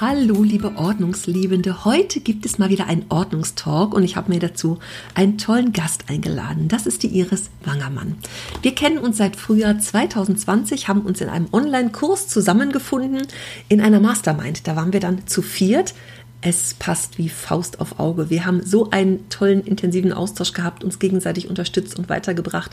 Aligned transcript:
Hallo, 0.00 0.44
liebe 0.44 0.76
Ordnungsliebende. 0.76 1.84
Heute 1.84 2.20
gibt 2.20 2.46
es 2.46 2.56
mal 2.56 2.68
wieder 2.68 2.86
einen 2.86 3.06
Ordnungstalk 3.08 3.92
und 3.92 4.04
ich 4.04 4.14
habe 4.14 4.32
mir 4.32 4.38
dazu 4.38 4.78
einen 5.16 5.38
tollen 5.38 5.72
Gast 5.72 6.04
eingeladen. 6.08 6.68
Das 6.68 6.86
ist 6.86 7.02
die 7.02 7.18
Iris 7.18 7.50
Wangermann. 7.64 8.14
Wir 8.62 8.76
kennen 8.76 8.98
uns 8.98 9.16
seit 9.16 9.34
Frühjahr 9.34 9.76
2020, 9.76 10.86
haben 10.86 11.00
uns 11.00 11.20
in 11.20 11.28
einem 11.28 11.48
Online-Kurs 11.50 12.28
zusammengefunden 12.28 13.26
in 13.68 13.80
einer 13.80 13.98
Mastermind. 13.98 14.68
Da 14.68 14.76
waren 14.76 14.92
wir 14.92 15.00
dann 15.00 15.26
zu 15.26 15.42
viert. 15.42 15.94
Es 16.42 16.74
passt 16.74 17.18
wie 17.18 17.28
Faust 17.28 17.80
auf 17.80 17.98
Auge. 17.98 18.30
Wir 18.30 18.46
haben 18.46 18.64
so 18.64 18.90
einen 18.90 19.28
tollen, 19.30 19.64
intensiven 19.64 20.12
Austausch 20.12 20.52
gehabt, 20.52 20.84
uns 20.84 21.00
gegenseitig 21.00 21.50
unterstützt 21.50 21.98
und 21.98 22.08
weitergebracht 22.08 22.70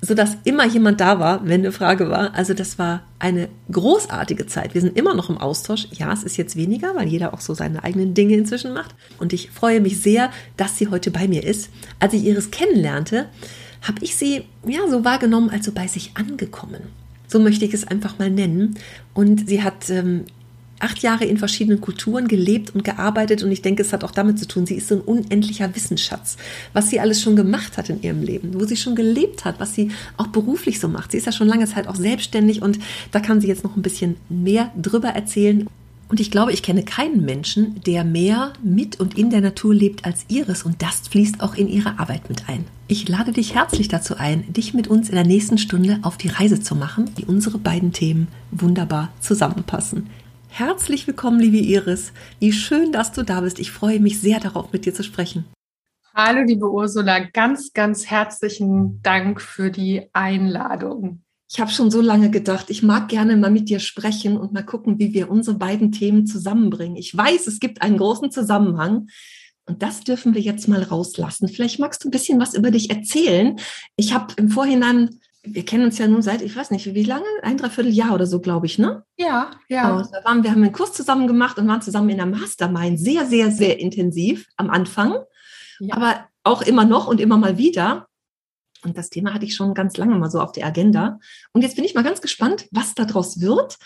so 0.00 0.14
dass 0.14 0.36
immer 0.44 0.66
jemand 0.66 1.00
da 1.00 1.18
war, 1.18 1.46
wenn 1.46 1.60
eine 1.60 1.72
Frage 1.72 2.10
war. 2.10 2.34
Also 2.34 2.54
das 2.54 2.78
war 2.78 3.02
eine 3.18 3.48
großartige 3.70 4.46
Zeit. 4.46 4.74
Wir 4.74 4.80
sind 4.80 4.96
immer 4.96 5.14
noch 5.14 5.30
im 5.30 5.38
Austausch. 5.38 5.88
Ja, 5.92 6.12
es 6.12 6.22
ist 6.22 6.36
jetzt 6.36 6.56
weniger, 6.56 6.94
weil 6.94 7.08
jeder 7.08 7.32
auch 7.32 7.40
so 7.40 7.54
seine 7.54 7.82
eigenen 7.82 8.14
Dinge 8.14 8.34
inzwischen 8.34 8.74
macht. 8.74 8.94
Und 9.18 9.32
ich 9.32 9.50
freue 9.50 9.80
mich 9.80 10.00
sehr, 10.00 10.30
dass 10.56 10.76
sie 10.76 10.88
heute 10.88 11.10
bei 11.10 11.26
mir 11.28 11.42
ist. 11.44 11.70
Als 11.98 12.14
ich 12.14 12.24
Iris 12.24 12.50
kennenlernte, 12.50 13.26
habe 13.82 13.98
ich 14.02 14.16
sie 14.16 14.44
ja 14.66 14.80
so 14.88 15.04
wahrgenommen, 15.04 15.50
als 15.50 15.66
so 15.66 15.72
bei 15.72 15.86
sich 15.86 16.12
angekommen. 16.14 16.82
So 17.28 17.38
möchte 17.38 17.64
ich 17.64 17.74
es 17.74 17.86
einfach 17.86 18.18
mal 18.18 18.30
nennen. 18.30 18.76
Und 19.14 19.48
sie 19.48 19.62
hat 19.62 19.90
ähm, 19.90 20.24
acht 20.78 21.02
Jahre 21.02 21.24
in 21.24 21.38
verschiedenen 21.38 21.80
Kulturen 21.80 22.28
gelebt 22.28 22.74
und 22.74 22.84
gearbeitet 22.84 23.42
und 23.42 23.50
ich 23.50 23.62
denke, 23.62 23.82
es 23.82 23.92
hat 23.92 24.04
auch 24.04 24.10
damit 24.10 24.38
zu 24.38 24.46
tun, 24.46 24.66
sie 24.66 24.74
ist 24.74 24.88
so 24.88 24.96
ein 24.96 25.00
unendlicher 25.00 25.74
Wissensschatz, 25.74 26.36
was 26.72 26.90
sie 26.90 27.00
alles 27.00 27.22
schon 27.22 27.36
gemacht 27.36 27.78
hat 27.78 27.88
in 27.90 28.02
ihrem 28.02 28.22
Leben, 28.22 28.54
wo 28.54 28.64
sie 28.64 28.76
schon 28.76 28.94
gelebt 28.94 29.44
hat, 29.44 29.60
was 29.60 29.74
sie 29.74 29.90
auch 30.16 30.28
beruflich 30.28 30.80
so 30.80 30.88
macht. 30.88 31.12
Sie 31.12 31.18
ist 31.18 31.26
ja 31.26 31.32
schon 31.32 31.48
lange 31.48 31.66
Zeit 31.66 31.88
auch 31.88 31.96
selbstständig 31.96 32.62
und 32.62 32.78
da 33.10 33.20
kann 33.20 33.40
sie 33.40 33.48
jetzt 33.48 33.64
noch 33.64 33.76
ein 33.76 33.82
bisschen 33.82 34.16
mehr 34.28 34.70
drüber 34.80 35.08
erzählen. 35.08 35.66
Und 36.08 36.20
ich 36.20 36.30
glaube, 36.30 36.52
ich 36.52 36.62
kenne 36.62 36.84
keinen 36.84 37.24
Menschen, 37.24 37.80
der 37.84 38.04
mehr 38.04 38.52
mit 38.62 39.00
und 39.00 39.18
in 39.18 39.30
der 39.30 39.40
Natur 39.40 39.74
lebt 39.74 40.04
als 40.04 40.24
Iris 40.28 40.62
und 40.62 40.80
das 40.80 41.08
fließt 41.08 41.40
auch 41.40 41.56
in 41.56 41.68
ihre 41.68 41.98
Arbeit 41.98 42.28
mit 42.28 42.48
ein. 42.48 42.64
Ich 42.86 43.08
lade 43.08 43.32
dich 43.32 43.56
herzlich 43.56 43.88
dazu 43.88 44.16
ein, 44.16 44.52
dich 44.52 44.72
mit 44.72 44.86
uns 44.86 45.08
in 45.08 45.16
der 45.16 45.26
nächsten 45.26 45.58
Stunde 45.58 45.98
auf 46.02 46.16
die 46.16 46.28
Reise 46.28 46.60
zu 46.60 46.76
machen, 46.76 47.10
wie 47.16 47.24
unsere 47.24 47.58
beiden 47.58 47.92
Themen 47.92 48.28
wunderbar 48.52 49.10
zusammenpassen. 49.20 50.06
Herzlich 50.58 51.06
willkommen, 51.06 51.38
liebe 51.38 51.58
Iris. 51.58 52.14
Wie 52.38 52.50
schön, 52.50 52.90
dass 52.90 53.12
du 53.12 53.22
da 53.22 53.42
bist. 53.42 53.58
Ich 53.58 53.70
freue 53.72 54.00
mich 54.00 54.22
sehr 54.22 54.40
darauf, 54.40 54.72
mit 54.72 54.86
dir 54.86 54.94
zu 54.94 55.02
sprechen. 55.02 55.44
Hallo, 56.14 56.40
liebe 56.46 56.72
Ursula. 56.72 57.18
Ganz, 57.34 57.74
ganz 57.74 58.06
herzlichen 58.06 59.02
Dank 59.02 59.42
für 59.42 59.70
die 59.70 60.08
Einladung. 60.14 61.20
Ich 61.50 61.60
habe 61.60 61.70
schon 61.70 61.90
so 61.90 62.00
lange 62.00 62.30
gedacht, 62.30 62.70
ich 62.70 62.82
mag 62.82 63.08
gerne 63.08 63.36
mal 63.36 63.50
mit 63.50 63.68
dir 63.68 63.80
sprechen 63.80 64.38
und 64.38 64.54
mal 64.54 64.64
gucken, 64.64 64.98
wie 64.98 65.12
wir 65.12 65.30
unsere 65.30 65.58
beiden 65.58 65.92
Themen 65.92 66.24
zusammenbringen. 66.24 66.96
Ich 66.96 67.14
weiß, 67.14 67.48
es 67.48 67.60
gibt 67.60 67.82
einen 67.82 67.98
großen 67.98 68.30
Zusammenhang. 68.30 69.08
Und 69.66 69.82
das 69.82 70.04
dürfen 70.04 70.32
wir 70.32 70.40
jetzt 70.40 70.68
mal 70.68 70.82
rauslassen. 70.82 71.48
Vielleicht 71.48 71.80
magst 71.80 72.02
du 72.02 72.08
ein 72.08 72.12
bisschen 72.12 72.40
was 72.40 72.54
über 72.54 72.70
dich 72.70 72.88
erzählen. 72.88 73.58
Ich 73.96 74.14
habe 74.14 74.32
im 74.38 74.48
Vorhinein 74.48 75.20
wir 75.46 75.64
kennen 75.64 75.84
uns 75.84 75.98
ja 75.98 76.06
nun 76.06 76.22
seit, 76.22 76.42
ich 76.42 76.54
weiß 76.54 76.70
nicht, 76.70 76.94
wie 76.94 77.04
lange? 77.04 77.24
Ein, 77.42 77.56
dreiviertel 77.56 77.92
Jahr 77.92 78.14
oder 78.14 78.26
so, 78.26 78.40
glaube 78.40 78.66
ich, 78.66 78.78
ne? 78.78 79.04
Ja, 79.16 79.50
ja. 79.68 79.90
Genau, 79.90 80.24
waren, 80.24 80.42
wir 80.42 80.50
haben 80.50 80.62
einen 80.62 80.72
Kurs 80.72 80.92
zusammen 80.92 81.26
gemacht 81.26 81.58
und 81.58 81.68
waren 81.68 81.82
zusammen 81.82 82.10
in 82.10 82.16
der 82.16 82.26
Mastermind. 82.26 82.98
Sehr, 82.98 83.26
sehr, 83.26 83.50
sehr 83.50 83.78
intensiv 83.78 84.46
am 84.56 84.70
Anfang. 84.70 85.16
Ja. 85.78 85.96
Aber 85.96 86.26
auch 86.44 86.62
immer 86.62 86.84
noch 86.84 87.06
und 87.06 87.20
immer 87.20 87.36
mal 87.36 87.58
wieder. 87.58 88.08
Und 88.82 88.96
das 88.96 89.10
Thema 89.10 89.34
hatte 89.34 89.44
ich 89.44 89.54
schon 89.54 89.74
ganz 89.74 89.96
lange 89.96 90.14
mal 90.16 90.30
so 90.30 90.40
auf 90.40 90.52
der 90.52 90.66
Agenda. 90.66 91.18
Und 91.52 91.62
jetzt 91.62 91.76
bin 91.76 91.84
ich 91.84 91.94
mal 91.94 92.04
ganz 92.04 92.20
gespannt, 92.20 92.66
was 92.70 92.94
daraus 92.94 93.40
wird. 93.40 93.78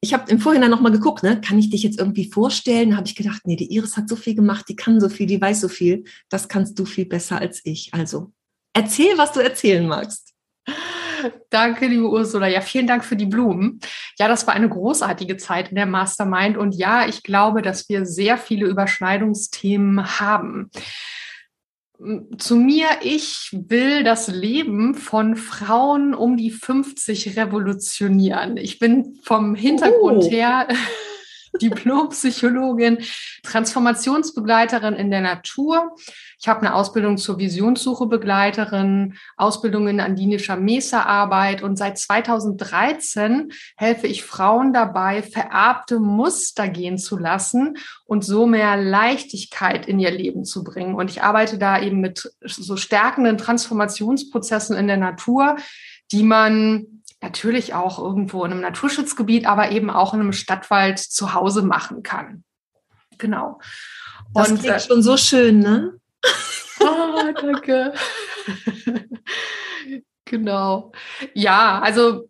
Ich 0.00 0.12
habe 0.12 0.30
im 0.30 0.38
Vorhinein 0.38 0.70
noch 0.70 0.80
mal 0.80 0.92
geguckt, 0.92 1.22
ne? 1.22 1.40
kann 1.40 1.58
ich 1.58 1.70
dich 1.70 1.82
jetzt 1.82 1.98
irgendwie 1.98 2.30
vorstellen? 2.30 2.90
Da 2.90 2.96
habe 2.96 3.06
ich 3.06 3.16
gedacht, 3.16 3.42
nee, 3.46 3.56
die 3.56 3.72
Iris 3.72 3.96
hat 3.96 4.08
so 4.08 4.16
viel 4.16 4.34
gemacht, 4.34 4.66
die 4.68 4.76
kann 4.76 5.00
so 5.00 5.08
viel, 5.08 5.26
die 5.26 5.40
weiß 5.40 5.60
so 5.60 5.68
viel. 5.68 6.04
Das 6.28 6.48
kannst 6.48 6.78
du 6.78 6.84
viel 6.84 7.06
besser 7.06 7.38
als 7.38 7.62
ich. 7.64 7.92
Also 7.94 8.32
erzähl, 8.74 9.16
was 9.16 9.32
du 9.32 9.40
erzählen 9.40 9.86
magst. 9.86 10.34
Danke, 11.50 11.86
liebe 11.86 12.08
Ursula. 12.08 12.48
Ja, 12.48 12.60
vielen 12.60 12.86
Dank 12.86 13.04
für 13.04 13.16
die 13.16 13.26
Blumen. 13.26 13.80
Ja, 14.18 14.28
das 14.28 14.46
war 14.46 14.54
eine 14.54 14.68
großartige 14.68 15.36
Zeit 15.36 15.70
in 15.70 15.76
der 15.76 15.86
Mastermind. 15.86 16.56
Und 16.56 16.74
ja, 16.74 17.06
ich 17.06 17.22
glaube, 17.22 17.62
dass 17.62 17.88
wir 17.88 18.06
sehr 18.06 18.38
viele 18.38 18.66
Überschneidungsthemen 18.66 20.20
haben. 20.20 20.70
Zu 22.38 22.56
mir, 22.56 22.86
ich 23.02 23.50
will 23.52 24.02
das 24.02 24.28
Leben 24.28 24.94
von 24.94 25.36
Frauen 25.36 26.12
um 26.14 26.36
die 26.36 26.50
50 26.50 27.36
revolutionieren. 27.36 28.56
Ich 28.56 28.78
bin 28.78 29.18
vom 29.22 29.54
Hintergrund 29.54 30.24
oh. 30.24 30.30
her 30.30 30.66
Diplompsychologin, 31.62 32.98
Transformationsbegleiterin 33.42 34.94
in 34.94 35.10
der 35.10 35.20
Natur. 35.20 35.94
Ich 36.40 36.48
habe 36.48 36.60
eine 36.60 36.74
Ausbildung 36.74 37.16
zur 37.16 37.38
Visionssuche-Begleiterin, 37.38 39.14
Ausbildung 39.36 39.88
in 39.88 40.00
andinischer 40.00 40.56
Mesa-Arbeit 40.56 41.62
und 41.62 41.76
seit 41.76 41.98
2013 41.98 43.52
helfe 43.76 44.06
ich 44.06 44.24
Frauen 44.24 44.72
dabei, 44.72 45.22
vererbte 45.22 46.00
Muster 46.00 46.68
gehen 46.68 46.98
zu 46.98 47.16
lassen 47.16 47.78
und 48.04 48.24
so 48.24 48.46
mehr 48.46 48.76
Leichtigkeit 48.76 49.86
in 49.86 49.98
ihr 49.98 50.10
Leben 50.10 50.44
zu 50.44 50.64
bringen. 50.64 50.94
Und 50.94 51.10
ich 51.10 51.22
arbeite 51.22 51.58
da 51.58 51.80
eben 51.80 52.00
mit 52.00 52.30
so 52.44 52.76
stärkenden 52.76 53.38
Transformationsprozessen 53.38 54.76
in 54.76 54.86
der 54.86 54.98
Natur, 54.98 55.56
die 56.12 56.22
man 56.22 56.93
natürlich 57.24 57.74
auch 57.74 57.98
irgendwo 57.98 58.44
in 58.44 58.52
einem 58.52 58.60
Naturschutzgebiet, 58.60 59.46
aber 59.46 59.72
eben 59.72 59.90
auch 59.90 60.14
in 60.14 60.20
einem 60.20 60.32
Stadtwald 60.32 60.98
zu 60.98 61.34
Hause 61.34 61.62
machen 61.62 62.02
kann. 62.02 62.44
Genau. 63.18 63.60
Das 64.34 64.50
und, 64.50 64.60
klingt 64.60 64.76
äh, 64.76 64.80
schon 64.80 65.02
so 65.02 65.16
schön, 65.16 65.60
ne? 65.60 65.98
oh, 66.80 67.32
danke. 67.40 67.94
genau. 70.24 70.92
Ja, 71.32 71.80
also 71.80 72.28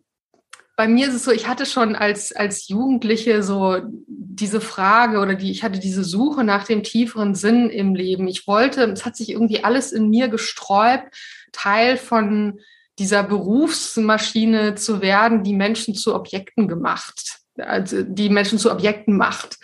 bei 0.77 0.87
mir 0.87 1.07
ist 1.07 1.13
es 1.13 1.23
so, 1.23 1.31
ich 1.31 1.47
hatte 1.47 1.65
schon 1.65 1.95
als, 1.95 2.33
als 2.33 2.67
Jugendliche 2.67 3.43
so 3.43 3.81
diese 4.07 4.61
Frage 4.61 5.19
oder 5.19 5.35
die, 5.35 5.51
ich 5.51 5.63
hatte 5.63 5.79
diese 5.79 6.03
Suche 6.03 6.43
nach 6.43 6.65
dem 6.65 6.83
tieferen 6.83 7.35
Sinn 7.35 7.69
im 7.69 7.95
Leben. 7.95 8.27
Ich 8.27 8.47
wollte, 8.47 8.83
es 8.83 9.05
hat 9.05 9.15
sich 9.15 9.29
irgendwie 9.29 9.63
alles 9.63 9.91
in 9.91 10.09
mir 10.09 10.27
gesträubt, 10.27 11.15
Teil 11.51 11.97
von 11.97 12.59
dieser 12.99 13.23
Berufsmaschine 13.23 14.75
zu 14.75 15.01
werden, 15.01 15.43
die 15.43 15.53
Menschen 15.53 15.95
zu 15.95 16.15
Objekten 16.15 16.67
gemacht, 16.67 17.39
also 17.57 18.03
die 18.03 18.29
Menschen 18.29 18.59
zu 18.59 18.71
Objekten 18.71 19.17
macht. 19.17 19.57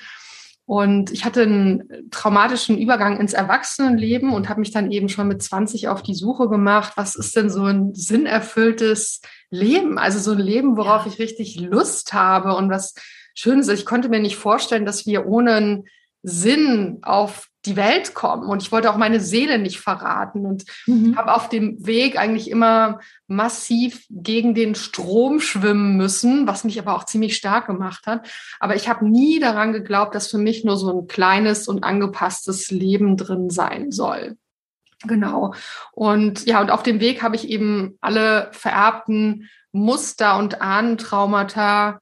Und 0.66 1.12
ich 1.12 1.26
hatte 1.26 1.42
einen 1.42 2.10
traumatischen 2.12 2.78
Übergang 2.78 3.20
ins 3.20 3.34
Erwachsenenleben 3.34 4.32
und 4.32 4.48
habe 4.48 4.62
mich 4.62 4.72
dann 4.72 4.92
eben 4.92 5.10
schon 5.10 5.28
mit 5.28 5.44
20 5.44 5.90
auf 5.90 6.02
die 6.02 6.14
Suche 6.16 6.48
gemacht, 6.48 6.94
was 6.96 7.16
ist 7.16 7.36
denn 7.36 7.50
so 7.50 7.66
ein 7.66 7.94
sinnerfülltes 7.94 9.22
Leben? 9.50 9.98
Also 9.98 10.20
so 10.20 10.32
ein 10.32 10.40
Leben, 10.40 10.78
worauf 10.78 11.06
ja. 11.06 11.12
ich 11.12 11.20
richtig 11.20 11.60
Lust 11.60 12.14
habe 12.14 12.56
und 12.56 12.70
was 12.70 12.94
Schönes. 13.34 13.68
Ich 13.68 13.86
konnte 13.86 14.08
mir 14.08 14.20
nicht 14.20 14.38
vorstellen, 14.38 14.86
dass 14.86 15.06
wir 15.06 15.26
ohne 15.26 15.54
einen 15.56 15.84
Sinn 16.24 17.00
auf 17.02 17.51
die 17.66 17.76
Welt 17.76 18.14
kommen. 18.14 18.48
Und 18.50 18.64
ich 18.64 18.72
wollte 18.72 18.90
auch 18.90 18.98
meine 18.98 19.20
Seele 19.20 19.60
nicht 19.60 19.80
verraten 19.80 20.46
und 20.46 20.66
mhm. 20.88 21.16
habe 21.16 21.34
auf 21.34 21.50
dem 21.50 21.86
Weg 21.86 22.18
eigentlich 22.18 22.50
immer 22.50 23.00
massiv 23.28 24.06
gegen 24.10 24.56
den 24.56 24.76
Strom 24.76 25.40
schwimmen 25.40 25.96
müssen, 25.96 26.48
was 26.48 26.64
mich 26.64 26.80
aber 26.80 26.96
auch 26.96 27.06
ziemlich 27.06 27.36
stark 27.36 27.68
gemacht 27.68 28.08
hat. 28.08 28.28
Aber 28.60 28.76
ich 28.76 28.90
habe 28.90 29.08
nie 29.08 29.40
daran 29.40 29.74
geglaubt, 29.74 30.16
dass 30.16 30.30
für 30.30 30.38
mich 30.38 30.64
nur 30.64 30.78
so 30.78 31.02
ein 31.02 31.08
kleines 31.08 31.68
und 31.68 31.84
angepasstes 31.84 32.72
Leben 32.72 33.16
drin 33.18 33.50
sein 33.50 33.92
soll. 33.92 34.38
Genau. 35.04 35.54
Und 35.92 36.46
ja, 36.46 36.62
und 36.62 36.70
auf 36.70 36.84
dem 36.84 37.00
Weg 37.00 37.24
habe 37.24 37.36
ich 37.36 37.50
eben 37.50 37.98
alle 38.02 38.50
vererbten 38.52 39.50
Muster 39.72 40.38
und 40.38 40.62
Ahnentraumata 40.62 42.00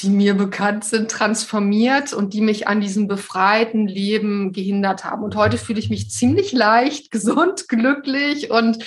die 0.00 0.10
mir 0.10 0.34
bekannt 0.34 0.84
sind, 0.84 1.10
transformiert 1.10 2.12
und 2.12 2.32
die 2.32 2.40
mich 2.40 2.68
an 2.68 2.80
diesem 2.80 3.08
befreiten 3.08 3.88
Leben 3.88 4.52
gehindert 4.52 5.04
haben. 5.04 5.24
Und 5.24 5.34
heute 5.36 5.58
fühle 5.58 5.80
ich 5.80 5.90
mich 5.90 6.10
ziemlich 6.10 6.52
leicht, 6.52 7.10
gesund, 7.10 7.68
glücklich 7.68 8.50
und 8.50 8.84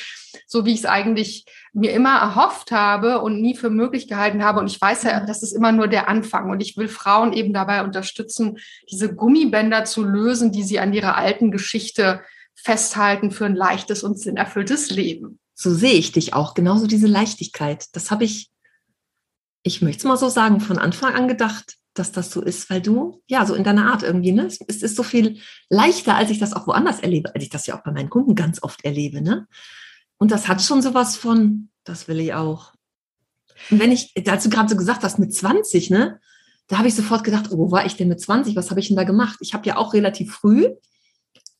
so 0.48 0.66
wie 0.66 0.74
ich 0.74 0.80
es 0.80 0.86
eigentlich 0.86 1.46
mir 1.74 1.94
immer 1.94 2.18
erhofft 2.18 2.72
habe 2.72 3.22
und 3.22 3.42
nie 3.42 3.56
für 3.56 3.69
möglich 3.69 4.08
gehalten 4.08 4.44
habe. 4.44 4.60
Und 4.60 4.68
ich 4.68 4.80
weiß 4.80 5.04
ja, 5.04 5.25
das 5.25 5.44
ist 5.44 5.54
immer 5.54 5.72
nur 5.72 5.88
der 5.88 6.10
Anfang. 6.10 6.50
Und 6.50 6.62
ich 6.62 6.75
will 6.78 6.88
Frauen 6.88 7.34
eben 7.34 7.54
dabei 7.54 7.84
unterstützen, 7.84 8.58
diese 8.90 9.16
Gummibänder 9.16 9.86
zu 9.86 10.04
lösen, 10.04 10.52
die 10.52 10.63
sie 10.63 10.80
an 10.80 10.94
ihrer 10.94 11.16
alten 11.16 11.52
Geschichte 11.52 12.22
festhalten 12.54 13.31
für 13.31 13.46
ein 13.46 13.56
leichtes 13.56 14.04
und 14.04 14.19
sinnerfülltes 14.19 14.90
Leben. 14.90 15.40
So 15.54 15.74
sehe 15.74 15.94
ich 15.94 16.12
dich 16.12 16.34
auch, 16.34 16.54
genauso 16.54 16.88
diese 16.88 17.08
Leichtigkeit. 17.08 17.86
Das 17.94 18.12
habe 18.12 18.24
ich, 18.24 18.50
ich 19.63 19.81
möchte 19.81 20.00
es 20.00 20.04
mal 20.06 20.18
so 20.18 20.30
sagen, 20.30 20.60
von 20.60 20.78
Anfang 20.78 21.13
an 21.13 21.28
gedacht 21.28 21.78
dass 21.94 22.12
das 22.12 22.31
so 22.31 22.42
ist, 22.42 22.69
weil 22.69 22.81
du, 22.81 23.22
ja, 23.28 23.46
so 23.46 23.54
in 23.54 23.63
deiner 23.63 23.92
Art 23.92 24.04
irgendwie, 24.04 24.31
ne? 24.31 24.46
Es 24.46 24.60
ist 24.60 24.96
so 24.96 25.04
viel 25.04 25.40
leichter, 25.69 26.16
als 26.16 26.30
ich 26.30 26.40
das 26.40 26.54
auch 26.54 26.68
woanders 26.68 27.02
erlebe, 27.02 27.34
als 27.36 27.44
ich 27.44 27.50
das 27.50 27.68
ja 27.68 27.78
auch 27.78 27.84
bei 27.84 27.92
meinen 27.92 28.10
Kunden 28.10 28.36
ganz 28.36 28.63
oft 28.63 28.86
erlebe, 28.86 29.22
ne? 29.22 29.48
Und 30.18 30.31
das 30.31 30.48
hat 30.48 30.62
schon 30.62 30.81
sowas 30.81 31.18
von, 31.18 31.69
das 31.84 32.08
will 32.08 32.19
ich 32.19 32.34
auch. 32.34 32.74
Und 33.69 33.80
wenn 33.80 33.92
ich, 33.92 34.13
als 34.28 34.44
du 34.44 34.50
gerade 34.50 34.69
so 34.69 34.78
gesagt 34.78 35.04
hast, 35.04 35.19
mit 35.19 35.34
20, 35.34 35.90
ne? 35.90 36.19
Da 36.68 36.78
habe 36.78 36.88
ich 36.88 36.96
sofort 36.96 37.25
gedacht, 37.25 37.52
oh, 37.52 37.58
wo 37.58 37.72
war 37.72 37.86
ich 37.86 37.98
denn 37.98 38.08
mit 38.08 38.22
20? 38.22 38.56
Was 38.56 38.69
habe 38.69 38.80
ich 38.80 38.88
denn 38.88 38.96
da 38.96 39.04
gemacht? 39.04 39.38
Ich 39.42 39.54
habe 39.54 39.68
ja 39.68 39.75
auch 39.75 39.94
relativ 39.94 40.34
früh, 40.34 40.69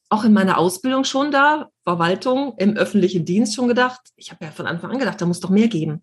auch 0.08 0.24
in 0.24 0.32
meiner 0.32 0.58
Ausbildung 0.58 1.04
schon 1.04 1.32
da, 1.32 1.70
Verwaltung, 1.84 2.54
im 2.58 2.78
öffentlichen 2.78 3.26
Dienst 3.26 3.56
schon 3.56 3.68
gedacht, 3.68 4.00
ich 4.16 4.32
habe 4.32 4.46
ja 4.46 4.52
von 4.52 4.68
Anfang 4.68 4.92
an 4.92 5.00
gedacht, 5.00 5.20
da 5.20 5.26
muss 5.26 5.42
doch 5.42 5.50
mehr 5.50 5.68
geben. 5.68 6.02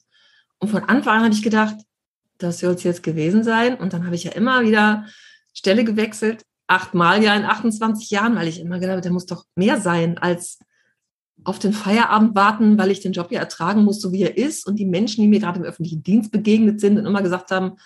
Und 0.59 0.69
von 0.69 0.85
Anfang 0.85 1.19
an 1.19 1.25
habe 1.25 1.35
ich 1.35 1.43
gedacht, 1.43 1.77
das 2.39 2.61
soll 2.61 2.75
es 2.75 2.83
jetzt 2.83 3.03
gewesen 3.03 3.45
sein. 3.45 3.77
Und 3.77 3.93
dann 3.93 4.05
habe 4.05 4.15
ich 4.15 4.25
ja 4.25 4.33
immer 4.33 4.63
wieder 4.63 5.07
Stelle 5.53 5.85
gewechselt, 5.85 6.43
achtmal 6.67 7.23
ja 7.23 7.35
in 7.35 7.45
28 7.45 8.11
Jahren, 8.11 8.37
weil 8.37 8.49
ich 8.49 8.61
immer 8.61 8.79
gedacht 8.79 8.93
habe, 8.93 9.01
der 9.03 9.13
muss 9.13 9.27
doch 9.27 9.45
mehr 9.57 9.81
sein 9.81 10.19
als 10.19 10.59
auf 11.45 11.59
den 11.59 11.73
Feierabend 11.73 12.35
warten, 12.35 12.79
weil 12.79 12.91
ich 12.91 13.01
den 13.01 13.13
Job 13.13 13.31
ja 13.31 13.41
ertragen 13.41 13.85
muss, 13.85 14.01
so 14.01 14.13
wie 14.13 14.23
er 14.23 14.37
ist. 14.37 14.67
Und 14.67 14.77
die 14.77 14.85
Menschen, 14.85 15.23
die 15.23 15.29
mir 15.29 15.41
gerade 15.41 15.61
im 15.61 15.65
öffentlichen 15.65 16.03
Dienst 16.03 16.31
begegnet 16.33 16.81
sind 16.81 16.99
und 16.99 17.07
immer 17.07 17.23
gesagt 17.23 17.51
haben, 17.51 17.77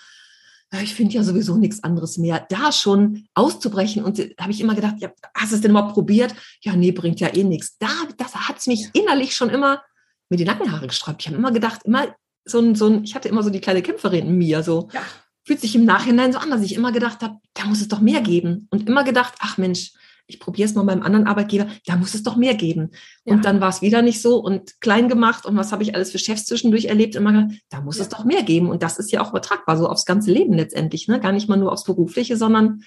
ja, 0.73 0.81
ich 0.81 0.95
finde 0.95 1.13
ja 1.13 1.23
sowieso 1.23 1.55
nichts 1.55 1.83
anderes 1.83 2.17
mehr, 2.17 2.45
da 2.49 2.71
schon 2.71 3.27
auszubrechen. 3.35 4.03
Und 4.03 4.17
habe 4.39 4.51
ich 4.51 4.59
immer 4.59 4.73
gedacht, 4.73 4.95
ja, 4.99 5.11
hast 5.35 5.51
du 5.51 5.55
es 5.55 5.61
denn 5.61 5.71
überhaupt 5.71 5.93
probiert? 5.93 6.33
Ja, 6.61 6.75
nee, 6.75 6.91
bringt 6.91 7.19
ja 7.19 7.33
eh 7.33 7.43
nichts. 7.43 7.77
Da, 7.77 7.89
das 8.17 8.35
hat 8.35 8.57
es 8.57 8.65
mich 8.65 8.89
innerlich 8.93 9.35
schon 9.35 9.49
immer 9.49 9.83
mit 10.29 10.39
die 10.39 10.45
Nackenhaare 10.45 10.87
gesträubt. 10.87 11.21
Ich 11.21 11.27
habe 11.27 11.37
immer 11.37 11.51
gedacht, 11.51 11.81
immer 11.83 12.07
so 12.45 12.59
ein, 12.59 12.75
so 12.75 12.87
ein, 12.87 13.03
ich 13.03 13.15
hatte 13.15 13.29
immer 13.29 13.43
so 13.43 13.49
die 13.49 13.61
kleine 13.61 13.81
Kämpferin 13.81 14.27
in 14.27 14.37
mir, 14.37 14.63
so. 14.63 14.89
Ja. 14.93 15.01
Fühlt 15.45 15.59
sich 15.59 15.75
im 15.75 15.83
Nachhinein 15.83 16.31
so 16.31 16.39
an, 16.39 16.49
dass 16.49 16.61
ich 16.61 16.73
immer 16.75 16.91
gedacht 16.91 17.21
habe, 17.21 17.37
da 17.53 17.65
muss 17.65 17.81
es 17.81 17.89
doch 17.89 17.99
mehr 17.99 18.21
geben. 18.21 18.67
Und 18.71 18.87
immer 18.87 19.03
gedacht, 19.03 19.33
ach 19.39 19.57
Mensch, 19.57 19.91
ich 20.25 20.39
probiere 20.39 20.69
es 20.69 20.75
mal 20.75 20.83
beim 20.83 21.03
anderen 21.03 21.27
Arbeitgeber, 21.27 21.67
da 21.85 21.97
muss 21.97 22.13
es 22.13 22.23
doch 22.23 22.37
mehr 22.37 22.55
geben. 22.55 22.91
Ja. 23.25 23.33
Und 23.33 23.45
dann 23.45 23.59
war 23.59 23.69
es 23.69 23.81
wieder 23.81 24.01
nicht 24.01 24.21
so 24.21 24.37
und 24.37 24.79
klein 24.79 25.09
gemacht 25.09 25.45
und 25.45 25.57
was 25.57 25.71
habe 25.71 25.83
ich 25.83 25.95
alles 25.95 26.11
für 26.11 26.19
Chefs 26.19 26.45
zwischendurch 26.45 26.85
erlebt, 26.85 27.15
immer 27.15 27.33
gedacht, 27.33 27.61
da 27.69 27.81
muss 27.81 27.97
ja. 27.97 28.03
es 28.03 28.09
doch 28.09 28.23
mehr 28.23 28.43
geben. 28.43 28.69
Und 28.69 28.83
das 28.83 28.99
ist 28.99 29.11
ja 29.11 29.21
auch 29.21 29.31
übertragbar, 29.31 29.77
so 29.77 29.87
aufs 29.87 30.05
ganze 30.05 30.31
Leben 30.31 30.53
letztendlich, 30.53 31.07
ne? 31.07 31.19
Gar 31.19 31.33
nicht 31.33 31.49
mal 31.49 31.57
nur 31.57 31.71
aufs 31.71 31.83
Berufliche, 31.83 32.37
sondern 32.37 32.83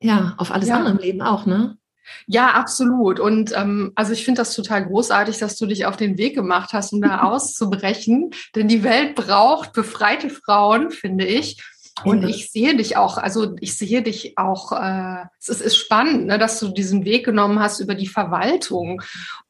ja, 0.00 0.34
auf 0.38 0.50
alles 0.50 0.68
ja. 0.68 0.76
andere 0.76 0.94
im 0.94 1.00
Leben 1.00 1.22
auch, 1.22 1.46
ne? 1.46 1.78
Ja, 2.26 2.52
absolut. 2.52 3.20
Und 3.20 3.52
ähm, 3.56 3.92
also 3.94 4.12
ich 4.12 4.24
finde 4.24 4.40
das 4.40 4.54
total 4.54 4.86
großartig, 4.86 5.38
dass 5.38 5.56
du 5.56 5.66
dich 5.66 5.86
auf 5.86 5.96
den 5.96 6.18
Weg 6.18 6.34
gemacht 6.34 6.72
hast, 6.72 6.92
um 6.92 7.02
da 7.02 7.22
auszubrechen. 7.22 8.30
Denn 8.54 8.68
die 8.68 8.82
Welt 8.82 9.14
braucht 9.14 9.72
befreite 9.72 10.30
Frauen, 10.30 10.90
finde 10.90 11.24
ich. 11.24 11.62
Und 12.04 12.28
ich 12.28 12.50
sehe 12.50 12.76
dich 12.76 12.98
auch, 12.98 13.16
also 13.16 13.56
ich 13.58 13.78
sehe 13.78 14.02
dich 14.02 14.36
auch, 14.36 14.72
äh, 14.72 15.24
es 15.40 15.48
ist, 15.48 15.62
ist 15.62 15.76
spannend, 15.76 16.26
ne, 16.26 16.38
dass 16.38 16.60
du 16.60 16.68
diesen 16.68 17.06
Weg 17.06 17.24
genommen 17.24 17.58
hast 17.58 17.80
über 17.80 17.94
die 17.94 18.06
Verwaltung. 18.06 19.00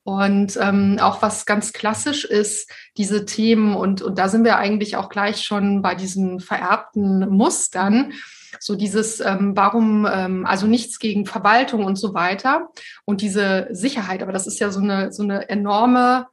Und 0.05 0.57
ähm, 0.63 0.99
auch 1.01 1.23
was 1.23 1.45
ganz 1.45 1.73
klassisch 1.73 2.25
ist, 2.25 2.71
diese 2.97 3.25
Themen, 3.25 3.75
und, 3.75 4.01
und 4.01 4.19
da 4.19 4.29
sind 4.29 4.45
wir 4.45 4.59
eigentlich 4.59 4.97
auch 4.97 5.09
gleich 5.09 5.43
schon 5.43 5.83
bei 5.83 5.97
diesen 5.97 6.39
vererbten 6.39 7.29
Mustern 7.29 8.13
so 8.61 8.77
dieses, 8.77 9.21
ähm, 9.21 9.53
warum, 9.55 10.07
ähm, 10.11 10.47
also 10.47 10.67
nichts 10.67 10.99
gegen 10.99 11.27
Verwaltung 11.27 11.85
und 11.85 11.97
so 11.97 12.15
weiter 12.15 12.69
und 13.05 13.21
diese 13.21 13.69
Sicherheit, 13.71 14.23
aber 14.23 14.33
das 14.33 14.47
ist 14.47 14.59
ja 14.59 14.71
so 14.71 14.81
eine, 14.81 15.13
so 15.13 15.23
eine 15.23 15.49
enorme 15.49 16.27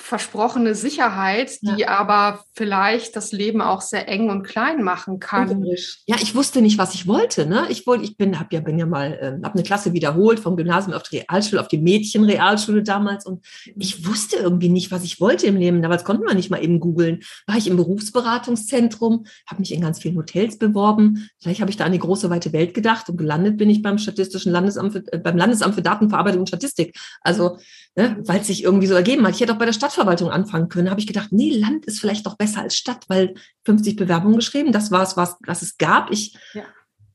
versprochene 0.00 0.76
Sicherheit, 0.76 1.60
die 1.60 1.80
ja. 1.80 1.88
aber 1.88 2.44
vielleicht 2.52 3.16
das 3.16 3.32
Leben 3.32 3.60
auch 3.60 3.80
sehr 3.80 4.08
eng 4.08 4.30
und 4.30 4.44
klein 4.44 4.82
machen 4.82 5.18
kann. 5.18 5.64
Ja, 6.06 6.16
ich 6.20 6.36
wusste 6.36 6.62
nicht, 6.62 6.78
was 6.78 6.94
ich 6.94 7.08
wollte. 7.08 7.46
Ne? 7.46 7.66
Ich 7.68 7.86
wollte, 7.86 8.04
ich 8.04 8.16
bin, 8.16 8.38
habe 8.38 8.54
ja, 8.54 8.60
bin 8.60 8.78
ja 8.78 8.86
mal, 8.86 9.12
äh, 9.14 9.44
habe 9.44 9.54
eine 9.54 9.64
Klasse 9.64 9.92
wiederholt 9.92 10.38
vom 10.38 10.56
Gymnasium 10.56 10.94
auf 10.94 11.02
die 11.02 11.18
Realschule, 11.18 11.60
auf 11.60 11.68
die 11.68 11.78
Mädchenrealschule 11.78 12.84
damals 12.84 13.26
und 13.26 13.44
ich 13.76 14.06
wusste 14.06 14.36
irgendwie 14.36 14.68
nicht, 14.68 14.92
was 14.92 15.02
ich 15.02 15.20
wollte 15.20 15.46
im 15.46 15.56
Leben. 15.56 15.82
Damals 15.82 16.04
konnte 16.04 16.24
man 16.24 16.36
nicht 16.36 16.50
mal 16.50 16.62
eben 16.62 16.78
googeln. 16.78 17.20
War 17.46 17.56
ich 17.56 17.66
im 17.66 17.76
Berufsberatungszentrum, 17.76 19.26
habe 19.46 19.60
mich 19.60 19.74
in 19.74 19.80
ganz 19.80 19.98
vielen 19.98 20.16
Hotels 20.16 20.58
beworben. 20.58 21.28
Vielleicht 21.40 21.60
habe 21.60 21.70
ich 21.70 21.76
da 21.76 21.84
an 21.84 21.92
die 21.92 21.98
große 21.98 22.30
weite 22.30 22.52
Welt 22.52 22.72
gedacht 22.72 23.08
und 23.10 23.16
gelandet 23.16 23.56
bin 23.56 23.68
ich 23.68 23.82
beim 23.82 23.98
Statistischen 23.98 24.52
Landesamt, 24.52 25.12
äh, 25.12 25.18
beim 25.18 25.36
Landesamt 25.36 25.74
für 25.74 25.82
Datenverarbeitung 25.82 26.40
und 26.40 26.48
Statistik. 26.48 26.96
Also 27.20 27.58
ne, 27.98 28.16
weil 28.20 28.40
es 28.40 28.46
sich 28.46 28.62
irgendwie 28.62 28.86
so 28.86 28.94
ergeben 28.94 29.26
hat. 29.26 29.34
Ich 29.34 29.40
hätte 29.40 29.52
auch 29.52 29.58
bei 29.58 29.66
der 29.66 29.72
Stadtverwaltung 29.72 30.30
anfangen 30.30 30.68
können. 30.68 30.88
habe 30.88 31.00
ich 31.00 31.06
gedacht, 31.08 31.32
nee, 31.32 31.50
Land 31.50 31.84
ist 31.84 31.98
vielleicht 31.98 32.24
doch 32.26 32.36
besser 32.36 32.60
als 32.60 32.76
Stadt, 32.76 33.04
weil 33.08 33.34
50 33.64 33.96
Bewerbungen 33.96 34.36
geschrieben, 34.36 34.70
das 34.70 34.92
war 34.92 35.02
es, 35.02 35.16
was, 35.16 35.36
was 35.44 35.62
es 35.62 35.78
gab. 35.78 36.12
Ich, 36.12 36.38
ja. 36.54 36.62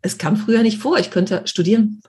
Es 0.02 0.18
kam 0.18 0.36
früher 0.36 0.62
nicht 0.62 0.80
vor. 0.80 1.00
Ich 1.00 1.10
könnte 1.10 1.44
studieren, 1.46 2.02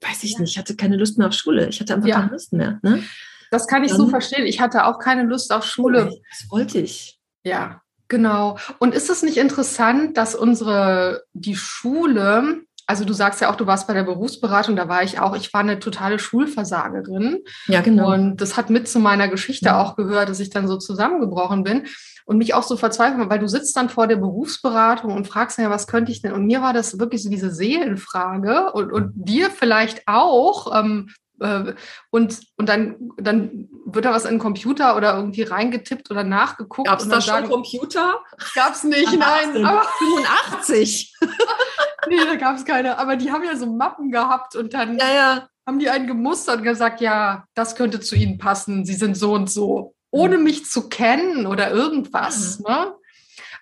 weiß 0.00 0.24
ich 0.24 0.32
ja. 0.32 0.40
nicht, 0.40 0.52
ich 0.52 0.58
hatte 0.58 0.76
keine 0.76 0.96
Lust 0.96 1.18
mehr 1.18 1.28
auf 1.28 1.34
Schule. 1.34 1.68
Ich 1.68 1.78
hatte 1.80 1.94
einfach 1.94 2.08
ja. 2.08 2.20
keine 2.20 2.32
Lust 2.32 2.54
mehr. 2.54 2.80
Ne? 2.82 3.04
Das 3.50 3.66
kann 3.66 3.84
ich 3.84 3.90
Dann, 3.90 3.98
so 3.98 4.08
verstehen. 4.08 4.46
Ich 4.46 4.62
hatte 4.62 4.86
auch 4.86 4.98
keine 4.98 5.24
Lust 5.24 5.52
auf 5.52 5.66
Schule. 5.66 6.06
Das 6.30 6.50
wollte 6.50 6.78
ich. 6.78 7.20
Ja, 7.44 7.82
genau. 8.08 8.56
Und 8.78 8.94
ist 8.94 9.10
es 9.10 9.22
nicht 9.22 9.36
interessant, 9.36 10.16
dass 10.16 10.34
unsere, 10.34 11.24
die 11.34 11.56
Schule 11.56 12.62
also 12.92 13.06
du 13.06 13.14
sagst 13.14 13.40
ja 13.40 13.50
auch, 13.50 13.56
du 13.56 13.66
warst 13.66 13.86
bei 13.86 13.94
der 13.94 14.02
Berufsberatung, 14.02 14.76
da 14.76 14.86
war 14.86 15.02
ich 15.02 15.18
auch. 15.18 15.34
Ich 15.34 15.54
war 15.54 15.62
eine 15.62 15.78
totale 15.78 16.18
Schulversagerin. 16.18 17.38
Ja, 17.66 17.80
genau. 17.80 18.12
Und 18.12 18.36
das 18.36 18.58
hat 18.58 18.68
mit 18.68 18.86
zu 18.86 18.98
meiner 18.98 19.28
Geschichte 19.28 19.68
ja. 19.68 19.80
auch 19.80 19.96
gehört, 19.96 20.28
dass 20.28 20.40
ich 20.40 20.50
dann 20.50 20.68
so 20.68 20.76
zusammengebrochen 20.76 21.62
bin 21.62 21.86
und 22.26 22.36
mich 22.36 22.52
auch 22.52 22.64
so 22.64 22.76
verzweifelt, 22.76 23.30
weil 23.30 23.38
du 23.38 23.48
sitzt 23.48 23.74
dann 23.78 23.88
vor 23.88 24.08
der 24.08 24.16
Berufsberatung 24.16 25.16
und 25.16 25.26
fragst 25.26 25.56
ja, 25.56 25.70
was 25.70 25.86
könnte 25.86 26.12
ich 26.12 26.20
denn? 26.20 26.32
Und 26.32 26.44
mir 26.44 26.60
war 26.60 26.74
das 26.74 26.98
wirklich 26.98 27.22
so 27.22 27.30
diese 27.30 27.50
Seelenfrage 27.50 28.72
und, 28.74 28.92
und 28.92 29.12
dir 29.14 29.48
vielleicht 29.48 30.06
auch, 30.06 30.78
ähm, 30.78 31.08
äh, 31.42 31.74
und, 32.10 32.40
und 32.56 32.68
dann, 32.68 33.10
dann 33.16 33.68
wird 33.84 34.04
da 34.04 34.12
was 34.12 34.24
in 34.24 34.34
den 34.34 34.38
Computer 34.38 34.96
oder 34.96 35.16
irgendwie 35.16 35.42
reingetippt 35.42 36.10
oder 36.10 36.24
nachgeguckt. 36.24 36.88
Gab 36.88 37.00
es 37.00 37.08
da 37.08 37.20
schon 37.20 37.34
sagen, 37.34 37.48
Computer? 37.48 38.20
Gab 38.54 38.74
es 38.74 38.84
nicht, 38.84 39.12
nein. 39.18 39.64
Aber 39.64 39.84
85. 39.98 41.14
nee, 42.08 42.16
da 42.24 42.36
gab 42.36 42.56
es 42.56 42.64
keine. 42.64 42.98
Aber 42.98 43.16
die 43.16 43.30
haben 43.30 43.44
ja 43.44 43.56
so 43.56 43.66
Mappen 43.66 44.10
gehabt 44.10 44.56
und 44.56 44.74
dann 44.74 44.98
ja, 44.98 45.14
ja. 45.14 45.48
haben 45.66 45.78
die 45.78 45.90
einen 45.90 46.06
gemustert 46.06 46.58
und 46.58 46.64
gesagt, 46.64 47.00
ja, 47.00 47.44
das 47.54 47.76
könnte 47.76 48.00
zu 48.00 48.16
ihnen 48.16 48.38
passen. 48.38 48.84
Sie 48.84 48.94
sind 48.94 49.16
so 49.16 49.34
und 49.34 49.50
so. 49.50 49.94
Ohne 50.10 50.38
mhm. 50.38 50.44
mich 50.44 50.66
zu 50.66 50.88
kennen 50.88 51.46
oder 51.46 51.70
irgendwas. 51.70 52.58
Mhm. 52.58 52.64
Ne? 52.68 52.94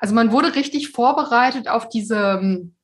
Also 0.00 0.14
man 0.14 0.32
wurde 0.32 0.54
richtig 0.54 0.90
vorbereitet 0.90 1.68
auf 1.68 1.88
diese 1.88 2.38
ähm, 2.40 2.74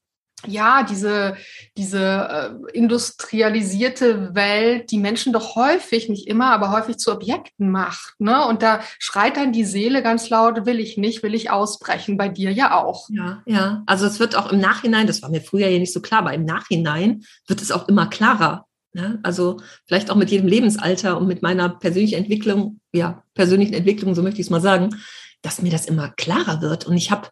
ja, 0.47 0.83
diese, 0.83 1.37
diese 1.77 1.99
äh, 1.99 2.77
industrialisierte 2.77 4.35
Welt, 4.35 4.91
die 4.91 4.99
Menschen 4.99 5.33
doch 5.33 5.57
häufig, 5.57 6.09
nicht 6.09 6.29
immer, 6.29 6.51
aber 6.51 6.71
häufig 6.73 6.99
zu 6.99 7.11
Objekten 7.11 7.71
macht. 7.71 8.15
Ne? 8.19 8.47
Und 8.47 8.63
da 8.63 8.81
schreit 8.99 9.37
dann 9.37 9.53
die 9.53 9.65
Seele 9.65 10.03
ganz 10.03 10.29
laut, 10.29 10.67
will 10.67 10.79
ich 10.79 10.99
nicht, 10.99 11.23
will 11.23 11.35
ich 11.35 11.51
ausbrechen, 11.51 12.17
bei 12.17 12.29
dir 12.29 12.53
ja 12.53 12.77
auch. 12.77 13.09
Ja, 13.11 13.43
ja. 13.47 13.83
Also 13.87 14.07
es 14.07 14.21
wird 14.21 14.37
auch 14.37 14.53
im 14.53 14.61
Nachhinein, 14.61 15.07
das 15.07 15.23
war 15.23 15.31
mir 15.31 15.41
früher 15.41 15.69
ja 15.69 15.79
nicht 15.79 15.93
so 15.93 16.01
klar, 16.01 16.21
aber 16.21 16.35
im 16.35 16.45
Nachhinein 16.45 17.25
wird 17.49 17.63
es 17.63 17.73
auch 17.73 17.89
immer 17.89 18.07
klarer. 18.07 18.67
Ne? 18.93 19.19
Also 19.23 19.61
vielleicht 19.87 20.11
auch 20.11 20.17
mit 20.17 20.31
jedem 20.31 20.49
Lebensalter 20.49 21.19
und 21.19 21.27
mit 21.27 21.43
meiner 21.43 21.71
persönlichen 21.71 22.19
Entwicklung, 22.19 22.81
ja, 22.93 23.23
persönlichen 23.35 23.75
Entwicklung, 23.75 24.15
so 24.15 24.23
möchte 24.23 24.41
ich 24.41 24.47
es 24.47 24.51
mal 24.51 24.61
sagen, 24.61 24.97
dass 25.43 25.63
mir 25.63 25.71
das 25.71 25.87
immer 25.87 26.11
klarer 26.11 26.61
wird. 26.61 26.87
Und 26.87 26.97
ich 26.97 27.11
habe 27.11 27.29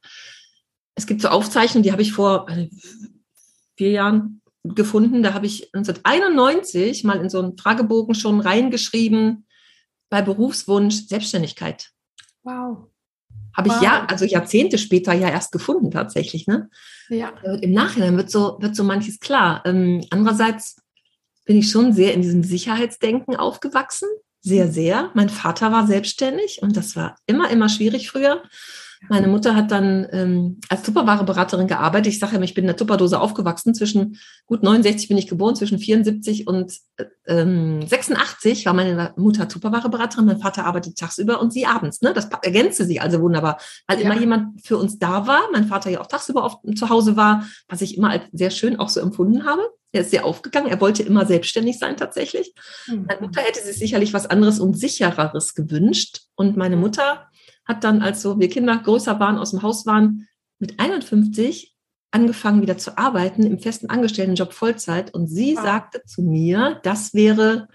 es 0.94 1.06
gibt 1.06 1.20
so 1.20 1.28
Aufzeichnungen, 1.28 1.82
die 1.82 1.92
habe 1.92 2.02
ich 2.02 2.12
vor 2.12 2.46
vier 3.76 3.90
Jahren 3.90 4.40
gefunden. 4.62 5.22
Da 5.22 5.34
habe 5.34 5.46
ich 5.46 5.74
1991 5.74 7.04
mal 7.04 7.20
in 7.20 7.28
so 7.28 7.40
einen 7.40 7.58
Fragebogen 7.58 8.14
schon 8.14 8.40
reingeschrieben, 8.40 9.46
bei 10.08 10.22
Berufswunsch 10.22 11.06
Selbstständigkeit. 11.06 11.90
Wow. 12.42 12.88
Habe 13.56 13.70
wow. 13.70 13.76
ich 13.76 13.82
ja, 13.82 14.06
also 14.06 14.24
Jahrzehnte 14.24 14.78
später 14.78 15.12
ja 15.12 15.28
erst 15.28 15.52
gefunden 15.52 15.90
tatsächlich. 15.90 16.46
Ne? 16.46 16.70
Ja. 17.08 17.30
Im 17.60 17.72
Nachhinein 17.72 18.16
wird 18.16 18.30
so, 18.30 18.58
wird 18.60 18.76
so 18.76 18.84
manches 18.84 19.20
klar. 19.20 19.62
Ähm, 19.64 20.04
andererseits 20.10 20.76
bin 21.44 21.56
ich 21.58 21.70
schon 21.70 21.92
sehr 21.92 22.14
in 22.14 22.22
diesem 22.22 22.42
Sicherheitsdenken 22.42 23.36
aufgewachsen. 23.36 24.08
Sehr, 24.40 24.70
sehr. 24.70 25.10
Mein 25.14 25.28
Vater 25.28 25.72
war 25.72 25.86
selbstständig 25.86 26.60
und 26.62 26.76
das 26.76 26.96
war 26.96 27.16
immer, 27.26 27.50
immer 27.50 27.68
schwierig 27.68 28.10
früher. 28.10 28.42
Meine 29.08 29.28
Mutter 29.28 29.54
hat 29.54 29.70
dann 29.70 30.06
ähm, 30.12 30.60
als 30.68 30.82
Tupperware-Beraterin 30.82 31.66
gearbeitet. 31.66 32.12
Ich 32.12 32.18
sage 32.18 32.36
ja, 32.36 32.42
ich 32.42 32.54
bin 32.54 32.64
in 32.64 32.68
der 32.68 32.76
Tupperdose 32.76 33.20
aufgewachsen. 33.20 33.74
Zwischen 33.74 34.18
gut 34.46 34.62
69 34.62 35.08
bin 35.08 35.18
ich 35.18 35.26
geboren, 35.26 35.56
zwischen 35.56 35.78
74 35.78 36.46
und 36.46 36.72
äh, 36.96 37.04
ähm, 37.26 37.86
86 37.86 38.66
war 38.66 38.72
meine 38.72 39.12
Mutter 39.16 39.48
Tupperware-Beraterin. 39.48 40.26
Mein 40.26 40.38
Vater 40.38 40.64
arbeitet 40.64 40.96
tagsüber 40.96 41.40
und 41.40 41.52
sie 41.52 41.66
abends. 41.66 42.02
Ne? 42.02 42.12
Das 42.12 42.28
ergänzte 42.42 42.84
sich 42.84 43.00
also 43.00 43.20
wunderbar, 43.20 43.58
weil 43.86 44.00
ja. 44.00 44.04
immer 44.04 44.18
jemand 44.18 44.64
für 44.66 44.76
uns 44.76 44.98
da 44.98 45.26
war. 45.26 45.42
Mein 45.52 45.66
Vater 45.66 45.90
ja 45.90 46.00
auch 46.00 46.06
tagsüber 46.06 46.44
oft 46.44 46.58
zu 46.76 46.88
Hause 46.88 47.16
war, 47.16 47.46
was 47.68 47.82
ich 47.82 47.96
immer 47.96 48.10
als 48.10 48.24
sehr 48.32 48.50
schön 48.50 48.78
auch 48.78 48.88
so 48.88 49.00
empfunden 49.00 49.44
habe. 49.44 49.62
Er 49.94 50.00
ist 50.00 50.10
sehr 50.10 50.24
aufgegangen. 50.24 50.68
Er 50.68 50.80
wollte 50.80 51.04
immer 51.04 51.24
selbstständig 51.24 51.78
sein 51.78 51.96
tatsächlich. 51.96 52.52
Mhm. 52.88 53.04
Meine 53.06 53.20
Mutter 53.20 53.42
hätte 53.42 53.60
sich 53.60 53.76
sicherlich 53.76 54.12
was 54.12 54.26
anderes 54.26 54.58
und 54.58 54.78
sichereres 54.78 55.54
gewünscht. 55.54 56.22
Und 56.34 56.56
meine 56.56 56.76
Mutter 56.76 57.28
hat 57.64 57.84
dann, 57.84 58.02
als 58.02 58.22
so 58.22 58.38
wir 58.38 58.48
Kinder 58.48 58.76
größer 58.76 59.18
waren, 59.20 59.38
aus 59.38 59.50
dem 59.50 59.62
Haus 59.62 59.86
waren, 59.86 60.28
mit 60.58 60.80
51 60.80 61.74
angefangen 62.10 62.62
wieder 62.62 62.78
zu 62.78 62.96
arbeiten 62.96 63.44
im 63.44 63.58
festen 63.58 63.90
Angestelltenjob 63.90 64.52
Vollzeit. 64.52 65.12
Und 65.12 65.26
sie 65.26 65.56
wow. 65.56 65.64
sagte 65.64 66.02
zu 66.04 66.22
mir, 66.22 66.80
das 66.84 67.12
wäre 67.12 67.68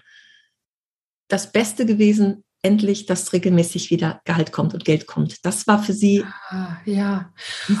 das 1.28 1.52
Beste 1.52 1.84
gewesen, 1.86 2.42
endlich, 2.62 3.06
dass 3.06 3.32
regelmäßig 3.32 3.90
wieder 3.90 4.20
Gehalt 4.24 4.52
kommt 4.52 4.74
und 4.74 4.84
Geld 4.84 5.06
kommt. 5.06 5.44
Das 5.44 5.66
war 5.66 5.82
für 5.82 5.92
sie. 5.92 6.24
Ah, 6.48 6.76
ja. 6.84 7.32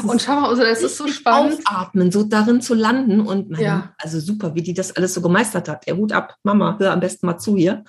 Und 0.04 0.22
schau 0.22 0.40
mal, 0.40 0.48
also 0.48 0.62
das 0.62 0.82
ist 0.82 0.96
so 0.96 1.06
spannend. 1.08 1.60
Aufatmen, 1.66 2.10
so 2.10 2.22
darin 2.22 2.60
zu 2.62 2.74
landen 2.74 3.20
und 3.20 3.50
meine, 3.50 3.62
ja. 3.62 3.94
also 3.98 4.20
super, 4.20 4.54
wie 4.54 4.62
die 4.62 4.72
das 4.72 4.96
alles 4.96 5.12
so 5.14 5.20
gemeistert 5.20 5.68
hat. 5.68 5.86
Der 5.86 5.96
Hut 5.96 6.12
ab, 6.12 6.36
Mama, 6.44 6.76
hör 6.78 6.92
am 6.92 7.00
besten 7.00 7.26
mal 7.26 7.38
zu 7.38 7.56
hier. 7.56 7.84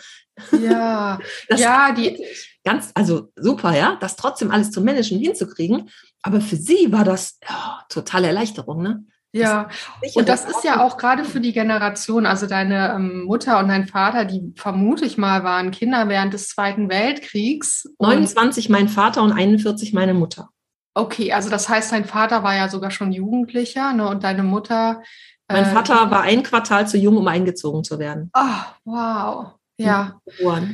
Ja, 0.61 1.19
ja, 1.55 1.93
die 1.93 2.21
ganz, 2.63 2.91
also 2.93 3.29
super, 3.35 3.75
ja, 3.75 3.97
das 3.99 4.15
trotzdem 4.15 4.51
alles 4.51 4.71
zu 4.71 4.81
managen 4.81 5.19
hinzukriegen. 5.19 5.89
Aber 6.21 6.41
für 6.41 6.55
sie 6.55 6.91
war 6.91 7.03
das 7.03 7.39
ja, 7.47 7.83
totale 7.89 8.27
Erleichterung, 8.27 8.81
ne? 8.81 9.03
Ja, 9.33 9.69
und 10.15 10.27
das 10.27 10.43
ist 10.43 10.65
ja 10.65 10.83
auch 10.83 10.97
gerade 10.97 11.23
für 11.23 11.39
die 11.39 11.53
Generation, 11.53 12.25
also 12.25 12.47
deine 12.47 12.93
ähm, 12.93 13.23
Mutter 13.23 13.59
und 13.59 13.69
dein 13.69 13.87
Vater, 13.87 14.25
die 14.25 14.53
vermute 14.57 15.05
ich 15.05 15.17
mal 15.17 15.45
waren 15.45 15.71
Kinder 15.71 16.09
während 16.09 16.33
des 16.33 16.49
Zweiten 16.49 16.89
Weltkriegs. 16.89 17.87
29 17.99 18.67
mein 18.67 18.89
Vater 18.89 19.23
und 19.23 19.31
41 19.31 19.93
meine 19.93 20.13
Mutter. 20.13 20.49
Okay, 20.93 21.31
also 21.31 21.49
das 21.49 21.69
heißt, 21.69 21.93
dein 21.93 22.03
Vater 22.03 22.43
war 22.43 22.55
ja 22.55 22.67
sogar 22.67 22.91
schon 22.91 23.13
Jugendlicher 23.13 23.93
ne, 23.93 24.05
und 24.09 24.25
deine 24.25 24.43
Mutter. 24.43 25.01
Mein 25.49 25.63
äh, 25.63 25.73
Vater 25.73 26.11
war 26.11 26.23
ein 26.23 26.43
Quartal 26.43 26.85
zu 26.89 26.97
jung, 26.97 27.15
um 27.15 27.27
eingezogen 27.27 27.85
zu 27.85 27.99
werden. 27.99 28.29
Ah, 28.33 28.65
oh, 28.83 28.91
wow. 28.91 29.47
Ja. 29.77 30.19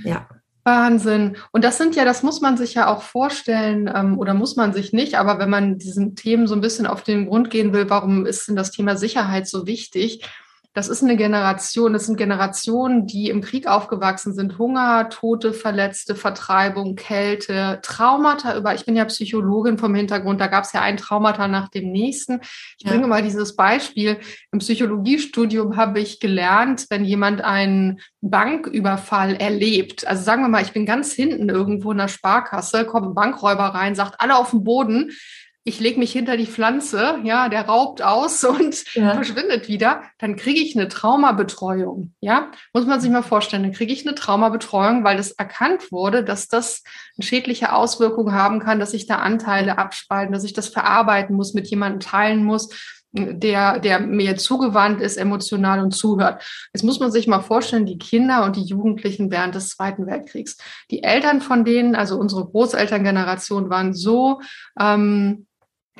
Ja. 0.03 0.27
Wahnsinn. 0.67 1.38
Und 1.51 1.63
das 1.63 1.77
sind 1.77 1.95
ja, 1.95 2.03
das 2.03 2.24
muss 2.24 2.41
man 2.41 2.57
sich 2.57 2.74
ja 2.74 2.93
auch 2.93 3.01
vorstellen 3.01 3.89
ähm, 3.93 4.19
oder 4.19 4.33
muss 4.33 4.57
man 4.57 4.74
sich 4.74 4.91
nicht, 4.91 5.15
aber 5.15 5.39
wenn 5.39 5.50
man 5.50 5.77
diesen 5.77 6.15
Themen 6.15 6.45
so 6.45 6.55
ein 6.55 6.62
bisschen 6.62 6.86
auf 6.86 7.03
den 7.03 7.27
Grund 7.27 7.50
gehen 7.50 7.71
will, 7.71 7.89
warum 7.89 8.25
ist 8.25 8.50
denn 8.50 8.57
das 8.57 8.71
Thema 8.71 8.97
Sicherheit 8.97 9.47
so 9.47 9.65
wichtig? 9.65 10.24
Das 10.77 10.89
ist 10.89 11.01
eine 11.01 11.17
Generation, 11.17 11.93
das 11.93 12.05
sind 12.05 12.17
Generationen, 12.17 13.07
die 13.07 13.31
im 13.31 13.41
Krieg 13.41 13.65
aufgewachsen 13.65 14.36
sind. 14.36 14.60
Hunger, 14.60 15.10
Tote, 15.10 15.51
Verletzte, 15.51 16.13
Vertreibung, 16.13 16.96
Kälte, 16.96 17.79
Traumata 17.81 18.55
über. 18.55 18.75
Ich 18.75 18.86
bin 18.86 18.96
ja 18.96 19.05
Psychologin 19.05 19.79
vom 19.79 19.96
Hintergrund, 19.96 20.39
da 20.39 20.46
gab 20.46 20.65
es 20.65 20.74
ja 20.74 20.81
ein 20.81 20.98
Traumata 20.98 21.48
nach 21.48 21.69
dem 21.69 21.91
nächsten. 21.91 22.41
Ich 22.77 22.86
ja. 22.86 22.91
bringe 22.91 23.07
mal 23.07 23.24
dieses 23.24 23.55
Beispiel. 23.55 24.19
Im 24.51 24.60
Psychologiestudium 24.60 25.77
habe 25.77 26.00
ich 26.00 26.19
gelernt, 26.19 26.86
wenn 26.91 27.05
jemand 27.05 27.41
einen 27.41 28.00
Banküberfall 28.22 29.34
erlebt, 29.34 30.05
also 30.05 30.24
sagen 30.24 30.43
wir 30.43 30.50
mal, 30.50 30.62
ich 30.62 30.74
bin 30.74 30.86
ganz 30.86 31.12
hinten 31.12 31.50
irgendwo 31.50 31.91
in 31.91 31.98
der 31.98 32.07
Sparkasse, 32.07 32.86
kommt 32.86 33.07
ein 33.07 33.15
Bankräuber 33.15 33.63
rein, 33.63 33.96
sagt 33.96 34.22
alle 34.22 34.38
auf 34.38 34.51
den 34.51 34.63
Boden, 34.63 35.12
ich 35.67 35.81
lege 35.81 36.00
mich 36.00 36.13
hinter 36.13 36.38
die 36.38 36.45
Pflanze, 36.45 37.19
ja, 37.24 37.50
der 37.50 37.65
raubt 37.65 38.01
aus 38.01 38.43
und 38.45 38.95
ja. 38.95 39.15
verschwindet 39.15 39.67
wieder, 39.67 40.01
dann 40.17 40.38
kriege 40.38 40.62
ich 40.62 40.77
eine 40.77 40.88
Traumabetreuung. 40.88 42.13
Ja, 42.21 42.51
muss 42.74 42.86
man 42.86 43.01
sich 43.01 43.12
mal 43.12 43.21
vorstellen, 43.21 43.63
dann 43.63 43.74
kriege 43.74 43.91
ich 43.91 44.07
eine 44.07 44.15
Traumabetreuung, 44.15 45.03
weil 45.03 45.19
es 45.19 45.31
erkannt 45.31 45.91
wurde, 45.91 46.24
dass 46.24 46.47
das 46.47 46.83
eine 47.17 47.25
schädliche 47.25 47.74
Auswirkung 47.74 48.31
haben 48.31 48.59
kann, 48.59 48.79
dass 48.79 48.93
ich 48.93 49.07
da 49.07 49.17
Anteile 49.17 49.77
abspalten, 49.77 50.33
dass 50.33 50.45
ich 50.45 50.53
das 50.53 50.69
verarbeiten 50.69 51.36
muss, 51.36 51.53
mit 51.53 51.67
jemandem 51.67 52.00
teilen 52.00 52.45
muss, 52.45 52.69
der, 53.12 53.79
der 53.79 54.00
mir 54.00 54.38
zugewandt 54.38 55.01
ist, 55.01 55.17
emotional 55.17 55.81
und 55.81 55.91
zuhört. 55.91 56.43
Jetzt 56.74 56.83
muss 56.83 57.00
man 57.00 57.12
sich 57.12 57.27
mal 57.27 57.41
vorstellen, 57.41 57.86
die 57.86 57.97
Kinder 57.97 58.45
und 58.45 58.55
die 58.55 58.63
Jugendlichen 58.63 59.31
während 59.31 59.55
des 59.55 59.69
Zweiten 59.69 60.07
Weltkriegs. 60.07 60.57
Die 60.91 61.03
Eltern 61.03 61.41
von 61.41 61.65
denen, 61.65 61.95
also 61.95 62.17
unsere 62.17 62.45
Großelterngeneration, 62.45 63.69
waren 63.69 63.93
so 63.93 64.41
ähm, 64.79 65.47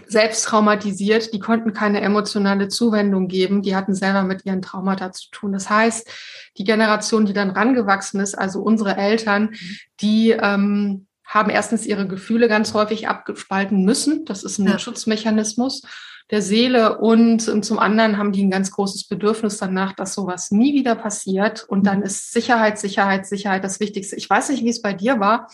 selbst 0.08 0.46
traumatisiert, 0.46 1.34
die 1.34 1.40
konnten 1.40 1.74
keine 1.74 2.02
emotionale 2.02 2.68
Zuwendung 2.68 3.28
geben, 3.28 3.62
die 3.62 3.76
hatten 3.76 3.94
selber 3.94 4.24
mit 4.24 4.46
ihren 4.46 4.62
Traumata 4.62 5.12
zu 5.12 5.30
tun. 5.32 5.52
Das 5.52 5.70
heißt, 5.70 6.10
die 6.58 6.64
Generation, 6.64 7.26
die 7.26 7.34
dann 7.34 7.50
rangewachsen 7.50 8.20
ist, 8.20 8.36
also 8.36 8.62
unsere 8.62 8.98
Eltern, 8.98 9.52
die 10.00 10.32
ähm, 10.32 11.08
haben 11.26 11.50
erstens 11.50 11.86
ihre 11.86 12.08
Gefühle 12.08 12.48
ganz 12.48 12.74
häufig 12.74 13.08
abgespalten 13.08 13.84
müssen. 13.84 14.26
Das 14.26 14.44
ist 14.44 14.60
ein 14.60 14.68
ja. 14.68 14.80
Schutzmechanismus 14.80 15.82
der 16.30 16.42
Seele 16.42 16.98
und, 16.98 17.48
und, 17.48 17.64
zum 17.64 17.80
anderen 17.80 18.18
haben 18.18 18.34
die 18.34 18.44
ein 18.44 18.52
ganz 18.52 18.72
großes 18.72 19.08
Bedürfnis 19.08 19.58
danach, 19.60 19.94
dass 19.94 20.14
sowas 20.14 20.52
nie 20.52 20.74
wieder 20.74 20.96
passiert. 20.96 21.64
Und 21.64 21.88
dann 21.88 22.00
mhm. 22.00 22.06
ist 22.06 22.34
Sicherheit, 22.34 22.78
Sicherheit, 22.78 23.26
Sicherheit 23.26 23.64
das 23.64 23.80
Wichtigste. 23.80 24.18
Ich 24.18 24.30
weiß 24.30 24.50
nicht, 24.50 24.64
wie 24.64 24.70
es 24.70 24.82
bei 24.82 24.94
dir 24.94 25.22
war 25.22 25.48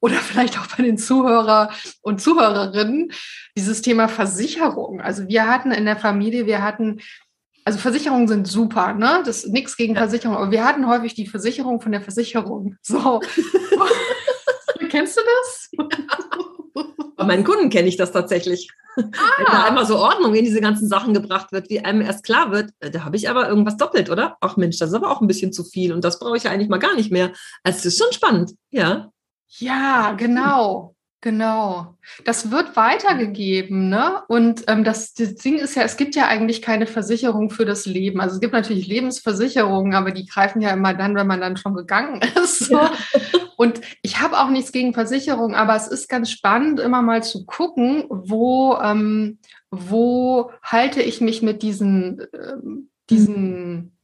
oder 0.00 0.14
vielleicht 0.16 0.58
auch 0.58 0.66
bei 0.76 0.82
den 0.82 0.98
Zuhörer 0.98 1.70
und 2.02 2.20
Zuhörerinnen, 2.20 3.12
dieses 3.56 3.82
Thema 3.82 4.08
Versicherung. 4.08 5.00
Also 5.00 5.28
wir 5.28 5.48
hatten 5.48 5.70
in 5.70 5.84
der 5.84 5.96
Familie, 5.96 6.46
wir 6.46 6.62
hatten, 6.62 7.00
also 7.64 7.78
Versicherungen 7.78 8.28
sind 8.28 8.46
super, 8.46 8.94
ne? 8.94 9.22
Das 9.24 9.44
ist 9.44 9.52
nichts 9.52 9.76
gegen 9.76 9.96
Versicherung, 9.96 10.36
aber 10.36 10.50
wir 10.50 10.64
hatten 10.64 10.86
häufig 10.88 11.14
die 11.14 11.26
Versicherung 11.26 11.80
von 11.80 11.92
der 11.92 12.00
Versicherung. 12.00 12.76
So. 12.82 13.20
Kennst 14.90 15.16
du 15.16 15.20
das? 15.42 15.70
Bei 17.16 17.24
meinen 17.24 17.44
Kunden 17.44 17.68
kenne 17.70 17.88
ich 17.88 17.96
das 17.96 18.12
tatsächlich. 18.12 18.68
Ah. 18.96 19.02
Wenn 19.36 19.46
da 19.46 19.64
einmal 19.64 19.86
so 19.86 19.96
Ordnung 19.96 20.34
in 20.34 20.44
diese 20.44 20.60
ganzen 20.60 20.88
Sachen 20.88 21.14
gebracht 21.14 21.52
wird, 21.52 21.70
wie 21.70 21.80
einem 21.80 22.00
erst 22.00 22.24
klar 22.24 22.50
wird, 22.50 22.70
äh, 22.80 22.90
da 22.90 23.04
habe 23.04 23.16
ich 23.16 23.28
aber 23.28 23.48
irgendwas 23.48 23.76
doppelt, 23.76 24.10
oder? 24.10 24.36
Ach 24.40 24.56
Mensch, 24.56 24.78
das 24.78 24.90
ist 24.90 24.94
aber 24.94 25.10
auch 25.10 25.20
ein 25.20 25.26
bisschen 25.26 25.52
zu 25.52 25.64
viel 25.64 25.92
und 25.92 26.02
das 26.04 26.18
brauche 26.18 26.36
ich 26.36 26.44
ja 26.44 26.50
eigentlich 26.50 26.68
mal 26.68 26.78
gar 26.78 26.94
nicht 26.94 27.12
mehr. 27.12 27.32
Also 27.62 27.78
das 27.78 27.86
ist 27.86 27.98
schon 27.98 28.12
spannend, 28.12 28.54
ja. 28.70 29.10
Ja, 29.48 30.12
genau. 30.12 30.94
Genau. 31.20 31.96
Das 32.24 32.52
wird 32.52 32.76
weitergegeben, 32.76 33.88
ne? 33.88 34.22
Und 34.28 34.62
ähm, 34.68 34.84
das, 34.84 35.14
das 35.14 35.34
Ding 35.34 35.58
ist 35.58 35.74
ja, 35.74 35.82
es 35.82 35.96
gibt 35.96 36.14
ja 36.14 36.28
eigentlich 36.28 36.62
keine 36.62 36.86
Versicherung 36.86 37.50
für 37.50 37.64
das 37.64 37.86
Leben. 37.86 38.20
Also 38.20 38.36
es 38.36 38.40
gibt 38.40 38.52
natürlich 38.52 38.86
Lebensversicherungen, 38.86 39.94
aber 39.94 40.12
die 40.12 40.26
greifen 40.26 40.62
ja 40.62 40.70
immer 40.70 40.94
dann, 40.94 41.16
wenn 41.16 41.26
man 41.26 41.40
dann 41.40 41.56
schon 41.56 41.74
gegangen 41.74 42.20
ist. 42.42 42.60
So. 42.60 42.76
Ja. 42.76 42.92
Und 43.56 43.80
ich 44.02 44.20
habe 44.20 44.38
auch 44.38 44.48
nichts 44.48 44.70
gegen 44.70 44.94
Versicherungen, 44.94 45.56
aber 45.56 45.74
es 45.74 45.88
ist 45.88 46.08
ganz 46.08 46.30
spannend, 46.30 46.78
immer 46.78 47.02
mal 47.02 47.24
zu 47.24 47.44
gucken, 47.44 48.04
wo, 48.08 48.76
ähm, 48.80 49.40
wo 49.72 50.52
halte 50.62 51.02
ich 51.02 51.20
mich 51.20 51.42
mit 51.42 51.62
diesen, 51.62 52.22
ähm, 52.32 52.90
diesen 53.10 53.96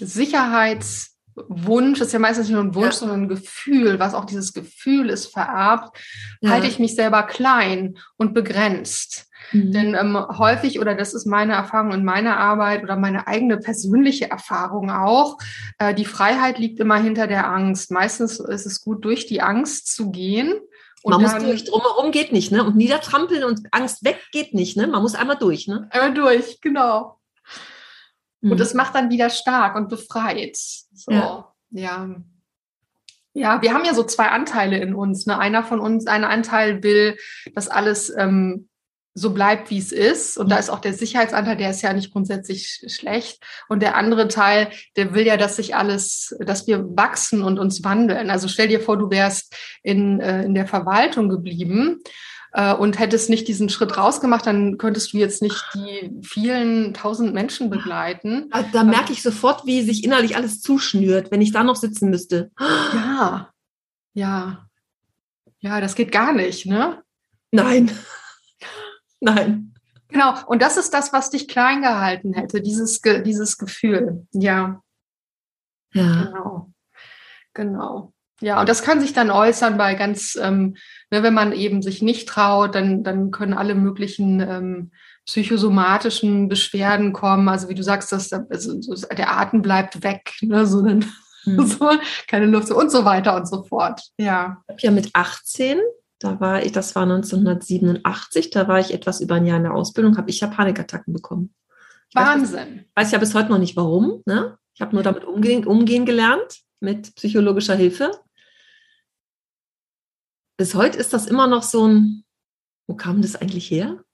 Sicherheits- 0.00 1.11
Wunsch, 1.34 2.00
ist 2.00 2.12
ja 2.12 2.18
meistens 2.18 2.48
nicht 2.48 2.54
nur 2.54 2.64
ein 2.64 2.74
Wunsch, 2.74 2.94
ja. 2.94 3.00
sondern 3.00 3.22
ein 3.22 3.28
Gefühl, 3.28 3.98
was 3.98 4.14
auch 4.14 4.24
dieses 4.24 4.52
Gefühl 4.52 5.08
ist 5.08 5.26
vererbt, 5.26 5.98
ja. 6.40 6.50
halte 6.50 6.66
ich 6.66 6.78
mich 6.78 6.94
selber 6.94 7.22
klein 7.22 7.98
und 8.16 8.34
begrenzt. 8.34 9.28
Mhm. 9.52 9.72
Denn 9.72 9.94
ähm, 9.94 10.16
häufig, 10.38 10.80
oder 10.80 10.94
das 10.94 11.14
ist 11.14 11.26
meine 11.26 11.54
Erfahrung 11.54 11.92
in 11.92 12.04
meiner 12.04 12.38
Arbeit 12.38 12.82
oder 12.82 12.96
meine 12.96 13.26
eigene 13.26 13.58
persönliche 13.58 14.30
Erfahrung 14.30 14.90
auch, 14.90 15.38
äh, 15.78 15.94
die 15.94 16.04
Freiheit 16.04 16.58
liegt 16.58 16.80
immer 16.80 16.96
hinter 16.96 17.26
der 17.26 17.48
Angst. 17.48 17.90
Meistens 17.90 18.40
ist 18.40 18.66
es 18.66 18.80
gut, 18.80 19.04
durch 19.04 19.26
die 19.26 19.42
Angst 19.42 19.94
zu 19.94 20.10
gehen. 20.10 20.54
Und 21.02 21.10
man 21.12 21.22
muss 21.22 21.36
durch, 21.42 21.64
drumherum 21.64 22.12
geht 22.12 22.32
nicht, 22.32 22.52
ne? 22.52 22.62
Und 22.62 22.76
niedertrampeln 22.76 23.42
und 23.42 23.66
Angst 23.72 24.04
weg 24.04 24.20
geht 24.30 24.54
nicht, 24.54 24.76
ne? 24.76 24.86
Man 24.86 25.02
muss 25.02 25.16
einmal 25.16 25.36
durch, 25.36 25.66
ne? 25.66 25.88
Einmal 25.90 26.14
durch, 26.14 26.60
genau. 26.60 27.18
Und 28.50 28.58
das 28.58 28.74
mhm. 28.74 28.78
macht 28.78 28.94
dann 28.94 29.10
wieder 29.10 29.30
stark 29.30 29.76
und 29.76 29.88
befreit. 29.88 30.56
So, 30.56 31.12
ja. 31.12 31.52
ja. 31.70 32.16
Ja, 33.34 33.62
wir 33.62 33.72
haben 33.72 33.86
ja 33.86 33.94
so 33.94 34.02
zwei 34.02 34.28
Anteile 34.28 34.76
in 34.78 34.94
uns. 34.94 35.24
Ne? 35.24 35.38
Einer 35.38 35.64
von 35.64 35.80
uns, 35.80 36.06
ein 36.06 36.24
Anteil 36.24 36.82
will, 36.82 37.16
dass 37.54 37.68
alles 37.68 38.14
ähm, 38.14 38.68
so 39.14 39.32
bleibt, 39.32 39.70
wie 39.70 39.78
es 39.78 39.92
ist. 39.92 40.36
Und 40.36 40.50
da 40.50 40.56
ist 40.56 40.70
auch 40.70 40.80
der 40.80 40.92
Sicherheitsanteil, 40.92 41.56
der 41.56 41.70
ist 41.70 41.82
ja 41.82 41.92
nicht 41.92 42.12
grundsätzlich 42.12 42.84
schlecht. 42.88 43.42
Und 43.68 43.80
der 43.80 43.96
andere 43.96 44.28
Teil, 44.28 44.70
der 44.96 45.14
will 45.14 45.26
ja, 45.26 45.36
dass 45.36 45.56
sich 45.56 45.74
alles, 45.74 46.36
dass 46.40 46.66
wir 46.66 46.84
wachsen 46.96 47.42
und 47.42 47.58
uns 47.58 47.84
wandeln. 47.84 48.30
Also 48.30 48.48
stell 48.48 48.68
dir 48.68 48.80
vor, 48.80 48.98
du 48.98 49.10
wärst 49.10 49.54
in, 49.82 50.20
äh, 50.20 50.44
in 50.44 50.54
der 50.54 50.66
Verwaltung 50.66 51.28
geblieben 51.28 52.02
äh, 52.52 52.74
und 52.74 52.98
hättest 52.98 53.30
nicht 53.30 53.48
diesen 53.48 53.68
Schritt 53.68 53.96
rausgemacht, 53.96 54.46
dann 54.46 54.78
könntest 54.78 55.12
du 55.12 55.18
jetzt 55.18 55.42
nicht 55.42 55.62
die 55.74 56.10
vielen 56.22 56.94
tausend 56.94 57.34
Menschen 57.34 57.70
begleiten. 57.70 58.48
Da, 58.50 58.62
da 58.62 58.84
merke 58.84 59.12
ich 59.12 59.22
sofort, 59.22 59.66
wie 59.66 59.82
sich 59.82 60.04
innerlich 60.04 60.36
alles 60.36 60.60
zuschnürt, 60.60 61.30
wenn 61.30 61.40
ich 61.40 61.52
da 61.52 61.64
noch 61.64 61.76
sitzen 61.76 62.10
müsste. 62.10 62.50
Ja, 62.58 63.50
ja, 64.14 64.66
ja, 65.62 65.80
das 65.80 65.94
geht 65.94 66.10
gar 66.10 66.32
nicht, 66.32 66.66
ne? 66.66 67.02
Nein. 67.52 67.90
Nein. 69.20 69.74
Genau. 70.08 70.34
Und 70.46 70.60
das 70.60 70.76
ist 70.76 70.92
das, 70.92 71.12
was 71.12 71.30
dich 71.30 71.46
klein 71.46 71.82
gehalten 71.82 72.34
hätte, 72.34 72.60
dieses, 72.60 73.00
dieses 73.00 73.58
Gefühl. 73.58 74.26
Ja. 74.32 74.82
Ja. 75.92 76.24
Genau. 76.24 76.72
Genau. 77.54 78.12
Ja, 78.42 78.60
und 78.60 78.68
das 78.68 78.82
kann 78.82 79.00
sich 79.00 79.12
dann 79.12 79.30
äußern 79.30 79.78
bei 79.78 79.94
ganz, 79.94 80.36
ähm, 80.40 80.76
ne, 81.10 81.22
wenn 81.22 81.32
man 81.32 81.52
eben 81.52 81.80
sich 81.80 82.02
nicht 82.02 82.28
traut, 82.28 82.74
dann, 82.74 83.04
dann 83.04 83.30
können 83.30 83.54
alle 83.54 83.76
möglichen 83.76 84.40
ähm, 84.40 84.90
psychosomatischen 85.26 86.48
Beschwerden 86.48 87.12
kommen. 87.12 87.48
Also 87.48 87.68
wie 87.68 87.74
du 87.74 87.84
sagst, 87.84 88.10
dass 88.10 88.32
also, 88.32 88.80
der 89.16 89.38
Atem 89.38 89.62
bleibt 89.62 90.02
weg, 90.02 90.32
ne, 90.40 90.66
so, 90.66 90.82
dann, 90.82 91.04
mhm. 91.44 91.66
so 91.66 91.88
keine 92.26 92.46
Luft 92.46 92.72
und 92.72 92.90
so 92.90 93.04
weiter 93.04 93.36
und 93.36 93.46
so 93.46 93.62
fort. 93.62 94.02
Ja. 94.18 94.62
Ich 94.66 94.72
habe 94.72 94.82
ja 94.82 94.90
mit 94.90 95.10
18, 95.12 95.78
da 96.18 96.40
war 96.40 96.64
ich, 96.64 96.72
das 96.72 96.96
war 96.96 97.04
1987, 97.04 98.50
da 98.50 98.66
war 98.66 98.80
ich 98.80 98.92
etwas 98.92 99.20
über 99.20 99.36
ein 99.36 99.46
Jahr 99.46 99.58
in 99.58 99.64
der 99.64 99.74
Ausbildung, 99.74 100.16
habe 100.16 100.30
ich 100.30 100.40
ja 100.40 100.48
Panikattacken 100.48 101.14
bekommen. 101.14 101.54
Ich 102.08 102.16
Wahnsinn. 102.16 102.86
Weiß, 102.94 103.06
weiß 103.06 103.12
ja 103.12 103.18
bis 103.18 103.34
heute 103.36 103.50
noch 103.50 103.58
nicht 103.58 103.76
warum. 103.76 104.20
Ne? 104.26 104.58
Ich 104.74 104.80
habe 104.80 104.96
nur 104.96 105.04
damit 105.04 105.24
umgehen, 105.24 105.64
umgehen 105.64 106.04
gelernt 106.04 106.62
mit 106.80 107.14
psychologischer 107.14 107.76
Hilfe 107.76 108.10
bis 110.62 110.76
heute 110.76 110.96
ist 110.96 111.12
das 111.12 111.26
immer 111.26 111.48
noch 111.48 111.64
so 111.64 111.88
ein, 111.88 112.22
wo 112.86 112.94
kam 112.94 113.20
das 113.20 113.34
eigentlich 113.34 113.68
her? 113.68 114.04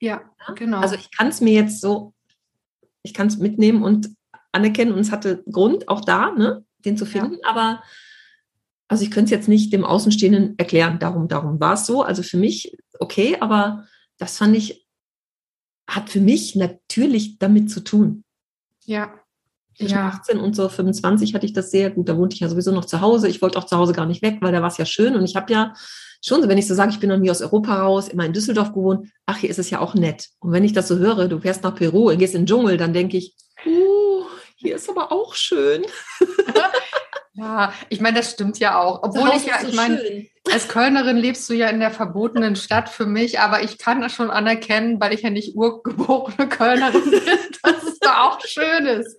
Ja, 0.00 0.34
genau. 0.56 0.80
Also 0.80 0.96
ich 0.96 1.16
kann 1.16 1.28
es 1.28 1.40
mir 1.40 1.52
jetzt 1.52 1.80
so, 1.80 2.12
ich 3.04 3.14
kann 3.14 3.28
es 3.28 3.36
mitnehmen 3.36 3.84
und 3.84 4.08
anerkennen 4.50 4.94
und 4.94 4.98
es 4.98 5.12
hatte 5.12 5.44
Grund 5.48 5.86
auch 5.86 6.00
da, 6.00 6.32
ne, 6.32 6.64
den 6.84 6.96
zu 6.96 7.06
finden, 7.06 7.34
ja. 7.34 7.48
aber 7.48 7.84
also 8.88 9.04
ich 9.04 9.12
könnte 9.12 9.26
es 9.26 9.30
jetzt 9.30 9.48
nicht 9.48 9.72
dem 9.72 9.84
Außenstehenden 9.84 10.58
erklären, 10.58 10.98
darum, 10.98 11.28
darum 11.28 11.60
war 11.60 11.74
es 11.74 11.86
so. 11.86 12.02
Also 12.02 12.24
für 12.24 12.36
mich 12.36 12.76
okay, 12.98 13.36
aber 13.38 13.86
das 14.18 14.38
fand 14.38 14.56
ich, 14.56 14.84
hat 15.88 16.10
für 16.10 16.20
mich 16.20 16.56
natürlich 16.56 17.38
damit 17.38 17.70
zu 17.70 17.78
tun. 17.78 18.24
Ja 18.86 19.21
zwischen 19.76 19.94
ja. 19.94 20.08
18 20.08 20.38
und 20.38 20.54
so 20.54 20.68
25 20.68 21.34
hatte 21.34 21.46
ich 21.46 21.52
das 21.52 21.70
sehr 21.70 21.90
gut. 21.90 22.08
Da 22.08 22.16
wohnte 22.16 22.34
ich 22.34 22.40
ja 22.40 22.48
sowieso 22.48 22.72
noch 22.72 22.84
zu 22.84 23.00
Hause. 23.00 23.28
Ich 23.28 23.42
wollte 23.42 23.58
auch 23.58 23.64
zu 23.64 23.76
Hause 23.76 23.92
gar 23.92 24.06
nicht 24.06 24.22
weg, 24.22 24.38
weil 24.40 24.52
da 24.52 24.60
war 24.60 24.68
es 24.68 24.78
ja 24.78 24.84
schön. 24.84 25.16
Und 25.16 25.24
ich 25.24 25.36
habe 25.36 25.52
ja 25.52 25.74
schon, 26.24 26.48
wenn 26.48 26.58
ich 26.58 26.66
so 26.66 26.74
sage, 26.74 26.92
ich 26.92 27.00
bin 27.00 27.08
noch 27.08 27.18
nie 27.18 27.30
aus 27.30 27.42
Europa 27.42 27.74
raus, 27.82 28.08
immer 28.08 28.24
in 28.24 28.32
Düsseldorf 28.32 28.72
gewohnt, 28.72 29.08
ach, 29.26 29.38
hier 29.38 29.50
ist 29.50 29.58
es 29.58 29.70
ja 29.70 29.80
auch 29.80 29.94
nett. 29.94 30.28
Und 30.40 30.52
wenn 30.52 30.64
ich 30.64 30.72
das 30.72 30.88
so 30.88 30.98
höre, 30.98 31.28
du 31.28 31.40
fährst 31.40 31.62
nach 31.62 31.74
Peru 31.74 32.10
und 32.10 32.18
gehst 32.18 32.34
in 32.34 32.42
den 32.42 32.46
Dschungel, 32.46 32.76
dann 32.76 32.92
denke 32.92 33.16
ich, 33.16 33.34
uh, 33.66 34.24
hier 34.56 34.76
ist 34.76 34.88
aber 34.88 35.10
auch 35.12 35.34
schön. 35.34 35.84
Ja, 37.34 37.72
ich 37.88 38.00
meine, 38.00 38.18
das 38.18 38.32
stimmt 38.32 38.58
ja 38.58 38.78
auch. 38.78 39.02
Obwohl 39.02 39.30
ich 39.34 39.46
ja, 39.46 39.60
so 39.60 39.68
ich 39.68 39.74
meine, 39.74 40.26
als 40.50 40.68
Kölnerin 40.68 41.16
lebst 41.16 41.48
du 41.48 41.54
ja 41.54 41.68
in 41.68 41.80
der 41.80 41.90
verbotenen 41.90 42.56
Stadt 42.56 42.90
für 42.90 43.06
mich, 43.06 43.40
aber 43.40 43.62
ich 43.62 43.78
kann 43.78 44.02
das 44.02 44.12
schon 44.12 44.30
anerkennen, 44.30 45.00
weil 45.00 45.14
ich 45.14 45.22
ja 45.22 45.30
nicht 45.30 45.56
urgeborene 45.56 46.48
Kölnerin 46.48 47.10
bin, 47.10 47.38
dass 47.62 47.82
es 47.84 47.98
da 48.00 48.24
auch 48.24 48.40
schön 48.44 48.86
ist. 48.86 49.18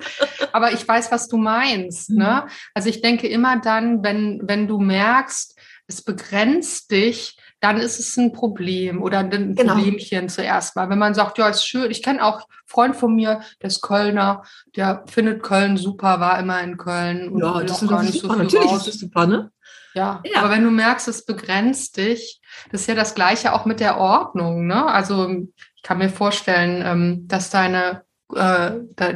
Aber 0.51 0.73
ich 0.73 0.87
weiß, 0.87 1.11
was 1.11 1.27
du 1.27 1.37
meinst. 1.37 2.11
Ne? 2.11 2.43
Mhm. 2.45 2.51
Also 2.75 2.89
ich 2.89 3.01
denke 3.01 3.27
immer 3.27 3.59
dann, 3.59 4.03
wenn, 4.03 4.41
wenn 4.43 4.67
du 4.67 4.79
merkst, 4.79 5.57
es 5.87 6.03
begrenzt 6.03 6.91
dich, 6.91 7.37
dann 7.63 7.77
ist 7.77 7.97
es 7.97 8.17
ein 8.17 8.33
Problem 8.33 9.01
oder 9.01 9.19
ein 9.19 9.55
genau. 9.55 9.75
Problemchen 9.75 10.27
zuerst 10.27 10.75
mal. 10.75 10.89
Wenn 10.89 10.99
man 10.99 11.13
sagt, 11.13 11.37
ja, 11.37 11.47
ist 11.47 11.65
schön. 11.65 11.89
Ich 11.91 12.03
kenne 12.03 12.21
auch 12.21 12.35
einen 12.35 12.45
Freund 12.65 12.95
von 12.97 13.15
mir, 13.15 13.39
der 13.61 13.67
ist 13.67 13.81
Kölner, 13.81 14.43
der 14.75 15.05
findet 15.07 15.41
Köln 15.43 15.77
super, 15.77 16.19
war 16.19 16.37
immer 16.39 16.61
in 16.61 16.75
Köln. 16.75 17.29
Und 17.29 17.39
ja, 17.39 17.61
das 17.63 17.81
ist 17.81 17.87
gar 17.87 18.03
nicht 18.03 18.19
super. 18.19 18.33
so 18.33 18.43
Natürlich 18.43 18.69
raus. 18.69 18.87
ist 18.87 18.95
es 18.95 18.99
super, 18.99 19.27
ne? 19.27 19.49
Ja, 19.93 20.21
ja, 20.25 20.41
aber 20.41 20.49
wenn 20.49 20.63
du 20.63 20.71
merkst, 20.71 21.07
es 21.07 21.23
begrenzt 21.23 21.95
dich, 21.95 22.41
das 22.69 22.81
ist 22.81 22.87
ja 22.87 22.95
das 22.95 23.15
Gleiche 23.15 23.53
auch 23.53 23.63
mit 23.63 23.79
der 23.79 23.97
Ordnung. 23.97 24.67
Ne? 24.67 24.85
Also 24.85 25.29
ich 25.29 25.83
kann 25.83 25.99
mir 25.99 26.09
vorstellen, 26.09 26.83
ähm, 26.85 27.27
dass 27.29 27.49
deine 27.49 28.03
äh, 28.35 28.71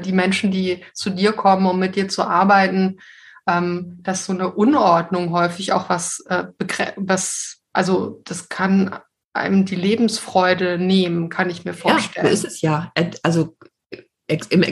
die 0.06 0.14
Menschen, 0.14 0.52
die 0.52 0.86
zu 0.94 1.10
dir 1.10 1.34
kommen, 1.34 1.66
um 1.66 1.80
mit 1.80 1.98
dir 1.98 2.08
zu 2.08 2.24
arbeiten, 2.24 3.00
ähm, 3.46 3.98
dass 4.04 4.26
so 4.26 4.32
eine 4.32 4.52
Unordnung 4.54 5.32
häufig 5.32 5.74
auch 5.74 5.90
was, 5.90 6.24
äh, 6.30 6.46
was 6.96 7.58
also 7.78 8.22
das 8.26 8.50
kann 8.50 8.98
einem 9.34 9.66
die 9.66 9.76
Lebensfreude 9.76 10.80
nehmen, 10.80 11.30
kann 11.30 11.52
ich 11.52 11.64
mir 11.64 11.76
vorstellen. 11.76 12.26
Ja, 12.26 12.36
so 12.36 12.48
ist 12.48 12.54
es 12.56 12.62
ja. 12.62 12.92
Also 13.22 13.56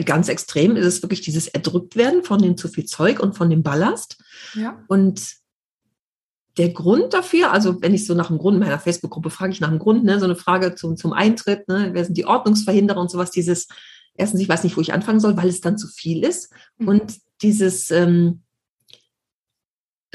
ganz 0.04 0.28
extrem 0.28 0.74
ist 0.74 0.86
es 0.86 1.02
wirklich 1.02 1.20
dieses 1.20 1.46
Erdrücktwerden 1.46 2.24
von 2.24 2.42
dem 2.42 2.56
zu 2.56 2.66
viel 2.66 2.84
Zeug 2.84 3.20
und 3.20 3.36
von 3.36 3.48
dem 3.48 3.62
Ballast. 3.62 4.20
Ja. 4.54 4.82
Und 4.88 5.36
der 6.56 6.70
Grund 6.70 7.14
dafür, 7.14 7.52
also 7.52 7.80
wenn 7.80 7.94
ich 7.94 8.06
so 8.06 8.14
nach 8.14 8.26
dem 8.26 8.38
Grund 8.38 8.58
meiner 8.58 8.80
Facebook-Gruppe 8.80 9.30
frage 9.30 9.52
ich 9.52 9.60
nach 9.60 9.70
dem 9.70 9.78
Grund, 9.78 10.02
ne, 10.02 10.18
so 10.18 10.24
eine 10.24 10.34
Frage 10.34 10.74
zum, 10.74 10.96
zum 10.96 11.12
Eintritt, 11.12 11.68
ne, 11.68 11.90
wer 11.92 12.04
sind 12.04 12.18
die 12.18 12.26
Ordnungsverhinderer 12.26 13.00
und 13.00 13.10
sowas, 13.10 13.30
dieses, 13.30 13.68
erstens, 14.14 14.40
ich 14.40 14.48
weiß 14.48 14.64
nicht, 14.64 14.76
wo 14.76 14.80
ich 14.80 14.92
anfangen 14.92 15.20
soll, 15.20 15.36
weil 15.36 15.48
es 15.48 15.60
dann 15.60 15.78
zu 15.78 15.86
viel 15.86 16.24
ist. 16.24 16.52
Mhm. 16.78 16.88
Und 16.88 17.18
dieses, 17.40 17.92
ähm, 17.92 18.42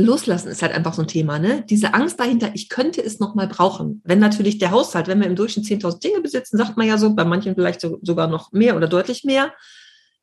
Loslassen 0.04 0.50
ist 0.50 0.62
halt 0.62 0.74
einfach 0.74 0.94
so 0.94 1.02
ein 1.02 1.08
Thema, 1.08 1.40
ne? 1.40 1.64
Diese 1.70 1.94
Angst 1.94 2.20
dahinter, 2.20 2.52
ich 2.54 2.70
könnte 2.70 3.04
es 3.04 3.20
nochmal 3.20 3.48
brauchen. 3.48 4.02
Wenn 4.04 4.20
natürlich 4.20 4.58
der 4.58 4.72
Haushalt, 4.72 5.08
wenn 5.08 5.20
wir 5.20 5.28
im 5.28 5.36
Durchschnitt 5.36 5.66
10.000 5.66 6.02
Dinge 6.02 6.22
besitzen, 6.22 6.58
sagt 6.58 6.78
man 6.78 6.88
ja 6.88 6.98
so, 6.98 7.14
bei 7.14 7.26
manchen 7.26 7.56
vielleicht 7.56 7.82
so, 7.82 8.00
sogar 8.02 8.28
noch 8.28 8.52
mehr 8.52 8.76
oder 8.78 8.88
deutlich 8.88 9.24
mehr. 9.24 9.54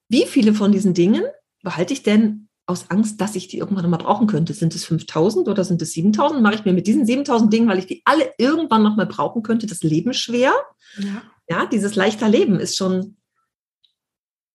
Wie 0.09 0.25
viele 0.25 0.55
von 0.55 0.73
diesen 0.73 0.95
Dingen 0.95 1.25
behalte 1.63 1.93
ich 1.93 2.03
denn 2.03 2.49
aus 2.67 2.91
Angst, 2.91 3.21
dass 3.21 3.37
ich 3.37 3.49
die 3.49 3.59
irgendwann 3.59 3.85
nochmal 3.85 4.01
brauchen 4.01 4.27
könnte? 4.27 4.55
Sind 4.55 4.75
es 4.75 4.87
5.000 4.87 5.49
oder 5.49 5.65
sind 5.65 5.83
es 5.83 5.93
7.000? 5.95 6.41
Mache 6.41 6.55
ich 6.55 6.65
mir 6.65 6.73
mit 6.73 6.87
diesen 6.87 7.05
7.000 7.05 7.51
Dingen, 7.51 7.69
weil 7.69 7.79
ich 7.79 7.87
die 7.87 8.03
alle 8.05 8.33
irgendwann 8.39 8.83
nochmal 8.83 9.07
brauchen 9.07 9.43
könnte, 9.43 9.67
das 9.67 9.83
Leben 9.83 10.15
schwer? 10.15 10.53
Ja. 10.99 11.23
ja, 11.49 11.67
dieses 11.67 11.95
leichter 11.95 12.29
Leben 12.29 12.59
ist 12.59 12.77
schon 12.77 13.18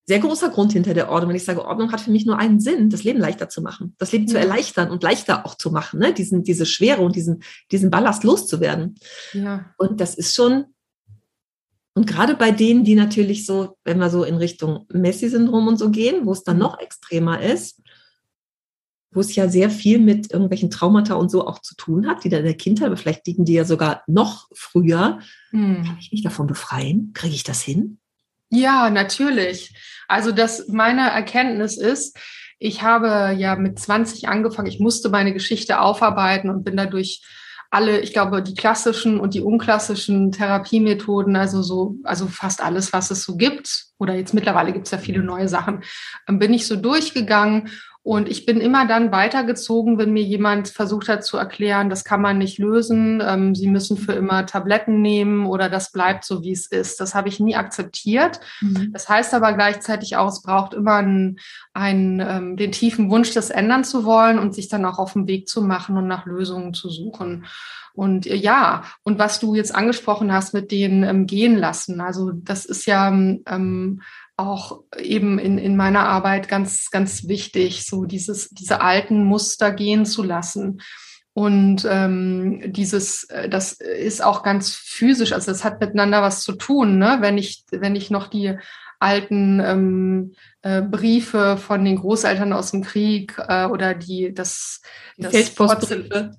sehr 0.05 0.19
großer 0.19 0.49
Grund 0.49 0.73
hinter 0.73 0.93
der 0.93 1.09
Ordnung. 1.09 1.29
Wenn 1.29 1.37
ich 1.37 1.45
sage, 1.45 1.65
Ordnung 1.65 1.91
hat 1.91 2.01
für 2.01 2.11
mich 2.11 2.25
nur 2.25 2.37
einen 2.37 2.59
Sinn, 2.59 2.89
das 2.89 3.03
Leben 3.03 3.19
leichter 3.19 3.49
zu 3.49 3.61
machen, 3.61 3.95
das 3.97 4.11
Leben 4.11 4.25
ja. 4.25 4.31
zu 4.31 4.39
erleichtern 4.39 4.91
und 4.91 5.03
leichter 5.03 5.45
auch 5.45 5.55
zu 5.55 5.71
machen, 5.71 5.99
ne? 5.99 6.13
diesen, 6.13 6.43
diese 6.43 6.65
Schwere 6.65 7.01
und 7.01 7.15
diesen, 7.15 7.43
diesen 7.71 7.89
Ballast 7.89 8.23
loszuwerden. 8.23 8.95
Ja. 9.33 9.73
Und 9.77 10.01
das 10.01 10.15
ist 10.15 10.35
schon, 10.35 10.65
und 11.93 12.07
gerade 12.07 12.35
bei 12.35 12.51
denen, 12.51 12.83
die 12.83 12.95
natürlich 12.95 13.45
so, 13.45 13.77
wenn 13.83 13.99
wir 13.99 14.09
so 14.09 14.23
in 14.23 14.35
Richtung 14.35 14.87
Messi-Syndrom 14.91 15.67
und 15.67 15.77
so 15.77 15.89
gehen, 15.89 16.25
wo 16.25 16.31
es 16.31 16.43
dann 16.43 16.57
mhm. 16.57 16.63
noch 16.63 16.79
extremer 16.79 17.41
ist, 17.41 17.79
wo 19.13 19.19
es 19.19 19.35
ja 19.35 19.47
sehr 19.47 19.69
viel 19.69 19.99
mit 19.99 20.31
irgendwelchen 20.31 20.69
Traumata 20.69 21.13
und 21.13 21.29
so 21.29 21.47
auch 21.47 21.59
zu 21.59 21.75
tun 21.75 22.07
hat, 22.07 22.23
die 22.23 22.29
da 22.29 22.37
in 22.37 22.45
der 22.45 22.57
Kindheit, 22.57 22.87
aber 22.87 22.97
vielleicht 22.97 23.27
liegen 23.27 23.45
die 23.45 23.53
ja 23.53 23.63
sogar 23.63 24.03
noch 24.07 24.49
früher. 24.53 25.19
Hm. 25.51 25.83
Kann 25.85 25.97
ich 25.99 26.11
mich 26.11 26.23
davon 26.23 26.47
befreien? 26.47 27.11
Kriege 27.13 27.35
ich 27.35 27.43
das 27.43 27.61
hin? 27.61 27.99
Ja, 28.53 28.91
natürlich. 28.91 29.73
Also 30.07 30.31
das 30.31 30.67
meine 30.67 31.09
Erkenntnis 31.09 31.75
ist, 31.77 32.17
ich 32.59 32.83
habe 32.83 33.33
ja 33.35 33.55
mit 33.55 33.79
20 33.79 34.27
angefangen, 34.27 34.67
ich 34.67 34.79
musste 34.79 35.09
meine 35.09 35.33
Geschichte 35.33 35.79
aufarbeiten 35.79 36.49
und 36.49 36.63
bin 36.63 36.77
dadurch 36.77 37.21
alle, 37.71 37.99
ich 38.01 38.13
glaube, 38.13 38.43
die 38.43 38.53
klassischen 38.53 39.19
und 39.19 39.33
die 39.33 39.41
unklassischen 39.41 40.31
Therapiemethoden, 40.31 41.35
also 41.35 41.63
so, 41.63 41.95
also 42.03 42.27
fast 42.27 42.61
alles, 42.61 42.93
was 42.93 43.09
es 43.09 43.23
so 43.23 43.35
gibt, 43.35 43.85
oder 43.97 44.13
jetzt 44.13 44.35
mittlerweile 44.35 44.71
gibt 44.71 44.85
es 44.85 44.91
ja 44.91 44.99
viele 44.99 45.23
neue 45.23 45.47
Sachen, 45.47 45.83
ähm, 46.29 46.37
bin 46.37 46.53
ich 46.53 46.67
so 46.67 46.75
durchgegangen 46.75 47.71
und 48.05 48.27
ich 48.27 48.45
bin 48.45 48.59
immer 48.59 48.85
dann 48.85 49.13
weitergezogen, 49.13 49.97
wenn 49.97 50.11
mir 50.11 50.23
jemand 50.23 50.67
versucht 50.67 51.07
hat 51.07 51.23
zu 51.23 51.37
erklären, 51.37 51.89
das 51.89 52.03
kann 52.03 52.21
man 52.21 52.37
nicht 52.37 52.57
lösen, 52.57 53.23
ähm, 53.25 53.55
Sie 53.55 53.69
müssen 53.69 53.95
für 53.95 54.11
immer 54.11 54.45
Tabletten 54.45 55.01
nehmen 55.01 55.45
oder 55.45 55.69
das 55.69 55.93
bleibt 55.93 56.25
so, 56.25 56.43
wie 56.43 56.51
es 56.51 56.67
ist. 56.67 56.99
Das 56.99 57.15
habe 57.15 57.29
ich 57.29 57.39
nie 57.39 57.55
akzeptiert. 57.55 58.41
Mhm. 58.59 58.91
Das 58.91 59.07
heißt 59.07 59.33
aber 59.33 59.53
gleichzeitig 59.53 60.17
auch, 60.17 60.27
es 60.27 60.41
braucht 60.41 60.73
immer 60.73 60.95
einen, 60.95 61.39
einen, 61.73 62.19
ähm, 62.19 62.57
den 62.57 62.73
tiefen 62.73 63.09
Wunsch, 63.09 63.33
das 63.33 63.49
ändern 63.49 63.85
zu 63.85 64.03
wollen 64.03 64.37
und 64.37 64.53
sich 64.53 64.67
dann 64.67 64.83
auch 64.83 64.99
auf 64.99 65.13
den 65.13 65.27
Weg 65.27 65.47
zu 65.47 65.61
machen 65.61 65.95
und 65.95 66.07
nach 66.07 66.25
Lösungen 66.25 66.73
zu 66.73 66.89
suchen. 66.89 67.45
Und 67.93 68.27
äh, 68.27 68.35
ja, 68.35 68.83
und 69.03 69.19
was 69.19 69.39
du 69.39 69.55
jetzt 69.55 69.73
angesprochen 69.73 70.33
hast 70.33 70.53
mit 70.53 70.71
den 70.71 71.03
ähm, 71.03 71.25
gehen 71.25 71.55
lassen, 71.55 72.01
also 72.01 72.31
das 72.31 72.65
ist 72.65 72.85
ja 72.85 73.07
ähm, 73.09 74.01
auch 74.47 74.82
eben 74.97 75.39
in, 75.39 75.58
in 75.58 75.75
meiner 75.75 76.08
Arbeit 76.08 76.47
ganz, 76.47 76.89
ganz 76.91 77.27
wichtig, 77.27 77.86
so 77.86 78.06
dieses, 78.06 78.49
diese 78.49 78.82
alten 78.82 79.23
Muster 79.23 79.71
gehen 79.71 80.06
zu 80.06 80.23
lassen. 80.23 80.82
Und 81.34 81.88
ähm, 81.89 82.62
dieses, 82.71 83.23
äh, 83.25 83.49
das 83.49 83.73
ist 83.73 84.23
auch 84.23 84.43
ganz 84.43 84.75
physisch, 84.75 85.34
also 85.34 85.51
das 85.51 85.63
hat 85.63 85.79
miteinander 85.79 86.21
was 86.21 86.43
zu 86.43 86.53
tun, 86.53 86.99
ne? 86.99 87.17
Wenn 87.21 87.39
ich, 87.39 87.65
wenn 87.71 87.95
ich 87.95 88.12
noch 88.12 88.27
die 88.27 88.56
alten 88.99 89.60
ähm, 89.60 90.34
äh, 90.62 90.82
Briefe 90.82 91.58
von 91.58 91.84
den 91.84 91.97
Großeltern 91.97 92.53
aus 92.53 92.71
dem 92.71 92.84
Krieg 92.84 93.36
äh, 93.38 93.65
oder 93.65 93.93
die 93.93 94.34
das, 94.34 94.82
das 95.17 95.32
Feldpostbriefe. 95.32 96.32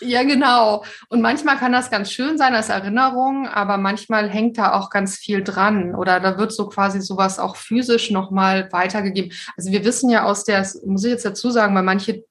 Ja, 0.00 0.22
genau. 0.22 0.84
Und 1.08 1.20
manchmal 1.20 1.56
kann 1.56 1.72
das 1.72 1.90
ganz 1.90 2.12
schön 2.12 2.38
sein 2.38 2.54
als 2.54 2.68
Erinnerung, 2.68 3.48
aber 3.48 3.78
manchmal 3.78 4.28
hängt 4.28 4.56
da 4.56 4.74
auch 4.74 4.90
ganz 4.90 5.16
viel 5.16 5.42
dran 5.42 5.94
oder 5.94 6.20
da 6.20 6.38
wird 6.38 6.52
so 6.52 6.68
quasi 6.68 7.00
sowas 7.00 7.40
auch 7.40 7.56
physisch 7.56 8.10
nochmal 8.10 8.68
weitergegeben. 8.70 9.32
Also 9.56 9.72
wir 9.72 9.84
wissen 9.84 10.08
ja 10.08 10.24
aus 10.24 10.44
der, 10.44 10.66
muss 10.84 11.04
ich 11.04 11.10
jetzt 11.10 11.24
dazu 11.24 11.50
sagen, 11.50 11.74
weil 11.74 11.82
manche 11.82 12.24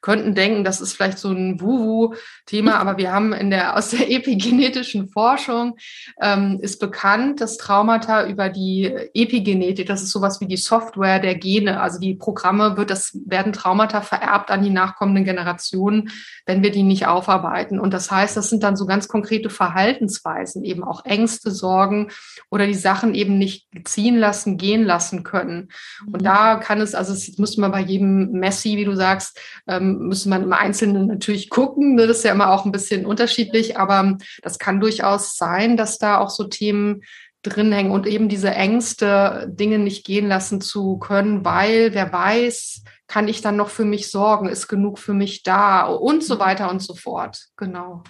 könnten 0.00 0.34
denken, 0.34 0.64
das 0.64 0.80
ist 0.80 0.94
vielleicht 0.94 1.18
so 1.18 1.30
ein 1.30 1.60
Wuhu-Thema, 1.60 2.76
aber 2.78 2.96
wir 2.96 3.12
haben 3.12 3.32
in 3.32 3.50
der, 3.50 3.76
aus 3.76 3.90
der 3.90 4.10
epigenetischen 4.10 5.08
Forschung 5.08 5.76
ähm, 6.20 6.58
ist 6.62 6.80
bekannt, 6.80 7.40
dass 7.40 7.58
Traumata 7.58 8.26
über 8.26 8.48
die 8.48 8.86
Epigenetik, 9.14 9.86
das 9.86 10.02
ist 10.02 10.10
sowas 10.10 10.40
wie 10.40 10.46
die 10.46 10.56
Software 10.56 11.18
der 11.18 11.34
Gene, 11.34 11.80
also 11.80 11.98
die 11.98 12.14
Programme 12.14 12.76
wird, 12.76 12.90
das 12.90 13.18
werden 13.26 13.52
Traumata 13.52 14.00
vererbt 14.00 14.50
an 14.50 14.62
die 14.62 14.70
nachkommenden 14.70 15.24
Generationen, 15.24 16.10
wenn 16.46 16.62
wir 16.62 16.70
die 16.70 16.82
nicht 16.82 17.06
aufarbeiten. 17.06 17.78
Und 17.78 17.92
das 17.92 18.10
heißt, 18.10 18.36
das 18.36 18.48
sind 18.48 18.62
dann 18.62 18.76
so 18.76 18.86
ganz 18.86 19.08
konkrete 19.08 19.50
Verhaltensweisen, 19.50 20.64
eben 20.64 20.82
auch 20.82 21.04
Ängste, 21.04 21.50
Sorgen 21.50 22.08
oder 22.50 22.66
die 22.66 22.74
Sachen 22.74 23.14
eben 23.14 23.38
nicht 23.38 23.68
ziehen 23.84 24.16
lassen, 24.16 24.56
gehen 24.56 24.84
lassen 24.84 25.22
können. 25.22 25.68
Und 26.06 26.22
mhm. 26.22 26.24
da 26.24 26.56
kann 26.56 26.80
es, 26.80 26.94
also 26.94 27.12
es 27.12 27.38
müsste 27.38 27.60
man 27.60 27.72
bei 27.72 27.80
jedem 27.80 28.32
Messi, 28.32 28.76
wie 28.76 28.84
du 28.84 28.94
sagst, 28.94 29.38
ähm, 29.66 29.89
müsste 29.98 30.28
man 30.28 30.42
im 30.42 30.52
Einzelnen 30.52 31.06
natürlich 31.06 31.50
gucken. 31.50 31.94
Ne? 31.94 32.06
Das 32.06 32.18
ist 32.18 32.24
ja 32.24 32.32
immer 32.32 32.50
auch 32.50 32.64
ein 32.64 32.72
bisschen 32.72 33.06
unterschiedlich, 33.06 33.78
aber 33.78 34.18
das 34.42 34.58
kann 34.58 34.80
durchaus 34.80 35.36
sein, 35.36 35.76
dass 35.76 35.98
da 35.98 36.18
auch 36.18 36.30
so 36.30 36.44
Themen 36.44 37.02
drin 37.42 37.72
hängen 37.72 37.90
und 37.90 38.06
eben 38.06 38.28
diese 38.28 38.50
Ängste, 38.50 39.50
Dinge 39.50 39.78
nicht 39.78 40.04
gehen 40.04 40.28
lassen 40.28 40.60
zu 40.60 40.98
können, 40.98 41.44
weil 41.44 41.94
wer 41.94 42.12
weiß, 42.12 42.82
kann 43.06 43.28
ich 43.28 43.40
dann 43.40 43.56
noch 43.56 43.70
für 43.70 43.84
mich 43.84 44.10
sorgen, 44.10 44.48
ist 44.48 44.68
genug 44.68 44.98
für 44.98 45.14
mich 45.14 45.42
da 45.42 45.84
und 45.84 46.22
so 46.22 46.38
weiter 46.38 46.70
und 46.70 46.82
so 46.82 46.94
fort. 46.94 47.46
Genau 47.56 48.02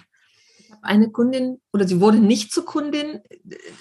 eine 0.81 1.11
Kundin 1.11 1.59
oder 1.73 1.87
sie 1.87 1.99
wurde 1.99 2.19
nicht 2.19 2.51
zur 2.51 2.65
Kundin 2.65 3.19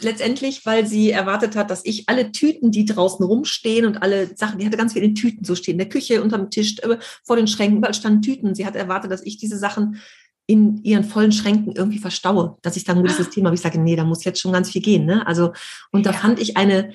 letztendlich, 0.00 0.66
weil 0.66 0.86
sie 0.86 1.10
erwartet 1.10 1.56
hat, 1.56 1.70
dass 1.70 1.84
ich 1.84 2.08
alle 2.08 2.32
Tüten, 2.32 2.70
die 2.70 2.84
draußen 2.84 3.24
rumstehen 3.24 3.86
und 3.86 4.02
alle 4.02 4.36
Sachen, 4.36 4.58
die 4.58 4.66
hatte 4.66 4.76
ganz 4.76 4.92
viele 4.92 5.14
Tüten 5.14 5.44
so 5.44 5.54
stehen, 5.54 5.72
in 5.72 5.78
der 5.78 5.88
Küche, 5.88 6.22
unterm 6.22 6.50
Tisch, 6.50 6.76
vor 7.24 7.36
den 7.36 7.46
Schränken, 7.46 7.78
überall 7.78 7.94
standen 7.94 8.22
Tüten. 8.22 8.54
Sie 8.54 8.66
hat 8.66 8.76
erwartet, 8.76 9.10
dass 9.10 9.22
ich 9.22 9.38
diese 9.38 9.58
Sachen 9.58 10.00
in 10.46 10.82
ihren 10.82 11.04
vollen 11.04 11.32
Schränken 11.32 11.72
irgendwie 11.76 11.98
verstaue, 11.98 12.58
dass 12.62 12.76
ich 12.76 12.84
dann 12.84 12.98
ein 12.98 13.06
gutes 13.06 13.30
Thema 13.30 13.46
habe. 13.46 13.54
Ich 13.54 13.62
sage, 13.62 13.80
nee, 13.80 13.96
da 13.96 14.04
muss 14.04 14.24
jetzt 14.24 14.40
schon 14.40 14.52
ganz 14.52 14.70
viel 14.70 14.82
gehen. 14.82 15.06
Ne? 15.06 15.26
Also, 15.26 15.52
und 15.92 16.06
da 16.06 16.12
fand 16.12 16.40
ich 16.40 16.56
eine, 16.56 16.92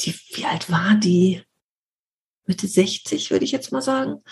die, 0.00 0.14
wie 0.34 0.44
alt 0.44 0.70
war 0.70 0.94
die? 0.96 1.42
Mitte 2.46 2.66
60, 2.66 3.30
würde 3.30 3.44
ich 3.44 3.52
jetzt 3.52 3.70
mal 3.70 3.82
sagen 3.82 4.22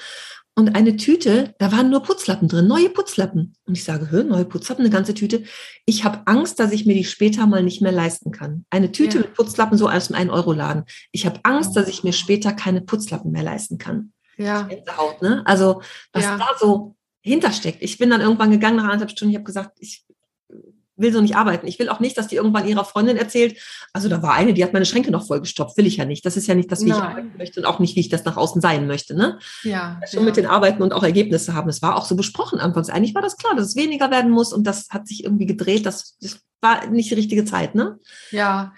und 0.55 0.75
eine 0.75 0.97
Tüte, 0.97 1.55
da 1.59 1.71
waren 1.71 1.89
nur 1.89 2.03
Putzlappen 2.03 2.49
drin, 2.49 2.67
neue 2.67 2.91
Putzlappen. 2.91 3.55
Und 3.65 3.75
ich 3.77 3.85
sage, 3.85 4.11
hör, 4.11 4.25
neue 4.25 4.45
Putzlappen, 4.45 4.85
eine 4.85 4.93
ganze 4.93 5.15
Tüte. 5.15 5.45
Ich 5.87 6.05
habe 6.05 6.23
Angst, 6.27 6.59
dass 6.59 6.73
ich 6.73 6.85
mir 6.85 6.95
die 6.95 7.05
später 7.05 7.47
mal 7.47 7.63
nicht 7.63 7.81
mehr 7.81 7.93
leisten 7.93 8.33
kann. 8.33 8.65
Eine 8.71 8.91
Tüte 8.91 9.19
ja. 9.19 9.25
mit 9.25 9.35
Putzlappen, 9.35 9.79
so 9.79 9.89
aus 9.89 10.09
dem 10.09 10.17
1-Euro-Laden. 10.17 10.85
Ich 11.13 11.27
habe 11.27 11.39
Angst, 11.45 11.77
dass 11.77 11.89
ich 11.89 12.03
mir 12.03 12.13
später 12.13 12.53
keine 12.53 12.81
Putzlappen 12.81 13.31
mehr 13.31 13.45
leisten 13.45 13.79
kann. 13.79 14.13
Ja. 14.37 14.69
Haut, 14.97 15.23
ne? 15.23 15.43
Also, 15.47 15.83
was 16.13 16.25
ja. 16.25 16.37
da 16.37 16.49
so 16.59 16.97
hintersteckt. 17.21 17.83
Ich 17.83 17.99
bin 17.99 18.11
dann 18.11 18.21
irgendwann 18.21 18.51
gegangen 18.51 18.77
nach 18.77 18.85
anderthalb 18.85 19.11
Stunden, 19.11 19.31
ich 19.31 19.37
habe 19.37 19.45
gesagt, 19.45 19.77
ich 19.79 20.05
will 20.99 21.13
so 21.13 21.21
nicht 21.21 21.37
arbeiten. 21.37 21.67
Ich 21.67 21.79
will 21.79 21.89
auch 21.89 22.01
nicht, 22.01 22.19
dass 22.19 22.29
die 22.29 22.37
irgendwann 22.37 22.67
ihrer 22.67 22.85
Freundin 22.85 23.17
erzählt, 23.17 23.57
also 23.93 24.09
da 24.09 24.23
war 24.23 24.35
eine, 24.35 24.55
die 24.55 24.63
hat 24.65 24.73
meine 24.73 24.85
Schränke 24.85 25.11
noch 25.11 25.27
vollgestopft. 25.27 25.77
Will 25.77 25.87
ich 25.87 25.97
ja 25.97 26.05
nicht. 26.05 26.25
Das 26.25 26.37
ist 26.37 26.47
ja 26.47 26.55
nicht 26.55 26.71
das, 26.71 26.85
wie 26.85 26.91
Nein. 26.91 26.99
ich 26.99 27.05
arbeiten 27.05 27.33
möchte 27.39 27.61
und 27.61 27.67
auch 27.67 27.79
nicht, 27.79 27.97
wie 27.97 28.01
ich 28.01 28.09
das 28.09 28.25
nach 28.25 28.37
außen 28.37 28.61
sein 28.61 28.87
möchte. 28.87 29.15
Ne? 29.15 29.39
Ja. 29.63 30.01
Schon 30.11 30.21
ja. 30.21 30.27
mit 30.27 30.37
den 30.37 30.47
Arbeiten 30.47 30.83
und 30.83 30.93
auch 30.93 31.03
Ergebnisse 31.03 31.55
haben. 31.55 31.69
Es 31.69 31.83
war 31.83 31.97
auch 31.97 32.05
so 32.05 32.17
besprochen 32.17 32.61
anfangs. 32.61 32.91
Eigentlich 32.91 33.15
war 33.15 33.23
das 33.23 33.37
klar, 33.37 33.55
dass 33.57 33.67
es 33.67 33.77
weniger 33.77 34.11
werden 34.11 34.31
muss 34.31 34.53
und 34.53 34.67
das 34.67 34.89
hat 34.91 35.07
sich 35.09 35.25
irgendwie 35.25 35.47
gedreht. 35.47 35.87
Das, 35.87 36.17
das 36.21 36.41
war 36.61 36.87
nicht 36.87 37.11
die 37.11 37.15
richtige 37.15 37.45
Zeit, 37.45 37.75
ne? 37.75 37.99
Ja. 38.31 38.73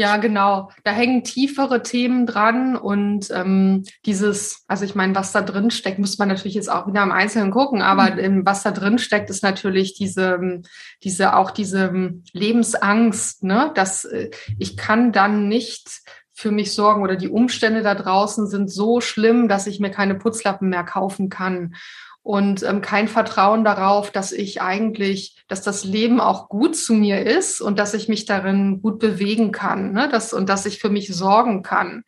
Ja, 0.00 0.16
genau. 0.16 0.70
Da 0.82 0.92
hängen 0.92 1.24
tiefere 1.24 1.82
Themen 1.82 2.24
dran 2.24 2.74
und 2.74 3.30
ähm, 3.32 3.84
dieses, 4.06 4.64
also 4.66 4.86
ich 4.86 4.94
meine, 4.94 5.14
was 5.14 5.32
da 5.32 5.42
drin 5.42 5.70
steckt, 5.70 5.98
muss 5.98 6.16
man 6.16 6.28
natürlich 6.28 6.54
jetzt 6.54 6.70
auch 6.70 6.86
wieder 6.86 7.02
im 7.02 7.12
Einzelnen 7.12 7.50
gucken, 7.50 7.82
aber 7.82 8.12
mhm. 8.12 8.46
was 8.46 8.62
da 8.62 8.70
drin 8.70 8.96
steckt, 8.98 9.28
ist 9.28 9.42
natürlich 9.42 9.92
diese, 9.92 10.62
diese 11.02 11.36
auch 11.36 11.50
diese 11.50 12.14
Lebensangst, 12.32 13.44
ne, 13.44 13.72
dass 13.74 14.06
äh, 14.06 14.30
ich 14.58 14.78
kann 14.78 15.12
dann 15.12 15.48
nicht 15.48 16.00
für 16.32 16.50
mich 16.50 16.72
sorgen 16.72 17.02
oder 17.02 17.16
die 17.16 17.28
Umstände 17.28 17.82
da 17.82 17.94
draußen 17.94 18.46
sind 18.46 18.70
so 18.70 19.02
schlimm, 19.02 19.48
dass 19.48 19.66
ich 19.66 19.80
mir 19.80 19.90
keine 19.90 20.14
Putzlappen 20.14 20.70
mehr 20.70 20.84
kaufen 20.84 21.28
kann 21.28 21.74
und 22.22 22.62
ähm, 22.62 22.80
kein 22.82 23.08
Vertrauen 23.08 23.64
darauf, 23.64 24.10
dass 24.10 24.32
ich 24.32 24.60
eigentlich, 24.60 25.36
dass 25.48 25.62
das 25.62 25.84
Leben 25.84 26.20
auch 26.20 26.48
gut 26.48 26.76
zu 26.76 26.92
mir 26.92 27.26
ist 27.26 27.60
und 27.60 27.78
dass 27.78 27.94
ich 27.94 28.08
mich 28.08 28.26
darin 28.26 28.82
gut 28.82 28.98
bewegen 28.98 29.52
kann, 29.52 29.92
ne? 29.92 30.08
das, 30.10 30.32
und 30.32 30.48
dass 30.48 30.66
ich 30.66 30.78
für 30.78 30.90
mich 30.90 31.08
sorgen 31.08 31.62
kann. 31.62 32.04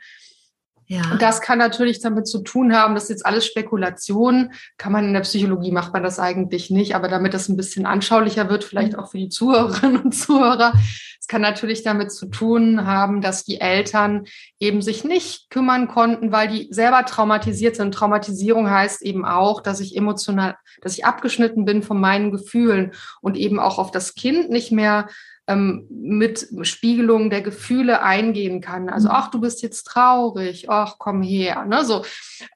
Ja. 0.93 1.11
Und 1.11 1.23
das 1.23 1.41
kann 1.41 1.59
natürlich 1.59 2.01
damit 2.01 2.27
zu 2.29 2.41
tun 2.41 2.77
haben, 2.77 2.95
das 2.95 3.05
ist 3.05 3.09
jetzt 3.09 3.27
alles 3.27 3.47
Spekulation, 3.47 4.53
kann 4.77 4.93
man 4.93 5.07
in 5.07 5.15
der 5.15 5.23
Psychologie, 5.23 5.71
macht 5.71 5.95
man 5.95 6.03
das 6.03 6.19
eigentlich 6.19 6.69
nicht, 6.69 6.95
aber 6.95 7.09
damit 7.09 7.33
das 7.33 7.49
ein 7.49 7.57
bisschen 7.57 7.87
anschaulicher 7.87 8.51
wird, 8.51 8.63
vielleicht 8.63 8.99
auch 8.99 9.11
für 9.11 9.17
die 9.17 9.31
Zuhörerinnen 9.31 10.03
und 10.03 10.13
Zuhörer, 10.13 10.75
es 11.19 11.29
kann 11.29 11.41
natürlich 11.41 11.83
damit 11.83 12.13
zu 12.13 12.27
tun 12.27 12.85
haben, 12.85 13.23
dass 13.23 13.43
die 13.43 13.59
Eltern 13.59 14.27
eben 14.61 14.83
sich 14.83 15.03
nicht 15.03 15.49
kümmern 15.49 15.89
konnten, 15.89 16.31
weil 16.31 16.49
die 16.49 16.69
selber 16.71 17.07
traumatisiert 17.07 17.77
sind. 17.77 17.95
Traumatisierung 17.95 18.69
heißt 18.69 19.01
eben 19.01 19.25
auch, 19.25 19.63
dass 19.63 19.81
ich 19.81 19.97
emotional, 19.97 20.57
dass 20.83 20.99
ich 20.99 21.07
abgeschnitten 21.07 21.65
bin 21.65 21.83
von 21.83 21.99
meinen 21.99 22.33
Gefühlen 22.33 22.93
und 23.23 23.39
eben 23.39 23.61
auch 23.61 23.79
auf 23.79 23.93
das 23.93 24.15
Kind 24.15 24.51
nicht 24.51 24.73
mehr 24.73 25.09
ähm, 25.47 25.87
mit 25.91 26.49
Spiegelung 26.63 27.31
der 27.31 27.43
Gefühle 27.43 28.03
eingehen 28.03 28.61
kann. 28.61 28.89
Also, 28.89 29.09
mhm. 29.09 29.15
ach, 29.17 29.31
du 29.31 29.41
bist 29.41 29.63
jetzt 29.63 29.85
traurig, 29.85 30.71
ach, 30.71 30.97
komm 30.99 31.23
her, 31.23 31.65
ne, 31.65 31.85
so. 31.85 32.05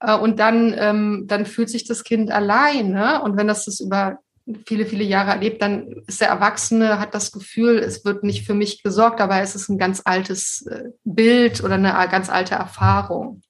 Äh, 0.01 0.17
und 0.17 0.39
dann, 0.39 0.75
ähm, 0.77 1.25
dann 1.27 1.47
fühlt 1.47 1.71
sich 1.71 1.87
das 1.87 2.05
Kind 2.05 2.31
alleine. 2.31 2.89
Ne? 2.89 3.23
Und 3.23 3.37
wenn 3.37 3.49
das 3.49 3.65
das 3.65 3.81
über 3.81 4.19
viele, 4.65 4.87
viele 4.87 5.05
Jahre 5.05 5.31
erlebt, 5.31 5.61
dann 5.61 6.05
ist 6.07 6.21
der 6.21 6.29
Erwachsene, 6.29 7.01
hat 7.01 7.15
das 7.15 7.33
Gefühl, 7.33 7.79
es 7.79 8.05
wird 8.05 8.23
nicht 8.23 8.47
für 8.47 8.55
mich 8.55 8.83
gesorgt, 8.83 9.21
aber 9.21 9.41
es 9.41 9.57
ist 9.57 9.69
ein 9.69 9.79
ganz 9.79 10.03
altes 10.05 10.65
äh, 10.67 10.91
Bild 11.05 11.65
oder 11.65 11.75
eine 11.75 11.93
ganz 12.11 12.31
alte 12.31 12.55
Erfahrung. 12.55 13.43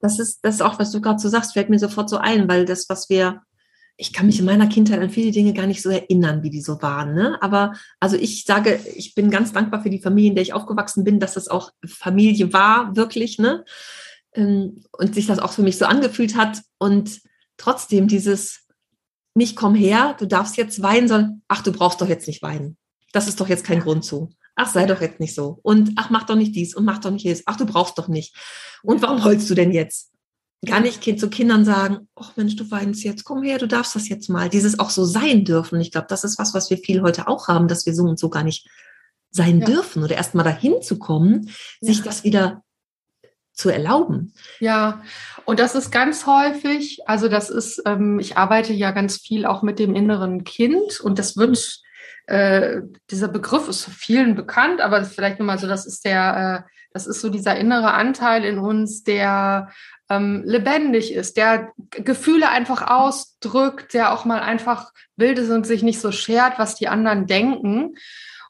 Das 0.00 0.18
ist, 0.18 0.40
das 0.42 0.56
ist 0.56 0.62
auch, 0.62 0.78
was 0.78 0.92
du 0.92 1.00
gerade 1.00 1.18
so 1.18 1.28
sagst, 1.28 1.52
fällt 1.52 1.70
mir 1.70 1.78
sofort 1.78 2.08
so 2.08 2.18
ein, 2.18 2.48
weil 2.48 2.64
das, 2.64 2.88
was 2.88 3.10
wir 3.10 3.42
ich 4.00 4.12
kann 4.12 4.26
mich 4.26 4.38
in 4.38 4.44
meiner 4.44 4.68
Kindheit 4.68 5.00
an 5.00 5.10
viele 5.10 5.32
Dinge 5.32 5.52
gar 5.52 5.66
nicht 5.66 5.82
so 5.82 5.90
erinnern, 5.90 6.44
wie 6.44 6.50
die 6.50 6.60
so 6.60 6.80
waren. 6.80 7.14
Ne? 7.14 7.36
Aber 7.42 7.74
also 7.98 8.16
ich 8.16 8.44
sage, 8.44 8.78
ich 8.94 9.16
bin 9.16 9.28
ganz 9.28 9.52
dankbar 9.52 9.82
für 9.82 9.90
die 9.90 10.00
Familie, 10.00 10.30
in 10.30 10.34
der 10.36 10.42
ich 10.42 10.52
aufgewachsen 10.52 11.02
bin, 11.02 11.18
dass 11.18 11.34
das 11.34 11.48
auch 11.48 11.72
Familie 11.84 12.52
war, 12.52 12.94
wirklich, 12.94 13.38
ne? 13.38 13.64
Ähm, 14.34 14.84
und 14.92 15.16
sich 15.16 15.26
das 15.26 15.40
auch 15.40 15.52
für 15.52 15.62
mich 15.62 15.78
so 15.78 15.84
angefühlt 15.84 16.36
hat. 16.36 16.62
Und 16.78 17.20
trotzdem 17.56 18.06
dieses 18.06 18.68
nicht 19.34 19.56
komm 19.56 19.74
her, 19.74 20.14
du 20.18 20.26
darfst 20.26 20.56
jetzt 20.56 20.80
weinen, 20.80 21.08
sondern 21.08 21.42
ach, 21.48 21.62
du 21.62 21.72
brauchst 21.72 22.00
doch 22.00 22.08
jetzt 22.08 22.28
nicht 22.28 22.40
weinen. 22.40 22.76
Das 23.12 23.26
ist 23.26 23.40
doch 23.40 23.48
jetzt 23.48 23.64
kein 23.64 23.80
Grund 23.80 24.04
zu. 24.04 24.30
Ach, 24.54 24.70
sei 24.70 24.86
doch 24.86 25.00
jetzt 25.00 25.18
nicht 25.18 25.34
so. 25.34 25.58
Und 25.62 25.92
ach, 25.96 26.10
mach 26.10 26.24
doch 26.24 26.36
nicht 26.36 26.54
dies 26.54 26.74
und 26.74 26.84
mach 26.84 26.98
doch 26.98 27.10
nicht 27.10 27.24
jenes. 27.24 27.42
Ach, 27.46 27.56
du 27.56 27.66
brauchst 27.66 27.98
doch 27.98 28.08
nicht. 28.08 28.36
Und 28.82 29.02
warum 29.02 29.24
heulst 29.24 29.50
du 29.50 29.54
denn 29.54 29.72
jetzt? 29.72 30.12
Kann 30.66 30.84
ich 30.84 31.00
zu 31.00 31.30
Kindern 31.30 31.64
sagen, 31.64 32.08
ach 32.16 32.36
Mensch, 32.36 32.56
du 32.56 32.68
weinst 32.70 33.04
jetzt, 33.04 33.24
komm 33.24 33.44
her, 33.44 33.58
du 33.58 33.68
darfst 33.68 33.94
das 33.94 34.08
jetzt 34.08 34.28
mal. 34.28 34.48
Dieses 34.48 34.78
auch 34.78 34.90
so 34.90 35.04
sein 35.04 35.44
dürfen. 35.44 35.80
Ich 35.80 35.92
glaube, 35.92 36.08
das 36.08 36.24
ist 36.24 36.38
was, 36.38 36.52
was 36.52 36.68
wir 36.68 36.78
viel 36.78 37.02
heute 37.02 37.28
auch 37.28 37.46
haben, 37.46 37.68
dass 37.68 37.86
wir 37.86 37.94
so 37.94 38.02
und 38.02 38.18
so 38.18 38.28
gar 38.28 38.42
nicht 38.42 38.68
sein 39.30 39.60
ja. 39.60 39.66
dürfen 39.66 40.02
oder 40.02 40.16
erst 40.16 40.34
mal 40.34 40.42
dahin 40.42 40.82
zu 40.82 40.98
kommen, 40.98 41.48
ja. 41.80 41.92
sich 41.92 42.02
das 42.02 42.24
wieder 42.24 42.64
zu 43.52 43.70
erlauben. 43.70 44.32
Ja, 44.60 45.02
und 45.44 45.58
das 45.58 45.74
ist 45.74 45.90
ganz 45.90 46.26
häufig, 46.26 47.00
also 47.06 47.28
das 47.28 47.50
ist, 47.50 47.82
ähm, 47.86 48.20
ich 48.20 48.36
arbeite 48.36 48.72
ja 48.72 48.92
ganz 48.92 49.18
viel 49.18 49.46
auch 49.46 49.62
mit 49.62 49.78
dem 49.78 49.94
inneren 49.94 50.44
Kind 50.44 51.00
und 51.00 51.18
das 51.18 51.36
wird, 51.36 51.80
äh, 52.26 52.82
dieser 53.10 53.28
Begriff 53.28 53.68
ist 53.68 53.86
vielen 53.86 54.36
bekannt, 54.36 54.80
aber 54.80 55.04
vielleicht 55.04 55.40
nur 55.40 55.46
mal 55.46 55.58
so, 55.58 55.66
das 55.66 55.86
ist 55.86 56.04
der, 56.04 56.64
äh, 56.66 56.70
das 56.92 57.06
ist 57.06 57.20
so 57.20 57.30
dieser 57.30 57.56
innere 57.56 57.92
Anteil 57.92 58.44
in 58.44 58.58
uns, 58.58 59.02
der 59.02 59.70
ähm, 60.10 60.42
lebendig 60.44 61.12
ist, 61.12 61.36
der 61.36 61.72
Gefühle 61.90 62.48
einfach 62.48 62.88
ausdrückt, 62.88 63.94
der 63.94 64.12
auch 64.12 64.24
mal 64.24 64.40
einfach 64.40 64.92
wild 65.16 65.38
ist 65.38 65.50
und 65.50 65.66
sich 65.66 65.82
nicht 65.82 66.00
so 66.00 66.12
schert, 66.12 66.58
was 66.58 66.74
die 66.74 66.88
anderen 66.88 67.26
denken 67.26 67.96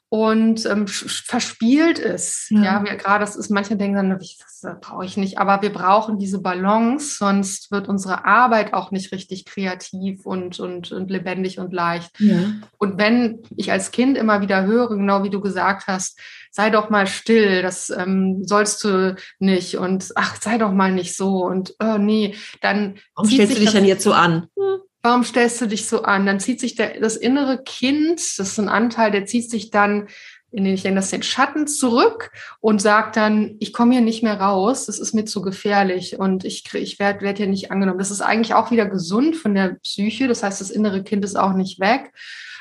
und 0.09 0.65
ähm, 0.65 0.87
verspielt 0.87 1.99
ist. 1.99 2.49
Ja, 2.49 2.63
ja 2.63 2.83
wir, 2.83 2.95
gerade 2.95 3.23
das 3.23 3.35
ist, 3.35 3.51
manche 3.51 3.77
denken 3.77 3.95
dann, 3.95 4.09
das 4.09 4.37
brauche 4.81 5.05
ich 5.05 5.17
nicht, 5.17 5.37
aber 5.37 5.61
wir 5.61 5.71
brauchen 5.71 6.17
diese 6.17 6.41
Balance, 6.41 7.17
sonst 7.17 7.71
wird 7.71 7.87
unsere 7.87 8.25
Arbeit 8.25 8.73
auch 8.73 8.89
nicht 8.89 9.11
richtig 9.11 9.45
kreativ 9.45 10.25
und, 10.25 10.59
und, 10.59 10.91
und 10.91 11.11
lebendig 11.11 11.59
und 11.59 11.71
leicht. 11.73 12.19
Ja. 12.19 12.53
Und 12.79 12.97
wenn 12.97 13.43
ich 13.55 13.71
als 13.71 13.91
Kind 13.91 14.17
immer 14.17 14.41
wieder 14.41 14.65
höre, 14.65 14.89
genau 14.89 15.23
wie 15.23 15.29
du 15.29 15.41
gesagt 15.41 15.85
hast, 15.85 16.19
sei 16.49 16.71
doch 16.71 16.89
mal 16.89 17.05
still, 17.05 17.61
das 17.61 17.91
ähm, 17.91 18.41
sollst 18.45 18.83
du 18.83 19.15
nicht 19.37 19.77
und 19.77 20.09
ach, 20.15 20.41
sei 20.41 20.57
doch 20.57 20.71
mal 20.71 20.91
nicht 20.91 21.15
so 21.15 21.45
und 21.45 21.75
oh 21.79 21.99
nee, 21.99 22.35
dann. 22.61 22.95
Warum 23.13 23.29
stellst 23.29 23.55
du 23.55 23.59
dich 23.59 23.71
denn 23.71 23.85
jetzt 23.85 24.03
so 24.03 24.13
an? 24.13 24.47
Hm. 24.57 24.81
Warum 25.01 25.23
stellst 25.23 25.61
du 25.61 25.67
dich 25.67 25.87
so 25.87 26.03
an? 26.03 26.25
Dann 26.25 26.39
zieht 26.39 26.59
sich 26.59 26.75
der, 26.75 26.99
das 26.99 27.15
innere 27.15 27.63
Kind, 27.63 28.19
das 28.19 28.49
ist 28.49 28.59
ein 28.59 28.69
Anteil, 28.69 29.11
der 29.11 29.25
zieht 29.25 29.49
sich 29.49 29.71
dann 29.71 30.07
in 30.51 30.63
den, 30.63 30.73
ich 30.73 30.83
nenne 30.83 30.95
das 30.95 31.11
den 31.11 31.23
Schatten 31.23 31.67
zurück 31.67 32.31
und 32.59 32.81
sagt 32.81 33.15
dann, 33.15 33.55
ich 33.59 33.71
komme 33.71 33.93
hier 33.93 34.01
nicht 34.01 34.23
mehr 34.23 34.39
raus, 34.39 34.87
das 34.87 34.99
ist 34.99 35.13
mir 35.13 35.25
zu 35.25 35.41
gefährlich 35.41 36.17
und 36.17 36.43
ich, 36.43 36.73
ich 36.73 36.99
werde 36.99 37.21
werd 37.21 37.37
hier 37.37 37.47
nicht 37.47 37.71
angenommen. 37.71 37.99
Das 37.99 38.11
ist 38.11 38.21
eigentlich 38.21 38.55
auch 38.55 38.71
wieder 38.71 38.87
gesund 38.87 39.35
von 39.35 39.53
der 39.53 39.77
Psyche, 39.83 40.27
das 40.27 40.43
heißt, 40.43 40.59
das 40.59 40.71
innere 40.71 41.03
Kind 41.03 41.23
ist 41.23 41.37
auch 41.37 41.53
nicht 41.53 41.79
weg. 41.79 42.11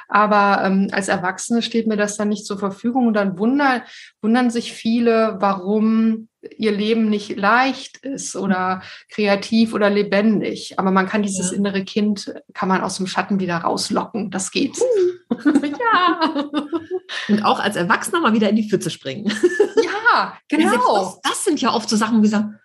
Aber 0.08 0.64
ähm, 0.64 0.88
als 0.92 1.08
Erwachsene 1.08 1.60
steht 1.60 1.86
mir 1.86 1.96
das 1.96 2.16
dann 2.16 2.28
nicht 2.28 2.46
zur 2.46 2.58
Verfügung 2.58 3.08
und 3.08 3.14
dann 3.14 3.38
wundern, 3.38 3.82
wundern 4.22 4.50
sich 4.50 4.72
viele, 4.72 5.36
warum 5.40 6.27
ihr 6.56 6.72
Leben 6.72 7.08
nicht 7.08 7.36
leicht 7.36 7.98
ist 7.98 8.36
oder 8.36 8.82
kreativ 9.10 9.74
oder 9.74 9.90
lebendig. 9.90 10.78
Aber 10.78 10.90
man 10.90 11.08
kann 11.08 11.22
dieses 11.22 11.50
ja. 11.50 11.56
innere 11.56 11.84
Kind, 11.84 12.34
kann 12.54 12.68
man 12.68 12.80
aus 12.80 12.96
dem 12.96 13.06
Schatten 13.06 13.40
wieder 13.40 13.58
rauslocken. 13.58 14.30
Das 14.30 14.50
geht. 14.50 14.76
ja. 15.44 16.50
Und 17.28 17.44
auch 17.44 17.60
als 17.60 17.76
Erwachsener 17.76 18.20
mal 18.20 18.34
wieder 18.34 18.48
in 18.50 18.56
die 18.56 18.68
Pfütze 18.68 18.90
springen. 18.90 19.32
Ja, 19.82 20.38
genau. 20.48 21.20
Das, 21.22 21.32
das, 21.32 21.44
sind 21.44 21.60
ja 21.60 21.72
oft 21.72 21.88
so 21.88 21.96
Sachen, 21.96 22.18
wo 22.18 22.22
wir 22.22 22.30
sagen, 22.30 22.58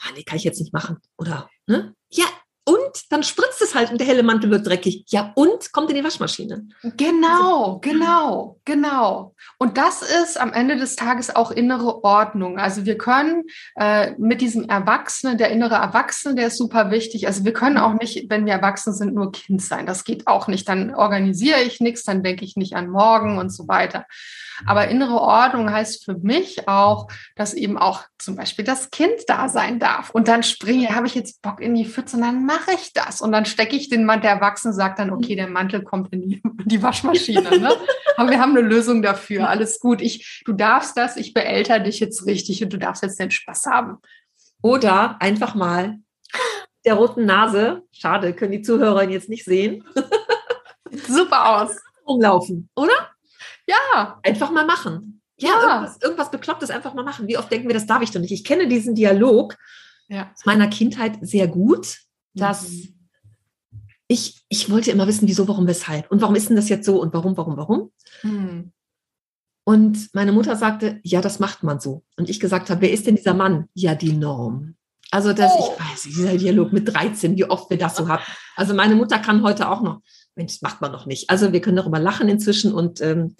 ah, 0.00 0.08
nee, 0.14 0.22
kann 0.22 0.36
ich 0.36 0.44
jetzt 0.44 0.60
nicht 0.60 0.72
machen. 0.72 0.98
Oder, 1.16 1.48
ne? 1.66 1.94
Ja, 2.10 2.26
und 2.64 2.83
dann 3.10 3.22
spritzt 3.22 3.62
es 3.62 3.74
halt 3.74 3.90
und 3.90 3.98
der 3.98 4.06
helle 4.06 4.22
Mantel 4.22 4.50
wird 4.50 4.66
dreckig. 4.66 5.04
Ja, 5.08 5.32
und 5.34 5.72
kommt 5.72 5.90
in 5.90 5.96
die 5.96 6.04
Waschmaschine. 6.04 6.68
Genau, 6.96 7.78
genau, 7.80 8.58
genau. 8.64 9.34
Und 9.58 9.78
das 9.78 10.02
ist 10.02 10.40
am 10.40 10.52
Ende 10.52 10.76
des 10.76 10.96
Tages 10.96 11.34
auch 11.34 11.50
innere 11.50 12.04
Ordnung. 12.04 12.58
Also 12.58 12.84
wir 12.86 12.98
können 12.98 13.44
äh, 13.76 14.12
mit 14.18 14.40
diesem 14.40 14.68
Erwachsenen, 14.68 15.38
der 15.38 15.50
innere 15.50 15.76
Erwachsene, 15.76 16.34
der 16.34 16.48
ist 16.48 16.58
super 16.58 16.90
wichtig. 16.90 17.26
Also 17.26 17.44
wir 17.44 17.52
können 17.52 17.78
auch 17.78 17.94
nicht, 17.94 18.30
wenn 18.30 18.46
wir 18.46 18.52
erwachsen 18.52 18.92
sind, 18.92 19.14
nur 19.14 19.32
Kind 19.32 19.62
sein. 19.62 19.86
Das 19.86 20.04
geht 20.04 20.26
auch 20.26 20.48
nicht. 20.48 20.68
Dann 20.68 20.94
organisiere 20.94 21.62
ich 21.62 21.80
nichts, 21.80 22.04
dann 22.04 22.22
denke 22.22 22.44
ich 22.44 22.56
nicht 22.56 22.74
an 22.74 22.88
morgen 22.88 23.38
und 23.38 23.50
so 23.50 23.68
weiter. 23.68 24.06
Aber 24.66 24.88
innere 24.88 25.20
Ordnung 25.20 25.70
heißt 25.70 26.04
für 26.04 26.14
mich 26.14 26.68
auch, 26.68 27.08
dass 27.36 27.54
eben 27.54 27.78
auch 27.78 28.04
zum 28.18 28.36
Beispiel 28.36 28.64
das 28.64 28.90
Kind 28.90 29.14
da 29.26 29.48
sein 29.48 29.78
darf. 29.78 30.10
Und 30.10 30.28
dann 30.28 30.42
springe, 30.42 30.94
habe 30.94 31.06
ich 31.06 31.14
jetzt 31.14 31.42
Bock 31.42 31.60
in 31.60 31.74
die 31.74 31.84
Pfütze 31.84 32.16
und 32.16 32.22
dann 32.22 32.46
mache 32.46 32.72
ich 32.74 32.83
das. 32.92 33.20
Und 33.20 33.32
dann 33.32 33.46
stecke 33.46 33.76
ich 33.76 33.88
den 33.88 34.04
Mann, 34.04 34.20
der 34.20 34.30
Erwachsene 34.30 34.74
sagt 34.74 34.98
dann, 34.98 35.10
okay, 35.10 35.36
der 35.36 35.48
Mantel 35.48 35.82
kommt 35.82 36.12
in 36.12 36.22
die, 36.28 36.34
in 36.36 36.56
die 36.64 36.82
Waschmaschine. 36.82 37.58
Ne? 37.58 37.72
Aber 38.16 38.30
wir 38.30 38.40
haben 38.40 38.56
eine 38.56 38.66
Lösung 38.66 39.02
dafür. 39.02 39.48
Alles 39.48 39.80
gut. 39.80 40.00
Ich, 40.00 40.42
du 40.44 40.52
darfst 40.52 40.96
das, 40.96 41.16
ich 41.16 41.34
beälter 41.34 41.80
dich 41.80 42.00
jetzt 42.00 42.26
richtig 42.26 42.62
und 42.62 42.72
du 42.72 42.78
darfst 42.78 43.02
jetzt 43.02 43.18
den 43.18 43.30
Spaß 43.30 43.66
haben. 43.66 43.98
Oder 44.62 45.20
einfach 45.20 45.54
mal 45.54 45.98
der 46.84 46.94
roten 46.94 47.24
Nase, 47.24 47.82
schade, 47.92 48.34
können 48.34 48.52
die 48.52 48.62
Zuhörer 48.62 49.08
jetzt 49.08 49.28
nicht 49.28 49.44
sehen. 49.44 49.84
Super 51.08 51.60
aus. 51.60 51.76
Umlaufen, 52.04 52.68
oder? 52.76 53.10
Ja. 53.66 54.20
Einfach 54.22 54.50
mal 54.50 54.66
machen. 54.66 55.22
Ja, 55.36 55.48
ja. 55.48 55.60
Irgendwas, 55.60 56.02
irgendwas 56.02 56.30
Beklopptes 56.30 56.70
einfach 56.70 56.94
mal 56.94 57.04
machen. 57.04 57.26
Wie 57.26 57.38
oft 57.38 57.50
denken 57.50 57.68
wir, 57.68 57.74
das 57.74 57.86
darf 57.86 58.02
ich 58.02 58.10
doch 58.10 58.20
nicht? 58.20 58.32
Ich 58.32 58.44
kenne 58.44 58.68
diesen 58.68 58.94
Dialog 58.94 59.56
ja. 60.08 60.30
aus 60.34 60.44
meiner 60.44 60.68
Kindheit 60.68 61.18
sehr 61.22 61.48
gut, 61.48 61.98
dass 62.34 62.68
mhm. 62.68 62.94
ich, 64.08 64.44
ich 64.48 64.70
wollte 64.70 64.90
immer 64.90 65.06
wissen, 65.06 65.28
wieso, 65.28 65.48
warum, 65.48 65.66
weshalb. 65.66 66.10
Und 66.10 66.20
warum 66.20 66.34
ist 66.34 66.48
denn 66.48 66.56
das 66.56 66.68
jetzt 66.68 66.86
so 66.86 67.00
und 67.00 67.14
warum, 67.14 67.36
warum, 67.36 67.56
warum? 67.56 67.92
Mhm. 68.22 68.72
Und 69.64 70.10
meine 70.12 70.32
Mutter 70.32 70.56
sagte, 70.56 71.00
ja, 71.02 71.22
das 71.22 71.40
macht 71.40 71.62
man 71.62 71.80
so. 71.80 72.04
Und 72.16 72.28
ich 72.28 72.38
gesagt 72.38 72.68
habe, 72.68 72.82
wer 72.82 72.92
ist 72.92 73.06
denn 73.06 73.16
dieser 73.16 73.34
Mann? 73.34 73.68
Ja, 73.72 73.94
die 73.94 74.12
Norm. 74.12 74.76
Also, 75.10 75.32
dass 75.32 75.52
oh. 75.56 75.72
ich 75.72 75.80
weiß, 75.80 76.02
dieser 76.02 76.36
Dialog 76.36 76.72
mit 76.72 76.92
13, 76.92 77.36
wie 77.36 77.44
oft 77.44 77.70
wir 77.70 77.78
das 77.78 77.96
so 77.96 78.08
hatten. 78.08 78.24
Also, 78.56 78.74
meine 78.74 78.94
Mutter 78.94 79.18
kann 79.18 79.42
heute 79.42 79.70
auch 79.70 79.80
noch, 79.80 80.00
Mensch, 80.34 80.54
das 80.54 80.62
macht 80.62 80.80
man 80.80 80.92
noch 80.92 81.06
nicht. 81.06 81.30
Also, 81.30 81.52
wir 81.52 81.60
können 81.60 81.76
darüber 81.76 81.98
lachen 81.98 82.28
inzwischen 82.28 82.74
und 82.74 83.00
ähm, 83.00 83.36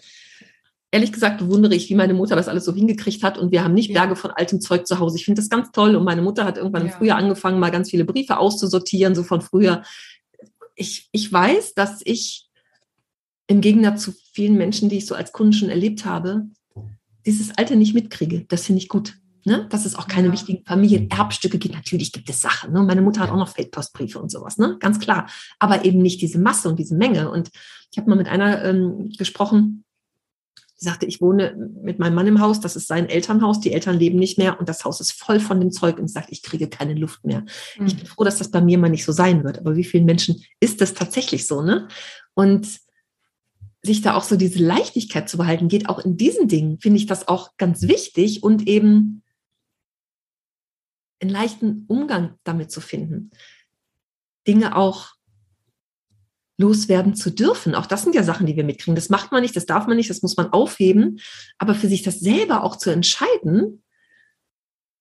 ehrlich 0.94 1.12
gesagt 1.12 1.38
bewundere 1.38 1.74
ich, 1.74 1.90
wie 1.90 1.96
meine 1.96 2.14
Mutter 2.14 2.36
das 2.36 2.46
alles 2.46 2.64
so 2.64 2.72
hingekriegt 2.72 3.24
hat 3.24 3.36
und 3.36 3.50
wir 3.50 3.64
haben 3.64 3.74
nicht. 3.74 3.92
Berge 3.92 4.14
von 4.14 4.30
altem 4.30 4.60
Zeug 4.60 4.86
zu 4.86 5.00
Hause. 5.00 5.16
Ich 5.16 5.24
finde 5.24 5.40
das 5.40 5.50
ganz 5.50 5.72
toll 5.72 5.96
und 5.96 6.04
meine 6.04 6.22
Mutter 6.22 6.44
hat 6.44 6.56
irgendwann 6.56 6.86
ja. 6.86 6.92
im 6.92 6.94
Frühjahr 6.96 7.18
angefangen, 7.18 7.58
mal 7.58 7.70
ganz 7.70 7.90
viele 7.90 8.04
Briefe 8.04 8.38
auszusortieren, 8.38 9.14
so 9.14 9.24
von 9.24 9.40
früher. 9.40 9.82
Ich, 10.76 11.08
ich 11.10 11.32
weiß, 11.32 11.74
dass 11.74 12.00
ich 12.04 12.48
im 13.48 13.60
Gegensatz 13.60 14.02
zu 14.02 14.12
vielen 14.32 14.56
Menschen, 14.56 14.88
die 14.88 14.98
ich 14.98 15.06
so 15.06 15.16
als 15.16 15.32
Kunden 15.32 15.52
schon 15.52 15.68
erlebt 15.68 16.04
habe, 16.04 16.46
dieses 17.26 17.56
Alte 17.58 17.74
nicht 17.74 17.94
mitkriege. 17.94 18.46
Das 18.48 18.64
finde 18.64 18.80
ich 18.80 18.88
gut. 18.88 19.16
Ne? 19.44 19.66
Dass 19.70 19.84
es 19.84 19.96
auch 19.96 20.06
keine 20.06 20.28
ja. 20.28 20.32
wichtigen 20.32 20.64
Familienerbstücke 20.64 21.58
gibt. 21.58 21.74
Natürlich 21.74 22.12
gibt 22.12 22.30
es 22.30 22.40
Sachen. 22.40 22.72
Ne? 22.72 22.82
Meine 22.82 23.02
Mutter 23.02 23.20
hat 23.20 23.30
auch 23.30 23.36
noch 23.36 23.48
Feldpostbriefe 23.48 24.18
und 24.18 24.30
sowas, 24.30 24.58
ne? 24.58 24.76
ganz 24.80 25.00
klar. 25.00 25.28
Aber 25.58 25.84
eben 25.84 26.00
nicht 26.00 26.22
diese 26.22 26.38
Masse 26.38 26.68
und 26.68 26.78
diese 26.78 26.94
Menge. 26.94 27.30
Und 27.30 27.50
ich 27.90 27.98
habe 27.98 28.08
mal 28.08 28.16
mit 28.16 28.28
einer 28.28 28.64
ähm, 28.64 29.10
gesprochen, 29.18 29.83
Sie 30.76 30.86
sagte, 30.86 31.06
ich 31.06 31.20
wohne 31.20 31.54
mit 31.82 31.98
meinem 31.98 32.14
Mann 32.14 32.26
im 32.26 32.40
Haus, 32.40 32.60
das 32.60 32.74
ist 32.74 32.88
sein 32.88 33.08
Elternhaus, 33.08 33.60
die 33.60 33.72
Eltern 33.72 33.98
leben 33.98 34.18
nicht 34.18 34.38
mehr 34.38 34.58
und 34.58 34.68
das 34.68 34.84
Haus 34.84 35.00
ist 35.00 35.12
voll 35.12 35.38
von 35.38 35.60
dem 35.60 35.70
Zeug 35.70 35.98
und 35.98 36.08
sagt, 36.08 36.30
ich 36.30 36.42
kriege 36.42 36.68
keine 36.68 36.94
Luft 36.94 37.24
mehr. 37.24 37.44
Mhm. 37.78 37.86
Ich 37.86 37.96
bin 37.96 38.06
froh, 38.06 38.24
dass 38.24 38.38
das 38.38 38.50
bei 38.50 38.60
mir 38.60 38.78
mal 38.78 38.90
nicht 38.90 39.04
so 39.04 39.12
sein 39.12 39.44
wird. 39.44 39.58
Aber 39.58 39.76
wie 39.76 39.84
vielen 39.84 40.04
Menschen 40.04 40.44
ist 40.60 40.80
das 40.80 40.94
tatsächlich 40.94 41.46
so, 41.46 41.62
ne? 41.62 41.88
Und 42.34 42.80
sich 43.82 44.00
da 44.00 44.14
auch 44.14 44.24
so 44.24 44.36
diese 44.36 44.64
Leichtigkeit 44.64 45.28
zu 45.28 45.36
behalten, 45.36 45.68
geht 45.68 45.88
auch 45.88 45.98
in 45.98 46.16
diesen 46.16 46.48
Dingen, 46.48 46.78
finde 46.80 46.98
ich 46.98 47.06
das 47.06 47.28
auch 47.28 47.56
ganz 47.58 47.82
wichtig 47.82 48.42
und 48.42 48.66
eben 48.66 49.22
einen 51.20 51.30
leichten 51.30 51.84
Umgang 51.86 52.38
damit 52.44 52.70
zu 52.70 52.80
finden. 52.80 53.30
Dinge 54.46 54.76
auch 54.76 55.14
loswerden 56.56 57.14
zu 57.14 57.30
dürfen. 57.30 57.74
Auch 57.74 57.86
das 57.86 58.02
sind 58.02 58.14
ja 58.14 58.22
Sachen, 58.22 58.46
die 58.46 58.56
wir 58.56 58.64
mitkriegen. 58.64 58.94
Das 58.94 59.08
macht 59.08 59.32
man 59.32 59.42
nicht, 59.42 59.56
das 59.56 59.66
darf 59.66 59.86
man 59.86 59.96
nicht, 59.96 60.10
das 60.10 60.22
muss 60.22 60.36
man 60.36 60.52
aufheben. 60.52 61.20
Aber 61.58 61.74
für 61.74 61.88
sich 61.88 62.02
das 62.02 62.20
selber 62.20 62.62
auch 62.62 62.76
zu 62.76 62.90
entscheiden 62.90 63.82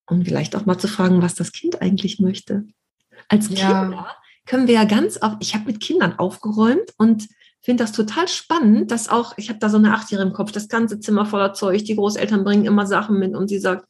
und 0.06 0.24
vielleicht 0.24 0.56
auch 0.56 0.66
mal 0.66 0.78
zu 0.78 0.88
fragen, 0.88 1.22
was 1.22 1.34
das 1.34 1.52
Kind 1.52 1.80
eigentlich 1.80 2.18
möchte. 2.18 2.64
Als 3.28 3.48
ja. 3.50 3.84
Kinder 3.84 4.16
können 4.46 4.66
wir 4.66 4.74
ja 4.74 4.84
ganz 4.84 5.22
oft, 5.22 5.36
ich 5.40 5.54
habe 5.54 5.66
mit 5.66 5.80
Kindern 5.80 6.18
aufgeräumt 6.18 6.92
und 6.98 7.28
finde 7.60 7.84
das 7.84 7.92
total 7.92 8.28
spannend, 8.28 8.90
dass 8.90 9.08
auch, 9.08 9.38
ich 9.38 9.48
habe 9.48 9.58
da 9.58 9.70
so 9.70 9.78
eine 9.78 9.94
Achtjährige 9.94 10.28
im 10.28 10.34
Kopf, 10.34 10.52
das 10.52 10.68
ganze 10.68 11.00
Zimmer 11.00 11.24
voller 11.24 11.54
Zeug, 11.54 11.84
die 11.84 11.96
Großeltern 11.96 12.44
bringen 12.44 12.66
immer 12.66 12.86
Sachen 12.86 13.18
mit 13.18 13.34
und 13.34 13.48
sie 13.48 13.58
sagt, 13.58 13.88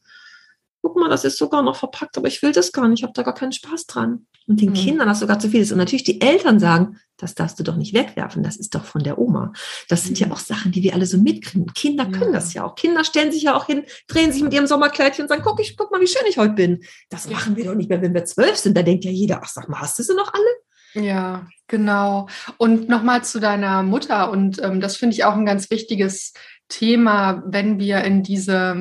guck 0.81 0.97
mal, 0.97 1.09
das 1.09 1.25
ist 1.25 1.39
sogar 1.39 1.63
noch 1.63 1.75
verpackt, 1.75 2.17
aber 2.17 2.29
ich 2.29 2.41
will 2.43 2.53
das 2.53 2.71
gar 2.71 2.87
nicht, 2.87 3.01
ich 3.01 3.03
habe 3.03 3.15
da 3.15 3.23
gar 3.23 3.35
keinen 3.35 3.53
Spaß 3.53 3.87
dran. 3.87 4.27
Und 4.47 4.61
den 4.61 4.71
mhm. 4.71 4.75
Kindern 4.75 5.09
das 5.09 5.21
sogar 5.21 5.39
zu 5.39 5.49
viel 5.49 5.61
ist. 5.61 5.73
Und 5.73 5.79
natürlich 5.79 6.05
die 6.05 6.21
Eltern 6.21 6.61
sagen, 6.61 6.99
das 7.17 7.35
darfst 7.35 7.59
du 7.59 7.63
doch 7.63 7.77
nicht 7.77 7.95
wegwerfen, 7.95 8.43
das 8.43 8.57
ist 8.57 8.75
doch 8.75 8.85
von 8.85 9.03
der 9.03 9.19
Oma. 9.19 9.53
Das 9.89 10.05
sind 10.05 10.21
mhm. 10.21 10.27
ja 10.27 10.33
auch 10.33 10.39
Sachen, 10.39 10.73
die 10.73 10.83
wir 10.83 10.95
alle 10.95 11.07
so 11.07 11.17
mitkriegen. 11.17 11.73
Kinder 11.73 12.05
können 12.07 12.33
ja. 12.33 12.41
das 12.41 12.53
ja 12.55 12.65
auch. 12.65 12.75
Kinder 12.75 13.05
stellen 13.05 13.33
sich 13.33 13.45
ja 13.45 13.57
auch 13.57 13.67
hin, 13.67 13.85
drehen 14.09 14.33
sich 14.33 14.43
mit 14.43 14.53
ihrem 14.53 14.67
Sommerkleidchen 14.67 15.25
und 15.25 15.29
sagen, 15.29 15.43
guck, 15.45 15.61
ich, 15.61 15.77
guck 15.77 15.91
mal, 15.91 16.01
wie 16.01 16.07
schön 16.07 16.27
ich 16.29 16.39
heute 16.39 16.55
bin. 16.55 16.85
Das 17.09 17.31
machen 17.31 17.57
wir 17.57 17.65
doch 17.65 17.75
nicht 17.75 17.89
mehr, 17.89 18.03
wenn 18.03 18.15
wir 18.15 18.25
zwölf 18.25 18.57
sind. 18.57 18.77
Da 18.77 18.83
denkt 18.83 19.05
ja 19.05 19.11
jeder, 19.11 19.41
ach 19.43 19.49
sag 19.49 19.69
mal, 19.69 19.81
hast 19.81 19.99
du 19.99 20.03
sie 20.03 20.15
noch 20.15 20.33
alle? 20.35 21.05
Ja, 21.07 21.49
genau. 21.67 22.29
Und 22.57 22.89
nochmal 22.89 23.25
zu 23.25 23.41
deiner 23.41 23.83
Mutter. 23.83 24.31
Und 24.31 24.63
ähm, 24.63 24.81
das 24.81 24.97
finde 24.97 25.15
ich 25.15 25.25
auch 25.25 25.35
ein 25.35 25.47
ganz 25.47 25.71
wichtiges 25.71 26.35
Thema, 26.69 27.43
wenn 27.47 27.79
wir 27.79 28.05
in 28.05 28.23
diese 28.23 28.75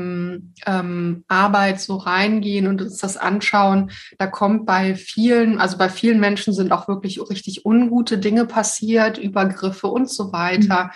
ähm, 0.66 1.24
Arbeit 1.28 1.82
so 1.82 1.98
reingehen 1.98 2.68
und 2.68 2.82
uns 2.82 2.98
das 2.98 3.18
anschauen, 3.18 3.92
da 4.18 4.28
kommt 4.28 4.66
bei 4.66 4.96
vielen, 4.96 5.60
also 5.60 5.78
bei 5.78 5.90
vielen 5.90 6.20
Menschen 6.20 6.54
sind 6.54 6.72
auch 6.72 6.88
wirklich 6.88 7.20
richtig 7.30 7.66
ungute 7.66 8.18
Dinge 8.18 8.46
passiert, 8.46 9.18
Übergriffe 9.18 9.88
und 9.88 10.10
so 10.10 10.32
weiter. 10.32 10.92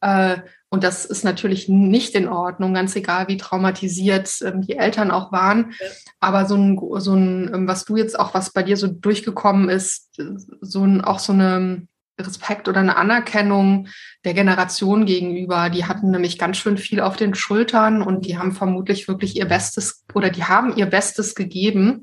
Mhm. 0.00 0.08
Äh, 0.08 0.36
und 0.70 0.84
das 0.84 1.06
ist 1.06 1.24
natürlich 1.24 1.68
nicht 1.68 2.14
in 2.14 2.28
Ordnung, 2.28 2.74
ganz 2.74 2.94
egal, 2.94 3.28
wie 3.28 3.38
traumatisiert 3.38 4.30
ähm, 4.42 4.60
die 4.62 4.76
Eltern 4.76 5.10
auch 5.10 5.32
waren. 5.32 5.72
Aber 6.20 6.44
so 6.44 6.56
ein, 6.56 6.78
so 7.00 7.14
ein, 7.14 7.52
ähm, 7.52 7.68
was 7.68 7.84
du 7.84 7.96
jetzt 7.96 8.18
auch, 8.18 8.34
was 8.34 8.52
bei 8.52 8.62
dir 8.62 8.76
so 8.76 8.86
durchgekommen 8.86 9.70
ist, 9.70 10.20
so 10.60 10.84
ein, 10.84 11.00
auch 11.00 11.18
so 11.18 11.32
eine 11.32 11.86
Respekt 12.18 12.68
oder 12.68 12.80
eine 12.80 12.96
Anerkennung 12.96 13.88
der 14.24 14.34
Generation 14.34 15.06
gegenüber. 15.06 15.70
Die 15.70 15.84
hatten 15.84 16.10
nämlich 16.10 16.38
ganz 16.38 16.56
schön 16.56 16.78
viel 16.78 17.00
auf 17.00 17.16
den 17.16 17.34
Schultern 17.34 18.02
und 18.02 18.26
die 18.26 18.38
haben 18.38 18.52
vermutlich 18.52 19.08
wirklich 19.08 19.36
ihr 19.36 19.46
Bestes 19.46 20.04
oder 20.14 20.30
die 20.30 20.44
haben 20.44 20.76
ihr 20.76 20.86
Bestes 20.86 21.34
gegeben. 21.34 22.02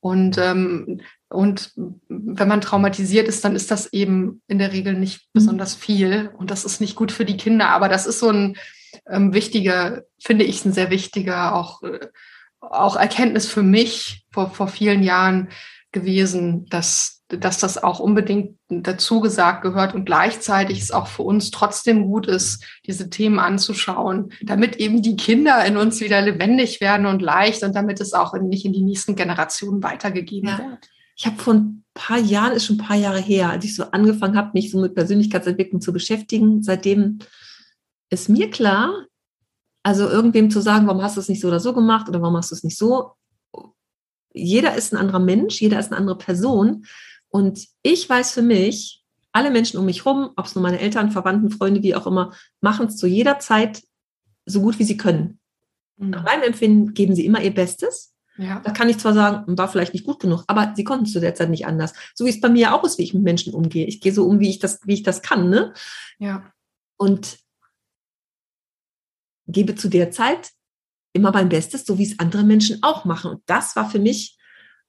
Und, 0.00 0.38
ähm, 0.38 1.00
und 1.28 1.72
wenn 2.08 2.48
man 2.48 2.60
traumatisiert 2.60 3.28
ist, 3.28 3.44
dann 3.44 3.56
ist 3.56 3.70
das 3.70 3.92
eben 3.92 4.42
in 4.46 4.58
der 4.58 4.72
Regel 4.72 4.94
nicht 4.94 5.20
mhm. 5.20 5.40
besonders 5.40 5.74
viel 5.74 6.30
und 6.38 6.50
das 6.50 6.64
ist 6.64 6.80
nicht 6.80 6.94
gut 6.94 7.12
für 7.12 7.24
die 7.24 7.36
Kinder. 7.36 7.68
Aber 7.70 7.88
das 7.88 8.06
ist 8.06 8.20
so 8.20 8.30
ein 8.30 8.56
ähm, 9.08 9.32
wichtiger, 9.32 10.04
finde 10.18 10.44
ich, 10.44 10.64
ein 10.64 10.72
sehr 10.72 10.90
wichtiger 10.90 11.54
auch, 11.54 11.82
äh, 11.82 12.06
auch 12.60 12.96
Erkenntnis 12.96 13.46
für 13.46 13.62
mich 13.62 14.24
vor, 14.32 14.50
vor 14.50 14.68
vielen 14.68 15.02
Jahren 15.02 15.48
gewesen, 15.92 16.66
dass 16.66 17.17
dass 17.28 17.58
das 17.58 17.82
auch 17.82 18.00
unbedingt 18.00 18.56
dazu 18.68 19.20
gesagt 19.20 19.62
gehört 19.62 19.94
und 19.94 20.06
gleichzeitig 20.06 20.80
es 20.80 20.90
auch 20.90 21.06
für 21.06 21.22
uns 21.22 21.50
trotzdem 21.50 22.06
gut 22.06 22.26
ist, 22.26 22.64
diese 22.86 23.10
Themen 23.10 23.38
anzuschauen, 23.38 24.32
damit 24.42 24.76
eben 24.76 25.02
die 25.02 25.16
Kinder 25.16 25.64
in 25.64 25.76
uns 25.76 26.00
wieder 26.00 26.22
lebendig 26.22 26.80
werden 26.80 27.06
und 27.06 27.20
leicht 27.20 27.62
und 27.62 27.74
damit 27.74 28.00
es 28.00 28.14
auch 28.14 28.32
nicht 28.34 28.64
in 28.64 28.72
die 28.72 28.82
nächsten 28.82 29.14
Generationen 29.14 29.82
weitergegeben 29.82 30.48
ja. 30.48 30.58
wird. 30.58 30.90
Ich 31.16 31.26
habe 31.26 31.36
vor 31.36 31.54
ein 31.54 31.84
paar 31.94 32.18
Jahren, 32.18 32.52
ist 32.52 32.64
schon 32.66 32.76
ein 32.76 32.86
paar 32.86 32.96
Jahre 32.96 33.20
her, 33.20 33.50
als 33.50 33.64
ich 33.64 33.74
so 33.74 33.84
angefangen 33.90 34.36
habe, 34.36 34.52
mich 34.54 34.70
so 34.70 34.80
mit 34.80 34.94
Persönlichkeitsentwicklung 34.94 35.80
zu 35.80 35.92
beschäftigen, 35.92 36.62
seitdem 36.62 37.18
ist 38.08 38.28
mir 38.28 38.50
klar, 38.50 39.06
Also 39.82 40.08
irgendwem 40.08 40.50
zu 40.50 40.60
sagen, 40.60 40.86
warum 40.86 41.02
hast 41.02 41.16
du 41.16 41.20
es 41.20 41.28
nicht 41.28 41.40
so 41.40 41.48
oder 41.48 41.60
so 41.60 41.72
gemacht 41.72 42.08
oder 42.08 42.20
warum 42.20 42.36
hast 42.36 42.50
du 42.50 42.54
es 42.54 42.64
nicht 42.64 42.76
so? 42.76 43.12
Jeder 44.34 44.74
ist 44.74 44.92
ein 44.92 44.98
anderer 44.98 45.18
Mensch, 45.18 45.60
jeder 45.60 45.78
ist 45.78 45.88
eine 45.88 45.96
andere 45.96 46.18
Person. 46.18 46.84
Und 47.38 47.68
ich 47.82 48.10
weiß 48.10 48.32
für 48.32 48.42
mich, 48.42 49.04
alle 49.30 49.52
Menschen 49.52 49.78
um 49.78 49.86
mich 49.86 50.04
rum, 50.04 50.30
ob 50.34 50.46
es 50.46 50.56
nur 50.56 50.62
meine 50.62 50.80
Eltern, 50.80 51.12
Verwandten, 51.12 51.52
Freunde, 51.52 51.84
wie 51.84 51.94
auch 51.94 52.08
immer, 52.08 52.34
machen 52.60 52.88
es 52.88 52.96
zu 52.96 53.06
jeder 53.06 53.38
Zeit 53.38 53.84
so 54.44 54.60
gut 54.60 54.80
wie 54.80 54.84
sie 54.84 54.96
können. 54.96 55.38
Mhm. 55.98 56.10
Nach 56.10 56.24
meinem 56.24 56.42
Empfinden 56.42 56.94
geben 56.94 57.14
sie 57.14 57.24
immer 57.24 57.40
ihr 57.40 57.54
Bestes. 57.54 58.16
Ja. 58.38 58.58
Da 58.58 58.72
kann 58.72 58.88
ich 58.88 58.98
zwar 58.98 59.14
sagen, 59.14 59.56
war 59.56 59.68
vielleicht 59.68 59.94
nicht 59.94 60.04
gut 60.04 60.18
genug, 60.18 60.42
aber 60.48 60.72
sie 60.74 60.82
konnten 60.82 61.06
zu 61.06 61.20
der 61.20 61.36
Zeit 61.36 61.48
nicht 61.48 61.64
anders. 61.64 61.92
So 62.12 62.24
wie 62.24 62.30
es 62.30 62.40
bei 62.40 62.48
mir 62.48 62.74
auch 62.74 62.82
ist, 62.82 62.98
wie 62.98 63.04
ich 63.04 63.14
mit 63.14 63.22
Menschen 63.22 63.54
umgehe. 63.54 63.86
Ich 63.86 64.00
gehe 64.00 64.12
so 64.12 64.26
um, 64.26 64.40
wie 64.40 64.50
ich 64.50 64.58
das, 64.58 64.80
wie 64.84 64.94
ich 64.94 65.04
das 65.04 65.22
kann, 65.22 65.48
ne? 65.48 65.72
Ja. 66.18 66.52
Und 66.96 67.38
gebe 69.46 69.76
zu 69.76 69.88
der 69.88 70.10
Zeit 70.10 70.50
immer 71.12 71.30
mein 71.30 71.50
Bestes, 71.50 71.86
so 71.86 71.98
wie 71.98 72.04
es 72.04 72.18
andere 72.18 72.42
Menschen 72.42 72.82
auch 72.82 73.04
machen. 73.04 73.30
Und 73.30 73.42
das 73.46 73.76
war 73.76 73.88
für 73.88 74.00
mich 74.00 74.37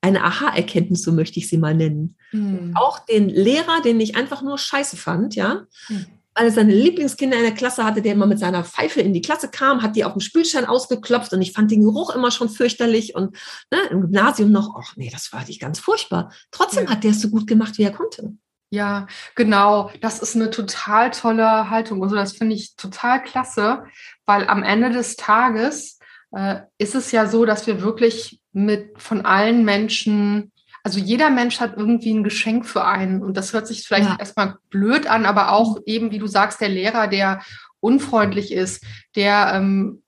eine 0.02 0.24
Aha-Erkenntnis, 0.24 1.02
so 1.04 1.12
möchte 1.12 1.40
ich 1.40 1.50
sie 1.50 1.58
mal 1.58 1.76
nennen. 1.76 2.16
Mhm. 2.32 2.74
Auch 2.76 3.00
den 3.00 3.30
Lehrer, 3.30 3.82
den 3.84 4.00
ich 4.00 4.16
einfach 4.16 4.42
nur 4.42 4.58
scheiße 4.58 4.98
fand, 4.98 5.36
ja, 5.36 5.66
mhm 5.90 6.06
weil 6.40 6.46
er 6.46 6.52
seine 6.54 6.74
Lieblingskinder 6.74 7.36
in 7.36 7.44
der 7.44 7.54
Klasse 7.54 7.84
hatte, 7.84 8.02
der 8.02 8.14
immer 8.14 8.26
mit 8.26 8.40
seiner 8.40 8.64
Pfeife 8.64 9.02
in 9.02 9.12
die 9.12 9.22
Klasse 9.22 9.50
kam, 9.50 9.82
hat 9.82 9.98
die 9.98 10.06
auf 10.06 10.14
dem 10.14 10.22
Spülstein 10.22 10.66
ausgeklopft 10.66 11.34
und 11.34 11.42
ich 11.42 11.52
fand 11.52 11.70
den 11.70 11.84
Geruch 11.84 12.16
immer 12.16 12.32
schon 12.32 12.48
fürchterlich 12.48 13.14
und 13.14 13.36
ne, 13.72 13.80
im 13.90 14.02
Gymnasium 14.02 14.50
noch, 14.50 14.74
ach 14.80 14.96
nee, 14.96 15.10
das 15.12 15.34
war 15.34 15.44
nicht 15.46 15.60
ganz 15.60 15.80
furchtbar. 15.80 16.32
Trotzdem 16.52 16.86
ja. 16.86 16.92
hat 16.92 17.04
der 17.04 17.12
es 17.12 17.20
so 17.20 17.30
gut 17.30 17.46
gemacht, 17.46 17.78
wie 17.78 17.84
er 17.84 17.92
konnte. 17.92 18.34
Ja, 18.72 19.08
genau. 19.36 19.92
Das 20.00 20.20
ist 20.20 20.36
eine 20.36 20.50
total 20.50 21.12
tolle 21.12 21.70
Haltung. 21.70 22.02
Also 22.04 22.16
das 22.16 22.34
finde 22.34 22.56
ich 22.56 22.76
total 22.76 23.22
klasse, 23.22 23.84
weil 24.26 24.48
am 24.48 24.64
Ende 24.64 24.92
des 24.92 25.18
Tages 25.18 26.00
äh, 26.32 26.62
ist 26.78 26.96
es 26.96 27.12
ja 27.12 27.28
so, 27.28 27.46
dass 27.46 27.68
wir 27.68 27.82
wirklich 27.82 28.39
mit 28.66 29.02
von 29.02 29.26
allen 29.26 29.66
Menschen 29.66 30.52
also 30.84 31.00
jeder 31.00 31.30
Mensch 31.30 31.60
hat 31.60 31.78
irgendwie 31.78 32.14
ein 32.14 32.24
Geschenk 32.24 32.66
für 32.66 32.86
einen. 32.86 33.22
Und 33.22 33.36
das 33.38 33.54
hört 33.54 33.68
sich 33.68 33.86
vielleicht 33.86 34.10
ja. 34.10 34.18
erstmal 34.18 34.56
blöd 34.70 35.08
an, 35.08 35.26
aber 35.26 35.52
auch 35.52 35.78
eben, 35.86 36.12
wie 36.12 36.20
du 36.20 36.28
sagst, 36.28 36.62
der 36.62 36.70
Lehrer, 36.70 37.08
der 37.08 37.42
unfreundlich 37.80 38.52
ist, 38.52 38.84
der, 39.16 39.52
ähm, 39.54 40.04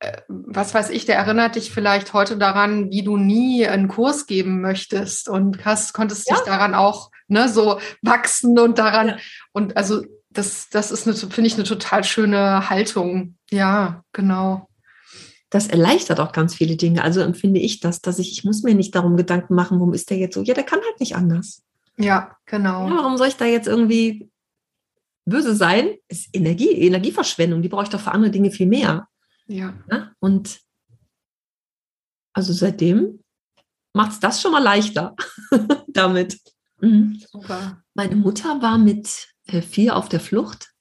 äh, 0.00 0.22
was 0.28 0.74
weiß 0.74 0.90
ich, 0.90 1.04
der 1.04 1.16
erinnert 1.16 1.56
dich 1.56 1.70
vielleicht 1.70 2.12
heute 2.12 2.36
daran, 2.36 2.90
wie 2.90 3.02
du 3.02 3.16
nie 3.16 3.66
einen 3.66 3.88
Kurs 3.88 4.26
geben 4.26 4.60
möchtest 4.60 5.28
und 5.28 5.64
hast, 5.64 5.92
konntest 5.92 6.28
ja. 6.28 6.36
dich 6.36 6.44
daran 6.44 6.74
auch 6.74 7.10
ne, 7.28 7.48
so 7.48 7.78
wachsen 8.02 8.58
und 8.58 8.78
daran. 8.78 9.08
Ja. 9.08 9.16
Und 9.52 9.76
also 9.76 10.02
das, 10.30 10.68
das 10.70 10.90
ist, 10.90 11.04
finde 11.04 11.46
ich, 11.46 11.54
eine 11.54 11.64
total 11.64 12.04
schöne 12.04 12.68
Haltung. 12.68 13.36
Ja, 13.50 14.02
genau 14.12 14.68
das 15.50 15.68
erleichtert 15.68 16.20
auch 16.20 16.32
ganz 16.32 16.54
viele 16.54 16.76
Dinge. 16.76 17.02
Also 17.02 17.20
empfinde 17.20 17.60
ich 17.60 17.80
das, 17.80 18.00
dass 18.00 18.18
ich, 18.18 18.32
ich 18.32 18.44
muss 18.44 18.62
mir 18.62 18.74
nicht 18.74 18.94
darum 18.94 19.16
Gedanken 19.16 19.54
machen, 19.54 19.78
warum 19.78 19.94
ist 19.94 20.10
der 20.10 20.18
jetzt 20.18 20.34
so? 20.34 20.42
Ja, 20.42 20.54
der 20.54 20.64
kann 20.64 20.80
halt 20.80 21.00
nicht 21.00 21.14
anders. 21.14 21.62
Ja, 21.96 22.36
genau. 22.46 22.88
Ja, 22.88 22.96
warum 22.96 23.16
soll 23.16 23.28
ich 23.28 23.36
da 23.36 23.46
jetzt 23.46 23.68
irgendwie 23.68 24.28
böse 25.24 25.54
sein? 25.54 25.94
Ist 26.08 26.28
Energie, 26.34 26.72
Energieverschwendung, 26.72 27.62
die 27.62 27.68
brauche 27.68 27.84
ich 27.84 27.88
doch 27.88 28.00
für 28.00 28.12
andere 28.12 28.30
Dinge 28.30 28.50
viel 28.50 28.66
mehr. 28.66 29.08
Ja. 29.46 29.74
ja? 29.90 30.12
Und 30.18 30.60
also 32.32 32.52
seitdem 32.52 33.20
macht 33.92 34.12
es 34.12 34.20
das 34.20 34.42
schon 34.42 34.52
mal 34.52 34.62
leichter 34.62 35.16
damit. 35.86 36.38
Mhm. 36.80 37.22
Super. 37.30 37.82
Meine 37.94 38.16
Mutter 38.16 38.60
war 38.60 38.78
mit 38.78 39.28
äh, 39.46 39.62
vier 39.62 39.96
auf 39.96 40.08
der 40.08 40.20
Flucht 40.20 40.72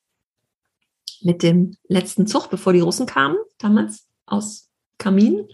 mit 1.22 1.44
dem 1.44 1.78
letzten 1.88 2.28
Zug, 2.28 2.50
bevor 2.50 2.74
die 2.74 2.82
Russen 2.82 3.06
kamen, 3.06 3.38
damals 3.58 4.06
aus 4.26 4.70
Kamin. 4.98 5.48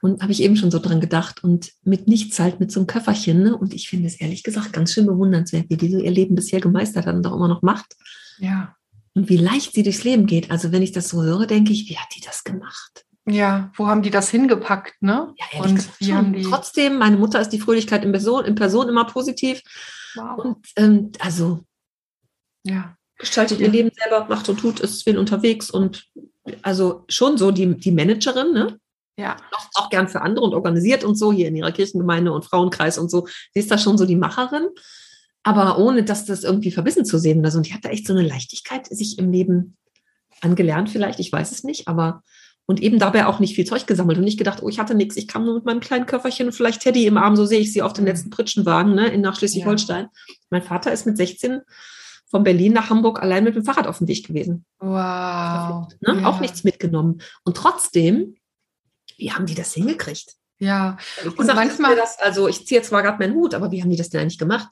Und 0.00 0.20
habe 0.20 0.32
ich 0.32 0.42
eben 0.42 0.56
schon 0.56 0.70
so 0.70 0.78
dran 0.78 1.00
gedacht. 1.00 1.42
Und 1.42 1.72
mit 1.82 2.08
nichts 2.08 2.38
halt, 2.38 2.60
mit 2.60 2.70
so 2.70 2.80
einem 2.80 2.86
Köfferchen. 2.86 3.42
Ne? 3.42 3.56
Und 3.56 3.72
ich 3.72 3.88
finde 3.88 4.06
es 4.06 4.20
ehrlich 4.20 4.42
gesagt 4.42 4.72
ganz 4.72 4.92
schön 4.92 5.06
bewundernswert, 5.06 5.70
wie 5.70 5.76
die 5.76 5.90
so 5.90 5.98
ihr 5.98 6.10
Leben 6.10 6.34
bisher 6.34 6.60
gemeistert 6.60 7.06
hat 7.06 7.14
und 7.14 7.26
auch 7.26 7.34
immer 7.34 7.48
noch 7.48 7.62
macht. 7.62 7.96
Ja. 8.38 8.76
Und 9.14 9.28
wie 9.28 9.36
leicht 9.36 9.72
sie 9.72 9.82
durchs 9.82 10.04
Leben 10.04 10.26
geht. 10.26 10.50
Also 10.50 10.72
wenn 10.72 10.82
ich 10.82 10.92
das 10.92 11.08
so 11.08 11.22
höre, 11.22 11.46
denke 11.46 11.72
ich, 11.72 11.88
wie 11.88 11.96
hat 11.96 12.08
die 12.14 12.20
das 12.20 12.44
gemacht? 12.44 13.04
Ja, 13.26 13.72
wo 13.76 13.86
haben 13.86 14.02
die 14.02 14.10
das 14.10 14.28
hingepackt, 14.28 15.00
ne? 15.00 15.32
Ja, 15.38 15.62
und 15.62 15.88
wie 15.98 16.12
haben 16.12 16.34
die 16.34 16.42
trotzdem, 16.42 16.98
meine 16.98 17.16
Mutter 17.16 17.40
ist 17.40 17.50
die 17.50 17.60
Fröhlichkeit 17.60 18.04
in 18.04 18.12
Person, 18.12 18.44
in 18.44 18.54
Person 18.54 18.88
immer 18.88 19.06
positiv. 19.06 19.62
Wow. 20.14 20.44
Und 20.44 20.66
ähm, 20.76 21.12
also 21.20 21.64
ja. 22.64 22.96
gestaltet 23.18 23.60
ja. 23.60 23.66
ihr 23.66 23.72
Leben 23.72 23.90
selber, 23.94 24.26
macht 24.28 24.48
und 24.50 24.60
tut, 24.60 24.80
ist 24.80 25.04
viel 25.04 25.16
unterwegs 25.16 25.70
und 25.70 26.06
also 26.62 27.04
schon 27.08 27.38
so 27.38 27.50
die, 27.50 27.76
die 27.76 27.92
Managerin, 27.92 28.52
ne? 28.52 28.78
Ja. 29.16 29.36
Auch, 29.52 29.84
auch 29.84 29.90
gern 29.90 30.08
für 30.08 30.22
andere 30.22 30.44
und 30.44 30.54
organisiert 30.54 31.04
und 31.04 31.16
so 31.16 31.32
hier 31.32 31.48
in 31.48 31.56
ihrer 31.56 31.70
Kirchengemeinde 31.72 32.32
und 32.32 32.44
Frauenkreis 32.44 32.98
und 32.98 33.10
so. 33.10 33.26
Sie 33.52 33.60
ist 33.60 33.70
da 33.70 33.78
schon 33.78 33.96
so 33.96 34.06
die 34.06 34.16
Macherin, 34.16 34.68
aber 35.44 35.78
ohne 35.78 36.02
dass 36.02 36.24
das 36.24 36.42
irgendwie 36.42 36.72
verbissen 36.72 37.04
zu 37.04 37.18
sehen 37.18 37.38
oder 37.38 37.50
so. 37.50 37.58
Und 37.58 37.68
die 37.68 37.74
hat 37.74 37.84
da 37.84 37.90
echt 37.90 38.06
so 38.06 38.12
eine 38.12 38.26
Leichtigkeit 38.26 38.86
sich 38.86 39.18
im 39.18 39.30
Leben 39.30 39.76
angelernt, 40.40 40.90
vielleicht, 40.90 41.20
ich 41.20 41.30
weiß 41.30 41.52
es 41.52 41.64
nicht, 41.64 41.86
aber 41.86 42.22
und 42.66 42.82
eben 42.82 42.98
dabei 42.98 43.26
auch 43.26 43.40
nicht 43.40 43.54
viel 43.54 43.66
Zeug 43.66 43.86
gesammelt 43.86 44.16
und 44.16 44.24
nicht 44.24 44.38
gedacht, 44.38 44.62
oh, 44.62 44.68
ich 44.68 44.78
hatte 44.78 44.94
nichts, 44.94 45.16
ich 45.16 45.28
kam 45.28 45.44
nur 45.44 45.54
mit 45.54 45.66
meinem 45.66 45.80
kleinen 45.80 46.06
Köfferchen 46.06 46.46
und 46.46 46.52
vielleicht 46.52 46.80
Teddy 46.80 47.06
im 47.06 47.18
Arm, 47.18 47.36
so 47.36 47.44
sehe 47.44 47.60
ich 47.60 47.72
sie 47.72 47.82
auf 47.82 47.92
den 47.92 48.04
mhm. 48.04 48.08
letzten 48.08 48.30
Pritschenwagen 48.30 48.94
ne, 48.94 49.08
in 49.08 49.20
nach 49.20 49.36
Schleswig-Holstein. 49.36 50.04
Ja. 50.04 50.34
Mein 50.50 50.62
Vater 50.62 50.90
ist 50.90 51.04
mit 51.04 51.16
16 51.16 51.60
von 52.34 52.42
Berlin 52.42 52.72
nach 52.72 52.90
Hamburg 52.90 53.22
allein 53.22 53.44
mit 53.44 53.54
dem 53.54 53.64
Fahrrad 53.64 53.86
auf 53.86 53.98
dem 53.98 54.08
Weg 54.08 54.26
gewesen. 54.26 54.64
Wow. 54.80 55.86
Ne? 56.00 56.20
Ja. 56.20 56.26
Auch 56.26 56.40
nichts 56.40 56.64
mitgenommen. 56.64 57.20
Und 57.44 57.56
trotzdem, 57.56 58.34
wie 59.16 59.30
haben 59.30 59.46
die 59.46 59.54
das 59.54 59.72
hingekriegt? 59.72 60.34
Ja. 60.58 60.96
Ich 61.24 61.38
und 61.38 61.46
manchmal 61.46 61.94
das, 61.94 62.18
also 62.18 62.48
ich 62.48 62.66
ziehe 62.66 62.80
jetzt 62.80 62.88
zwar 62.88 63.04
gerade 63.04 63.20
meinen 63.20 63.36
Hut, 63.36 63.54
aber 63.54 63.70
wie 63.70 63.80
haben 63.80 63.90
die 63.90 63.96
das 63.96 64.10
denn 64.10 64.20
eigentlich 64.20 64.40
gemacht? 64.40 64.66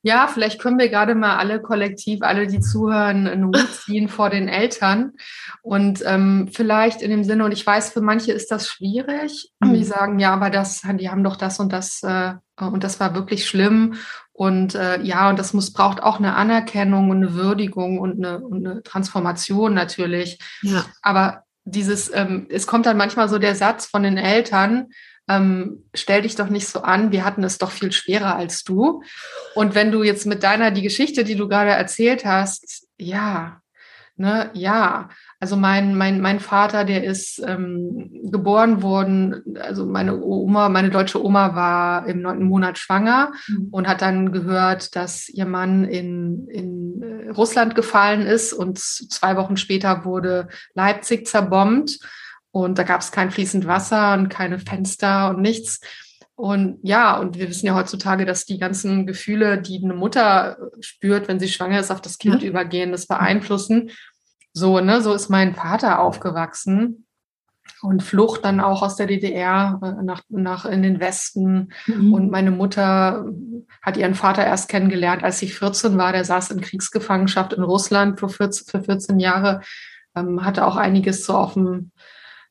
Ja, 0.00 0.28
vielleicht 0.28 0.58
können 0.58 0.78
wir 0.78 0.88
gerade 0.88 1.14
mal 1.14 1.36
alle 1.36 1.60
kollektiv, 1.60 2.22
alle, 2.22 2.46
die 2.46 2.60
zuhören, 2.60 3.26
einen 3.26 3.48
Hut 3.48 3.68
ziehen 3.84 4.08
vor 4.08 4.30
den 4.30 4.48
Eltern. 4.48 5.12
Und 5.60 6.02
ähm, 6.06 6.48
vielleicht 6.54 7.02
in 7.02 7.10
dem 7.10 7.24
Sinne, 7.24 7.44
und 7.44 7.52
ich 7.52 7.66
weiß, 7.66 7.92
für 7.92 8.00
manche 8.00 8.32
ist 8.32 8.50
das 8.50 8.66
schwierig. 8.66 9.52
Mhm. 9.60 9.74
Die 9.74 9.84
sagen, 9.84 10.18
ja, 10.20 10.32
aber 10.32 10.48
das, 10.48 10.80
die 10.94 11.10
haben 11.10 11.22
doch 11.22 11.36
das 11.36 11.60
und 11.60 11.70
das, 11.70 12.02
äh, 12.02 12.32
und 12.58 12.84
das 12.84 13.00
war 13.00 13.14
wirklich 13.14 13.46
schlimm. 13.46 13.94
Und 14.32 14.74
äh, 14.74 15.00
ja, 15.02 15.30
und 15.30 15.38
das 15.38 15.52
muss, 15.52 15.72
braucht 15.72 16.02
auch 16.02 16.18
eine 16.18 16.34
Anerkennung 16.34 17.10
und 17.10 17.18
eine 17.18 17.34
Würdigung 17.34 17.98
und 17.98 18.24
eine, 18.24 18.40
und 18.40 18.66
eine 18.66 18.82
Transformation 18.82 19.74
natürlich. 19.74 20.38
Ja. 20.62 20.84
Aber 21.02 21.44
dieses, 21.64 22.12
ähm, 22.12 22.46
es 22.50 22.66
kommt 22.66 22.86
dann 22.86 22.96
manchmal 22.96 23.28
so 23.28 23.38
der 23.38 23.54
Satz 23.54 23.86
von 23.86 24.02
den 24.02 24.16
Eltern, 24.16 24.88
ähm, 25.28 25.84
stell 25.94 26.22
dich 26.22 26.34
doch 26.34 26.48
nicht 26.48 26.68
so 26.68 26.82
an, 26.82 27.10
wir 27.10 27.24
hatten 27.24 27.44
es 27.44 27.58
doch 27.58 27.70
viel 27.70 27.92
schwerer 27.92 28.36
als 28.36 28.64
du. 28.64 29.02
Und 29.54 29.74
wenn 29.74 29.90
du 29.90 30.02
jetzt 30.02 30.26
mit 30.26 30.42
deiner, 30.42 30.70
die 30.70 30.82
Geschichte, 30.82 31.24
die 31.24 31.36
du 31.36 31.48
gerade 31.48 31.70
erzählt 31.70 32.24
hast, 32.24 32.86
ja, 32.98 33.60
ne, 34.16 34.50
ja, 34.52 35.08
also 35.44 35.56
mein, 35.58 35.94
mein, 35.94 36.22
mein 36.22 36.40
Vater, 36.40 36.86
der 36.86 37.04
ist 37.04 37.38
ähm, 37.46 38.10
geboren 38.32 38.80
worden, 38.80 39.42
also 39.60 39.84
meine 39.84 40.22
Oma, 40.24 40.70
meine 40.70 40.88
deutsche 40.88 41.22
Oma 41.22 41.54
war 41.54 42.06
im 42.06 42.22
neunten 42.22 42.46
Monat 42.46 42.78
schwanger 42.78 43.30
mhm. 43.46 43.68
und 43.70 43.86
hat 43.86 44.00
dann 44.00 44.32
gehört, 44.32 44.96
dass 44.96 45.28
ihr 45.28 45.44
Mann 45.44 45.84
in, 45.84 46.48
in 46.48 47.02
äh, 47.02 47.28
Russland 47.28 47.74
gefallen 47.74 48.22
ist 48.22 48.54
und 48.54 48.78
zwei 48.78 49.36
Wochen 49.36 49.58
später 49.58 50.06
wurde 50.06 50.48
Leipzig 50.72 51.26
zerbombt 51.26 51.98
und 52.50 52.78
da 52.78 52.82
gab 52.82 53.02
es 53.02 53.12
kein 53.12 53.30
fließend 53.30 53.66
Wasser 53.66 54.14
und 54.14 54.30
keine 54.30 54.58
Fenster 54.58 55.28
und 55.28 55.42
nichts. 55.42 55.80
Und 56.36 56.78
ja, 56.82 57.18
und 57.18 57.38
wir 57.38 57.50
wissen 57.50 57.66
ja 57.66 57.74
heutzutage, 57.74 58.24
dass 58.24 58.46
die 58.46 58.58
ganzen 58.58 59.06
Gefühle, 59.06 59.60
die 59.60 59.78
eine 59.84 59.92
Mutter 59.92 60.56
spürt, 60.80 61.28
wenn 61.28 61.38
sie 61.38 61.48
schwanger 61.48 61.80
ist, 61.80 61.90
auf 61.90 62.00
das 62.00 62.16
Kind 62.16 62.42
ja. 62.42 62.48
übergehen, 62.48 62.92
das 62.92 63.06
beeinflussen. 63.06 63.90
So, 64.54 64.78
ne, 64.80 65.02
so 65.02 65.12
ist 65.12 65.28
mein 65.28 65.54
Vater 65.54 66.00
aufgewachsen 66.00 67.06
und 67.82 68.02
Flucht 68.02 68.44
dann 68.44 68.60
auch 68.60 68.82
aus 68.82 68.96
der 68.96 69.06
DDR 69.06 69.80
äh, 69.82 70.02
nach, 70.02 70.22
nach 70.28 70.64
in 70.64 70.82
den 70.82 71.00
Westen. 71.00 71.72
Mhm. 71.86 72.14
Und 72.14 72.30
meine 72.30 72.52
Mutter 72.52 73.26
hat 73.82 73.96
ihren 73.96 74.14
Vater 74.14 74.44
erst 74.44 74.68
kennengelernt, 74.68 75.24
als 75.24 75.38
sie 75.38 75.48
14 75.48 75.98
war. 75.98 76.12
Der 76.12 76.24
saß 76.24 76.52
in 76.52 76.60
Kriegsgefangenschaft 76.60 77.52
in 77.52 77.64
Russland 77.64 78.20
für 78.20 78.28
14, 78.28 78.66
für 78.68 78.82
14 78.82 79.18
Jahre, 79.18 79.60
ähm, 80.14 80.44
hatte 80.44 80.66
auch 80.66 80.76
einiges 80.76 81.26
so 81.26 81.34
auf 81.34 81.54
dem, 81.54 81.90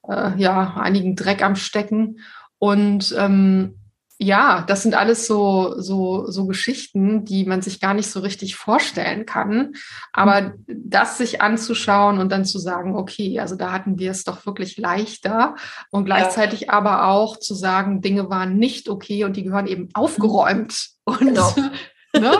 äh, 0.07 0.37
ja, 0.37 0.75
einigen 0.75 1.15
Dreck 1.15 1.41
am 1.41 1.55
Stecken. 1.55 2.19
Und 2.59 3.15
ähm, 3.17 3.79
ja, 4.19 4.63
das 4.67 4.83
sind 4.83 4.95
alles 4.95 5.27
so, 5.27 5.79
so, 5.79 6.29
so 6.29 6.45
Geschichten, 6.45 7.25
die 7.25 7.45
man 7.45 7.61
sich 7.61 7.79
gar 7.79 7.93
nicht 7.93 8.09
so 8.09 8.19
richtig 8.19 8.55
vorstellen 8.55 9.25
kann. 9.25 9.73
Aber 10.11 10.53
das 10.67 11.17
sich 11.17 11.41
anzuschauen 11.41 12.19
und 12.19 12.31
dann 12.31 12.45
zu 12.45 12.59
sagen, 12.59 12.95
okay, 12.95 13.39
also 13.39 13.55
da 13.55 13.71
hatten 13.71 13.97
wir 13.97 14.11
es 14.11 14.23
doch 14.23 14.45
wirklich 14.45 14.77
leichter 14.77 15.55
und 15.89 16.05
gleichzeitig 16.05 16.61
ja. 16.61 16.73
aber 16.73 17.07
auch 17.07 17.37
zu 17.37 17.55
sagen, 17.55 18.01
Dinge 18.01 18.29
waren 18.29 18.57
nicht 18.57 18.87
okay 18.87 19.23
und 19.23 19.35
die 19.35 19.43
gehören 19.43 19.67
eben 19.67 19.89
aufgeräumt. 19.93 20.89
Und 21.05 21.19
genau. 21.19 21.53
ne? 22.13 22.37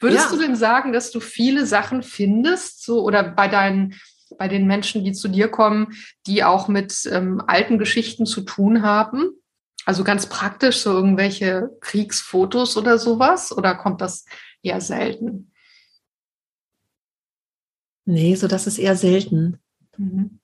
würdest 0.00 0.30
ja. 0.30 0.36
du 0.36 0.42
denn 0.42 0.56
sagen, 0.56 0.92
dass 0.92 1.10
du 1.10 1.20
viele 1.20 1.66
Sachen 1.66 2.02
findest, 2.02 2.84
so 2.84 3.02
oder 3.02 3.22
bei 3.22 3.48
deinen 3.48 3.94
bei 4.36 4.48
den 4.48 4.66
Menschen, 4.66 5.04
die 5.04 5.12
zu 5.12 5.28
dir 5.28 5.46
kommen, 5.46 5.92
die 6.26 6.42
auch 6.42 6.66
mit 6.66 7.08
ähm, 7.08 7.40
alten 7.46 7.78
Geschichten 7.78 8.26
zu 8.26 8.40
tun 8.40 8.82
haben? 8.82 9.30
Also 9.84 10.04
ganz 10.04 10.26
praktisch, 10.26 10.78
so 10.78 10.92
irgendwelche 10.92 11.70
Kriegsfotos 11.80 12.76
oder 12.76 12.98
sowas? 12.98 13.56
Oder 13.56 13.74
kommt 13.74 14.00
das 14.00 14.24
eher 14.62 14.80
selten? 14.80 15.52
Nee, 18.06 18.34
so 18.34 18.48
das 18.48 18.66
ist 18.66 18.78
eher 18.78 18.96
selten. 18.96 19.58
Mhm. 19.96 20.40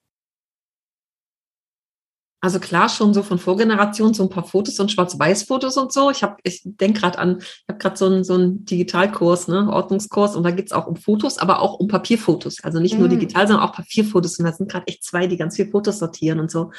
Also 2.43 2.59
klar, 2.59 2.88
schon 2.88 3.12
so 3.12 3.22
von 3.22 3.38
Vorgenerationen 3.38 4.14
so 4.14 4.22
ein 4.22 4.30
paar 4.30 4.45
Fotos 4.45 4.80
und 4.80 4.91
Schwarz-Weiß-Fotos 4.91 5.76
und 5.76 5.93
so. 5.93 6.11
Ich 6.11 6.22
habe, 6.22 6.36
ich 6.43 6.62
denke 6.64 7.01
gerade 7.01 7.18
an, 7.18 7.38
ich 7.41 7.64
habe 7.68 7.78
gerade 7.78 7.99
so 7.99 8.07
einen 8.07 8.24
so 8.24 8.32
einen 8.32 8.64
Digitalkurs, 8.64 9.49
ne, 9.49 9.70
Ordnungskurs, 9.70 10.36
und 10.36 10.45
da 10.45 10.51
geht's 10.51 10.72
auch 10.72 10.86
um 10.86 10.97
Fotos, 10.97 11.36
aber 11.36 11.61
auch 11.61 11.74
um 11.74 11.88
Papierfotos. 11.88 12.64
Also 12.64 12.80
nicht 12.80 12.99
nur 12.99 13.09
mm. 13.09 13.11
digital, 13.11 13.47
sondern 13.47 13.68
auch 13.68 13.74
Papierfotos. 13.74 14.38
Und 14.38 14.47
da 14.47 14.53
sind 14.55 14.70
gerade 14.70 14.86
echt 14.86 15.05
zwei, 15.05 15.26
die 15.26 15.36
ganz 15.36 15.57
viel 15.57 15.70
Fotos 15.70 15.99
sortieren 15.99 16.41
und 16.41 16.51
so. 16.51 16.70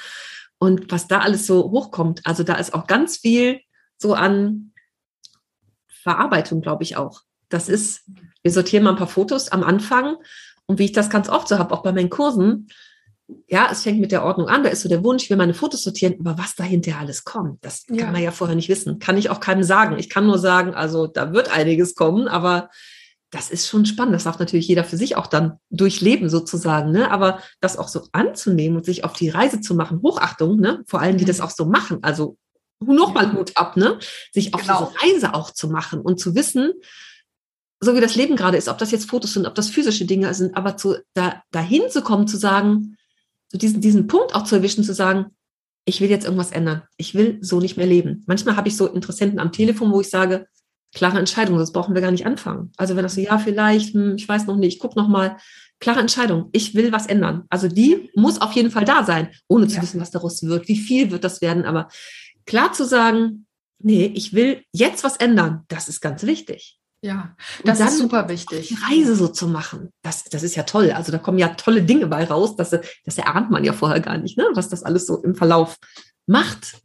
Und 0.62 0.92
was 0.92 1.08
da 1.08 1.22
alles 1.22 1.48
so 1.48 1.72
hochkommt, 1.72 2.22
also 2.24 2.44
da 2.44 2.54
ist 2.54 2.76
auch 2.76 2.86
ganz 2.86 3.18
viel 3.18 3.62
so 3.98 4.14
an 4.14 4.74
Verarbeitung, 5.88 6.62
glaube 6.62 6.84
ich 6.84 6.98
auch. 6.98 7.22
Das 7.50 7.68
ist, 7.68 8.04
wir 8.44 8.52
sortieren 8.52 8.84
mal 8.84 8.92
ein 8.92 8.96
paar 8.96 9.08
Fotos 9.08 9.52
am 9.52 9.64
Anfang 9.64 10.18
und 10.68 10.78
wie 10.78 10.86
ich 10.86 10.92
das 10.92 11.10
ganz 11.10 11.30
oft 11.30 11.48
so 11.48 11.58
habe, 11.58 11.74
auch 11.74 11.82
bei 11.82 11.92
meinen 11.92 12.12
Kursen, 12.12 12.68
ja, 13.48 13.70
es 13.72 13.82
fängt 13.82 14.00
mit 14.00 14.12
der 14.12 14.24
Ordnung 14.24 14.50
an, 14.50 14.62
da 14.62 14.70
ist 14.70 14.82
so 14.82 14.90
der 14.90 15.04
Wunsch, 15.04 15.24
ich 15.24 15.30
will 15.32 15.38
meine 15.38 15.56
Fotos 15.56 15.82
sortieren, 15.82 16.18
aber 16.20 16.38
was 16.38 16.54
dahinter 16.54 17.00
alles 17.00 17.24
kommt, 17.24 17.66
das 17.66 17.86
ja. 17.90 18.04
kann 18.04 18.14
man 18.14 18.22
ja 18.22 18.30
vorher 18.30 18.56
nicht 18.56 18.70
wissen. 18.70 19.00
Kann 19.00 19.18
ich 19.18 19.32
auch 19.32 19.40
keinem 19.40 19.64
sagen. 19.64 19.98
Ich 19.98 20.12
kann 20.12 20.28
nur 20.28 20.38
sagen, 20.38 20.76
also 20.76 21.08
da 21.08 21.34
wird 21.34 21.52
einiges 21.52 21.96
kommen, 21.96 22.28
aber 22.28 22.70
das 23.32 23.50
ist 23.50 23.68
schon 23.68 23.86
spannend. 23.86 24.14
Das 24.14 24.26
darf 24.26 24.40
natürlich 24.40 24.68
jeder 24.68 24.84
für 24.84 24.98
sich 24.98 25.16
auch 25.16 25.28
dann 25.28 25.58
durchleben 25.70 26.30
sozusagen, 26.30 26.92
ne? 26.92 27.10
Aber 27.12 27.40
das 27.62 27.78
auch 27.78 27.88
so 27.88 28.08
anzunehmen 28.12 28.78
und 28.78 28.86
sich 28.86 29.04
auf 29.04 29.14
die 29.14 29.30
Reise 29.30 29.62
zu 29.62 29.74
machen, 29.74 30.02
Hochachtung, 30.04 30.60
ne? 30.60 30.84
Vor 30.86 31.00
allem, 31.00 31.18
die 31.18 31.26
das 31.26 31.40
mhm. 31.40 31.46
auch 31.46 31.50
so 31.50 31.66
machen, 31.66 32.00
also 32.02 32.38
nochmal 32.80 33.34
Hut 33.34 33.56
ab, 33.56 33.78
ne? 33.78 33.98
Sich 34.34 34.54
auf 34.54 34.62
genau. 34.62 34.92
diese 34.92 35.16
Reise 35.16 35.34
auch 35.34 35.52
zu 35.52 35.70
machen 35.70 36.02
und 36.02 36.20
zu 36.20 36.36
wissen, 36.36 36.74
so 37.80 37.96
wie 37.96 38.02
das 38.02 38.16
Leben 38.16 38.36
gerade 38.36 38.58
ist, 38.58 38.68
ob 38.68 38.78
das 38.78 38.92
jetzt 38.92 39.10
Fotos 39.10 39.34
sind, 39.34 39.48
ob 39.48 39.56
das 39.56 39.70
physische 39.70 40.06
Dinge 40.06 40.32
sind, 40.34 40.56
aber 40.56 40.78
zu, 40.78 40.98
da, 41.14 41.42
dahin 41.52 41.90
zu 41.90 42.02
kommen, 42.02 42.28
zu 42.28 42.38
sagen, 42.38 42.98
so 43.48 43.58
diesen, 43.58 43.82
diesen 43.82 44.08
Punkt 44.08 44.36
auch 44.36 44.44
zu 44.44 44.56
erwischen, 44.56 44.84
zu 44.84 44.94
sagen, 44.94 45.28
ich 45.86 46.00
will 46.00 46.10
jetzt 46.10 46.26
irgendwas 46.26 46.52
ändern. 46.52 46.84
Ich 46.98 47.16
will 47.16 47.40
so 47.42 47.60
nicht 47.60 47.76
mehr 47.78 47.88
leben. 47.88 48.24
Manchmal 48.28 48.56
habe 48.56 48.68
ich 48.68 48.78
so 48.78 48.88
Interessenten 48.88 49.40
am 49.40 49.52
Telefon, 49.52 49.92
wo 49.92 50.00
ich 50.00 50.10
sage, 50.10 50.48
klare 50.94 51.20
Entscheidung, 51.20 51.58
sonst 51.58 51.72
brauchen 51.72 51.96
wir 51.96 52.02
gar 52.02 52.12
nicht 52.12 52.26
anfangen. 52.26 52.72
Also 52.78 52.96
wenn 52.96 53.04
das 53.04 53.16
so, 53.16 53.22
ja, 53.22 53.38
vielleicht, 53.38 53.94
hm, 53.94 54.16
ich 54.16 54.28
weiß 54.28 54.48
noch 54.48 54.58
nicht, 54.58 54.76
ich 54.76 54.80
guck 54.80 54.96
noch 54.96 55.08
mal, 55.08 55.38
klare 55.80 56.00
Entscheidung, 56.00 56.50
ich 56.52 56.76
will 56.76 56.92
was 56.92 57.08
ändern. 57.08 57.44
Also 57.50 57.68
die 57.68 58.12
muss 58.16 58.40
auf 58.40 58.54
jeden 58.54 58.72
Fall 58.72 58.86
da 58.86 59.04
sein, 59.04 59.30
ohne 59.48 59.68
zu 59.68 59.78
ja. 59.78 59.82
wissen, 59.82 60.00
was 60.00 60.12
daraus 60.12 60.44
wird, 60.44 60.68
wie 60.68 60.78
viel 60.78 61.12
wird 61.12 61.24
das 61.24 61.42
werden, 61.42 61.66
aber 61.66 61.90
klar 62.46 62.74
zu 62.74 62.86
sagen, 62.86 63.48
nee, 63.80 64.12
ich 64.14 64.34
will 64.34 64.64
jetzt 64.72 65.04
was 65.04 65.18
ändern, 65.18 65.64
das 65.68 65.90
ist 65.90 66.02
ganz 66.02 66.24
wichtig. 66.24 66.78
Ja, 67.04 67.36
das 67.66 67.80
ist 67.80 67.98
super 67.98 68.30
wichtig. 68.30 68.68
Die 68.68 68.76
Reise 68.76 69.16
so 69.16 69.28
zu 69.28 69.48
machen, 69.48 69.90
das, 70.04 70.26
das 70.26 70.44
ist 70.44 70.56
ja 70.56 70.64
toll. 70.64 70.92
Also 70.92 71.12
da 71.12 71.18
kommen 71.18 71.40
ja 71.40 71.48
tolle 71.50 71.82
Dinge 71.82 72.06
bei 72.06 72.26
raus, 72.26 72.56
das, 72.56 72.70
das 72.70 73.18
erahnt 73.18 73.50
man 73.50 73.64
ja 73.64 73.74
vorher 73.74 74.00
gar 74.02 74.18
nicht, 74.18 74.38
ne? 74.38 74.46
was 74.54 74.70
das 74.70 74.84
alles 74.84 75.08
so 75.08 75.18
im 75.24 75.34
Verlauf 75.34 75.78
macht. 76.28 76.76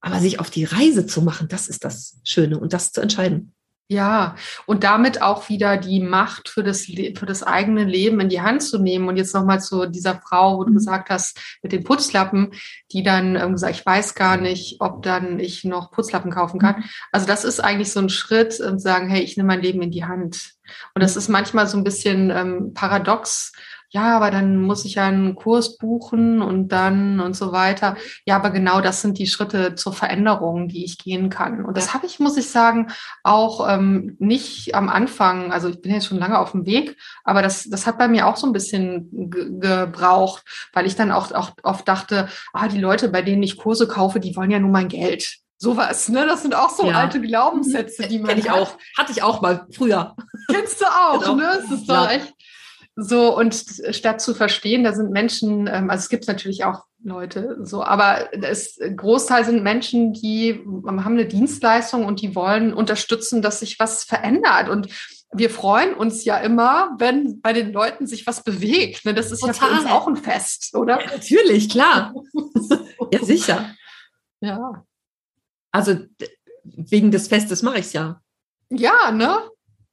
Aber 0.00 0.20
sich 0.20 0.40
auf 0.40 0.50
die 0.50 0.64
Reise 0.64 1.06
zu 1.06 1.22
machen, 1.22 1.48
das 1.48 1.68
ist 1.68 1.84
das 1.84 2.18
Schöne 2.24 2.58
und 2.58 2.72
das 2.72 2.92
zu 2.92 3.00
entscheiden. 3.00 3.52
Ja, 3.92 4.36
und 4.66 4.84
damit 4.84 5.20
auch 5.20 5.48
wieder 5.48 5.76
die 5.76 5.98
Macht 5.98 6.48
für 6.48 6.62
das, 6.62 6.84
für 6.84 7.26
das 7.26 7.42
eigene 7.42 7.82
Leben 7.82 8.20
in 8.20 8.28
die 8.28 8.40
Hand 8.40 8.62
zu 8.62 8.78
nehmen. 8.78 9.08
Und 9.08 9.16
jetzt 9.16 9.34
nochmal 9.34 9.60
zu 9.60 9.86
dieser 9.86 10.14
Frau, 10.14 10.58
wo 10.58 10.62
du 10.62 10.70
mhm. 10.70 10.76
gesagt 10.76 11.10
hast, 11.10 11.40
mit 11.60 11.72
den 11.72 11.82
Putzlappen, 11.82 12.52
die 12.92 13.02
dann 13.02 13.34
ähm, 13.34 13.50
gesagt, 13.50 13.74
ich 13.74 13.84
weiß 13.84 14.14
gar 14.14 14.36
nicht, 14.36 14.76
ob 14.78 15.02
dann 15.02 15.40
ich 15.40 15.64
noch 15.64 15.90
Putzlappen 15.90 16.30
kaufen 16.30 16.60
kann. 16.60 16.76
Mhm. 16.76 16.84
Also 17.10 17.26
das 17.26 17.44
ist 17.44 17.58
eigentlich 17.58 17.90
so 17.90 17.98
ein 17.98 18.10
Schritt 18.10 18.60
und 18.60 18.78
sagen, 18.78 19.08
hey, 19.08 19.22
ich 19.22 19.36
nehme 19.36 19.48
mein 19.48 19.60
Leben 19.60 19.82
in 19.82 19.90
die 19.90 20.04
Hand. 20.04 20.52
Und 20.94 21.02
das 21.02 21.16
ist 21.16 21.26
manchmal 21.26 21.66
so 21.66 21.76
ein 21.76 21.82
bisschen 21.82 22.30
ähm, 22.30 22.72
paradox, 22.74 23.50
ja, 23.92 24.16
aber 24.16 24.30
dann 24.30 24.56
muss 24.56 24.84
ich 24.84 24.94
ja 24.94 25.06
einen 25.06 25.34
Kurs 25.34 25.76
buchen 25.76 26.42
und 26.42 26.68
dann 26.68 27.18
und 27.18 27.34
so 27.34 27.50
weiter. 27.50 27.96
Ja, 28.24 28.36
aber 28.36 28.50
genau 28.50 28.80
das 28.80 29.02
sind 29.02 29.18
die 29.18 29.26
Schritte 29.26 29.74
zur 29.74 29.92
Veränderung, 29.92 30.68
die 30.68 30.84
ich 30.84 30.96
gehen 30.96 31.28
kann. 31.28 31.64
Und 31.64 31.76
das 31.76 31.92
habe 31.92 32.06
ich, 32.06 32.20
muss 32.20 32.36
ich 32.36 32.48
sagen, 32.50 32.92
auch 33.24 33.68
ähm, 33.68 34.16
nicht 34.20 34.76
am 34.76 34.88
Anfang, 34.88 35.52
also 35.52 35.68
ich 35.68 35.82
bin 35.82 35.92
jetzt 35.92 36.06
schon 36.06 36.18
lange 36.18 36.38
auf 36.38 36.52
dem 36.52 36.66
Weg, 36.66 36.96
aber 37.24 37.42
das, 37.42 37.68
das 37.68 37.86
hat 37.86 37.98
bei 37.98 38.06
mir 38.06 38.28
auch 38.28 38.36
so 38.36 38.46
ein 38.46 38.52
bisschen 38.52 39.30
gebraucht, 39.60 40.44
weil 40.72 40.86
ich 40.86 40.94
dann 40.94 41.10
auch, 41.10 41.32
auch 41.32 41.50
oft 41.64 41.88
dachte, 41.88 42.28
ah, 42.52 42.68
die 42.68 42.78
Leute, 42.78 43.08
bei 43.08 43.22
denen 43.22 43.42
ich 43.42 43.56
Kurse 43.56 43.88
kaufe, 43.88 44.20
die 44.20 44.36
wollen 44.36 44.52
ja 44.52 44.60
nur 44.60 44.70
mein 44.70 44.88
Geld. 44.88 45.40
Sowas, 45.62 46.08
ne? 46.08 46.24
Das 46.26 46.40
sind 46.40 46.54
auch 46.54 46.70
so 46.70 46.86
ja. 46.86 46.94
alte 46.94 47.20
Glaubenssätze, 47.20 48.08
die 48.08 48.18
man. 48.18 48.30
Kenn 48.30 48.38
ich 48.38 48.50
auch. 48.50 48.78
Hatte 48.96 49.12
ich 49.12 49.22
auch 49.22 49.42
mal 49.42 49.66
früher. 49.74 50.16
Kennst 50.50 50.80
du 50.80 50.86
auch, 50.86 51.20
genau. 51.20 51.34
ne? 51.34 51.60
Das 51.60 51.70
ist 51.70 51.86
doch 51.86 52.06
ja. 52.06 52.12
echt 52.12 52.34
so, 52.96 53.36
und 53.36 53.54
statt 53.90 54.20
zu 54.20 54.34
verstehen, 54.34 54.84
da 54.84 54.92
sind 54.92 55.10
Menschen, 55.10 55.66
ähm, 55.66 55.90
also 55.90 56.02
es 56.02 56.08
gibt 56.08 56.26
natürlich 56.26 56.64
auch 56.64 56.84
Leute, 57.02 57.56
so, 57.62 57.82
aber 57.82 58.28
es 58.44 58.78
Großteil 58.78 59.44
sind 59.44 59.62
Menschen, 59.62 60.12
die 60.12 60.60
haben 60.86 60.98
eine 60.98 61.26
Dienstleistung 61.26 62.04
und 62.04 62.20
die 62.20 62.34
wollen 62.34 62.74
unterstützen, 62.74 63.40
dass 63.40 63.60
sich 63.60 63.78
was 63.78 64.04
verändert. 64.04 64.68
Und 64.68 64.88
wir 65.32 65.48
freuen 65.48 65.94
uns 65.94 66.24
ja 66.24 66.38
immer, 66.38 66.94
wenn 66.98 67.40
bei 67.40 67.52
den 67.52 67.72
Leuten 67.72 68.06
sich 68.06 68.26
was 68.26 68.42
bewegt. 68.42 69.04
Ne? 69.04 69.14
Das 69.14 69.30
ist 69.30 69.40
Total. 69.40 69.54
ja 69.54 69.76
für 69.76 69.80
uns 69.80 69.90
auch 69.90 70.08
ein 70.08 70.16
Fest, 70.16 70.74
oder? 70.74 71.00
Ja, 71.00 71.12
natürlich, 71.12 71.70
klar. 71.70 72.12
ja, 73.12 73.24
sicher. 73.24 73.74
Ja. 74.40 74.84
Also 75.70 75.96
wegen 76.64 77.10
des 77.10 77.28
Festes 77.28 77.62
mache 77.62 77.78
ich 77.78 77.86
es 77.86 77.92
ja. 77.92 78.20
Ja, 78.70 79.10
ne? 79.12 79.38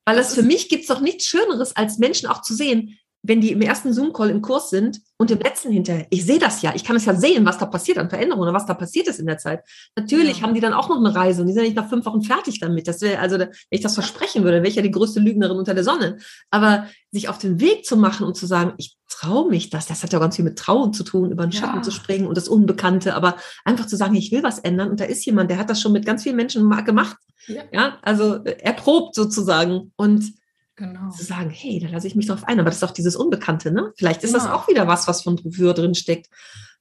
Weil 0.08 0.20
es 0.20 0.34
für 0.34 0.42
mich 0.42 0.70
gibt 0.70 0.84
es 0.84 0.88
doch 0.88 1.02
nichts 1.02 1.26
Schöneres, 1.26 1.76
als 1.76 1.98
Menschen 1.98 2.30
auch 2.30 2.42
zu 2.42 2.54
sehen, 2.54 2.98
wenn 3.24 3.42
die 3.42 3.52
im 3.52 3.62
ersten 3.62 3.92
Zoom-Call 3.92 4.30
im 4.30 4.42
Kurs 4.42 4.70
sind 4.70 5.02
und 5.18 5.30
im 5.32 5.40
letzten 5.40 5.70
hinterher. 5.70 6.08
Ich 6.12 6.26
sehe 6.26 6.40
das 6.40 6.62
ja. 6.62 6.72
Ich 6.76 6.86
kann 6.86 6.96
es 6.96 7.04
ja 7.04 7.14
sehen, 7.14 7.46
was 7.46 7.58
da 7.58 7.66
passiert 7.66 7.98
an 7.98 8.10
Veränderungen 8.10 8.44
oder 8.44 8.54
was 8.54 8.66
da 8.66 8.74
passiert 8.74 9.10
ist 9.10 9.20
in 9.20 9.26
der 9.26 9.38
Zeit. 9.38 9.66
Natürlich 9.98 10.38
ja. 10.38 10.44
haben 10.44 10.54
die 10.54 10.62
dann 10.62 10.72
auch 10.72 10.88
noch 10.88 10.96
eine 10.96 11.14
Reise 11.14 11.42
und 11.42 11.48
die 11.48 11.54
sind 11.54 11.64
ja 11.64 11.68
nicht 11.68 11.76
nach 11.76 11.90
fünf 11.90 12.06
Wochen 12.06 12.22
fertig 12.22 12.62
damit. 12.62 12.88
Das 12.88 13.02
wäre, 13.02 13.20
also, 13.20 13.38
wenn 13.38 13.50
ich 13.70 13.82
das 13.82 13.96
versprechen 13.96 14.46
würde, 14.46 14.60
wäre 14.60 14.70
ich 14.70 14.76
ja 14.76 14.82
die 14.82 14.92
größte 14.92 15.20
Lügnerin 15.20 15.58
unter 15.58 15.74
der 15.74 15.84
Sonne. 15.84 16.20
Aber 16.52 16.88
sich 17.12 17.28
auf 17.28 17.38
den 17.38 17.60
Weg 17.60 17.86
zu 17.86 17.98
machen 17.98 18.26
und 18.26 18.38
zu 18.38 18.46
sagen, 18.46 18.76
ich 18.78 18.96
traue 19.10 19.50
mich 19.50 19.70
das, 19.72 19.88
das 19.88 20.04
hat 20.04 20.14
ja 20.14 20.20
ganz 20.20 20.38
viel 20.38 20.46
mit 20.46 20.58
Trauen 20.58 20.94
zu 20.94 21.04
tun, 21.04 21.32
über 21.32 21.46
den 21.46 21.52
Schatten 21.52 21.78
ja. 21.78 21.82
zu 21.82 21.92
springen 21.92 22.28
und 22.28 22.38
das 22.38 22.48
Unbekannte, 22.48 23.14
aber 23.14 23.36
einfach 23.66 23.88
zu 23.88 23.98
sagen, 23.98 24.16
ich 24.16 24.32
will 24.32 24.44
was 24.44 24.60
ändern 24.60 24.90
und 24.90 25.02
da 25.02 25.04
ist 25.04 25.26
jemand, 25.26 25.52
der 25.52 25.58
hat 25.58 25.70
das 25.70 25.82
schon 25.82 25.92
mit 25.92 26.06
ganz 26.06 26.24
vielen 26.24 26.38
Menschen 26.38 26.70
gemacht. 26.86 27.18
Ja, 27.48 27.64
ja 27.72 27.98
also 28.02 28.44
erprobt 28.44 29.16
sozusagen 29.16 29.92
und 29.96 30.34
Genau. 30.80 31.10
Zu 31.10 31.24
sagen, 31.24 31.50
hey, 31.50 31.80
da 31.80 31.88
lasse 31.88 32.06
ich 32.06 32.16
mich 32.16 32.28
drauf 32.28 32.44
ein. 32.44 32.60
Aber 32.60 32.70
das 32.70 32.78
ist 32.78 32.84
auch 32.84 32.92
dieses 32.92 33.16
Unbekannte, 33.16 33.72
ne? 33.72 33.94
Vielleicht 33.98 34.24
ist 34.24 34.34
genau. 34.34 34.44
das 34.44 34.54
auch 34.54 34.68
wieder 34.68 34.88
was, 34.88 35.08
was 35.08 35.24
von 35.24 35.40
früher 35.40 35.74
drin 35.74 35.96
steckt. 35.96 36.30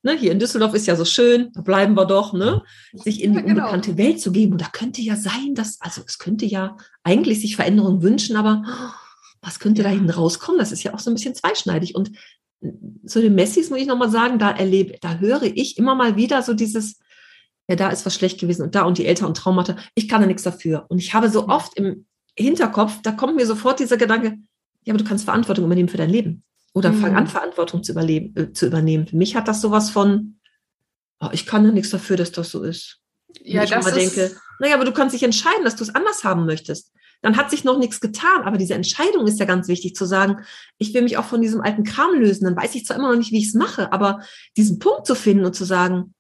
Ne, 0.02 0.12
hier 0.12 0.32
in 0.32 0.38
Düsseldorf 0.38 0.74
ist 0.74 0.86
ja 0.86 0.96
so 0.96 1.06
schön, 1.06 1.50
da 1.54 1.62
bleiben 1.62 1.94
wir 1.94 2.04
doch, 2.04 2.34
ne? 2.34 2.62
Sich 2.92 3.22
in 3.22 3.32
die 3.32 3.38
ja, 3.38 3.42
genau. 3.42 3.62
unbekannte 3.62 3.96
Welt 3.96 4.20
zu 4.20 4.32
geben. 4.32 4.52
Und 4.52 4.60
da 4.60 4.68
könnte 4.70 5.00
ja 5.00 5.16
sein, 5.16 5.54
dass, 5.54 5.80
also 5.80 6.02
es 6.06 6.18
könnte 6.18 6.44
ja 6.44 6.76
eigentlich 7.04 7.40
sich 7.40 7.56
Veränderungen 7.56 8.02
wünschen, 8.02 8.36
aber 8.36 8.64
was 9.40 9.60
könnte 9.60 9.80
ja. 9.80 9.88
da 9.88 9.94
hinten 9.94 10.10
rauskommen? 10.10 10.58
Das 10.58 10.72
ist 10.72 10.82
ja 10.82 10.92
auch 10.92 10.98
so 10.98 11.10
ein 11.10 11.14
bisschen 11.14 11.34
zweischneidig. 11.34 11.94
Und 11.94 12.12
zu 13.06 13.22
den 13.22 13.34
Messis 13.34 13.70
muss 13.70 13.80
ich 13.80 13.86
nochmal 13.86 14.10
sagen, 14.10 14.38
da 14.38 14.50
erlebe, 14.50 14.98
da 15.00 15.16
höre 15.16 15.44
ich 15.44 15.78
immer 15.78 15.94
mal 15.94 16.16
wieder 16.16 16.42
so 16.42 16.52
dieses, 16.52 16.98
ja, 17.68 17.76
da 17.76 17.90
ist 17.90 18.06
was 18.06 18.14
schlecht 18.14 18.40
gewesen 18.40 18.62
und 18.62 18.74
da 18.74 18.82
und 18.82 18.98
die 18.98 19.06
Eltern 19.06 19.28
und 19.28 19.36
Traumata, 19.36 19.76
ich 19.94 20.08
kann 20.08 20.20
da 20.20 20.26
nichts 20.26 20.42
dafür. 20.42 20.86
Und 20.88 20.98
ich 20.98 21.14
habe 21.14 21.28
so 21.28 21.48
oft 21.48 21.76
im, 21.76 22.06
Hinterkopf, 22.38 23.00
da 23.02 23.12
kommt 23.12 23.36
mir 23.36 23.46
sofort 23.46 23.80
dieser 23.80 23.96
Gedanke, 23.96 24.38
ja, 24.84 24.92
aber 24.92 25.02
du 25.02 25.08
kannst 25.08 25.24
Verantwortung 25.24 25.64
übernehmen 25.64 25.88
für 25.88 25.96
dein 25.96 26.10
Leben. 26.10 26.44
Oder 26.74 26.92
mhm. 26.92 27.00
fang 27.00 27.16
an, 27.16 27.26
Verantwortung 27.26 27.82
zu, 27.82 27.92
überleben, 27.92 28.36
äh, 28.36 28.52
zu 28.52 28.66
übernehmen. 28.66 29.06
Für 29.06 29.16
mich 29.16 29.34
hat 29.34 29.48
das 29.48 29.62
sowas 29.62 29.90
von, 29.90 30.38
oh, 31.20 31.30
ich 31.32 31.46
kann 31.46 31.64
ja 31.64 31.72
nichts 31.72 31.90
dafür, 31.90 32.16
dass 32.16 32.32
das 32.32 32.50
so 32.50 32.62
ist. 32.62 33.00
Ja, 33.40 33.64
ich 33.64 33.70
das 33.70 33.86
ist 33.86 33.96
denke, 33.96 34.36
naja, 34.60 34.74
aber 34.74 34.84
du 34.84 34.92
kannst 34.92 35.14
dich 35.14 35.22
entscheiden, 35.22 35.64
dass 35.64 35.76
du 35.76 35.84
es 35.84 35.94
anders 35.94 36.24
haben 36.24 36.44
möchtest. 36.44 36.92
Dann 37.22 37.38
hat 37.38 37.50
sich 37.50 37.64
noch 37.64 37.78
nichts 37.78 38.00
getan, 38.00 38.42
aber 38.42 38.58
diese 38.58 38.74
Entscheidung 38.74 39.26
ist 39.26 39.40
ja 39.40 39.46
ganz 39.46 39.68
wichtig 39.68 39.96
zu 39.96 40.04
sagen, 40.04 40.44
ich 40.76 40.92
will 40.92 41.02
mich 41.02 41.16
auch 41.16 41.24
von 41.24 41.40
diesem 41.40 41.62
alten 41.62 41.82
Kram 41.82 42.14
lösen. 42.14 42.44
Dann 42.44 42.56
weiß 42.56 42.74
ich 42.74 42.84
zwar 42.84 42.96
immer 42.96 43.10
noch 43.10 43.18
nicht, 43.18 43.32
wie 43.32 43.38
ich 43.38 43.48
es 43.48 43.54
mache, 43.54 43.90
aber 43.92 44.20
diesen 44.56 44.78
Punkt 44.78 45.06
zu 45.06 45.14
finden 45.14 45.46
und 45.46 45.54
zu 45.54 45.64
sagen, 45.64 46.14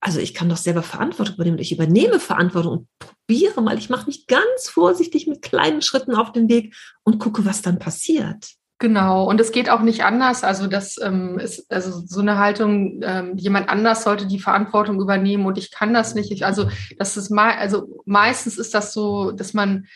also 0.00 0.20
ich 0.20 0.34
kann 0.34 0.48
doch 0.48 0.56
selber 0.56 0.82
Verantwortung 0.82 1.36
übernehmen. 1.36 1.58
Ich 1.58 1.72
übernehme 1.72 2.20
Verantwortung 2.20 2.72
und 2.72 2.88
probiere 2.98 3.62
mal. 3.62 3.78
Ich 3.78 3.90
mache 3.90 4.06
mich 4.06 4.26
ganz 4.26 4.68
vorsichtig 4.68 5.26
mit 5.26 5.42
kleinen 5.42 5.82
Schritten 5.82 6.14
auf 6.14 6.32
den 6.32 6.48
Weg 6.48 6.74
und 7.02 7.18
gucke, 7.18 7.44
was 7.44 7.62
dann 7.62 7.78
passiert. 7.78 8.56
Genau, 8.78 9.26
und 9.26 9.40
es 9.40 9.52
geht 9.52 9.70
auch 9.70 9.80
nicht 9.80 10.04
anders. 10.04 10.44
Also 10.44 10.66
das 10.66 11.00
ähm, 11.02 11.38
ist 11.38 11.72
also 11.72 12.02
so 12.04 12.20
eine 12.20 12.36
Haltung, 12.36 13.00
ähm, 13.02 13.32
jemand 13.38 13.70
anders 13.70 14.04
sollte 14.04 14.26
die 14.26 14.38
Verantwortung 14.38 15.00
übernehmen 15.00 15.46
und 15.46 15.56
ich 15.56 15.70
kann 15.70 15.94
das 15.94 16.14
nicht. 16.14 16.30
Ich, 16.30 16.44
also 16.44 16.68
das 16.98 17.16
ist 17.16 17.30
mal, 17.30 17.54
also 17.54 18.02
meistens 18.04 18.58
ist 18.58 18.74
das 18.74 18.92
so, 18.92 19.32
dass 19.32 19.54
man 19.54 19.86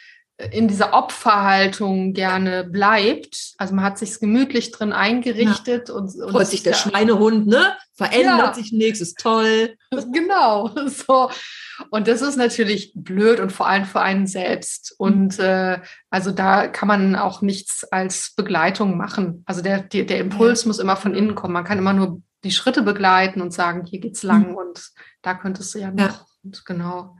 in 0.52 0.68
dieser 0.68 0.94
Opferhaltung 0.94 2.12
gerne 2.12 2.64
bleibt. 2.64 3.54
Also 3.58 3.74
man 3.74 3.84
hat 3.84 3.98
sich 3.98 4.18
gemütlich 4.20 4.70
drin 4.70 4.92
eingerichtet 4.92 5.88
ja. 5.88 5.94
und, 5.94 6.14
und 6.14 6.30
freut 6.30 6.46
sich 6.46 6.62
der 6.62 6.72
ja, 6.72 6.78
Schweinehund, 6.78 7.46
ne? 7.46 7.74
Verändert 7.94 8.38
ja. 8.38 8.54
sich 8.54 8.72
nichts, 8.72 9.00
ist 9.00 9.18
toll. 9.18 9.76
Genau, 10.12 10.70
so. 10.86 11.30
Und 11.90 12.06
das 12.06 12.22
ist 12.22 12.36
natürlich 12.36 12.92
blöd 12.94 13.40
und 13.40 13.50
vor 13.50 13.66
allem 13.66 13.84
für 13.84 14.00
einen 14.00 14.28
selbst. 14.28 14.94
Und 14.98 15.38
äh, 15.40 15.80
also 16.10 16.30
da 16.30 16.68
kann 16.68 16.86
man 16.86 17.16
auch 17.16 17.42
nichts 17.42 17.84
als 17.84 18.32
Begleitung 18.36 18.96
machen. 18.96 19.42
Also 19.46 19.62
der, 19.62 19.80
der, 19.80 20.04
der 20.04 20.20
Impuls 20.20 20.64
muss 20.64 20.78
immer 20.78 20.96
von 20.96 21.14
innen 21.14 21.34
kommen. 21.34 21.54
Man 21.54 21.64
kann 21.64 21.78
immer 21.78 21.92
nur 21.92 22.22
die 22.44 22.52
Schritte 22.52 22.82
begleiten 22.82 23.40
und 23.40 23.52
sagen, 23.52 23.84
hier 23.84 24.00
geht's 24.00 24.22
lang 24.22 24.50
mhm. 24.50 24.56
und 24.56 24.90
da 25.22 25.34
könntest 25.34 25.74
du 25.74 25.80
ja 25.80 25.90
noch. 25.90 26.29
Genau. 26.42 27.16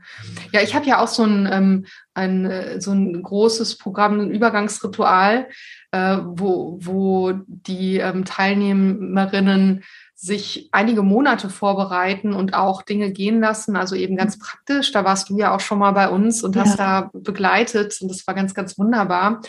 Ja, 0.51 0.61
ich 0.61 0.73
habe 0.73 0.87
ja 0.87 0.99
auch 0.99 1.07
so 1.07 1.23
ein, 1.23 1.47
ähm, 1.51 1.85
ein, 2.15 2.45
äh, 2.45 2.81
so 2.81 2.91
ein 2.91 3.21
großes 3.21 3.77
Programm, 3.77 4.19
ein 4.19 4.31
Übergangsritual, 4.31 5.47
äh, 5.91 6.17
wo, 6.23 6.79
wo 6.81 7.33
die 7.45 7.97
ähm, 7.97 8.25
Teilnehmerinnen 8.25 9.83
sich 10.15 10.69
einige 10.71 11.03
Monate 11.03 11.49
vorbereiten 11.49 12.33
und 12.33 12.53
auch 12.53 12.81
Dinge 12.81 13.11
gehen 13.11 13.41
lassen. 13.41 13.75
Also 13.75 13.95
eben 13.95 14.15
ganz 14.15 14.39
praktisch. 14.39 14.91
Da 14.91 15.03
warst 15.03 15.29
du 15.29 15.37
ja 15.37 15.55
auch 15.55 15.59
schon 15.59 15.79
mal 15.79 15.91
bei 15.91 16.09
uns 16.09 16.43
und 16.43 16.55
ja. 16.55 16.63
hast 16.63 16.79
da 16.79 17.09
begleitet 17.13 17.97
und 18.01 18.09
das 18.09 18.25
war 18.25 18.33
ganz, 18.33 18.53
ganz 18.53 18.77
wunderbar 18.77 19.41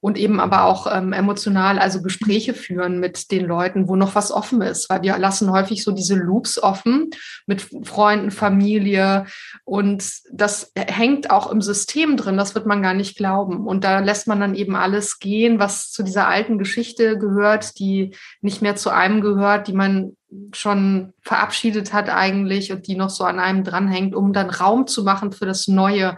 und 0.00 0.16
eben 0.16 0.40
aber 0.40 0.64
auch 0.64 0.86
ähm, 0.90 1.12
emotional, 1.12 1.78
also 1.78 2.02
Gespräche 2.02 2.54
führen 2.54 3.00
mit 3.00 3.30
den 3.30 3.46
Leuten, 3.46 3.86
wo 3.86 3.96
noch 3.96 4.14
was 4.14 4.32
offen 4.32 4.62
ist, 4.62 4.88
weil 4.88 5.02
wir 5.02 5.18
lassen 5.18 5.50
häufig 5.50 5.84
so 5.84 5.92
diese 5.92 6.14
Loops 6.14 6.62
offen 6.62 7.10
mit 7.46 7.66
Freunden, 7.82 8.30
Familie. 8.30 9.26
Und 9.64 10.04
das 10.32 10.72
hängt 10.74 11.30
auch 11.30 11.50
im 11.50 11.60
System 11.60 12.16
drin, 12.16 12.38
das 12.38 12.54
wird 12.54 12.66
man 12.66 12.82
gar 12.82 12.94
nicht 12.94 13.16
glauben. 13.16 13.66
Und 13.66 13.84
da 13.84 14.00
lässt 14.00 14.26
man 14.26 14.40
dann 14.40 14.54
eben 14.54 14.74
alles 14.74 15.18
gehen, 15.18 15.58
was 15.58 15.90
zu 15.90 16.02
dieser 16.02 16.28
alten 16.28 16.58
Geschichte 16.58 17.18
gehört, 17.18 17.78
die 17.78 18.16
nicht 18.40 18.62
mehr 18.62 18.76
zu 18.76 18.90
einem 18.90 19.20
gehört, 19.20 19.68
die 19.68 19.74
man 19.74 20.16
schon 20.52 21.12
verabschiedet 21.22 21.92
hat 21.92 22.08
eigentlich 22.08 22.72
und 22.72 22.86
die 22.86 22.96
noch 22.96 23.10
so 23.10 23.24
an 23.24 23.40
einem 23.40 23.64
dranhängt, 23.64 24.14
um 24.14 24.32
dann 24.32 24.48
Raum 24.48 24.86
zu 24.86 25.02
machen 25.02 25.32
für 25.32 25.44
das 25.44 25.68
Neue 25.68 26.16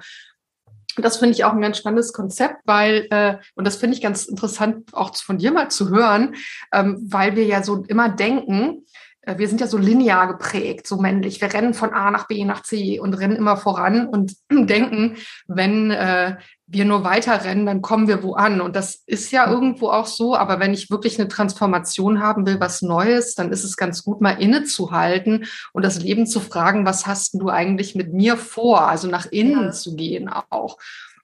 das 0.97 1.18
finde 1.18 1.34
ich 1.34 1.45
auch 1.45 1.53
ein 1.53 1.61
ganz 1.61 1.78
spannendes 1.78 2.12
Konzept, 2.12 2.57
weil, 2.64 3.07
äh, 3.11 3.38
und 3.55 3.66
das 3.66 3.76
finde 3.76 3.97
ich 3.97 4.03
ganz 4.03 4.24
interessant 4.26 4.93
auch 4.93 5.14
von 5.16 5.38
dir 5.38 5.53
mal 5.53 5.70
zu 5.70 5.90
hören, 5.90 6.34
ähm, 6.72 7.07
weil 7.09 7.36
wir 7.36 7.45
ja 7.45 7.62
so 7.62 7.84
immer 7.88 8.09
denken, 8.09 8.84
äh, 9.22 9.38
wir 9.38 9.49
sind 9.49 9.61
ja 9.61 9.66
so 9.66 9.78
linear 9.78 10.26
geprägt, 10.26 10.86
so 10.86 10.97
männlich. 10.97 11.40
Wir 11.40 11.53
rennen 11.53 11.74
von 11.74 11.93
A 11.93 12.11
nach 12.11 12.26
B 12.28 12.45
nach 12.45 12.62
C 12.62 13.01
und 13.01 13.14
rennen 13.14 13.36
immer 13.36 13.57
voran 13.57 14.07
und 14.07 14.34
denken, 14.51 15.16
wenn 15.47 15.90
äh, 15.90 16.36
wir 16.73 16.87
nur 16.87 17.05
weiter 17.05 17.45
rennen, 17.45 17.66
dann 17.66 17.83
kommen 17.83 18.09
wir 18.09 18.23
wo 18.23 18.33
an. 18.33 18.62
Und 18.62 18.75
das 18.75 19.03
ist 19.07 19.31
ja 19.31 19.51
irgendwo 19.51 19.91
auch 19.91 20.07
so. 20.07 20.35
Aber 20.35 20.59
wenn 20.59 20.73
ich 20.73 20.91
wirklich 20.91 21.18
eine 21.20 21.29
Transformation 21.29 22.20
haben 22.20 22.47
will, 22.47 22.61
was 22.61 22.81
Neues, 22.81 23.35
dann 23.35 23.53
ist 23.53 23.62
es 23.62 23.77
ganz 23.77 24.03
gut, 24.05 24.23
mal 24.23 24.41
innezuhalten 24.43 25.45
und 25.73 25.85
das 25.85 26.01
Leben 26.01 26.27
zu 26.27 26.41
fragen, 26.41 26.87
was 26.87 27.07
hast 27.07 27.35
du 27.35 27.51
eigentlich 27.51 27.95
mit 27.95 28.14
mir 28.14 28.39
vor? 28.39 28.89
Also 28.89 29.07
nach 29.09 29.27
innen 29.27 29.66
ja. 29.66 29.70
zu 29.73 29.97
gehen 29.97 30.31
auch. 30.31 30.79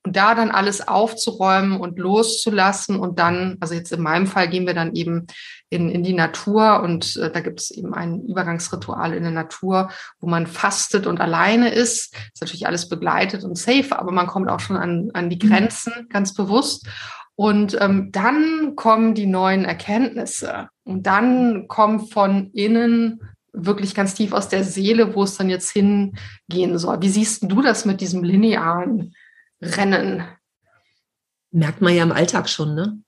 Und 0.05 0.17
da 0.17 0.35
dann 0.35 0.51
alles 0.51 0.87
aufzuräumen 0.87 1.81
und 1.81 1.99
loszulassen 1.99 2.97
und 2.99 3.19
dann, 3.19 3.57
also 3.61 3.75
jetzt 3.75 3.93
in 3.93 4.03
meinem 4.03 4.27
Fall 4.27 4.49
gehen 4.49 4.67
wir 4.67 4.75
dann 4.75 4.95
eben 4.95 5.27
in, 5.71 5.91
in 5.91 6.03
die 6.03 6.15
Natur 6.15 6.83
und 6.83 7.17
äh, 7.17 7.31
da 7.31 7.41
gibt 7.41 7.61
es 7.61 7.71
eben 7.71 7.93
ein 7.95 8.23
Übergangsritual 8.23 9.13
in 9.13 9.23
der 9.23 9.33
Natur, 9.33 9.91
wo 10.19 10.27
man 10.29 10.47
fastet 10.47 11.07
und 11.07 11.21
alleine 11.21 11.71
ist. 11.71 12.15
Ist 12.33 12.41
natürlich 12.41 12.67
alles 12.67 12.89
begleitet 12.89 13.45
und 13.45 13.59
safe, 13.59 13.99
aber 13.99 14.13
man 14.13 14.27
kommt 14.27 14.49
auch 14.49 14.61
schon 14.61 14.77
an, 14.77 15.11
an 15.13 15.31
die 15.31 15.45
mhm. 15.45 15.51
Grenzen 15.51 15.93
ganz 16.09 16.35
bewusst. 16.35 16.89
Und 17.35 17.77
ähm, 17.81 18.11
dann 18.11 18.75
kommen 18.75 19.15
die 19.15 19.27
neuen 19.27 19.65
Erkenntnisse 19.65 20.69
und 20.85 21.07
dann 21.07 21.69
kommt 21.69 22.13
von 22.13 22.51
innen 22.53 23.21
wirklich 23.53 23.95
ganz 23.95 24.15
tief 24.15 24.33
aus 24.33 24.49
der 24.49 24.65
Seele, 24.65 25.15
wo 25.15 25.23
es 25.23 25.37
dann 25.37 25.49
jetzt 25.49 25.71
hingehen 25.71 26.79
soll. 26.79 27.01
Wie 27.01 27.09
siehst 27.09 27.45
du 27.45 27.63
das 27.63 27.85
mit 27.85 28.01
diesem 28.01 28.25
linearen 28.25 29.15
Rennen? 29.61 30.25
Merkt 31.51 31.81
man 31.81 31.95
ja 31.95 32.03
im 32.03 32.13
Alltag 32.13 32.49
schon, 32.49 32.75
ne? 32.75 32.99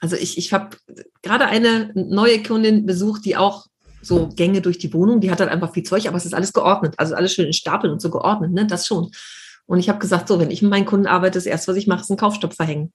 Also 0.00 0.16
ich, 0.16 0.36
ich 0.38 0.52
habe 0.52 0.76
gerade 1.22 1.46
eine 1.46 1.90
neue 1.94 2.42
Kundin 2.42 2.86
besucht, 2.86 3.24
die 3.24 3.36
auch 3.36 3.66
so 4.02 4.28
Gänge 4.28 4.60
durch 4.60 4.78
die 4.78 4.92
Wohnung, 4.92 5.20
die 5.20 5.30
hat 5.30 5.40
dann 5.40 5.48
einfach 5.48 5.72
viel 5.72 5.82
Zeug, 5.82 6.06
aber 6.06 6.16
es 6.16 6.26
ist 6.26 6.34
alles 6.34 6.52
geordnet, 6.52 6.94
also 6.96 7.14
alles 7.14 7.32
schön 7.32 7.46
in 7.46 7.52
Stapeln 7.52 7.92
und 7.92 8.00
so 8.00 8.10
geordnet, 8.10 8.52
ne? 8.52 8.66
Das 8.66 8.86
schon. 8.86 9.10
Und 9.66 9.78
ich 9.78 9.88
habe 9.88 9.98
gesagt, 9.98 10.28
so, 10.28 10.38
wenn 10.38 10.50
ich 10.50 10.62
mit 10.62 10.70
meinen 10.70 10.86
Kunden 10.86 11.06
arbeite, 11.06 11.38
das 11.38 11.46
erste, 11.46 11.72
was 11.72 11.76
ich 11.76 11.88
mache, 11.88 12.02
ist 12.02 12.10
einen 12.10 12.18
Kaufstopp 12.18 12.54
verhängen. 12.54 12.92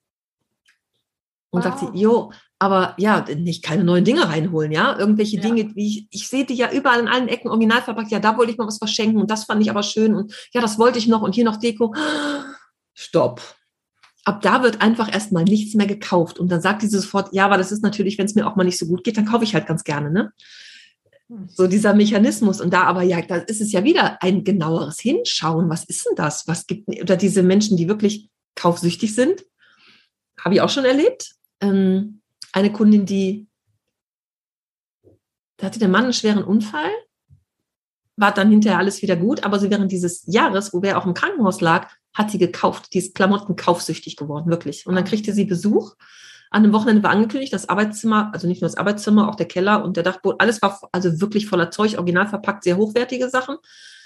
Und 1.49 1.65
wow. 1.65 1.79
sagt 1.79 1.79
sie, 1.79 1.99
jo, 1.99 2.31
aber 2.59 2.93
ja, 2.97 3.25
nicht 3.35 3.61
keine 3.61 3.83
neuen 3.83 4.05
Dinge 4.05 4.29
reinholen, 4.29 4.71
ja. 4.71 4.97
Irgendwelche 4.97 5.35
ja. 5.37 5.41
Dinge, 5.41 5.75
wie 5.75 5.87
ich, 5.87 6.07
ich 6.11 6.29
sehe 6.29 6.45
die 6.45 6.53
ja 6.53 6.71
überall 6.71 7.01
in 7.01 7.09
allen 7.09 7.27
Ecken 7.27 7.49
original 7.49 7.81
verpackt, 7.81 8.11
ja, 8.11 8.19
da 8.19 8.37
wollte 8.37 8.53
ich 8.53 8.57
mal 8.57 8.67
was 8.67 8.77
verschenken 8.77 9.19
und 9.19 9.29
das 9.29 9.43
fand 9.45 9.61
ich 9.61 9.69
aber 9.69 9.83
schön 9.83 10.15
und 10.15 10.33
ja, 10.53 10.61
das 10.61 10.79
wollte 10.79 10.97
ich 10.97 11.07
noch 11.07 11.23
und 11.23 11.35
hier 11.35 11.43
noch 11.43 11.57
Deko. 11.57 11.93
Stopp 12.93 13.41
ab 14.25 14.41
da 14.41 14.63
wird 14.63 14.81
einfach 14.81 15.11
erstmal 15.11 15.43
nichts 15.43 15.73
mehr 15.73 15.87
gekauft. 15.87 16.39
Und 16.39 16.51
dann 16.51 16.61
sagt 16.61 16.83
die 16.83 16.87
sofort, 16.87 17.33
ja, 17.33 17.45
aber 17.45 17.57
das 17.57 17.71
ist 17.71 17.83
natürlich, 17.83 18.17
wenn 18.17 18.25
es 18.25 18.35
mir 18.35 18.47
auch 18.47 18.55
mal 18.55 18.63
nicht 18.63 18.77
so 18.77 18.85
gut 18.85 19.03
geht, 19.03 19.17
dann 19.17 19.25
kaufe 19.25 19.43
ich 19.43 19.53
halt 19.53 19.67
ganz 19.67 19.83
gerne, 19.83 20.11
ne? 20.11 20.31
Hm. 21.27 21.47
So 21.49 21.67
dieser 21.67 21.93
Mechanismus. 21.93 22.61
Und 22.61 22.71
da 22.71 22.83
aber 22.83 23.01
ja, 23.01 23.21
da 23.21 23.37
ist 23.37 23.61
es 23.61 23.71
ja 23.71 23.83
wieder 23.83 24.21
ein 24.21 24.43
genaueres 24.43 24.99
Hinschauen. 24.99 25.69
Was 25.69 25.85
ist 25.85 26.05
denn 26.05 26.15
das? 26.15 26.47
Was 26.47 26.67
gibt, 26.67 26.87
oder 27.01 27.17
diese 27.17 27.43
Menschen, 27.43 27.77
die 27.77 27.87
wirklich 27.87 28.29
kaufsüchtig 28.55 29.15
sind, 29.15 29.45
habe 30.39 30.55
ich 30.55 30.61
auch 30.61 30.69
schon 30.69 30.85
erlebt. 30.85 31.35
Ähm, 31.61 32.21
eine 32.53 32.71
Kundin, 32.71 33.05
die, 33.05 33.47
da 35.57 35.67
hatte 35.67 35.79
der 35.79 35.87
Mann 35.87 36.03
einen 36.03 36.13
schweren 36.13 36.43
Unfall, 36.43 36.89
war 38.17 38.33
dann 38.33 38.49
hinterher 38.49 38.79
alles 38.79 39.01
wieder 39.01 39.15
gut, 39.15 39.43
aber 39.43 39.59
so 39.59 39.69
während 39.69 39.91
dieses 39.91 40.23
Jahres, 40.27 40.73
wo 40.73 40.81
er 40.81 40.97
auch 40.97 41.05
im 41.05 41.13
Krankenhaus 41.13 41.61
lag, 41.61 41.89
hat 42.13 42.31
sie 42.31 42.37
gekauft. 42.37 42.93
Die 42.93 42.99
ist 42.99 43.15
Klamotten 43.15 43.55
kaufsüchtig 43.55 44.15
geworden, 44.15 44.49
wirklich. 44.49 44.85
Und 44.87 44.95
dann 44.95 45.05
kriegte 45.05 45.33
sie 45.33 45.45
Besuch. 45.45 45.95
An 46.49 46.63
einem 46.63 46.73
Wochenende 46.73 47.01
war 47.03 47.11
angekündigt, 47.11 47.53
das 47.53 47.69
Arbeitszimmer, 47.69 48.31
also 48.33 48.45
nicht 48.45 48.61
nur 48.61 48.67
das 48.67 48.77
Arbeitszimmer, 48.77 49.29
auch 49.29 49.35
der 49.35 49.47
Keller 49.47 49.85
und 49.85 49.95
der 49.95 50.03
Dachboden, 50.03 50.39
alles 50.39 50.61
war 50.61 50.81
also 50.91 51.21
wirklich 51.21 51.47
voller 51.47 51.71
Zeug, 51.71 51.97
original 51.97 52.27
verpackt, 52.27 52.65
sehr 52.65 52.75
hochwertige 52.75 53.29
Sachen. 53.29 53.55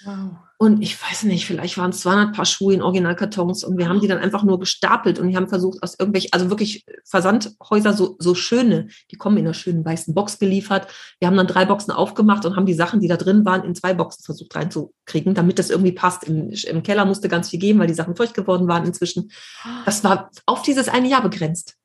Wow. 0.03 0.37
Und 0.57 0.81
ich 0.81 1.01
weiß 1.01 1.23
nicht, 1.23 1.45
vielleicht 1.45 1.77
waren 1.77 1.89
es 1.89 1.99
200 2.01 2.35
Paar 2.35 2.45
Schuhe 2.45 2.73
in 2.73 2.81
Originalkartons 2.81 3.63
und 3.63 3.77
wir 3.77 3.89
haben 3.89 3.99
die 3.99 4.07
dann 4.07 4.19
einfach 4.19 4.43
nur 4.43 4.59
gestapelt 4.59 5.19
und 5.19 5.27
die 5.27 5.35
haben 5.35 5.49
versucht, 5.49 5.83
aus 5.83 5.99
irgendwelchen, 5.99 6.31
also 6.31 6.49
wirklich 6.49 6.85
Versandhäuser, 7.03 7.93
so, 7.93 8.15
so 8.19 8.35
schöne, 8.35 8.87
die 9.11 9.17
kommen 9.17 9.37
in 9.37 9.45
einer 9.45 9.53
schönen 9.53 9.83
weißen 9.83 10.13
Box 10.13 10.39
geliefert. 10.39 10.87
Wir 11.19 11.27
haben 11.27 11.37
dann 11.37 11.47
drei 11.47 11.65
Boxen 11.65 11.91
aufgemacht 11.91 12.45
und 12.45 12.55
haben 12.55 12.65
die 12.65 12.73
Sachen, 12.73 13.01
die 13.01 13.07
da 13.07 13.17
drin 13.17 13.43
waren, 13.45 13.63
in 13.63 13.75
zwei 13.75 13.93
Boxen 13.93 14.23
versucht 14.23 14.55
reinzukriegen, 14.55 15.33
damit 15.33 15.59
das 15.59 15.69
irgendwie 15.69 15.91
passt. 15.91 16.23
Im, 16.23 16.49
Im 16.49 16.83
Keller 16.83 17.05
musste 17.05 17.27
ganz 17.27 17.49
viel 17.49 17.59
geben, 17.59 17.79
weil 17.79 17.87
die 17.87 17.93
Sachen 17.93 18.15
feucht 18.15 18.33
geworden 18.33 18.67
waren 18.67 18.85
inzwischen. 18.85 19.31
Das 19.85 20.03
war 20.03 20.29
auf 20.45 20.61
dieses 20.61 20.87
eine 20.87 21.09
Jahr 21.09 21.21
begrenzt. 21.21 21.75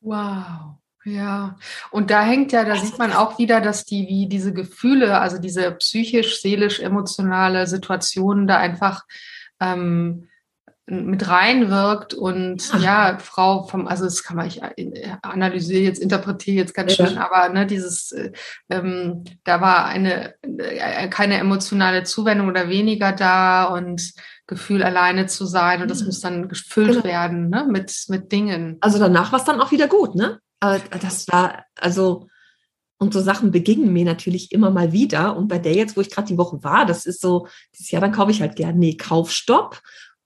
Wow. 0.00 0.77
Ja, 1.08 1.56
und 1.90 2.10
da 2.10 2.22
hängt 2.22 2.52
ja, 2.52 2.64
da 2.64 2.76
sieht 2.76 2.98
man 2.98 3.12
auch 3.12 3.38
wieder, 3.38 3.60
dass 3.60 3.84
die, 3.84 4.06
wie 4.08 4.28
diese 4.28 4.52
Gefühle, 4.52 5.20
also 5.20 5.38
diese 5.38 5.70
psychisch, 5.72 6.40
seelisch, 6.42 6.80
emotionale 6.80 7.66
Situationen 7.66 8.46
da 8.46 8.58
einfach 8.58 9.04
ähm, 9.58 10.28
mit 10.86 11.28
reinwirkt 11.28 12.14
und 12.14 12.62
Ach. 12.72 12.80
ja, 12.80 13.18
Frau 13.18 13.64
vom, 13.64 13.86
also 13.86 14.04
das 14.04 14.22
kann 14.22 14.36
man, 14.36 14.46
ich 14.46 14.62
äh, 14.62 15.16
analysiere 15.22 15.82
jetzt, 15.82 16.00
interpretiere 16.00 16.56
jetzt 16.56 16.74
ganz 16.74 16.96
ja. 16.96 17.06
schön, 17.06 17.18
aber 17.18 17.48
ne, 17.50 17.66
dieses, 17.66 18.12
äh, 18.12 18.32
ähm, 18.70 19.24
da 19.44 19.60
war 19.60 19.86
eine, 19.86 20.34
äh, 20.42 21.08
keine 21.08 21.38
emotionale 21.38 22.04
Zuwendung 22.04 22.48
oder 22.48 22.68
weniger 22.68 23.12
da 23.12 23.64
und 23.64 24.12
Gefühl, 24.46 24.82
alleine 24.82 25.26
zu 25.26 25.44
sein 25.44 25.82
und 25.82 25.90
das 25.90 26.02
muss 26.04 26.20
dann 26.20 26.48
gefüllt 26.48 26.92
genau. 26.92 27.04
werden, 27.04 27.50
ne, 27.50 27.66
mit, 27.68 27.94
mit 28.08 28.32
Dingen. 28.32 28.78
Also 28.80 28.98
danach 28.98 29.32
war 29.32 29.38
es 29.38 29.44
dann 29.44 29.60
auch 29.60 29.72
wieder 29.72 29.88
gut, 29.88 30.14
ne? 30.14 30.40
Aber 30.60 30.78
das 31.00 31.28
war, 31.28 31.64
also, 31.76 32.28
und 32.98 33.12
so 33.12 33.20
Sachen 33.20 33.52
begingen 33.52 33.92
mir 33.92 34.04
natürlich 34.04 34.50
immer 34.52 34.70
mal 34.70 34.92
wieder. 34.92 35.36
Und 35.36 35.48
bei 35.48 35.58
der 35.58 35.74
jetzt, 35.74 35.96
wo 35.96 36.00
ich 36.00 36.10
gerade 36.10 36.28
die 36.28 36.38
Woche 36.38 36.62
war, 36.64 36.84
das 36.84 37.06
ist 37.06 37.20
so, 37.20 37.46
dieses 37.74 37.90
Jahr, 37.90 38.02
dann 38.02 38.12
kaufe 38.12 38.32
ich 38.32 38.40
halt 38.40 38.56
gerne, 38.56 38.78
nee, 38.78 38.96
Kaufstopp, 38.96 39.80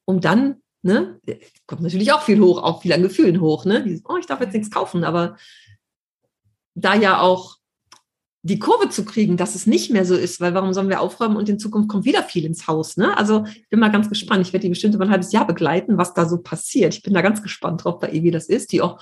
um 0.07 0.21
dann, 0.21 0.63
ne, 0.83 1.21
kommt 1.67 1.83
natürlich 1.83 2.13
auch 2.13 2.23
viel 2.23 2.41
hoch, 2.41 2.63
auch 2.63 2.83
viel 2.83 2.93
an 2.93 3.03
Gefühlen 3.03 3.41
hoch, 3.41 3.67
ne? 3.67 3.83
Dieses, 3.83 4.03
oh, 4.09 4.17
ich 4.17 4.27
darf 4.27 4.41
jetzt 4.41 4.55
nichts 4.55 4.71
kaufen, 4.71 5.05
aber 5.05 5.37
da 6.75 6.95
ja 6.95 7.21
auch 7.21 7.59
die 8.45 8.59
Kurve 8.59 8.89
zu 8.89 9.05
kriegen, 9.05 9.37
dass 9.37 9.55
es 9.55 9.67
nicht 9.67 9.93
mehr 9.93 10.05
so 10.05 10.17
ist, 10.17 10.41
weil 10.41 10.55
warum 10.55 10.73
sollen 10.73 10.89
wir 10.89 11.01
aufräumen 11.01 11.37
und 11.37 11.49
in 11.49 11.61
Zukunft 11.61 11.89
kommt 11.89 12.05
wieder 12.05 12.25
viel 12.25 12.45
ins 12.45 12.67
Haus, 12.67 12.97
ne? 12.97 13.17
Also, 13.17 13.45
ich 13.47 13.69
bin 13.69 13.81
mal 13.81 13.93
ganz 13.93 14.09
gespannt. 14.09 14.47
Ich 14.47 14.53
werde 14.53 14.63
die 14.65 14.71
bestimmt 14.71 14.95
über 14.95 15.05
ein 15.05 15.11
halbes 15.11 15.31
Jahr 15.31 15.47
begleiten, 15.47 15.99
was 15.99 16.15
da 16.15 16.27
so 16.27 16.39
passiert. 16.39 16.95
Ich 16.95 17.03
bin 17.03 17.15
da 17.15 17.21
ganz 17.21 17.43
gespannt 17.43 17.85
drauf 17.85 18.01
bei 18.01 18.11
ihr, 18.11 18.23
wie 18.23 18.31
das 18.33 18.47
ist, 18.47 18.73
die 18.73 18.81
auch 18.81 18.99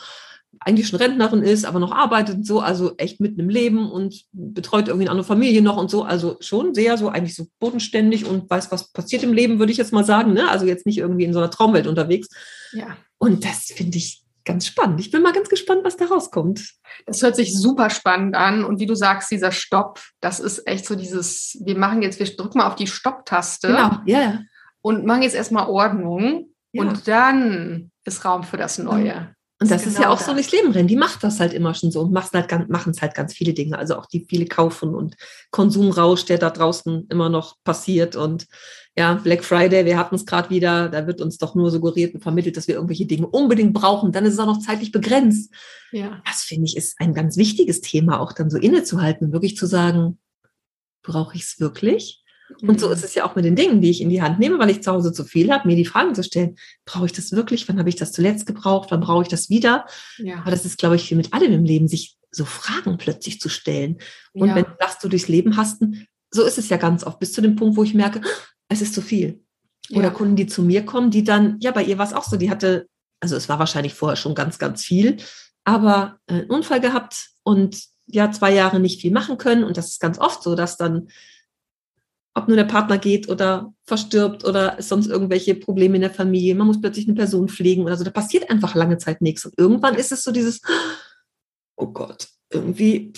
eigentlich 0.58 0.88
schon 0.88 0.98
Rentnerin 0.98 1.42
ist, 1.42 1.64
aber 1.64 1.78
noch 1.78 1.92
arbeitet 1.92 2.36
und 2.36 2.46
so, 2.46 2.60
also 2.60 2.94
echt 2.98 3.20
mitten 3.20 3.40
im 3.40 3.48
Leben 3.48 3.90
und 3.90 4.24
betreut 4.32 4.88
irgendwie 4.88 5.04
eine 5.04 5.12
andere 5.12 5.26
Familie 5.26 5.62
noch 5.62 5.76
und 5.76 5.90
so, 5.90 6.02
also 6.02 6.36
schon 6.40 6.74
sehr 6.74 6.98
so 6.98 7.08
eigentlich 7.08 7.34
so 7.34 7.46
bodenständig 7.60 8.26
und 8.26 8.50
weiß, 8.50 8.70
was 8.70 8.92
passiert 8.92 9.22
im 9.22 9.32
Leben, 9.32 9.58
würde 9.58 9.72
ich 9.72 9.78
jetzt 9.78 9.92
mal 9.92 10.04
sagen, 10.04 10.32
ne? 10.32 10.48
Also 10.50 10.66
jetzt 10.66 10.86
nicht 10.86 10.98
irgendwie 10.98 11.24
in 11.24 11.32
so 11.32 11.38
einer 11.38 11.50
Traumwelt 11.50 11.86
unterwegs. 11.86 12.28
Ja. 12.72 12.96
Und 13.18 13.44
das 13.44 13.66
finde 13.74 13.98
ich 13.98 14.22
ganz 14.44 14.66
spannend. 14.66 15.00
Ich 15.00 15.10
bin 15.10 15.22
mal 15.22 15.32
ganz 15.32 15.48
gespannt, 15.48 15.82
was 15.84 15.96
da 15.96 16.06
rauskommt. 16.06 16.74
Das 17.06 17.22
hört 17.22 17.36
sich 17.36 17.56
super 17.56 17.90
spannend 17.90 18.34
an. 18.34 18.64
Und 18.64 18.80
wie 18.80 18.86
du 18.86 18.94
sagst, 18.94 19.30
dieser 19.30 19.52
Stopp, 19.52 20.00
das 20.20 20.40
ist 20.40 20.66
echt 20.66 20.86
so 20.86 20.94
dieses, 20.94 21.58
wir 21.64 21.78
machen 21.78 22.02
jetzt, 22.02 22.18
wir 22.18 22.26
drücken 22.26 22.58
mal 22.58 22.66
auf 22.66 22.76
die 22.76 22.86
Stopptaste. 22.86 23.68
Genau, 23.68 23.90
ja. 24.06 24.20
ja. 24.20 24.40
Und 24.82 25.04
machen 25.06 25.22
jetzt 25.22 25.36
erstmal 25.36 25.68
Ordnung. 25.68 26.48
Ja. 26.72 26.82
Und 26.82 27.06
dann 27.06 27.90
ist 28.04 28.24
Raum 28.24 28.42
für 28.42 28.56
das 28.56 28.78
Neue. 28.78 29.34
Und 29.60 29.70
das, 29.70 29.86
ist, 29.86 29.96
genau 29.96 30.08
ja 30.08 30.14
auch 30.14 30.18
das. 30.18 30.26
so 30.26 30.32
durchs 30.32 30.52
Leben 30.52 30.72
rennen. 30.72 30.88
Die 30.88 30.96
macht 30.96 31.22
das 31.22 31.38
halt 31.38 31.52
immer 31.52 31.74
schon 31.74 31.90
so 31.90 32.00
und 32.00 32.32
halt, 32.32 32.68
machen 32.70 32.92
es 32.92 33.02
halt 33.02 33.14
ganz 33.14 33.34
viele 33.34 33.52
Dinge. 33.52 33.78
Also 33.78 33.96
auch 33.96 34.06
die 34.06 34.24
viele 34.26 34.46
kaufen 34.46 34.94
und 34.94 35.16
Konsumrausch, 35.50 36.24
der 36.24 36.38
da 36.38 36.48
draußen 36.48 37.06
immer 37.10 37.28
noch 37.28 37.56
passiert. 37.62 38.16
Und 38.16 38.46
ja, 38.96 39.14
Black 39.14 39.44
Friday, 39.44 39.84
wir 39.84 39.98
hatten 39.98 40.14
es 40.14 40.24
gerade 40.24 40.48
wieder, 40.48 40.88
da 40.88 41.06
wird 41.06 41.20
uns 41.20 41.36
doch 41.36 41.54
nur 41.54 41.70
suggeriert 41.70 42.14
und 42.14 42.22
vermittelt, 42.22 42.56
dass 42.56 42.68
wir 42.68 42.76
irgendwelche 42.76 43.04
Dinge 43.04 43.26
unbedingt 43.26 43.74
brauchen. 43.74 44.12
Dann 44.12 44.24
ist 44.24 44.32
es 44.32 44.38
auch 44.38 44.46
noch 44.46 44.60
zeitlich 44.60 44.92
begrenzt. 44.92 45.52
Ja. 45.92 46.22
Das 46.24 46.40
finde 46.40 46.64
ich 46.64 46.76
ist 46.76 46.98
ein 46.98 47.12
ganz 47.12 47.36
wichtiges 47.36 47.82
Thema, 47.82 48.20
auch 48.20 48.32
dann 48.32 48.48
so 48.48 48.56
innezuhalten, 48.56 49.32
wirklich 49.32 49.58
zu 49.58 49.66
sagen, 49.66 50.18
brauche 51.02 51.36
ich 51.36 51.42
es 51.42 51.60
wirklich? 51.60 52.24
Und 52.62 52.80
so 52.80 52.88
mhm. 52.88 52.92
ist 52.92 53.04
es 53.04 53.14
ja 53.14 53.24
auch 53.24 53.36
mit 53.36 53.44
den 53.44 53.56
Dingen, 53.56 53.80
die 53.80 53.90
ich 53.90 54.00
in 54.00 54.10
die 54.10 54.22
Hand 54.22 54.38
nehme, 54.38 54.58
weil 54.58 54.70
ich 54.70 54.82
zu 54.82 54.92
Hause 54.92 55.12
zu 55.12 55.24
viel 55.24 55.50
habe, 55.52 55.68
mir 55.68 55.76
die 55.76 55.84
Fragen 55.84 56.14
zu 56.14 56.22
stellen, 56.22 56.56
brauche 56.84 57.06
ich 57.06 57.12
das 57.12 57.32
wirklich? 57.32 57.68
Wann 57.68 57.78
habe 57.78 57.88
ich 57.88 57.96
das 57.96 58.12
zuletzt 58.12 58.46
gebraucht? 58.46 58.90
Wann 58.90 59.00
brauche 59.00 59.22
ich 59.22 59.28
das 59.28 59.50
wieder? 59.50 59.86
Ja. 60.18 60.38
Aber 60.40 60.50
das 60.50 60.64
ist, 60.64 60.78
glaube 60.78 60.96
ich, 60.96 61.10
mit 61.12 61.32
allem 61.32 61.52
im 61.52 61.64
Leben, 61.64 61.88
sich 61.88 62.16
so 62.30 62.44
Fragen 62.44 62.96
plötzlich 62.98 63.40
zu 63.40 63.48
stellen. 63.48 63.98
Und 64.32 64.48
ja. 64.48 64.54
wenn 64.54 64.64
du 64.64 64.70
sagst, 64.78 65.02
du 65.02 65.08
durchs 65.08 65.28
Leben 65.28 65.56
hast, 65.56 65.82
so 66.30 66.44
ist 66.44 66.58
es 66.58 66.68
ja 66.68 66.76
ganz 66.76 67.04
oft, 67.04 67.18
bis 67.18 67.32
zu 67.32 67.40
dem 67.40 67.56
Punkt, 67.56 67.76
wo 67.76 67.82
ich 67.82 67.94
merke, 67.94 68.20
es 68.68 68.82
ist 68.82 68.94
zu 68.94 69.02
viel. 69.02 69.42
Oder 69.90 70.04
ja. 70.04 70.10
Kunden, 70.10 70.36
die 70.36 70.46
zu 70.46 70.62
mir 70.62 70.84
kommen, 70.84 71.10
die 71.10 71.24
dann, 71.24 71.56
ja, 71.60 71.72
bei 71.72 71.82
ihr 71.82 71.98
war 71.98 72.06
es 72.06 72.12
auch 72.12 72.24
so, 72.24 72.36
die 72.36 72.50
hatte, 72.50 72.86
also 73.20 73.36
es 73.36 73.48
war 73.48 73.58
wahrscheinlich 73.58 73.94
vorher 73.94 74.16
schon 74.16 74.34
ganz, 74.34 74.58
ganz 74.58 74.84
viel, 74.84 75.16
aber 75.64 76.18
äh, 76.26 76.34
einen 76.34 76.50
Unfall 76.50 76.80
gehabt 76.80 77.30
und 77.42 77.82
ja, 78.06 78.30
zwei 78.30 78.52
Jahre 78.52 78.80
nicht 78.80 79.00
viel 79.00 79.12
machen 79.12 79.38
können. 79.38 79.64
Und 79.64 79.76
das 79.76 79.88
ist 79.88 80.00
ganz 80.00 80.18
oft 80.18 80.42
so, 80.42 80.54
dass 80.54 80.76
dann 80.76 81.08
ob 82.34 82.48
nur 82.48 82.56
der 82.56 82.64
Partner 82.64 82.98
geht 82.98 83.28
oder 83.28 83.72
verstirbt 83.84 84.44
oder 84.44 84.76
sonst 84.78 85.08
irgendwelche 85.08 85.54
Probleme 85.54 85.96
in 85.96 86.02
der 86.02 86.10
Familie. 86.10 86.54
Man 86.54 86.66
muss 86.66 86.80
plötzlich 86.80 87.06
eine 87.06 87.16
Person 87.16 87.48
pflegen 87.48 87.84
oder 87.84 87.96
so. 87.96 88.04
Da 88.04 88.10
passiert 88.10 88.48
einfach 88.50 88.74
lange 88.74 88.98
Zeit 88.98 89.20
nichts. 89.20 89.44
Und 89.44 89.54
irgendwann 89.58 89.96
ist 89.96 90.12
es 90.12 90.22
so 90.22 90.30
dieses, 90.30 90.60
oh 91.76 91.88
Gott, 91.88 92.28
irgendwie, 92.50 93.12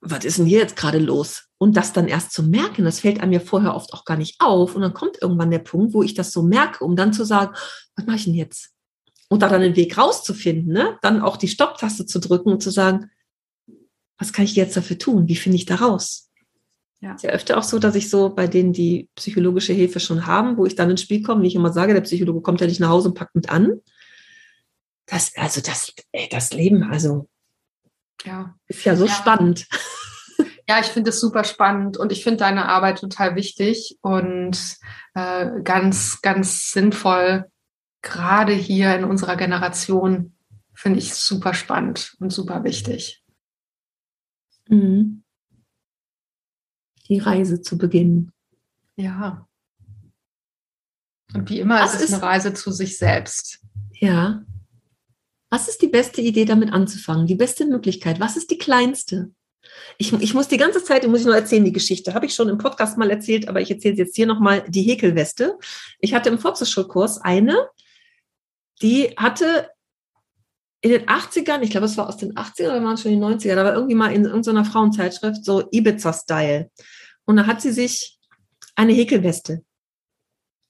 was 0.00 0.24
ist 0.24 0.38
denn 0.38 0.46
hier 0.46 0.60
jetzt 0.60 0.76
gerade 0.76 0.98
los? 0.98 1.44
Und 1.56 1.76
das 1.76 1.92
dann 1.92 2.08
erst 2.08 2.32
zu 2.32 2.42
merken, 2.42 2.84
das 2.84 3.00
fällt 3.00 3.20
einem 3.20 3.32
ja 3.32 3.40
vorher 3.40 3.74
oft 3.74 3.92
auch 3.94 4.04
gar 4.04 4.16
nicht 4.16 4.36
auf. 4.40 4.74
Und 4.74 4.82
dann 4.82 4.94
kommt 4.94 5.20
irgendwann 5.20 5.50
der 5.50 5.58
Punkt, 5.60 5.94
wo 5.94 6.02
ich 6.02 6.14
das 6.14 6.30
so 6.30 6.42
merke, 6.42 6.84
um 6.84 6.94
dann 6.94 7.12
zu 7.12 7.24
sagen, 7.24 7.54
was 7.96 8.06
mache 8.06 8.16
ich 8.16 8.24
denn 8.24 8.34
jetzt? 8.34 8.70
Und 9.30 9.42
da 9.42 9.48
dann 9.48 9.62
den 9.62 9.76
Weg 9.76 9.96
rauszufinden, 9.96 10.72
ne? 10.72 10.98
dann 11.02 11.20
auch 11.20 11.36
die 11.36 11.48
Stopptaste 11.48 12.06
zu 12.06 12.18
drücken 12.18 12.52
und 12.52 12.62
zu 12.62 12.70
sagen, 12.70 13.10
was 14.18 14.32
kann 14.32 14.44
ich 14.44 14.56
jetzt 14.56 14.76
dafür 14.76 14.98
tun? 14.98 15.28
Wie 15.28 15.36
finde 15.36 15.56
ich 15.56 15.66
da 15.66 15.76
raus? 15.76 16.27
Ja. 17.00 17.14
Ist 17.14 17.22
ja 17.22 17.30
öfter 17.30 17.58
auch 17.58 17.62
so, 17.62 17.78
dass 17.78 17.94
ich 17.94 18.10
so 18.10 18.30
bei 18.30 18.48
denen, 18.48 18.72
die 18.72 19.08
psychologische 19.14 19.72
Hilfe 19.72 20.00
schon 20.00 20.26
haben, 20.26 20.56
wo 20.56 20.66
ich 20.66 20.74
dann 20.74 20.90
ins 20.90 21.02
Spiel 21.02 21.22
komme, 21.22 21.42
wie 21.42 21.46
ich 21.46 21.54
immer 21.54 21.72
sage, 21.72 21.94
der 21.94 22.00
Psychologe 22.00 22.40
kommt 22.40 22.60
ja 22.60 22.66
nicht 22.66 22.80
nach 22.80 22.88
Hause 22.88 23.08
und 23.08 23.14
packt 23.14 23.36
mit 23.36 23.50
an. 23.50 23.80
Das, 25.06 25.32
also 25.36 25.60
das, 25.60 25.94
ey, 26.12 26.28
das 26.28 26.52
Leben, 26.52 26.82
also 26.82 27.28
ja. 28.24 28.54
ist 28.66 28.84
ja 28.84 28.96
so 28.96 29.06
ja. 29.06 29.12
spannend. 29.12 29.66
Ja, 30.68 30.80
ich 30.80 30.86
finde 30.86 31.08
es 31.10 31.20
super 31.20 31.44
spannend 31.44 31.96
und 31.96 32.12
ich 32.12 32.22
finde 32.22 32.40
deine 32.40 32.68
Arbeit 32.68 32.98
total 32.98 33.36
wichtig 33.36 33.96
und 34.02 34.76
äh, 35.14 35.62
ganz, 35.62 36.20
ganz 36.20 36.72
sinnvoll, 36.72 37.46
gerade 38.02 38.52
hier 38.52 38.94
in 38.94 39.04
unserer 39.04 39.36
Generation, 39.36 40.34
finde 40.74 40.98
ich 40.98 41.14
super 41.14 41.54
spannend 41.54 42.14
und 42.20 42.34
super 42.34 42.64
wichtig. 42.64 43.24
Mhm 44.68 45.24
die 47.08 47.18
Reise 47.18 47.60
zu 47.62 47.78
beginnen. 47.78 48.32
Ja. 48.96 49.46
Und 51.34 51.48
wie 51.50 51.60
immer 51.60 51.80
Was 51.80 51.94
ist 51.94 52.04
es 52.04 52.12
eine 52.14 52.22
Reise 52.22 52.54
zu 52.54 52.72
sich 52.72 52.98
selbst. 52.98 53.60
Ja. 53.92 54.42
Was 55.50 55.68
ist 55.68 55.82
die 55.82 55.88
beste 55.88 56.20
Idee, 56.20 56.44
damit 56.44 56.72
anzufangen? 56.72 57.26
Die 57.26 57.34
beste 57.34 57.66
Möglichkeit? 57.66 58.20
Was 58.20 58.36
ist 58.36 58.50
die 58.50 58.58
kleinste? 58.58 59.30
Ich, 59.98 60.12
ich 60.12 60.34
muss 60.34 60.48
die 60.48 60.56
ganze 60.56 60.82
Zeit, 60.82 61.06
muss 61.06 61.20
ich 61.20 61.26
nur 61.26 61.34
erzählen, 61.34 61.64
die 61.64 61.72
Geschichte. 61.72 62.14
Habe 62.14 62.26
ich 62.26 62.34
schon 62.34 62.48
im 62.48 62.58
Podcast 62.58 62.96
mal 62.98 63.10
erzählt, 63.10 63.48
aber 63.48 63.60
ich 63.60 63.70
erzähle 63.70 63.96
jetzt 63.96 64.16
hier 64.16 64.26
nochmal 64.26 64.64
die 64.68 64.82
Häkelweste. 64.82 65.58
Ich 66.00 66.14
hatte 66.14 66.28
im 66.28 66.38
Volkshochschulkurs 66.38 67.18
eine, 67.18 67.68
die 68.80 69.14
hatte 69.16 69.68
in 70.80 70.90
den 70.90 71.06
80ern, 71.06 71.62
ich 71.62 71.70
glaube, 71.70 71.86
es 71.86 71.96
war 71.96 72.08
aus 72.08 72.18
den 72.18 72.34
80ern 72.34 72.68
oder 72.68 72.84
waren 72.84 72.94
es 72.94 73.02
schon 73.02 73.10
die 73.10 73.18
90er, 73.18 73.56
da 73.56 73.64
war 73.64 73.74
irgendwie 73.74 73.96
mal 73.96 74.12
in 74.12 74.24
irgendeiner 74.24 74.64
Frauenzeitschrift 74.64 75.44
so 75.44 75.68
Ibiza-Style. 75.72 76.70
Und 77.28 77.36
da 77.36 77.46
hat 77.46 77.60
sie 77.60 77.72
sich 77.72 78.18
eine 78.74 78.94
Häkelweste, 78.94 79.62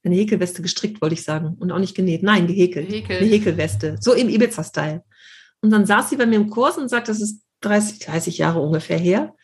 eine 0.02 0.16
Häkelweste 0.16 0.61
gestrickt, 0.61 1.00
wollte 1.00 1.14
ich 1.14 1.22
sagen. 1.22 1.56
Und 1.61 1.70
auch 1.70 1.78
nicht 1.78 1.94
genäht. 1.94 2.24
Nein, 2.24 2.48
gehäkelt. 2.48 2.88
Gehäkelt. 2.88 3.20
Eine 3.20 3.30
Häkelweste. 3.30 3.96
So 4.00 4.12
im 4.12 4.28
Ibiza-Style. 4.28 5.04
Und 5.61 5.70
dann 5.70 5.86
saß 5.86 6.11
sie 6.11 6.16
bei 6.16 6.26
mir 6.26 6.34
im 6.34 6.50
Kurs 6.50 6.76
und 6.76 6.88
sagt, 6.88 7.09
das 7.09 7.20
ist 7.20 7.42
30, 7.61 8.00
30 8.00 8.38
Jahre 8.38 8.61
ungefähr 8.61 8.98
her. 8.98 9.36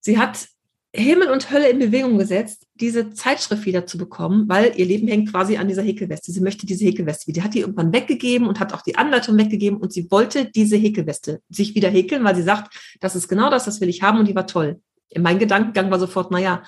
Sie 0.00 0.18
hat 0.18 0.48
Himmel 0.92 1.30
und 1.30 1.52
Hölle 1.52 1.68
in 1.68 1.78
Bewegung 1.78 2.18
gesetzt, 2.18 2.66
diese 2.74 3.10
Zeitschrift 3.10 3.64
wieder 3.64 3.86
zu 3.86 3.96
bekommen, 3.96 4.48
weil 4.48 4.72
ihr 4.76 4.86
Leben 4.86 5.06
hängt 5.06 5.30
quasi 5.30 5.58
an 5.58 5.68
dieser 5.68 5.82
Häkelweste. 5.82 6.32
Sie 6.32 6.40
möchte 6.40 6.66
diese 6.66 6.84
Häkelweste 6.86 7.28
wieder. 7.28 7.40
Die 7.40 7.44
hat 7.44 7.54
die 7.54 7.60
irgendwann 7.60 7.92
weggegeben 7.92 8.48
und 8.48 8.58
hat 8.58 8.72
auch 8.72 8.82
die 8.82 8.96
Anleitung 8.96 9.38
weggegeben 9.38 9.78
und 9.78 9.92
sie 9.92 10.10
wollte 10.10 10.50
diese 10.50 10.76
Häkelweste 10.76 11.40
sich 11.50 11.76
wieder 11.76 11.88
häkeln, 11.88 12.24
weil 12.24 12.34
sie 12.34 12.42
sagt, 12.42 12.74
das 13.00 13.14
ist 13.14 13.28
genau 13.28 13.48
das, 13.48 13.64
das 13.66 13.80
will 13.80 13.88
ich 13.88 14.02
haben 14.02 14.18
und 14.18 14.26
die 14.26 14.34
war 14.34 14.48
toll 14.48 14.80
mein 15.18 15.38
Gedankengang 15.38 15.90
war 15.90 15.98
sofort, 15.98 16.30
naja, 16.30 16.62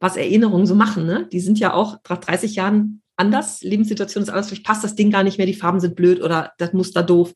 was 0.00 0.16
Erinnerungen 0.16 0.66
so 0.66 0.74
machen, 0.74 1.06
ne? 1.06 1.28
Die 1.32 1.40
sind 1.40 1.58
ja 1.58 1.72
auch 1.72 1.98
nach 2.08 2.18
30 2.18 2.54
Jahren 2.54 3.02
anders, 3.16 3.62
Lebenssituation 3.62 4.22
ist 4.22 4.28
anders, 4.28 4.48
vielleicht 4.48 4.66
passt 4.66 4.84
das 4.84 4.94
Ding 4.94 5.10
gar 5.10 5.24
nicht 5.24 5.38
mehr, 5.38 5.46
die 5.46 5.54
Farben 5.54 5.80
sind 5.80 5.96
blöd 5.96 6.22
oder 6.22 6.52
das 6.58 6.72
Muster 6.72 7.02
doof. 7.02 7.32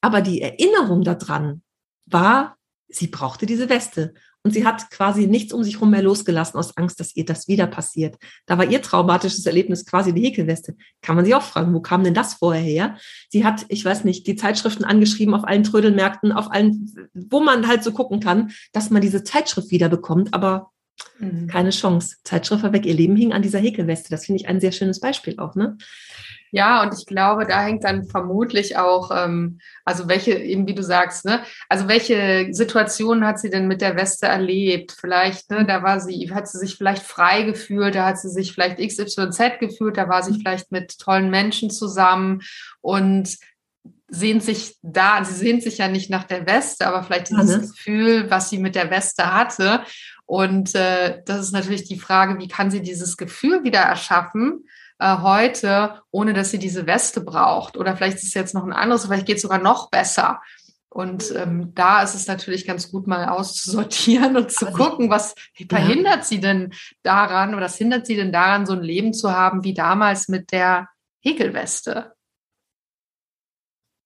Aber 0.00 0.20
die 0.20 0.40
Erinnerung 0.40 1.02
daran 1.02 1.62
war, 2.06 2.56
sie 2.88 3.08
brauchte 3.08 3.46
diese 3.46 3.68
Weste. 3.68 4.14
Und 4.46 4.52
sie 4.52 4.66
hat 4.66 4.90
quasi 4.90 5.26
nichts 5.26 5.54
um 5.54 5.64
sich 5.64 5.76
herum 5.76 5.90
mehr 5.90 6.02
losgelassen 6.02 6.58
aus 6.58 6.76
Angst, 6.76 7.00
dass 7.00 7.16
ihr 7.16 7.24
das 7.24 7.48
wieder 7.48 7.66
passiert. 7.66 8.16
Da 8.44 8.58
war 8.58 8.66
ihr 8.66 8.82
traumatisches 8.82 9.46
Erlebnis 9.46 9.86
quasi 9.86 10.12
die 10.12 10.22
Häkelweste. 10.22 10.76
Kann 11.00 11.16
man 11.16 11.24
sich 11.24 11.34
auch 11.34 11.42
fragen, 11.42 11.72
wo 11.72 11.80
kam 11.80 12.04
denn 12.04 12.12
das 12.12 12.34
vorher 12.34 12.62
her? 12.62 12.98
Sie 13.30 13.42
hat, 13.42 13.64
ich 13.68 13.82
weiß 13.82 14.04
nicht, 14.04 14.26
die 14.26 14.36
Zeitschriften 14.36 14.84
angeschrieben 14.84 15.34
auf 15.34 15.44
allen 15.44 15.64
Trödelmärkten, 15.64 16.30
auf 16.30 16.52
allen, 16.52 16.94
wo 17.14 17.40
man 17.40 17.66
halt 17.66 17.82
so 17.82 17.92
gucken 17.92 18.20
kann, 18.20 18.50
dass 18.72 18.90
man 18.90 19.00
diese 19.00 19.24
Zeitschrift 19.24 19.70
wieder 19.70 19.88
bekommt, 19.88 20.34
aber 20.34 20.73
mhm. 21.18 21.46
keine 21.46 21.70
Chance. 21.70 22.16
Zeitschrift 22.24 22.62
war 22.62 22.72
weg, 22.72 22.86
ihr 22.86 22.94
Leben 22.94 23.16
hing 23.16 23.32
an 23.32 23.42
dieser 23.42 23.58
Häkelweste. 23.58 24.10
Das 24.10 24.26
finde 24.26 24.40
ich 24.40 24.48
ein 24.48 24.60
sehr 24.60 24.72
schönes 24.72 25.00
Beispiel 25.00 25.38
auch, 25.38 25.54
ne? 25.54 25.76
Ja, 26.54 26.84
und 26.84 26.94
ich 26.96 27.04
glaube, 27.04 27.46
da 27.46 27.62
hängt 27.62 27.82
dann 27.82 28.04
vermutlich 28.04 28.76
auch, 28.76 29.10
ähm, 29.12 29.58
also 29.84 30.06
welche, 30.06 30.34
eben 30.34 30.68
wie 30.68 30.74
du 30.76 30.84
sagst, 30.84 31.24
ne, 31.24 31.40
also 31.68 31.88
welche 31.88 32.46
Situationen 32.52 33.26
hat 33.26 33.40
sie 33.40 33.50
denn 33.50 33.66
mit 33.66 33.80
der 33.80 33.96
Weste 33.96 34.26
erlebt? 34.26 34.92
Vielleicht, 34.92 35.50
ne, 35.50 35.66
da 35.66 35.82
war 35.82 35.98
sie, 35.98 36.32
hat 36.32 36.46
sie 36.46 36.58
sich 36.58 36.76
vielleicht 36.76 37.02
frei 37.02 37.42
gefühlt, 37.42 37.96
da 37.96 38.06
hat 38.06 38.20
sie 38.20 38.28
sich 38.28 38.52
vielleicht 38.52 38.78
XYZ 38.78 39.58
gefühlt, 39.58 39.96
da 39.96 40.08
war 40.08 40.22
sie 40.22 40.34
vielleicht 40.38 40.70
mit 40.70 40.96
tollen 41.00 41.28
Menschen 41.28 41.70
zusammen 41.70 42.42
und 42.80 43.36
sehnt 44.08 44.42
sich 44.42 44.76
da, 44.82 45.24
sie 45.24 45.34
sehnt 45.34 45.62
sich 45.62 45.78
ja 45.78 45.88
nicht 45.88 46.08
nach 46.08 46.24
der 46.24 46.46
Weste, 46.46 46.86
aber 46.86 47.02
vielleicht 47.02 47.30
dieses 47.30 47.50
ne? 47.50 47.60
Gefühl, 47.62 48.30
was 48.30 48.50
sie 48.50 48.58
mit 48.58 48.74
der 48.74 48.90
Weste 48.90 49.34
hatte. 49.34 49.82
Und 50.26 50.74
äh, 50.74 51.22
das 51.26 51.40
ist 51.40 51.52
natürlich 51.52 51.84
die 51.84 51.98
Frage, 51.98 52.38
wie 52.38 52.48
kann 52.48 52.70
sie 52.70 52.82
dieses 52.82 53.16
Gefühl 53.16 53.62
wieder 53.64 53.80
erschaffen? 53.80 54.64
äh, 54.98 55.18
heute, 55.18 56.02
ohne 56.10 56.32
dass 56.32 56.50
sie 56.50 56.58
diese 56.58 56.86
Weste 56.86 57.20
braucht. 57.20 57.76
Oder 57.76 57.96
vielleicht 57.96 58.18
ist 58.18 58.24
es 58.24 58.34
jetzt 58.34 58.54
noch 58.54 58.64
ein 58.64 58.72
anderes, 58.72 59.06
vielleicht 59.06 59.26
geht 59.26 59.36
es 59.36 59.42
sogar 59.42 59.58
noch 59.58 59.90
besser. 59.90 60.40
Und 60.88 61.34
ähm, 61.34 61.72
da 61.74 62.02
ist 62.02 62.14
es 62.14 62.28
natürlich 62.28 62.66
ganz 62.66 62.90
gut, 62.90 63.08
mal 63.08 63.28
auszusortieren 63.28 64.36
und 64.38 64.52
zu 64.52 64.66
gucken, 64.66 65.10
was 65.10 65.34
verhindert 65.68 66.18
ja. 66.18 66.22
sie 66.22 66.40
denn 66.40 66.72
daran 67.02 67.54
oder 67.54 67.64
was 67.64 67.76
hindert 67.76 68.06
sie 68.06 68.16
denn 68.16 68.32
daran, 68.32 68.66
so 68.66 68.74
ein 68.74 68.82
Leben 68.82 69.12
zu 69.12 69.32
haben 69.32 69.64
wie 69.64 69.74
damals 69.74 70.28
mit 70.28 70.52
der 70.52 70.88
Häkelweste 71.20 72.13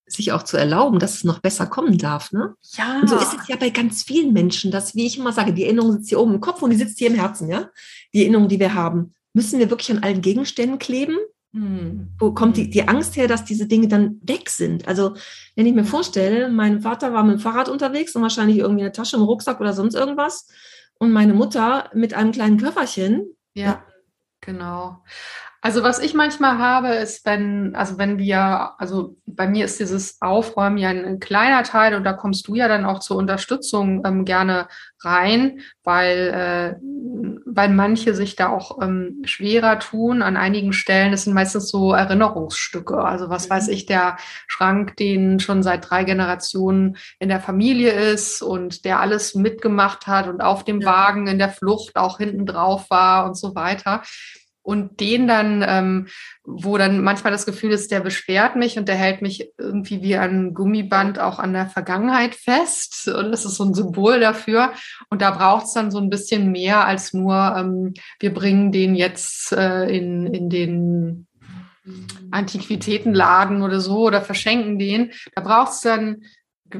sich 0.09 0.32
auch 0.32 0.42
zu 0.42 0.56
erlauben, 0.56 0.98
dass 0.98 1.14
es 1.14 1.24
noch 1.24 1.40
besser 1.40 1.66
kommen 1.66 1.98
darf. 1.98 2.32
Ne? 2.32 2.54
Ja. 2.76 3.00
Und 3.00 3.09
so 3.09 3.16
ist 3.16 3.34
es 3.34 3.48
ja 3.48 3.56
bei 3.56 3.70
ganz 3.70 4.02
vielen 4.02 4.32
Menschen, 4.32 4.70
dass, 4.70 4.94
wie 4.94 5.06
ich 5.06 5.18
immer 5.18 5.32
sage, 5.32 5.52
die 5.52 5.64
Erinnerung 5.64 5.92
sitzt 5.92 6.09
hier 6.09 6.20
oben 6.20 6.34
im 6.34 6.40
Kopf 6.40 6.62
und 6.62 6.70
die 6.70 6.76
sitzt 6.76 6.98
hier 6.98 7.09
im 7.09 7.14
Herzen, 7.14 7.48
ja. 7.48 7.68
Die 8.14 8.22
Erinnerung, 8.22 8.48
die 8.48 8.61
wir 8.61 8.74
haben. 8.74 9.14
Müssen 9.32 9.59
wir 9.59 9.70
wirklich 9.70 9.90
an 9.90 10.02
allen 10.02 10.20
Gegenständen 10.20 10.78
kleben? 10.78 11.16
Hm. 11.52 12.09
Wo 12.18 12.32
kommt 12.32 12.56
die, 12.56 12.68
die 12.68 12.86
Angst 12.86 13.16
her, 13.16 13.26
dass 13.26 13.44
diese 13.44 13.66
Dinge 13.66 13.88
dann 13.88 14.20
weg 14.22 14.50
sind? 14.50 14.86
Also, 14.86 15.14
wenn 15.56 15.66
ich 15.66 15.74
mir 15.74 15.84
vorstelle, 15.84 16.48
mein 16.48 16.82
Vater 16.82 17.12
war 17.12 17.24
mit 17.24 17.38
dem 17.38 17.40
Fahrrad 17.40 17.68
unterwegs 17.68 18.14
und 18.14 18.22
wahrscheinlich 18.22 18.59
irgendwie 18.59 18.82
eine 18.82 18.92
Tasche 18.92 19.16
im 19.16 19.22
Rucksack 19.22 19.61
oder 19.61 19.72
sonst 19.72 19.94
irgendwas. 19.94 20.48
Und 20.98 21.12
meine 21.12 21.34
Mutter 21.34 21.90
mit 21.94 22.14
einem 22.14 22.32
kleinen 22.32 22.59
Köfferchen. 22.59 23.36
Ja, 23.54 23.84
genau. 24.40 25.02
Also 25.61 25.82
was 25.82 25.98
ich 25.98 26.14
manchmal 26.14 26.59
habe, 26.59 26.88
ist, 26.88 27.26
wenn, 27.26 27.74
also 27.74 27.98
wenn 27.98 28.16
wir, 28.16 28.74
also 28.78 29.16
bei 29.26 29.48
mir 29.48 29.64
ist 29.64 29.80
dieses 29.80 30.22
Aufräumen 30.22 30.78
ja 30.78 30.90
ein, 30.90 31.04
ein 31.04 31.18
kleiner 31.18 31.64
Teil 31.64 31.94
und 31.94 32.04
da 32.04 32.12
kommst 32.12 32.46
du 32.46 32.54
ja 32.54 32.68
dann 32.68 32.84
auch 32.84 33.00
zur 33.00 33.16
Unterstützung 33.16 34.02
ähm, 34.06 34.24
gerne 34.24 34.68
rein, 35.00 35.61
weil, 35.82 36.76
äh, 36.78 36.80
weil 37.44 37.70
manche 37.70 38.14
sich 38.14 38.36
da 38.36 38.50
auch 38.50 38.80
ähm, 38.80 39.22
schwerer 39.24 39.80
tun 39.80 40.22
an 40.22 40.36
einigen 40.36 40.72
Stellen. 40.72 41.11
Das 41.11 41.24
sind 41.24 41.34
meistens 41.34 41.68
so 41.70 41.92
Erinnerungsstücke. 41.92 42.98
Also 42.98 43.28
was 43.28 43.50
weiß 43.50 43.66
mhm. 43.66 43.72
ich, 43.72 43.86
der 43.86 44.16
Schrank, 44.46 44.96
den 44.96 45.40
schon 45.40 45.64
seit 45.64 45.90
drei 45.90 46.04
Generationen 46.04 46.96
in 47.18 47.28
der 47.28 47.40
Familie 47.40 47.90
ist 47.90 48.42
und 48.42 48.84
der 48.84 49.00
alles 49.00 49.34
mitgemacht 49.34 50.06
hat 50.06 50.28
und 50.28 50.40
auf 50.40 50.62
dem 50.62 50.84
Wagen 50.84 51.26
in 51.26 51.38
der 51.38 51.50
Flucht 51.50 51.96
auch 51.96 52.18
hinten 52.18 52.46
drauf 52.46 52.90
war 52.90 53.26
und 53.26 53.36
so 53.36 53.56
weiter 53.56 54.02
und 54.68 55.00
den 55.00 55.26
dann, 55.26 55.64
ähm, 55.66 56.08
wo 56.44 56.76
dann 56.76 57.02
manchmal 57.02 57.32
das 57.32 57.46
Gefühl 57.46 57.72
ist, 57.72 57.90
der 57.90 58.00
beschwert 58.00 58.54
mich 58.54 58.78
und 58.78 58.86
der 58.86 58.96
hält 58.96 59.22
mich 59.22 59.50
irgendwie 59.56 60.02
wie 60.02 60.18
ein 60.18 60.52
Gummiband 60.52 61.18
auch 61.18 61.38
an 61.38 61.54
der 61.54 61.68
Vergangenheit 61.68 62.34
fest. 62.34 63.08
Und 63.08 63.32
das 63.32 63.46
ist 63.46 63.54
so 63.54 63.64
ein 63.64 63.72
Symbol 63.72 64.20
dafür. 64.20 64.74
Und 65.08 65.22
da 65.22 65.30
braucht 65.30 65.64
es 65.64 65.72
dann 65.72 65.90
so 65.90 65.96
ein 65.96 66.10
bisschen 66.10 66.52
mehr 66.52 66.84
als 66.84 67.14
nur, 67.14 67.54
ähm, 67.56 67.94
wir 68.20 68.34
bringen 68.34 68.70
den 68.70 68.94
jetzt 68.94 69.52
äh, 69.52 69.84
in, 69.88 70.26
in 70.34 70.50
den 70.50 71.26
Antiquitätenladen 72.30 73.62
oder 73.62 73.80
so 73.80 74.00
oder 74.00 74.20
verschenken 74.20 74.78
den. 74.78 75.12
Da 75.34 75.40
braucht 75.40 75.72
es 75.72 75.80
dann 75.80 76.24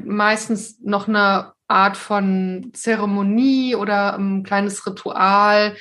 meistens 0.05 0.79
noch 0.83 1.09
eine 1.09 1.55
Art 1.69 1.97
von 1.97 2.71
Zeremonie 2.75 3.77
oder 3.77 4.19
ein 4.19 4.43
kleines 4.43 4.87
Ritual, 4.87 5.75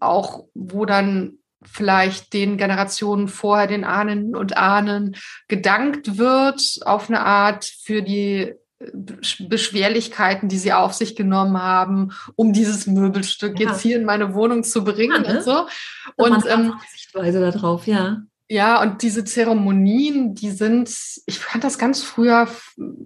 auch 0.00 0.44
wo 0.54 0.84
dann 0.84 1.38
vielleicht 1.62 2.32
den 2.32 2.56
Generationen 2.56 3.28
vorher, 3.28 3.66
den 3.66 3.84
Ahnen 3.84 4.36
und 4.36 4.56
Ahnen 4.56 5.16
gedankt 5.48 6.18
wird 6.18 6.62
auf 6.84 7.08
eine 7.08 7.20
Art 7.20 7.64
für 7.64 8.02
die 8.02 8.54
Beschwerlichkeiten, 8.78 10.48
die 10.48 10.58
sie 10.58 10.72
auf 10.72 10.92
sich 10.92 11.16
genommen 11.16 11.60
haben, 11.60 12.12
um 12.34 12.52
dieses 12.52 12.86
Möbelstück 12.86 13.58
ja. 13.58 13.70
jetzt 13.70 13.80
hier 13.80 13.96
in 13.96 14.04
meine 14.04 14.34
Wohnung 14.34 14.64
zu 14.64 14.84
bringen 14.84 15.24
ja, 15.24 15.32
ne? 15.32 15.38
und 15.38 15.44
so. 15.44 15.66
Und 16.16 16.44
ähm, 16.46 16.74
Sichtweise 16.92 17.40
darauf, 17.40 17.86
ja. 17.86 18.22
Ja, 18.48 18.80
und 18.80 19.02
diese 19.02 19.24
Zeremonien, 19.24 20.34
die 20.34 20.50
sind, 20.50 20.94
ich 21.26 21.38
fand 21.38 21.64
das 21.64 21.78
ganz 21.78 22.02
früher, 22.02 22.48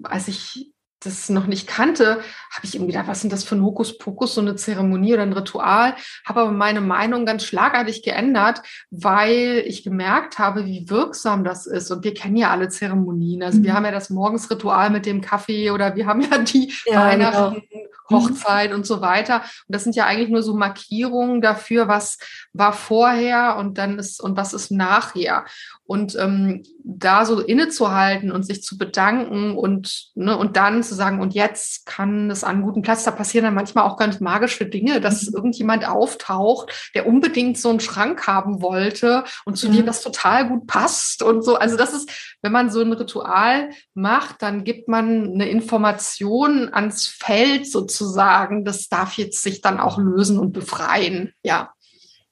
als 0.02 0.28
ich 0.28 0.69
das 1.00 1.30
noch 1.30 1.46
nicht 1.46 1.66
kannte, 1.66 2.20
habe 2.50 2.64
ich 2.64 2.74
irgendwie 2.74 2.92
gedacht, 2.92 3.08
was 3.08 3.22
sind 3.22 3.32
das 3.32 3.42
für 3.42 3.56
ein 3.56 3.62
Hokuspokus, 3.62 4.34
so 4.34 4.40
eine 4.40 4.54
Zeremonie 4.56 5.14
oder 5.14 5.22
ein 5.22 5.32
Ritual, 5.32 5.96
habe 6.26 6.40
aber 6.40 6.52
meine 6.52 6.82
Meinung 6.82 7.24
ganz 7.24 7.44
schlagartig 7.44 8.02
geändert, 8.02 8.62
weil 8.90 9.62
ich 9.66 9.82
gemerkt 9.82 10.38
habe, 10.38 10.66
wie 10.66 10.88
wirksam 10.90 11.42
das 11.42 11.66
ist. 11.66 11.90
Und 11.90 12.04
wir 12.04 12.12
kennen 12.12 12.36
ja 12.36 12.50
alle 12.50 12.68
Zeremonien. 12.68 13.42
Also 13.42 13.58
mhm. 13.58 13.64
wir 13.64 13.74
haben 13.74 13.84
ja 13.86 13.90
das 13.92 14.10
Morgensritual 14.10 14.90
mit 14.90 15.06
dem 15.06 15.22
Kaffee 15.22 15.70
oder 15.70 15.96
wir 15.96 16.06
haben 16.06 16.20
ja 16.20 16.38
die 16.38 16.72
ja, 16.86 17.00
Weihnachten, 17.00 17.62
genau. 17.70 17.90
Hochzeit 18.10 18.72
und 18.72 18.86
so 18.86 19.00
weiter. 19.00 19.36
Und 19.36 19.74
das 19.74 19.84
sind 19.84 19.96
ja 19.96 20.04
eigentlich 20.06 20.28
nur 20.28 20.42
so 20.42 20.54
Markierungen 20.54 21.40
dafür, 21.40 21.88
was 21.88 22.18
war 22.52 22.72
vorher 22.72 23.56
und 23.56 23.78
dann 23.78 23.98
ist 23.98 24.20
und 24.20 24.36
was 24.36 24.52
ist 24.52 24.70
nachher. 24.70 25.44
Und 25.90 26.14
ähm, 26.20 26.62
da 26.84 27.24
so 27.26 27.40
innezuhalten 27.40 28.30
und 28.30 28.46
sich 28.46 28.62
zu 28.62 28.78
bedanken 28.78 29.58
und, 29.58 30.12
ne, 30.14 30.36
und 30.36 30.56
dann 30.56 30.84
zu 30.84 30.94
sagen, 30.94 31.20
und 31.20 31.34
jetzt 31.34 31.84
kann 31.84 32.30
es 32.30 32.44
an 32.44 32.62
guten 32.62 32.82
Platz, 32.82 33.02
da 33.02 33.10
passieren 33.10 33.44
dann 33.44 33.56
manchmal 33.56 33.82
auch 33.88 33.96
ganz 33.96 34.20
magische 34.20 34.66
Dinge, 34.66 35.00
dass 35.00 35.26
mhm. 35.26 35.34
irgendjemand 35.34 35.88
auftaucht, 35.88 36.92
der 36.94 37.08
unbedingt 37.08 37.58
so 37.58 37.70
einen 37.70 37.80
Schrank 37.80 38.28
haben 38.28 38.62
wollte 38.62 39.24
und 39.44 39.56
zu 39.56 39.68
mhm. 39.68 39.72
dir 39.72 39.82
das 39.82 40.00
total 40.00 40.46
gut 40.46 40.68
passt 40.68 41.24
und 41.24 41.42
so. 41.42 41.56
Also 41.56 41.76
das 41.76 41.92
ist, 41.92 42.36
wenn 42.40 42.52
man 42.52 42.70
so 42.70 42.80
ein 42.82 42.92
Ritual 42.92 43.70
macht, 43.92 44.42
dann 44.42 44.62
gibt 44.62 44.86
man 44.86 45.32
eine 45.32 45.48
Information 45.48 46.72
ans 46.72 47.08
Feld 47.08 47.66
sozusagen. 47.66 48.64
Das 48.64 48.88
darf 48.88 49.18
jetzt 49.18 49.42
sich 49.42 49.60
dann 49.60 49.80
auch 49.80 49.98
lösen 49.98 50.38
und 50.38 50.52
befreien. 50.52 51.32
Ja 51.42 51.72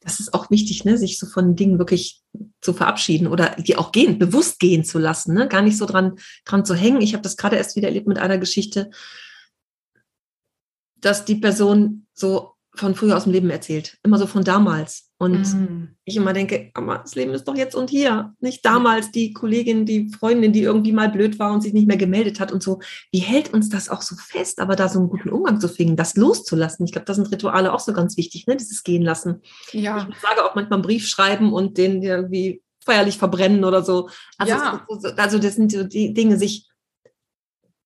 das 0.09 0.21
ist 0.21 0.33
auch 0.33 0.51
wichtig, 0.51 0.87
ne, 0.87 0.97
sich 0.97 1.19
so 1.19 1.27
von 1.27 1.55
Dingen 1.55 1.79
wirklich 1.79 2.23
zu 2.63 2.73
verabschieden 2.73 3.27
oder 3.27 3.55
die 3.59 3.77
auch 3.77 3.93
gehen, 3.93 4.19
bewusst 4.19 4.59
gehen 4.59 4.83
zu 4.83 4.99
lassen, 4.99 5.35
ne? 5.35 5.49
gar 5.49 5.61
nicht 5.61 5.77
so 5.77 5.85
dran, 5.85 6.19
dran 6.47 6.65
zu 6.65 6.75
hängen. 6.75 7.03
Ich 7.03 7.13
habe 7.13 7.23
das 7.23 7.37
gerade 7.37 7.57
erst 7.57 7.77
wieder 7.77 7.89
erlebt 7.89 8.09
mit 8.09 8.19
einer 8.19 8.39
Geschichte, 8.39 8.91
dass 10.97 11.27
die 11.27 11.37
Person 11.37 12.07
so 12.15 12.55
von 12.79 12.95
früher 12.95 13.17
aus 13.17 13.25
dem 13.25 13.33
Leben 13.33 13.51
erzählt, 13.51 13.99
immer 14.03 14.19
so 14.19 14.27
von 14.27 14.45
damals. 14.45 15.11
Und 15.19 15.53
mhm. 15.53 15.97
ich 16.05 16.17
immer 16.17 16.33
denke, 16.33 16.71
aber 16.75 16.99
das 16.99 17.17
Leben 17.17 17.33
ist 17.33 17.45
doch 17.45 17.57
jetzt 17.57 17.75
und 17.75 17.91
hier. 17.91 18.35
Nicht 18.39 18.65
damals 18.65 19.11
die 19.11 19.33
Kollegin, 19.33 19.85
die 19.85 20.11
Freundin, 20.11 20.53
die 20.53 20.63
irgendwie 20.63 20.93
mal 20.93 21.09
blöd 21.09 21.39
war 21.39 21.53
und 21.53 21.61
sich 21.61 21.73
nicht 21.73 21.89
mehr 21.89 21.97
gemeldet 21.97 22.39
hat 22.39 22.53
und 22.53 22.63
so. 22.63 22.81
Wie 23.11 23.19
hält 23.19 23.53
uns 23.53 23.69
das 23.69 23.89
auch 23.89 24.03
so 24.03 24.15
fest, 24.15 24.61
aber 24.61 24.77
da 24.77 24.89
so 24.89 25.01
einen 25.01 25.09
guten 25.09 25.31
Umgang 25.31 25.61
zu 25.61 25.69
finden, 25.69 25.97
das 25.97 26.17
loszulassen? 26.17 26.87
Ich 26.87 26.93
glaube, 26.93 27.07
das 27.07 27.17
sind 27.17 27.33
Rituale 27.33 27.73
auch 27.73 27.81
so 27.81 27.93
ganz 27.93 28.17
wichtig, 28.17 28.47
ne? 28.47 28.57
dieses 28.57 28.85
Gehen 28.85 29.03
lassen. 29.03 29.43
Ja. 29.73 30.07
Ich 30.09 30.19
sage 30.21 30.45
auch 30.45 30.55
manchmal 30.55 30.79
einen 30.79 30.87
Brief 30.87 31.09
schreiben 31.09 31.53
und 31.53 31.79
den 31.79 32.03
irgendwie 32.03 32.63
feierlich 32.85 33.19
verbrennen 33.19 33.65
oder 33.65 33.83
so. 33.83 34.09
Also, 34.39 34.55
ja. 34.55 34.87
also 35.17 35.39
das 35.39 35.57
sind 35.57 35.73
so 35.73 35.83
die 35.83 36.15
Dinge, 36.15 36.39
sich 36.39 36.69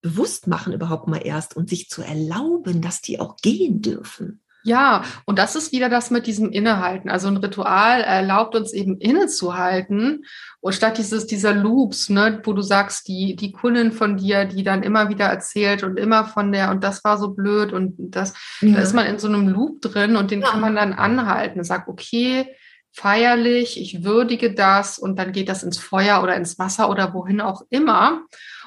bewusst 0.03 0.49
machen 0.49 0.73
überhaupt 0.73 1.07
mal 1.07 1.25
erst 1.25 1.57
und 1.57 1.71
sich 1.71 1.89
zu 1.89 2.03
erlauben, 2.03 2.83
dass 2.83 3.01
die 3.01 3.21
auch 3.21 3.37
gehen 3.37 3.81
dürfen. 3.81 4.42
Ja, 4.65 5.03
und 5.25 5.39
das 5.39 5.57
ist 5.57 5.73
wieder 5.73 5.89
das 5.89 6.11
mit 6.11 6.27
diesem 6.27 6.51
Innehalten. 6.51 7.11
Also 7.11 7.29
ein 7.29 7.37
Ritual 7.37 8.01
erlaubt 8.03 8.55
uns 8.55 8.73
eben 8.73 8.99
innezuhalten 8.99 10.25
und 10.61 10.75
statt 10.75 10.99
dieses, 10.99 11.27
dieser 11.27 11.53
Loops, 11.53 12.09
ne, 12.09 12.41
wo 12.45 12.53
du 12.53 12.63
sagst, 12.63 13.09
die, 13.09 13.35
die 13.35 13.53
Kundin 13.53 13.93
von 13.93 14.17
dir, 14.17 14.45
die 14.45 14.63
dann 14.63 14.83
immer 14.83 15.09
wieder 15.09 15.27
erzählt 15.27 15.83
und 15.83 15.99
immer 15.99 16.25
von 16.25 16.53
der, 16.53 16.71
und 16.71 16.85
das 16.85 17.03
war 17.03 17.19
so 17.19 17.31
blöd 17.31 17.73
und 17.73 17.97
das, 17.99 18.35
ja. 18.61 18.75
da 18.75 18.81
ist 18.81 18.95
man 18.95 19.07
in 19.07 19.19
so 19.19 19.29
einem 19.29 19.49
Loop 19.49 19.81
drin 19.83 20.17
und 20.17 20.31
den 20.31 20.43
ja. 20.43 20.49
kann 20.49 20.61
man 20.61 20.77
dann 20.77 20.93
anhalten 20.93 21.59
und 21.59 21.65
sagt, 21.65 21.89
okay, 21.89 22.47
feierlich, 22.93 23.81
ich 23.81 24.05
würdige 24.05 24.55
das 24.55 24.99
und 24.99 25.19
dann 25.19 25.33
geht 25.33 25.49
das 25.49 25.63
ins 25.63 25.79
Feuer 25.79 26.23
oder 26.23 26.37
ins 26.37 26.59
Wasser 26.59 26.89
oder 26.91 27.15
wohin 27.15 27.41
auch 27.41 27.63
immer. 27.71 28.23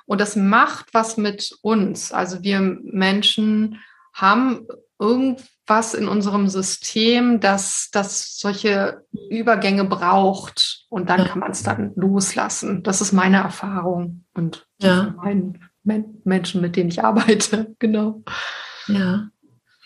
Und 0.06 0.20
das 0.20 0.36
macht 0.36 0.94
was 0.94 1.18
mit 1.18 1.52
uns. 1.62 2.12
Also 2.12 2.44
wir 2.44 2.60
Menschen 2.60 3.80
haben 4.14 4.68
irgendwas 5.66 5.94
in 5.94 6.08
unserem 6.08 6.48
System, 6.48 7.40
das, 7.40 7.90
das 7.92 8.38
solche 8.38 9.04
Übergänge 9.30 9.86
braucht 9.86 10.86
und 10.90 11.10
dann 11.10 11.26
kann 11.26 11.40
man 11.40 11.52
es 11.52 11.64
dann 11.64 11.92
loslassen. 11.96 12.84
Das 12.84 13.02
ist 13.02 13.14
meine 13.14 13.38
Erfahrung 13.38 14.26
und 14.34 14.68
ja. 14.80 15.16
meinen 15.18 15.60
Menschen, 16.24 16.62
mit 16.62 16.76
denen 16.76 16.90
ich 16.90 17.04
arbeite, 17.04 17.76
genau. 17.80 18.24
Ja. 18.88 19.30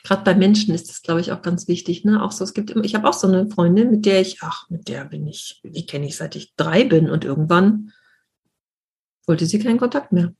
Gerade 0.03 0.23
bei 0.23 0.35
Menschen 0.35 0.73
ist 0.73 0.89
das, 0.89 1.01
glaube 1.01 1.21
ich, 1.21 1.31
auch 1.31 1.41
ganz 1.41 1.67
wichtig. 1.67 2.03
Ne? 2.03 2.21
Auch 2.23 2.31
so, 2.31 2.43
es 2.43 2.53
gibt 2.53 2.71
immer, 2.71 2.83
ich 2.83 2.95
habe 2.95 3.07
auch 3.07 3.13
so 3.13 3.27
eine 3.27 3.49
Freundin, 3.49 3.91
mit 3.91 4.05
der 4.05 4.21
ich, 4.21 4.39
ach, 4.41 4.69
mit 4.69 4.87
der 4.87 5.05
bin 5.05 5.27
ich, 5.27 5.61
die 5.63 5.85
kenne 5.85 6.07
ich 6.07 6.17
seit 6.17 6.35
ich 6.35 6.55
drei 6.55 6.83
bin 6.83 7.09
und 7.09 7.25
irgendwann 7.25 7.91
wollte 9.27 9.45
sie 9.45 9.59
keinen 9.59 9.77
Kontakt 9.77 10.11
mehr. 10.11 10.33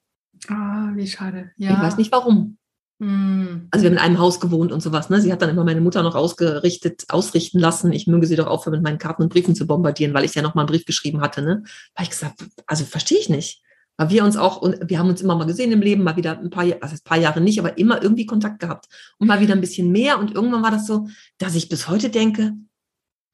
Ah, 0.47 0.91
wie 0.95 1.07
schade. 1.07 1.51
Ja. 1.57 1.71
Ich 1.71 1.79
weiß 1.79 1.97
nicht 1.97 2.11
warum. 2.11 2.58
Hm. 2.99 3.67
Also 3.71 3.83
wir 3.83 3.91
haben 3.91 3.97
in 3.97 4.03
einem 4.03 4.19
Haus 4.19 4.39
gewohnt 4.39 4.71
und 4.71 4.81
sowas. 4.81 5.09
Ne? 5.09 5.21
Sie 5.21 5.31
hat 5.31 5.41
dann 5.41 5.49
immer 5.49 5.63
meine 5.63 5.81
Mutter 5.81 6.03
noch 6.03 6.15
ausgerichtet, 6.15 7.05
ausrichten 7.07 7.59
lassen. 7.59 7.93
Ich 7.93 8.07
möge 8.07 8.27
sie 8.27 8.35
doch 8.35 8.47
aufhören, 8.47 8.73
mit 8.73 8.83
meinen 8.83 8.97
Karten 8.97 9.23
und 9.23 9.29
Briefen 9.29 9.55
zu 9.55 9.65
bombardieren, 9.65 10.13
weil 10.13 10.25
ich 10.25 10.35
ja 10.35 10.41
noch 10.41 10.55
mal 10.55 10.63
einen 10.63 10.69
Brief 10.69 10.85
geschrieben 10.85 11.21
hatte. 11.21 11.41
Ne? 11.41 11.63
Weil 11.95 12.03
ich 12.03 12.09
gesagt, 12.09 12.45
also 12.67 12.83
verstehe 12.83 13.19
ich 13.19 13.29
nicht. 13.29 13.61
Weil 13.95 14.09
wir 14.09 14.23
uns 14.23 14.37
auch, 14.37 14.61
und 14.61 14.77
wir 14.89 14.99
haben 14.99 15.09
uns 15.09 15.21
immer 15.21 15.35
mal 15.35 15.45
gesehen 15.45 15.71
im 15.71 15.81
Leben, 15.81 16.03
mal 16.03 16.15
wieder 16.15 16.39
ein 16.39 16.49
paar, 16.49 16.65
also 16.81 16.95
ein 16.95 17.03
paar 17.03 17.17
Jahre 17.17 17.41
nicht, 17.41 17.59
aber 17.59 17.77
immer 17.77 18.01
irgendwie 18.01 18.25
Kontakt 18.25 18.59
gehabt. 18.59 18.87
Und 19.17 19.27
mal 19.27 19.39
wieder 19.39 19.55
ein 19.55 19.61
bisschen 19.61 19.91
mehr. 19.91 20.19
Und 20.19 20.35
irgendwann 20.35 20.63
war 20.63 20.71
das 20.71 20.85
so, 20.85 21.07
dass 21.37 21.55
ich 21.55 21.69
bis 21.69 21.87
heute 21.87 22.09
denke, 22.09 22.53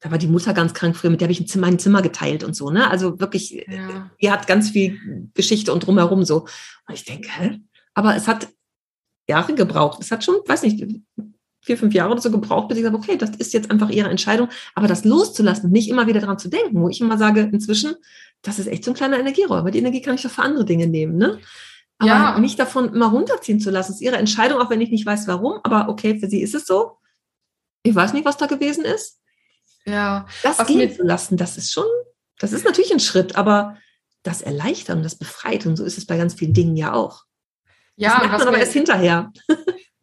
da 0.00 0.10
war 0.10 0.18
die 0.18 0.28
Mutter 0.28 0.54
ganz 0.54 0.74
krank 0.74 0.96
früher, 0.96 1.10
mit 1.10 1.20
der 1.20 1.26
habe 1.26 1.32
ich 1.32 1.40
ein 1.40 1.46
Zimmer, 1.46 1.68
ein 1.68 1.78
Zimmer 1.78 2.02
geteilt 2.02 2.44
und 2.44 2.54
so, 2.54 2.70
ne? 2.70 2.90
Also 2.90 3.18
wirklich, 3.18 3.64
ja. 3.66 4.10
die 4.20 4.30
hat 4.30 4.46
ganz 4.46 4.70
viel 4.70 5.30
Geschichte 5.34 5.72
und 5.72 5.86
drumherum 5.86 6.24
so. 6.24 6.42
Und 6.86 6.94
ich 6.94 7.04
denke, 7.04 7.28
hä? 7.30 7.60
Aber 7.94 8.14
es 8.14 8.28
hat 8.28 8.48
Jahre 9.28 9.54
gebraucht. 9.54 9.98
Es 10.00 10.10
hat 10.10 10.24
schon, 10.24 10.36
weiß 10.46 10.62
nicht, 10.62 10.84
vier, 11.66 11.76
fünf 11.76 11.92
Jahre 11.94 12.12
oder 12.12 12.20
so 12.20 12.30
gebraucht, 12.30 12.68
bis 12.68 12.78
ich 12.78 12.84
sage, 12.84 12.96
okay, 12.96 13.16
das 13.16 13.30
ist 13.30 13.52
jetzt 13.52 13.70
einfach 13.70 13.90
ihre 13.90 14.08
Entscheidung. 14.08 14.48
Aber 14.74 14.86
das 14.86 15.04
loszulassen, 15.04 15.70
nicht 15.70 15.88
immer 15.88 16.06
wieder 16.06 16.20
daran 16.20 16.38
zu 16.38 16.48
denken, 16.48 16.80
wo 16.80 16.88
ich 16.88 17.00
immer 17.00 17.18
sage, 17.18 17.50
inzwischen, 17.52 17.96
das 18.42 18.58
ist 18.58 18.68
echt 18.68 18.84
so 18.84 18.92
ein 18.92 18.94
kleiner 18.94 19.18
Energieräuber. 19.18 19.70
Die 19.72 19.80
Energie 19.80 20.00
kann 20.00 20.14
ich 20.14 20.22
doch 20.22 20.30
für 20.30 20.42
andere 20.42 20.64
Dinge 20.64 20.86
nehmen, 20.86 21.16
ne? 21.16 21.38
Aber 21.98 22.10
ja. 22.10 22.38
nicht 22.38 22.58
davon 22.58 22.92
immer 22.92 23.06
runterziehen 23.06 23.58
zu 23.58 23.70
lassen. 23.70 23.92
Das 23.92 23.96
ist 23.96 24.02
ihre 24.02 24.16
Entscheidung, 24.16 24.60
auch 24.60 24.70
wenn 24.70 24.80
ich 24.80 24.90
nicht 24.90 25.06
weiß, 25.06 25.26
warum. 25.28 25.60
Aber 25.64 25.88
okay, 25.88 26.18
für 26.18 26.28
sie 26.28 26.42
ist 26.42 26.54
es 26.54 26.66
so. 26.66 26.98
Ich 27.82 27.94
weiß 27.94 28.12
nicht, 28.12 28.26
was 28.26 28.36
da 28.36 28.46
gewesen 28.46 28.84
ist. 28.84 29.18
Ja. 29.86 30.26
Das 30.42 30.58
was 30.58 30.66
gehen 30.66 30.94
zu 30.94 31.02
lassen, 31.04 31.36
das 31.36 31.56
ist 31.56 31.72
schon 31.72 31.86
Das 32.38 32.52
ist 32.52 32.64
natürlich 32.64 32.92
ein 32.92 33.00
Schritt, 33.00 33.36
aber 33.36 33.78
das 34.22 34.42
erleichtert 34.42 34.96
und 34.96 35.04
das 35.04 35.16
befreit. 35.16 35.64
Und 35.64 35.76
so 35.76 35.84
ist 35.84 35.96
es 35.96 36.06
bei 36.06 36.16
ganz 36.18 36.34
vielen 36.34 36.52
Dingen 36.52 36.76
ja 36.76 36.92
auch. 36.92 37.25
Ja, 37.96 38.20
das 38.20 38.28
merkt 38.28 38.38
man 38.38 38.48
aber 38.48 38.58
erst 38.58 38.72
hinterher. 38.72 39.32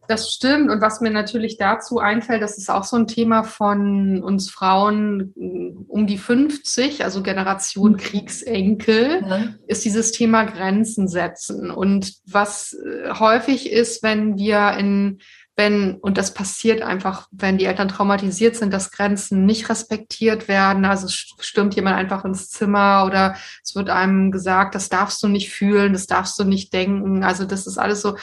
Das 0.08 0.32
stimmt. 0.34 0.70
Und 0.70 0.82
was 0.82 1.02
mir 1.02 1.12
natürlich 1.12 1.58
dazu 1.58 2.00
einfällt, 2.00 2.42
das 2.42 2.58
ist 2.58 2.70
auch 2.70 2.84
so 2.84 2.98
ein 2.98 3.08
Thema 3.08 3.44
von 3.44 4.22
uns 4.22 4.50
Frauen 4.50 5.34
mm, 5.36 5.86
um 5.88 6.08
die 6.08 6.18
50, 6.18 7.04
also 7.04 7.24
Generation 7.24 7.94
mhm. 7.94 7.98
Kriegsenkel, 7.98 9.24
ja. 9.28 9.48
ist 9.68 9.86
dieses 9.86 10.12
Thema 10.12 10.44
Grenzen 10.44 11.08
setzen. 11.08 11.72
Und 11.72 12.16
was 12.26 12.74
äh, 12.74 13.14
häufig 13.14 13.72
ist, 13.72 14.04
wenn 14.04 14.38
wir 14.38 14.76
in 14.78 15.20
wenn, 15.56 15.98
und 15.98 16.18
das 16.18 16.34
passiert 16.34 16.82
einfach, 16.82 17.28
wenn 17.32 17.60
die 17.60 17.66
Eltern 17.66 17.88
traumatisiert 17.88 18.56
sind, 18.56 18.74
dass 18.74 18.92
Grenzen 18.92 19.46
nicht 19.46 19.70
respektiert 19.70 20.48
werden. 20.48 20.84
Also 20.84 21.08
stürmt 21.10 21.76
jemand 21.76 21.96
einfach 21.96 22.26
ins 22.26 22.50
Zimmer 22.50 23.04
oder 23.06 23.36
es 23.64 23.76
wird 23.76 23.90
einem 23.90 24.32
gesagt, 24.32 24.74
das 24.74 24.90
darfst 24.90 25.22
du 25.22 25.28
nicht 25.28 25.52
fühlen, 25.52 25.94
das 25.94 26.08
darfst 26.08 26.40
du 26.40 26.44
nicht 26.44 26.74
denken. 26.74 27.24
Also 27.24 27.46
das 27.46 27.68
ist 27.68 27.78
alles 27.78 28.02
so, 28.02 28.18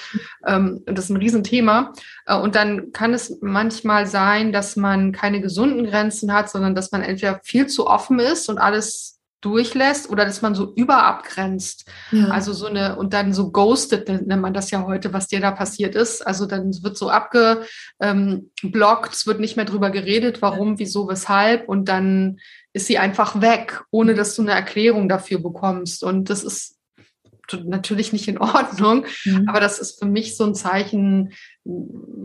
ähm, 0.45 0.83
das 0.87 1.05
ist 1.05 1.11
ein 1.11 1.19
Riesenthema. 1.19 1.93
Äh, 2.27 2.37
und 2.37 2.57
dann 2.57 2.91
kann 2.93 3.15
es 3.15 3.39
manchmal 3.41 4.07
sein, 4.07 4.53
dass 4.53 4.75
man 4.75 5.13
keine 5.13 5.41
gesunden 5.41 5.87
Grenzen 5.87 6.33
hat, 6.33 6.51
sondern 6.51 6.75
dass 6.75 6.91
man 6.91 7.03
entweder 7.03 7.41
viel 7.45 7.69
zu 7.69 7.87
offen 7.87 8.19
ist 8.19 8.49
und 8.49 8.59
alles 8.59 9.20
durchlässt 9.41 10.11
oder 10.11 10.25
dass 10.25 10.43
man 10.43 10.55
so 10.55 10.73
überabgrenzt. 10.75 11.87
Ja. 12.13 12.27
Also 12.27 12.53
so 12.53 12.67
eine, 12.67 12.97
und 12.97 13.13
dann 13.13 13.33
so 13.33 13.51
ghosted 13.51 14.09
nennt 14.09 14.43
man 14.43 14.53
das 14.53 14.71
ja 14.71 14.85
heute, 14.85 15.13
was 15.13 15.29
dir 15.29 15.41
da 15.41 15.51
passiert 15.51 15.95
ist. 15.95 16.27
Also 16.27 16.47
dann 16.47 16.73
wird 16.83 16.99
so 16.99 17.11
abgeblockt, 17.11 17.67
ähm, 18.01 18.51
es 19.13 19.27
wird 19.27 19.41
nicht 19.41 19.57
mehr 19.57 19.65
drüber 19.65 19.91
geredet, 19.91 20.43
warum, 20.43 20.79
wieso, 20.79 21.09
weshalb. 21.09 21.69
Und 21.69 21.89
dann 21.89 22.39
ist 22.73 22.87
sie 22.87 22.99
einfach 22.99 23.41
weg, 23.41 23.83
ohne 23.91 24.15
dass 24.15 24.35
du 24.35 24.43
eine 24.43 24.53
Erklärung 24.53 25.09
dafür 25.09 25.41
bekommst. 25.41 26.05
Und 26.05 26.31
das 26.31 26.45
ist 26.45 26.77
natürlich 27.65 28.13
nicht 28.13 28.29
in 28.29 28.39
Ordnung, 28.39 29.07
mhm. 29.25 29.49
aber 29.49 29.61
das 29.61 29.79
ist 29.79 29.99
für 29.99 30.07
mich 30.07 30.37
so 30.37 30.45
ein 30.45 30.55
Zeichen, 30.55 31.33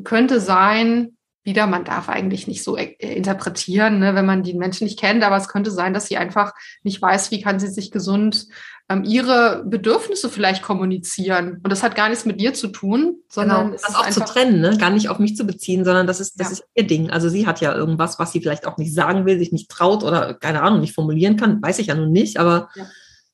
könnte 0.03 0.39
sein, 0.39 1.14
wieder, 1.45 1.67
man 1.67 1.85
darf 1.85 2.09
eigentlich 2.09 2.47
nicht 2.47 2.63
so 2.63 2.75
äh, 2.75 2.95
interpretieren, 2.99 3.99
ne, 3.99 4.15
wenn 4.15 4.25
man 4.25 4.43
die 4.43 4.53
Menschen 4.53 4.85
nicht 4.85 4.99
kennt, 4.99 5.23
aber 5.23 5.37
es 5.37 5.47
könnte 5.47 5.71
sein, 5.71 5.93
dass 5.93 6.07
sie 6.07 6.17
einfach 6.17 6.53
nicht 6.83 7.01
weiß, 7.01 7.31
wie 7.31 7.41
kann 7.41 7.59
sie 7.59 7.67
sich 7.67 7.91
gesund 7.91 8.47
ähm, 8.89 9.03
ihre 9.03 9.63
Bedürfnisse 9.65 10.29
vielleicht 10.29 10.61
kommunizieren. 10.61 11.59
Und 11.63 11.71
das 11.71 11.81
hat 11.81 11.95
gar 11.95 12.09
nichts 12.09 12.25
mit 12.25 12.39
dir 12.39 12.53
zu 12.53 12.67
tun, 12.67 13.17
sondern 13.29 13.71
genau, 13.71 13.81
das 13.81 13.95
auch 13.95 14.09
zu 14.09 14.19
trennen, 14.21 14.61
ne? 14.61 14.77
gar 14.77 14.91
nicht 14.91 15.09
auf 15.09 15.19
mich 15.19 15.35
zu 15.35 15.45
beziehen, 15.45 15.83
sondern 15.85 16.05
das 16.05 16.19
ist, 16.19 16.39
das 16.39 16.47
ja. 16.47 16.53
ist 16.53 16.63
ihr 16.75 16.87
Ding. 16.87 17.09
Also 17.09 17.29
sie 17.29 17.47
hat 17.47 17.61
ja 17.61 17.73
irgendwas, 17.73 18.19
was 18.19 18.31
sie 18.31 18.41
vielleicht 18.41 18.67
auch 18.67 18.77
nicht 18.77 18.93
sagen 18.93 19.25
will, 19.25 19.39
sich 19.39 19.51
nicht 19.51 19.69
traut 19.69 20.03
oder 20.03 20.35
keine 20.35 20.61
Ahnung, 20.61 20.81
nicht 20.81 20.93
formulieren 20.93 21.37
kann, 21.37 21.61
weiß 21.61 21.79
ich 21.79 21.87
ja 21.87 21.95
nun 21.95 22.11
nicht, 22.11 22.37
aber 22.37 22.69
ja. 22.75 22.85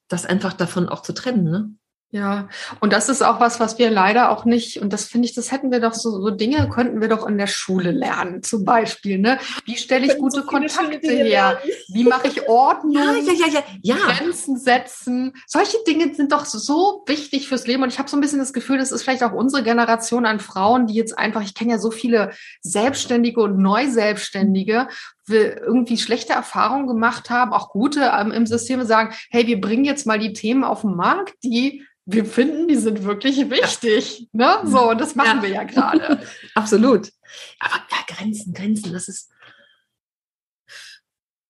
das 0.08 0.26
einfach 0.26 0.54
davon 0.54 0.88
auch 0.88 1.02
zu 1.02 1.14
trennen. 1.14 1.44
Ne? 1.44 1.72
Ja, 2.14 2.50
und 2.82 2.92
das 2.92 3.08
ist 3.08 3.22
auch 3.22 3.40
was, 3.40 3.62
was 3.62 3.80
wir 3.80 3.90
leider 3.90 4.32
auch 4.32 4.44
nicht, 4.44 4.82
und 4.82 4.92
das 4.92 5.06
finde 5.06 5.30
ich, 5.30 5.34
das 5.34 5.54
hätten 5.54 5.72
wir 5.72 5.80
doch 5.80 5.94
so, 5.94 6.22
so 6.22 6.30
Dinge 6.30 6.68
könnten 6.68 7.00
wir 7.00 7.08
doch 7.08 7.26
in 7.26 7.38
der 7.38 7.48
Schule 7.48 7.92
lernen, 7.92 8.44
zum 8.44 8.66
Beispiel, 8.66 9.18
ne? 9.18 9.40
Wie 9.64 9.78
stelle 9.78 10.06
ich 10.08 10.18
gute 10.18 10.42
so 10.42 10.46
Kontakte 10.46 11.10
her? 11.10 11.62
Wie 11.88 12.04
mache 12.04 12.28
ich 12.28 12.50
Ordnung? 12.50 12.92
Ja, 12.94 13.14
ja, 13.14 13.34
ja, 13.34 13.48
ja, 13.48 13.64
ja. 13.82 13.96
Grenzen 13.96 14.58
setzen. 14.58 15.32
Solche 15.48 15.78
Dinge 15.88 16.14
sind 16.14 16.34
doch 16.34 16.44
so 16.44 17.04
wichtig 17.08 17.48
fürs 17.48 17.66
Leben. 17.66 17.84
Und 17.84 17.94
ich 17.94 18.00
habe 18.00 18.10
so 18.10 18.18
ein 18.18 18.22
bisschen 18.22 18.40
das 18.40 18.52
Gefühl, 18.52 18.78
das 18.78 18.92
ist 18.92 19.04
vielleicht 19.04 19.24
auch 19.24 19.32
unsere 19.32 19.64
Generation 19.64 20.26
an 20.26 20.42
Frauen, 20.42 20.88
die 20.88 20.96
jetzt 20.96 21.18
einfach, 21.18 21.42
ich 21.42 21.54
kenne 21.54 21.72
ja 21.72 21.78
so 21.80 21.92
viele 21.92 22.32
Selbstständige 22.62 23.40
und 23.40 23.58
Neuselbstständige, 23.58 24.90
wir 25.26 25.62
irgendwie 25.62 25.98
schlechte 25.98 26.34
Erfahrungen 26.34 26.88
gemacht 26.88 27.30
haben, 27.30 27.54
auch 27.54 27.70
gute 27.70 28.12
ähm, 28.18 28.32
im 28.32 28.46
System 28.46 28.84
sagen, 28.86 29.14
hey, 29.30 29.48
wir 29.48 29.62
bringen 29.62 29.86
jetzt 29.86 30.06
mal 30.06 30.20
die 30.20 30.34
Themen 30.34 30.64
auf 30.64 30.82
den 30.82 30.96
Markt, 30.96 31.36
die 31.44 31.86
wir 32.06 32.26
finden, 32.26 32.68
die 32.68 32.76
sind 32.76 33.04
wirklich 33.04 33.50
wichtig. 33.50 34.28
Ne? 34.32 34.60
So, 34.66 34.90
und 34.90 35.00
das 35.00 35.16
machen 35.16 35.38
ja. 35.38 35.44
wir 35.44 35.50
ja 35.50 35.64
gerade. 35.64 36.20
Absolut. 36.56 37.12
Aber 37.60 37.76
ja, 37.76 37.98
Grenzen, 38.08 38.54
Grenzen, 38.54 38.92
das 38.92 39.08
ist 39.08 39.30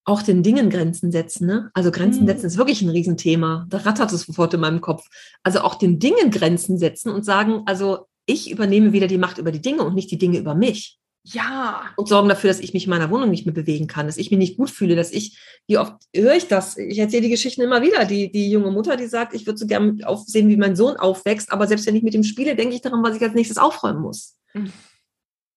auch 0.03 0.21
den 0.21 0.43
Dingen 0.43 0.69
Grenzen 0.69 1.11
setzen. 1.11 1.47
Ne? 1.47 1.71
Also 1.73 1.91
Grenzen 1.91 2.23
mhm. 2.23 2.27
setzen 2.27 2.47
ist 2.47 2.57
wirklich 2.57 2.81
ein 2.81 2.89
Riesenthema. 2.89 3.65
Da 3.69 3.79
rattert 3.79 4.11
es 4.11 4.21
sofort 4.23 4.53
in 4.53 4.59
meinem 4.59 4.81
Kopf. 4.81 5.07
Also 5.43 5.61
auch 5.61 5.75
den 5.75 5.99
Dingen 5.99 6.31
Grenzen 6.31 6.77
setzen 6.77 7.11
und 7.11 7.23
sagen, 7.23 7.63
also 7.65 8.07
ich 8.25 8.51
übernehme 8.51 8.93
wieder 8.93 9.07
die 9.07 9.17
Macht 9.17 9.37
über 9.37 9.51
die 9.51 9.61
Dinge 9.61 9.83
und 9.83 9.95
nicht 9.95 10.11
die 10.11 10.17
Dinge 10.17 10.37
über 10.37 10.55
mich. 10.55 10.99
Ja. 11.23 11.83
Und 11.97 12.07
sorgen 12.07 12.29
dafür, 12.29 12.49
dass 12.49 12.59
ich 12.59 12.73
mich 12.73 12.85
in 12.85 12.89
meiner 12.89 13.11
Wohnung 13.11 13.29
nicht 13.29 13.45
mehr 13.45 13.53
bewegen 13.53 13.87
kann, 13.87 14.07
dass 14.07 14.17
ich 14.17 14.31
mich 14.31 14.39
nicht 14.39 14.57
gut 14.57 14.71
fühle, 14.71 14.95
dass 14.95 15.11
ich, 15.11 15.39
wie 15.67 15.77
oft 15.77 15.93
höre 16.15 16.35
ich 16.35 16.47
das? 16.47 16.77
Ich 16.77 16.97
erzähle 16.97 17.23
die 17.23 17.29
Geschichten 17.29 17.61
immer 17.61 17.81
wieder. 17.81 18.05
Die, 18.05 18.31
die 18.31 18.49
junge 18.49 18.71
Mutter, 18.71 18.97
die 18.97 19.05
sagt, 19.05 19.33
ich 19.35 19.45
würde 19.45 19.59
so 19.59 19.67
gerne 19.67 19.97
aufsehen, 20.03 20.49
wie 20.49 20.57
mein 20.57 20.75
Sohn 20.75 20.97
aufwächst, 20.97 21.51
aber 21.51 21.67
selbst 21.67 21.85
wenn 21.85 21.95
ich 21.95 22.03
mit 22.03 22.15
ihm 22.15 22.23
spiele, 22.23 22.55
denke 22.55 22.75
ich 22.75 22.81
daran, 22.81 23.03
was 23.03 23.15
ich 23.15 23.21
als 23.21 23.35
nächstes 23.35 23.57
aufräumen 23.57 24.01
muss. 24.01 24.35
Hm. 24.53 24.71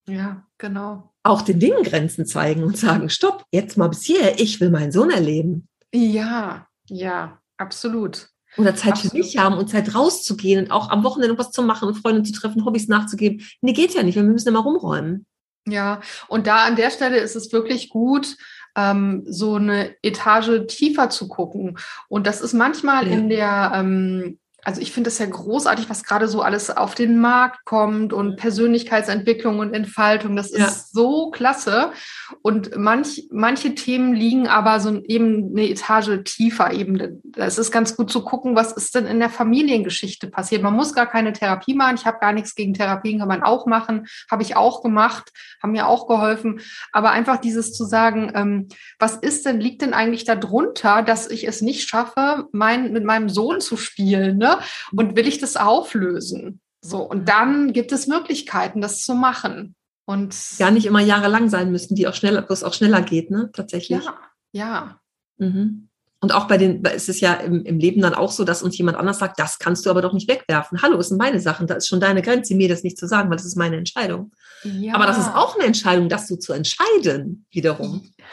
Ja, 0.06 0.46
genau. 0.58 1.10
Auch 1.22 1.40
den 1.40 1.58
Dingen 1.58 1.82
Grenzen 1.82 2.26
zeigen 2.26 2.62
und 2.62 2.76
sagen, 2.76 3.08
stopp, 3.08 3.44
jetzt 3.50 3.78
mal 3.78 3.88
bis 3.88 4.02
hier, 4.02 4.38
ich 4.38 4.60
will 4.60 4.68
meinen 4.68 4.92
Sohn 4.92 5.10
erleben. 5.10 5.68
Ja, 5.94 6.66
ja, 6.88 7.40
absolut. 7.56 8.28
Oder 8.56 8.76
Zeit 8.76 8.92
Absolut. 8.92 9.12
für 9.12 9.18
mich 9.18 9.38
haben 9.38 9.56
und 9.56 9.68
Zeit 9.68 9.94
rauszugehen 9.94 10.64
und 10.64 10.70
auch 10.70 10.90
am 10.90 11.02
Wochenende 11.02 11.36
was 11.38 11.50
zu 11.50 11.62
machen 11.62 11.88
und 11.88 11.94
Freunde 11.94 12.22
zu 12.22 12.32
treffen, 12.32 12.64
Hobbys 12.64 12.86
nachzugeben. 12.86 13.44
Nee, 13.62 13.72
geht 13.72 13.94
ja 13.94 14.02
nicht, 14.02 14.14
wir 14.14 14.22
müssen 14.22 14.48
immer 14.48 14.60
rumräumen. 14.60 15.26
Ja, 15.66 16.00
und 16.28 16.46
da 16.46 16.64
an 16.64 16.76
der 16.76 16.90
Stelle 16.90 17.18
ist 17.18 17.36
es 17.36 17.52
wirklich 17.52 17.88
gut, 17.88 18.36
ähm, 18.76 19.22
so 19.26 19.54
eine 19.54 19.94
Etage 20.02 20.66
tiefer 20.68 21.10
zu 21.10 21.28
gucken. 21.28 21.78
Und 22.08 22.26
das 22.26 22.40
ist 22.40 22.52
manchmal 22.52 23.06
ja. 23.06 23.12
in 23.12 23.28
der 23.28 23.72
ähm, 23.74 24.38
also 24.64 24.80
ich 24.80 24.92
finde 24.92 25.08
es 25.08 25.18
ja 25.18 25.26
großartig, 25.26 25.90
was 25.90 26.04
gerade 26.04 26.26
so 26.26 26.40
alles 26.40 26.70
auf 26.70 26.94
den 26.94 27.18
Markt 27.18 27.64
kommt 27.66 28.12
und 28.12 28.36
Persönlichkeitsentwicklung 28.36 29.58
und 29.58 29.74
Entfaltung. 29.74 30.36
Das 30.36 30.52
ja. 30.52 30.66
ist 30.66 30.94
so 30.94 31.30
klasse. 31.30 31.92
Und 32.40 32.76
manch, 32.76 33.28
manche 33.30 33.74
Themen 33.74 34.14
liegen 34.14 34.48
aber 34.48 34.80
so 34.80 35.02
eben 35.02 35.50
eine 35.50 35.68
Etage 35.68 36.24
tiefer 36.24 36.72
eben. 36.72 37.20
Es 37.36 37.58
ist 37.58 37.72
ganz 37.72 37.96
gut 37.96 38.10
zu 38.10 38.24
gucken, 38.24 38.56
was 38.56 38.72
ist 38.72 38.94
denn 38.94 39.06
in 39.06 39.18
der 39.18 39.28
Familiengeschichte 39.28 40.28
passiert. 40.28 40.62
Man 40.62 40.74
muss 40.74 40.94
gar 40.94 41.06
keine 41.06 41.34
Therapie 41.34 41.74
machen. 41.74 41.96
Ich 41.96 42.06
habe 42.06 42.18
gar 42.20 42.32
nichts 42.32 42.54
gegen 42.54 42.72
Therapien, 42.72 43.18
kann 43.18 43.28
man 43.28 43.42
auch 43.42 43.66
machen. 43.66 44.06
Habe 44.30 44.42
ich 44.42 44.56
auch 44.56 44.82
gemacht, 44.82 45.30
haben 45.62 45.72
mir 45.72 45.88
auch 45.88 46.06
geholfen. 46.06 46.60
Aber 46.90 47.10
einfach 47.10 47.36
dieses 47.36 47.74
zu 47.74 47.84
sagen, 47.84 48.32
ähm, 48.34 48.68
was 48.98 49.16
ist 49.16 49.44
denn, 49.44 49.60
liegt 49.60 49.82
denn 49.82 49.92
eigentlich 49.92 50.24
darunter, 50.24 51.02
dass 51.02 51.30
ich 51.30 51.46
es 51.46 51.60
nicht 51.60 51.86
schaffe, 51.86 52.48
mein, 52.52 52.92
mit 52.92 53.04
meinem 53.04 53.28
Sohn 53.28 53.60
zu 53.60 53.76
spielen, 53.76 54.38
ne? 54.38 54.53
Und 54.92 55.16
will 55.16 55.26
ich 55.26 55.38
das 55.38 55.56
auflösen? 55.56 56.60
So, 56.80 56.98
und 56.98 57.28
dann 57.28 57.72
gibt 57.72 57.92
es 57.92 58.06
Möglichkeiten, 58.06 58.80
das 58.80 59.02
zu 59.02 59.14
machen. 59.14 59.74
Und 60.06 60.36
gar 60.58 60.70
nicht 60.70 60.84
immer 60.84 61.00
jahrelang 61.00 61.48
sein 61.48 61.72
müssen, 61.72 61.94
die 61.94 62.06
auch 62.06 62.14
schneller, 62.14 62.44
wo 62.46 62.52
es 62.52 62.62
auch 62.62 62.74
schneller 62.74 63.00
geht, 63.00 63.30
ne? 63.30 63.50
Tatsächlich. 63.54 64.04
Ja, 64.04 64.18
ja. 64.52 65.00
Mhm. 65.38 65.88
Und 66.24 66.32
auch 66.32 66.48
bei 66.48 66.56
den, 66.56 66.82
es 66.86 67.10
ist 67.10 67.20
ja 67.20 67.34
im, 67.34 67.66
im, 67.66 67.78
Leben 67.78 68.00
dann 68.00 68.14
auch 68.14 68.32
so, 68.32 68.44
dass 68.44 68.62
uns 68.62 68.78
jemand 68.78 68.96
anders 68.96 69.18
sagt, 69.18 69.38
das 69.38 69.58
kannst 69.58 69.84
du 69.84 69.90
aber 69.90 70.00
doch 70.00 70.14
nicht 70.14 70.26
wegwerfen. 70.26 70.80
Hallo, 70.80 70.98
es 70.98 71.10
sind 71.10 71.18
meine 71.18 71.38
Sachen, 71.38 71.66
da 71.66 71.74
ist 71.74 71.86
schon 71.86 72.00
deine 72.00 72.22
Grenze, 72.22 72.54
mir 72.54 72.66
das 72.66 72.82
nicht 72.82 72.96
zu 72.96 73.06
sagen, 73.06 73.28
weil 73.28 73.36
das 73.36 73.44
ist 73.44 73.58
meine 73.58 73.76
Entscheidung. 73.76 74.32
Ja. 74.62 74.94
Aber 74.94 75.04
das 75.04 75.18
ist 75.18 75.34
auch 75.34 75.54
eine 75.56 75.66
Entscheidung, 75.66 76.08
das 76.08 76.26
so 76.26 76.36
zu 76.36 76.54
entscheiden, 76.54 77.44
wiederum. 77.50 78.08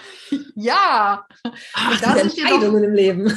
Ja. 0.55 1.25
Ach, 1.73 1.91
und 1.91 2.01
da 2.01 2.15
sind 2.15 2.37
Entscheidungen 2.37 2.81
doch, 2.81 2.87
im 2.87 2.93
Leben. 2.93 3.33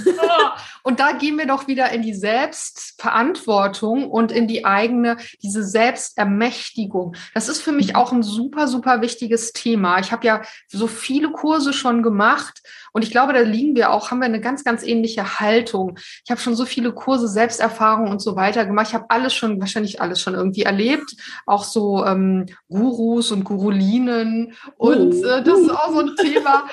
Und 0.85 1.01
da 1.01 1.11
gehen 1.11 1.37
wir 1.39 1.47
doch 1.47 1.67
wieder 1.67 1.91
in 1.91 2.03
die 2.03 2.15
Selbstverantwortung 2.15 4.09
und 4.11 4.31
in 4.31 4.47
die 4.47 4.65
eigene, 4.65 5.17
diese 5.43 5.65
Selbstermächtigung. 5.65 7.17
Das 7.33 7.49
ist 7.49 7.63
für 7.63 7.73
mich 7.73 7.89
mhm. 7.89 7.95
auch 7.97 8.13
ein 8.13 8.23
super, 8.23 8.69
super 8.69 9.01
wichtiges 9.01 9.53
Thema. 9.53 9.99
Ich 9.99 10.13
habe 10.13 10.27
ja 10.27 10.43
so 10.69 10.87
viele 10.87 11.33
Kurse 11.33 11.73
schon 11.73 12.03
gemacht 12.03 12.61
und 12.95 13.03
ich 13.03 13.11
glaube, 13.11 13.33
da 13.33 13.41
liegen 13.41 13.75
wir 13.75 13.91
auch, 13.91 14.11
haben 14.13 14.21
wir 14.21 14.27
eine 14.27 14.41
ganz, 14.41 14.63
ganz 14.63 14.85
ähnliche 14.85 15.41
Haltung. 15.41 15.99
Ich 16.25 16.31
habe 16.31 16.41
schon 16.41 16.55
so 16.55 16.65
viele 16.65 16.93
Kurse, 16.93 17.27
Selbsterfahrung 17.27 18.09
und 18.09 18.23
so 18.23 18.37
weiter 18.37 18.65
gemacht. 18.65 18.87
Ich 18.89 18.95
habe 18.95 19.07
alles 19.09 19.35
schon, 19.35 19.59
wahrscheinlich 19.59 20.01
alles 20.01 20.21
schon 20.21 20.35
irgendwie 20.35 20.63
erlebt. 20.63 21.17
Auch 21.45 21.65
so 21.65 22.07
ähm, 22.07 22.47
Gurus 22.69 23.33
und 23.33 23.43
Gurulinen. 23.43 24.55
Und 24.77 25.13
oh. 25.13 25.27
äh, 25.27 25.43
das 25.43 25.59
ist 25.59 25.71
auch 25.71 25.93
so 25.93 26.01
ein 26.01 26.15
Thema. 26.15 26.69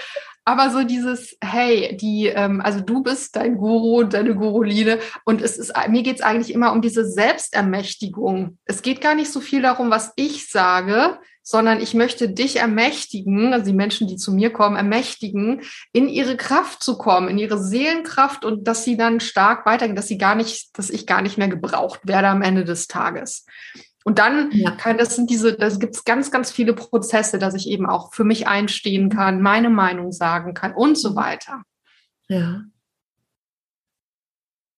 Aber 0.45 0.69
so 0.69 0.83
dieses, 0.83 1.37
hey, 1.43 1.97
die, 1.99 2.27
ähm, 2.27 2.61
also 2.61 2.81
du 2.81 3.01
bist 3.01 3.35
dein 3.35 3.57
Guru 3.57 4.01
und 4.01 4.13
deine 4.13 4.35
Guruline 4.35 4.99
und 5.25 5.41
es 5.41 5.57
ist, 5.57 5.73
mir 5.87 6.03
geht 6.03 6.17
es 6.17 6.21
eigentlich 6.21 6.53
immer 6.53 6.71
um 6.71 6.81
diese 6.81 7.05
Selbstermächtigung. 7.05 8.59
Es 8.65 8.83
geht 8.83 9.01
gar 9.01 9.15
nicht 9.15 9.31
so 9.31 9.39
viel 9.39 9.63
darum, 9.63 9.89
was 9.89 10.13
ich 10.15 10.49
sage, 10.49 11.19
sondern 11.43 11.79
ich 11.79 11.93
möchte 11.93 12.29
dich 12.29 12.57
ermächtigen, 12.57 13.53
also 13.53 13.65
die 13.65 13.75
Menschen, 13.75 14.07
die 14.07 14.15
zu 14.15 14.31
mir 14.31 14.51
kommen, 14.51 14.75
ermächtigen, 14.75 15.61
in 15.91 16.07
ihre 16.07 16.37
Kraft 16.37 16.83
zu 16.83 16.97
kommen, 16.97 17.27
in 17.27 17.37
ihre 17.37 17.61
Seelenkraft 17.61 18.45
und 18.45 18.67
dass 18.67 18.83
sie 18.83 18.97
dann 18.97 19.19
stark 19.19 19.65
weitergehen, 19.65 19.95
dass 19.95 20.07
sie 20.07 20.17
gar 20.17 20.35
nicht, 20.35 20.77
dass 20.77 20.89
ich 20.89 21.07
gar 21.07 21.21
nicht 21.21 21.37
mehr 21.37 21.47
gebraucht 21.47 22.01
werde 22.03 22.27
am 22.27 22.41
Ende 22.41 22.65
des 22.65 22.87
Tages. 22.87 23.45
Und 24.03 24.17
dann 24.17 24.51
ja. 24.51 24.71
kann, 24.71 24.97
das 24.97 25.15
sind 25.15 25.29
diese, 25.29 25.53
das 25.53 25.79
gibt 25.79 25.95
es 25.95 26.03
ganz, 26.03 26.31
ganz 26.31 26.51
viele 26.51 26.73
Prozesse, 26.73 27.37
dass 27.37 27.53
ich 27.53 27.67
eben 27.67 27.85
auch 27.85 28.13
für 28.13 28.23
mich 28.23 28.47
einstehen 28.47 29.09
kann, 29.09 29.41
meine 29.41 29.69
Meinung 29.69 30.11
sagen 30.11 30.53
kann 30.53 30.73
und 30.73 30.97
so 30.97 31.15
weiter. 31.15 31.61
Ja. 32.27 32.63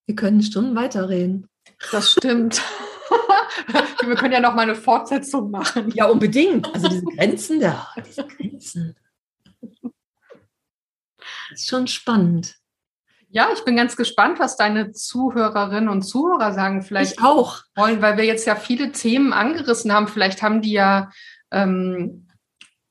Wir 0.05 0.15
können 0.15 0.41
Stunden 0.41 0.75
weiterreden. 0.75 1.47
Das 1.91 2.11
stimmt. 2.11 2.61
wir 4.05 4.15
können 4.15 4.33
ja 4.33 4.39
noch 4.39 4.55
mal 4.55 4.63
eine 4.63 4.75
Fortsetzung 4.75 5.51
machen. 5.51 5.91
Ja, 5.91 6.05
unbedingt. 6.05 6.73
Also 6.73 6.87
diese 6.87 7.05
Grenzen 7.05 7.59
da, 7.59 7.87
diese 8.05 8.25
Grenzen. 8.25 8.95
Das 11.49 11.61
ist 11.61 11.69
schon 11.69 11.87
spannend. 11.87 12.55
Ja, 13.29 13.49
ich 13.51 13.65
bin 13.65 13.75
ganz 13.75 13.95
gespannt, 13.95 14.39
was 14.39 14.57
deine 14.57 14.91
Zuhörerinnen 14.91 15.89
und 15.89 16.03
Zuhörer 16.03 16.53
sagen. 16.53 16.83
Vielleicht 16.83 17.13
ich 17.13 17.23
auch. 17.23 17.61
Wollen, 17.75 17.99
weil 17.99 18.15
wir 18.15 18.25
jetzt 18.25 18.45
ja 18.45 18.55
viele 18.55 18.91
Themen 18.91 19.33
angerissen 19.33 19.91
haben. 19.91 20.07
Vielleicht 20.07 20.43
haben 20.43 20.61
die 20.61 20.73
ja, 20.73 21.09
ähm, 21.49 22.27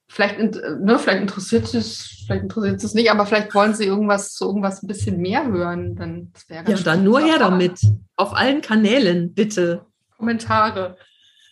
vielleicht, 0.09 0.41
ne, 0.41 0.99
vielleicht 0.99 1.21
interessiert 1.21 1.73
es, 1.75 2.25
vielleicht 2.27 2.43
interessiert 2.43 2.83
es 2.83 2.93
nicht, 2.95 3.13
aber 3.13 3.25
vielleicht 3.25 3.55
wollen 3.55 3.75
sie 3.75 3.85
irgendwas 3.85 4.35
zu 4.35 4.47
irgendwas 4.47 4.83
ein 4.83 4.89
bisschen 4.89 5.19
mehr 5.19 5.47
hören. 5.47 5.95
Dann 5.95 6.33
wäre 6.49 6.69
ja, 6.73 6.77
dann 6.77 7.05
nur 7.05 7.21
her 7.21 7.39
damit. 7.39 7.79
Auf 8.17 8.35
allen 8.35 8.63
Kanälen, 8.63 9.35
bitte. 9.35 9.87
Kommentare. 10.23 10.97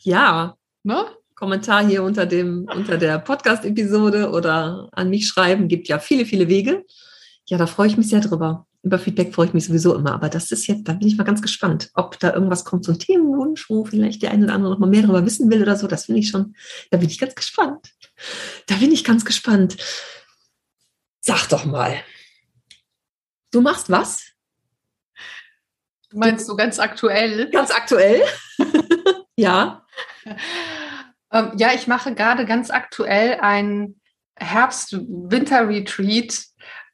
Ja. 0.03 0.57
Ne? 0.85 1.05
Kommentar 1.35 1.85
hier 1.85 2.05
unter 2.05 2.25
dem, 2.25 2.69
unter 2.73 2.99
der 2.99 3.19
Podcast-Episode 3.19 4.31
oder 4.31 4.89
an 4.93 5.11
mich 5.11 5.27
schreiben, 5.27 5.67
gibt 5.67 5.89
ja 5.89 5.99
viele, 5.99 6.25
viele 6.25 6.47
Wege. 6.47 6.85
Ja, 7.47 7.59
da 7.59 7.67
freue 7.67 7.89
ich 7.89 7.97
mich 7.97 8.09
sehr 8.09 8.21
drüber 8.21 8.69
über 8.83 8.99
Feedback 8.99 9.35
freue 9.35 9.47
ich 9.47 9.53
mich 9.55 9.67
sowieso 9.67 9.95
immer. 9.95 10.15
Aber 10.15 10.29
das 10.29 10.53
ist 10.53 10.67
jetzt, 10.67 10.89
da 10.89 10.93
bin 10.95 11.09
ich 11.09 11.17
mal 11.17 11.25
ganz 11.25 11.43
gespannt, 11.43 11.91
ob 11.95 12.19
da 12.19 12.33
irgendwas 12.33 12.65
kommt, 12.65 12.85
so 12.85 12.93
ein 12.93 12.99
Themenwunsch, 12.99 13.69
wo 13.69 13.85
vielleicht 13.85 14.23
der 14.23 14.31
eine 14.31 14.45
oder 14.45 14.55
andere 14.55 14.73
noch 14.73 14.79
mal 14.79 14.89
mehr 14.89 15.03
darüber 15.03 15.27
wissen 15.27 15.51
will 15.51 15.61
oder 15.61 15.77
so. 15.77 15.87
Das 15.87 16.07
finde 16.07 16.21
ich 16.21 16.31
schon, 16.31 16.55
da 16.91 16.99
bin 16.99 17.09
ich 17.09 17.19
ganz 17.19 17.35
gespannt. 17.35 17.91
Da 18.67 18.77
bin 18.77 18.93
ich 18.93 19.05
ganz 19.05 19.25
gespannt. 19.25 19.77
Sag 21.21 21.49
doch 21.49 21.65
mal. 21.65 21.97
Du 23.51 23.61
machst 23.61 23.91
was? 23.91 24.31
Du 26.11 26.19
meinst 26.19 26.49
du 26.49 26.57
ganz 26.57 26.79
aktuell? 26.79 27.51
Ganz 27.51 27.71
aktuell? 27.71 28.23
ja. 29.37 29.85
Ähm, 31.33 31.53
ja, 31.57 31.69
ich 31.75 31.87
mache 31.87 32.15
gerade 32.15 32.47
ganz 32.47 32.71
aktuell 32.71 33.39
ein 33.41 34.01
Herbst-Winter-Retreat 34.37 36.45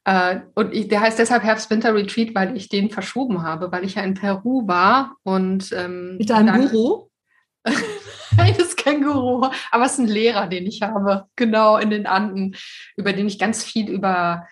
äh, 0.05 0.39
und 0.53 0.73
ich, 0.73 0.87
der 0.87 1.01
heißt 1.01 1.17
deshalb 1.17 1.43
Herbst-Winter-Retreat, 1.43 2.35
weil 2.35 2.55
ich 2.55 2.69
den 2.69 2.91
verschoben 2.91 3.41
habe, 3.41 3.71
weil 3.71 3.83
ich 3.83 3.95
ja 3.95 4.03
in 4.03 4.13
Peru 4.13 4.67
war 4.67 5.15
und 5.23 5.71
ähm, 5.73 6.17
mit 6.17 6.29
deinem 6.29 6.47
dann, 6.47 6.69
Guru? 6.69 7.09
Nein, 7.65 8.53
das 8.57 8.67
ist 8.67 8.77
kein 8.77 9.03
Guru, 9.03 9.49
aber 9.71 9.85
es 9.85 9.93
ist 9.93 9.99
ein 9.99 10.07
Lehrer, 10.07 10.47
den 10.47 10.67
ich 10.67 10.83
habe, 10.83 11.25
genau 11.35 11.77
in 11.77 11.89
den 11.89 12.05
Anden, 12.05 12.55
über 12.95 13.13
den 13.13 13.27
ich 13.27 13.39
ganz 13.39 13.63
viel 13.63 13.89
über 13.89 14.47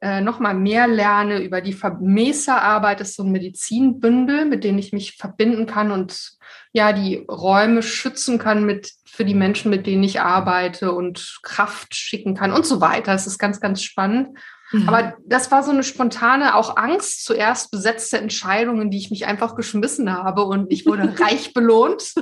äh, 0.00 0.20
nochmal 0.20 0.54
mehr 0.54 0.86
lerne, 0.86 1.42
über 1.42 1.60
die 1.60 1.72
Vermeserarbeit. 1.72 3.00
Das 3.00 3.10
ist 3.10 3.16
so 3.16 3.24
ein 3.24 3.32
Medizinbündel, 3.32 4.44
mit 4.44 4.64
dem 4.64 4.78
ich 4.78 4.92
mich 4.92 5.16
verbinden 5.16 5.66
kann 5.66 5.90
und 5.90 6.32
ja, 6.72 6.92
die 6.92 7.24
Räume 7.28 7.82
schützen 7.82 8.38
kann 8.38 8.64
mit, 8.64 8.92
für 9.04 9.24
die 9.24 9.34
Menschen, 9.34 9.70
mit 9.70 9.86
denen 9.86 10.04
ich 10.04 10.20
arbeite 10.20 10.92
und 10.92 11.40
Kraft 11.42 11.94
schicken 11.94 12.34
kann 12.34 12.52
und 12.52 12.66
so 12.66 12.80
weiter. 12.80 13.12
Das 13.12 13.26
ist 13.26 13.38
ganz, 13.38 13.60
ganz 13.60 13.82
spannend. 13.82 14.38
Mhm. 14.72 14.88
Aber 14.88 15.16
das 15.24 15.50
war 15.50 15.62
so 15.62 15.70
eine 15.70 15.82
spontane, 15.82 16.54
auch 16.54 16.76
Angst 16.76 17.24
zuerst 17.24 17.70
besetzte 17.70 18.18
Entscheidung, 18.18 18.80
in 18.80 18.90
die 18.90 18.98
ich 18.98 19.10
mich 19.10 19.26
einfach 19.26 19.54
geschmissen 19.54 20.12
habe 20.12 20.44
und 20.44 20.70
ich 20.72 20.86
wurde 20.86 21.14
reich 21.20 21.54
belohnt. 21.54 22.14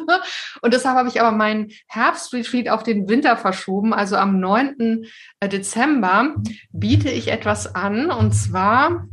Und 0.63 0.75
deshalb 0.75 0.97
habe 0.97 1.09
ich 1.09 1.21
aber 1.21 1.37
meinen 1.37 1.71
Herbstretreat 1.89 2.69
auf 2.69 2.83
den 2.83 3.09
Winter 3.09 3.37
verschoben. 3.37 3.93
Also 3.93 4.17
am 4.17 4.39
9. 4.39 5.05
Äh, 5.41 5.49
Dezember 5.49 6.35
biete 6.73 7.11
ich 7.11 7.29
etwas 7.29 7.75
an 7.75 8.11
und 8.11 8.33
zwar 8.33 9.07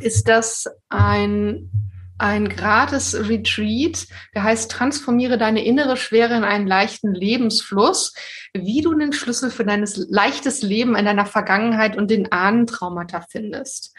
ist 0.00 0.28
das 0.28 0.66
ein 0.88 1.70
ein 2.18 2.48
gratis 2.48 3.14
Retreat, 3.28 4.06
der 4.34 4.44
heißt 4.44 4.70
Transformiere 4.70 5.38
deine 5.38 5.64
innere 5.64 5.96
Schwere 5.96 6.36
in 6.36 6.44
einen 6.44 6.66
leichten 6.66 7.12
Lebensfluss, 7.12 8.14
wie 8.52 8.82
du 8.82 8.94
den 8.94 9.12
Schlüssel 9.12 9.50
für 9.50 9.64
dein 9.64 9.84
leichtes 10.08 10.62
Leben 10.62 10.94
in 10.94 11.04
deiner 11.04 11.26
Vergangenheit 11.26 11.96
und 11.96 12.10
den 12.10 12.30
Ahnentraumata 12.30 13.24
findest. 13.28 13.94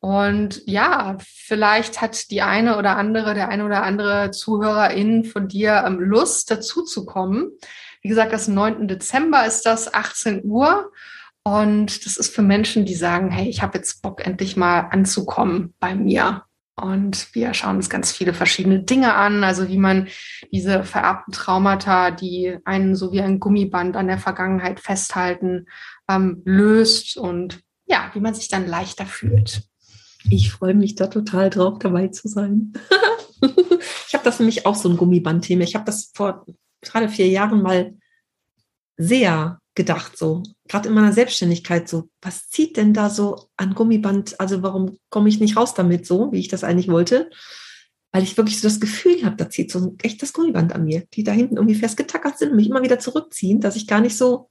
Und 0.00 0.62
ja, 0.66 1.16
vielleicht 1.20 2.00
hat 2.00 2.30
die 2.30 2.42
eine 2.42 2.78
oder 2.78 2.96
andere, 2.96 3.34
der 3.34 3.48
eine 3.48 3.64
oder 3.64 3.82
andere 3.82 4.30
Zuhörerin 4.30 5.24
von 5.24 5.48
dir 5.48 5.82
ähm, 5.86 5.98
Lust, 5.98 6.50
dazu 6.52 6.84
zu 6.84 7.04
kommen. 7.04 7.50
Wie 8.02 8.08
gesagt, 8.08 8.32
das 8.32 8.46
9. 8.46 8.86
Dezember 8.86 9.44
ist 9.44 9.66
das, 9.66 9.92
18 9.92 10.42
Uhr. 10.44 10.92
Und 11.42 12.06
das 12.06 12.16
ist 12.16 12.32
für 12.32 12.42
Menschen, 12.42 12.84
die 12.84 12.94
sagen, 12.94 13.30
hey, 13.30 13.48
ich 13.48 13.62
habe 13.62 13.78
jetzt 13.78 14.02
Bock, 14.02 14.24
endlich 14.24 14.56
mal 14.56 14.80
anzukommen 14.90 15.74
bei 15.80 15.96
mir. 15.96 16.44
Und 16.80 17.34
wir 17.34 17.54
schauen 17.54 17.76
uns 17.76 17.90
ganz 17.90 18.12
viele 18.12 18.32
verschiedene 18.34 18.80
Dinge 18.80 19.14
an, 19.14 19.44
also 19.44 19.68
wie 19.68 19.78
man 19.78 20.08
diese 20.52 20.84
vererbten 20.84 21.32
Traumata, 21.32 22.10
die 22.10 22.56
einen 22.64 22.94
so 22.94 23.12
wie 23.12 23.20
ein 23.20 23.40
Gummiband 23.40 23.96
an 23.96 24.06
der 24.06 24.18
Vergangenheit 24.18 24.80
festhalten, 24.80 25.66
ähm, 26.08 26.42
löst 26.44 27.16
und 27.16 27.60
ja, 27.86 28.10
wie 28.14 28.20
man 28.20 28.34
sich 28.34 28.48
dann 28.48 28.66
leichter 28.66 29.06
fühlt. 29.06 29.62
Ich 30.30 30.50
freue 30.52 30.74
mich 30.74 30.94
da 30.94 31.06
total 31.06 31.50
drauf, 31.50 31.78
dabei 31.78 32.08
zu 32.08 32.28
sein. 32.28 32.72
ich 33.42 34.14
habe 34.14 34.24
das 34.24 34.38
nämlich 34.38 34.66
auch 34.66 34.74
so 34.74 34.88
ein 34.88 34.96
Gummiband-Thema. 34.96 35.64
Ich 35.64 35.74
habe 35.74 35.84
das 35.84 36.10
vor 36.14 36.44
gerade 36.82 37.08
vier 37.08 37.28
Jahren 37.28 37.62
mal 37.62 37.94
sehr 38.96 39.60
gedacht, 39.74 40.18
so 40.18 40.42
gerade 40.68 40.88
in 40.88 40.94
meiner 40.94 41.12
Selbstständigkeit, 41.12 41.88
so 41.88 42.10
was 42.20 42.48
zieht 42.48 42.76
denn 42.76 42.94
da 42.94 43.10
so 43.10 43.48
an 43.56 43.74
Gummiband? 43.74 44.38
Also 44.38 44.62
warum 44.62 44.98
komme 45.10 45.28
ich 45.28 45.40
nicht 45.40 45.56
raus 45.56 45.74
damit, 45.74 46.06
so 46.06 46.32
wie 46.32 46.40
ich 46.40 46.48
das 46.48 46.64
eigentlich 46.64 46.88
wollte? 46.88 47.30
Weil 48.12 48.22
ich 48.22 48.36
wirklich 48.36 48.60
so 48.60 48.68
das 48.68 48.80
Gefühl 48.80 49.24
habe, 49.24 49.36
da 49.36 49.50
zieht 49.50 49.70
so 49.70 49.78
ein 49.80 49.96
echtes 50.02 50.32
Gummiband 50.32 50.74
an 50.74 50.84
mir, 50.84 51.06
die 51.14 51.24
da 51.24 51.32
hinten 51.32 51.56
irgendwie 51.56 51.74
festgetackert 51.74 52.38
sind 52.38 52.50
und 52.50 52.56
mich 52.56 52.68
immer 52.68 52.82
wieder 52.82 52.98
zurückziehen, 52.98 53.60
dass 53.60 53.76
ich 53.76 53.86
gar 53.86 54.00
nicht 54.00 54.16
so 54.16 54.50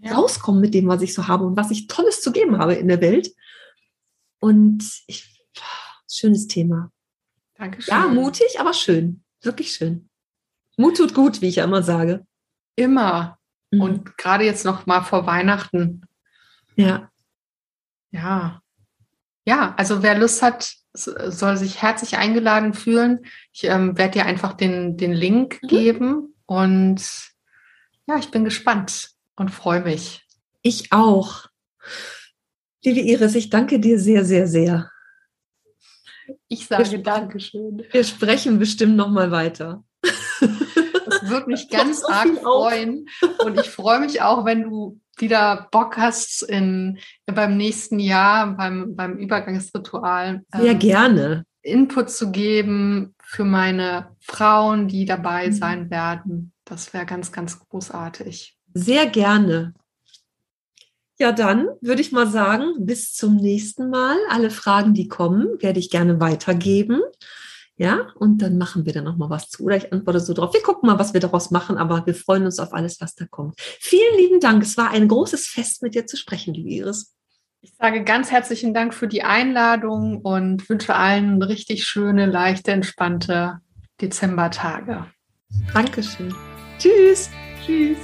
ja. 0.00 0.14
rauskomme 0.14 0.60
mit 0.60 0.74
dem, 0.74 0.88
was 0.88 1.02
ich 1.02 1.14
so 1.14 1.28
habe 1.28 1.46
und 1.46 1.56
was 1.56 1.70
ich 1.70 1.86
Tolles 1.86 2.20
zu 2.20 2.32
geben 2.32 2.58
habe 2.58 2.74
in 2.74 2.88
der 2.88 3.00
Welt. 3.00 3.32
Und 4.40 4.84
ich, 5.06 5.44
schönes 6.08 6.46
Thema. 6.46 6.90
Dankeschön. 7.54 7.92
Ja, 7.92 8.08
mutig, 8.08 8.58
aber 8.58 8.72
schön. 8.72 9.22
Wirklich 9.42 9.72
schön. 9.72 10.08
Mut 10.76 10.96
tut 10.96 11.14
gut, 11.14 11.42
wie 11.42 11.48
ich 11.48 11.56
ja 11.56 11.64
immer 11.64 11.82
sage. 11.82 12.26
Immer. 12.76 13.39
Mhm. 13.70 13.80
Und 13.80 14.16
gerade 14.18 14.44
jetzt 14.44 14.64
noch 14.64 14.86
mal 14.86 15.02
vor 15.02 15.26
Weihnachten. 15.26 16.02
Ja. 16.76 17.10
Ja. 18.10 18.62
Ja, 19.46 19.74
also 19.76 20.02
wer 20.02 20.18
Lust 20.18 20.42
hat, 20.42 20.74
soll 20.92 21.56
sich 21.56 21.82
herzlich 21.82 22.16
eingeladen 22.16 22.74
fühlen. 22.74 23.20
Ich 23.52 23.64
ähm, 23.64 23.96
werde 23.96 24.18
dir 24.18 24.26
einfach 24.26 24.52
den, 24.54 24.96
den 24.96 25.12
Link 25.12 25.60
mhm. 25.62 25.68
geben 25.68 26.34
und 26.46 27.00
ja, 28.06 28.16
ich 28.18 28.30
bin 28.30 28.44
gespannt 28.44 29.10
und 29.36 29.50
freue 29.50 29.82
mich. 29.82 30.26
Ich 30.62 30.92
auch. 30.92 31.46
Liebe 32.84 33.00
Iris, 33.00 33.34
ich 33.34 33.50
danke 33.50 33.78
dir 33.78 33.98
sehr, 33.98 34.24
sehr, 34.24 34.46
sehr. 34.46 34.90
Ich 36.48 36.66
sage 36.66 37.00
Dankeschön. 37.00 37.84
Wir 37.90 38.04
sprechen 38.04 38.58
bestimmt 38.58 38.96
noch 38.96 39.10
mal 39.10 39.30
weiter. 39.30 39.84
Würde 41.30 41.48
mich 41.48 41.68
ganz 41.68 42.04
arg 42.04 42.28
freuen. 42.42 43.08
Und 43.44 43.58
ich 43.58 43.70
freue 43.70 44.00
mich 44.00 44.22
auch, 44.22 44.44
wenn 44.44 44.64
du 44.64 45.00
wieder 45.18 45.68
Bock 45.70 45.96
hast 45.96 46.42
in, 46.42 46.98
beim 47.26 47.56
nächsten 47.56 47.98
Jahr, 47.98 48.56
beim, 48.56 48.96
beim 48.96 49.16
Übergangsritual. 49.16 50.42
Sehr 50.54 50.72
ähm, 50.72 50.78
gerne. 50.78 51.44
Input 51.62 52.10
zu 52.10 52.30
geben 52.30 53.14
für 53.22 53.44
meine 53.44 54.16
Frauen, 54.20 54.88
die 54.88 55.04
dabei 55.04 55.48
mhm. 55.48 55.52
sein 55.52 55.90
werden. 55.90 56.52
Das 56.64 56.94
wäre 56.94 57.06
ganz, 57.06 57.32
ganz 57.32 57.58
großartig. 57.58 58.56
Sehr 58.74 59.06
gerne. 59.06 59.74
Ja, 61.18 61.32
dann 61.32 61.68
würde 61.82 62.00
ich 62.00 62.12
mal 62.12 62.26
sagen, 62.26 62.64
bis 62.78 63.12
zum 63.12 63.36
nächsten 63.36 63.90
Mal. 63.90 64.16
Alle 64.30 64.48
Fragen, 64.48 64.94
die 64.94 65.06
kommen, 65.06 65.48
werde 65.60 65.78
ich 65.78 65.90
gerne 65.90 66.18
weitergeben. 66.18 67.02
Ja, 67.80 68.08
und 68.16 68.42
dann 68.42 68.58
machen 68.58 68.84
wir 68.84 68.92
da 68.92 69.00
nochmal 69.00 69.30
was 69.30 69.48
zu. 69.48 69.64
Oder 69.64 69.78
ich 69.78 69.90
antworte 69.90 70.20
so 70.20 70.34
drauf. 70.34 70.52
Wir 70.52 70.60
gucken 70.60 70.86
mal, 70.86 70.98
was 70.98 71.14
wir 71.14 71.20
daraus 71.20 71.50
machen, 71.50 71.78
aber 71.78 72.04
wir 72.04 72.14
freuen 72.14 72.44
uns 72.44 72.58
auf 72.58 72.74
alles, 72.74 73.00
was 73.00 73.14
da 73.14 73.24
kommt. 73.24 73.54
Vielen 73.58 74.18
lieben 74.18 74.38
Dank. 74.38 74.62
Es 74.62 74.76
war 74.76 74.90
ein 74.90 75.08
großes 75.08 75.46
Fest, 75.46 75.82
mit 75.82 75.94
dir 75.94 76.06
zu 76.06 76.18
sprechen, 76.18 76.52
liebe 76.52 76.68
Iris. 76.68 77.14
Ich 77.62 77.72
sage 77.80 78.04
ganz 78.04 78.30
herzlichen 78.30 78.74
Dank 78.74 78.92
für 78.92 79.08
die 79.08 79.22
Einladung 79.22 80.20
und 80.20 80.68
wünsche 80.68 80.94
allen 80.94 81.42
richtig 81.42 81.86
schöne, 81.86 82.26
leichte, 82.26 82.70
entspannte 82.70 83.60
Dezembertage. 83.98 85.06
Dankeschön. 85.72 86.34
Tschüss. 86.78 87.30
Tschüss. 87.64 87.96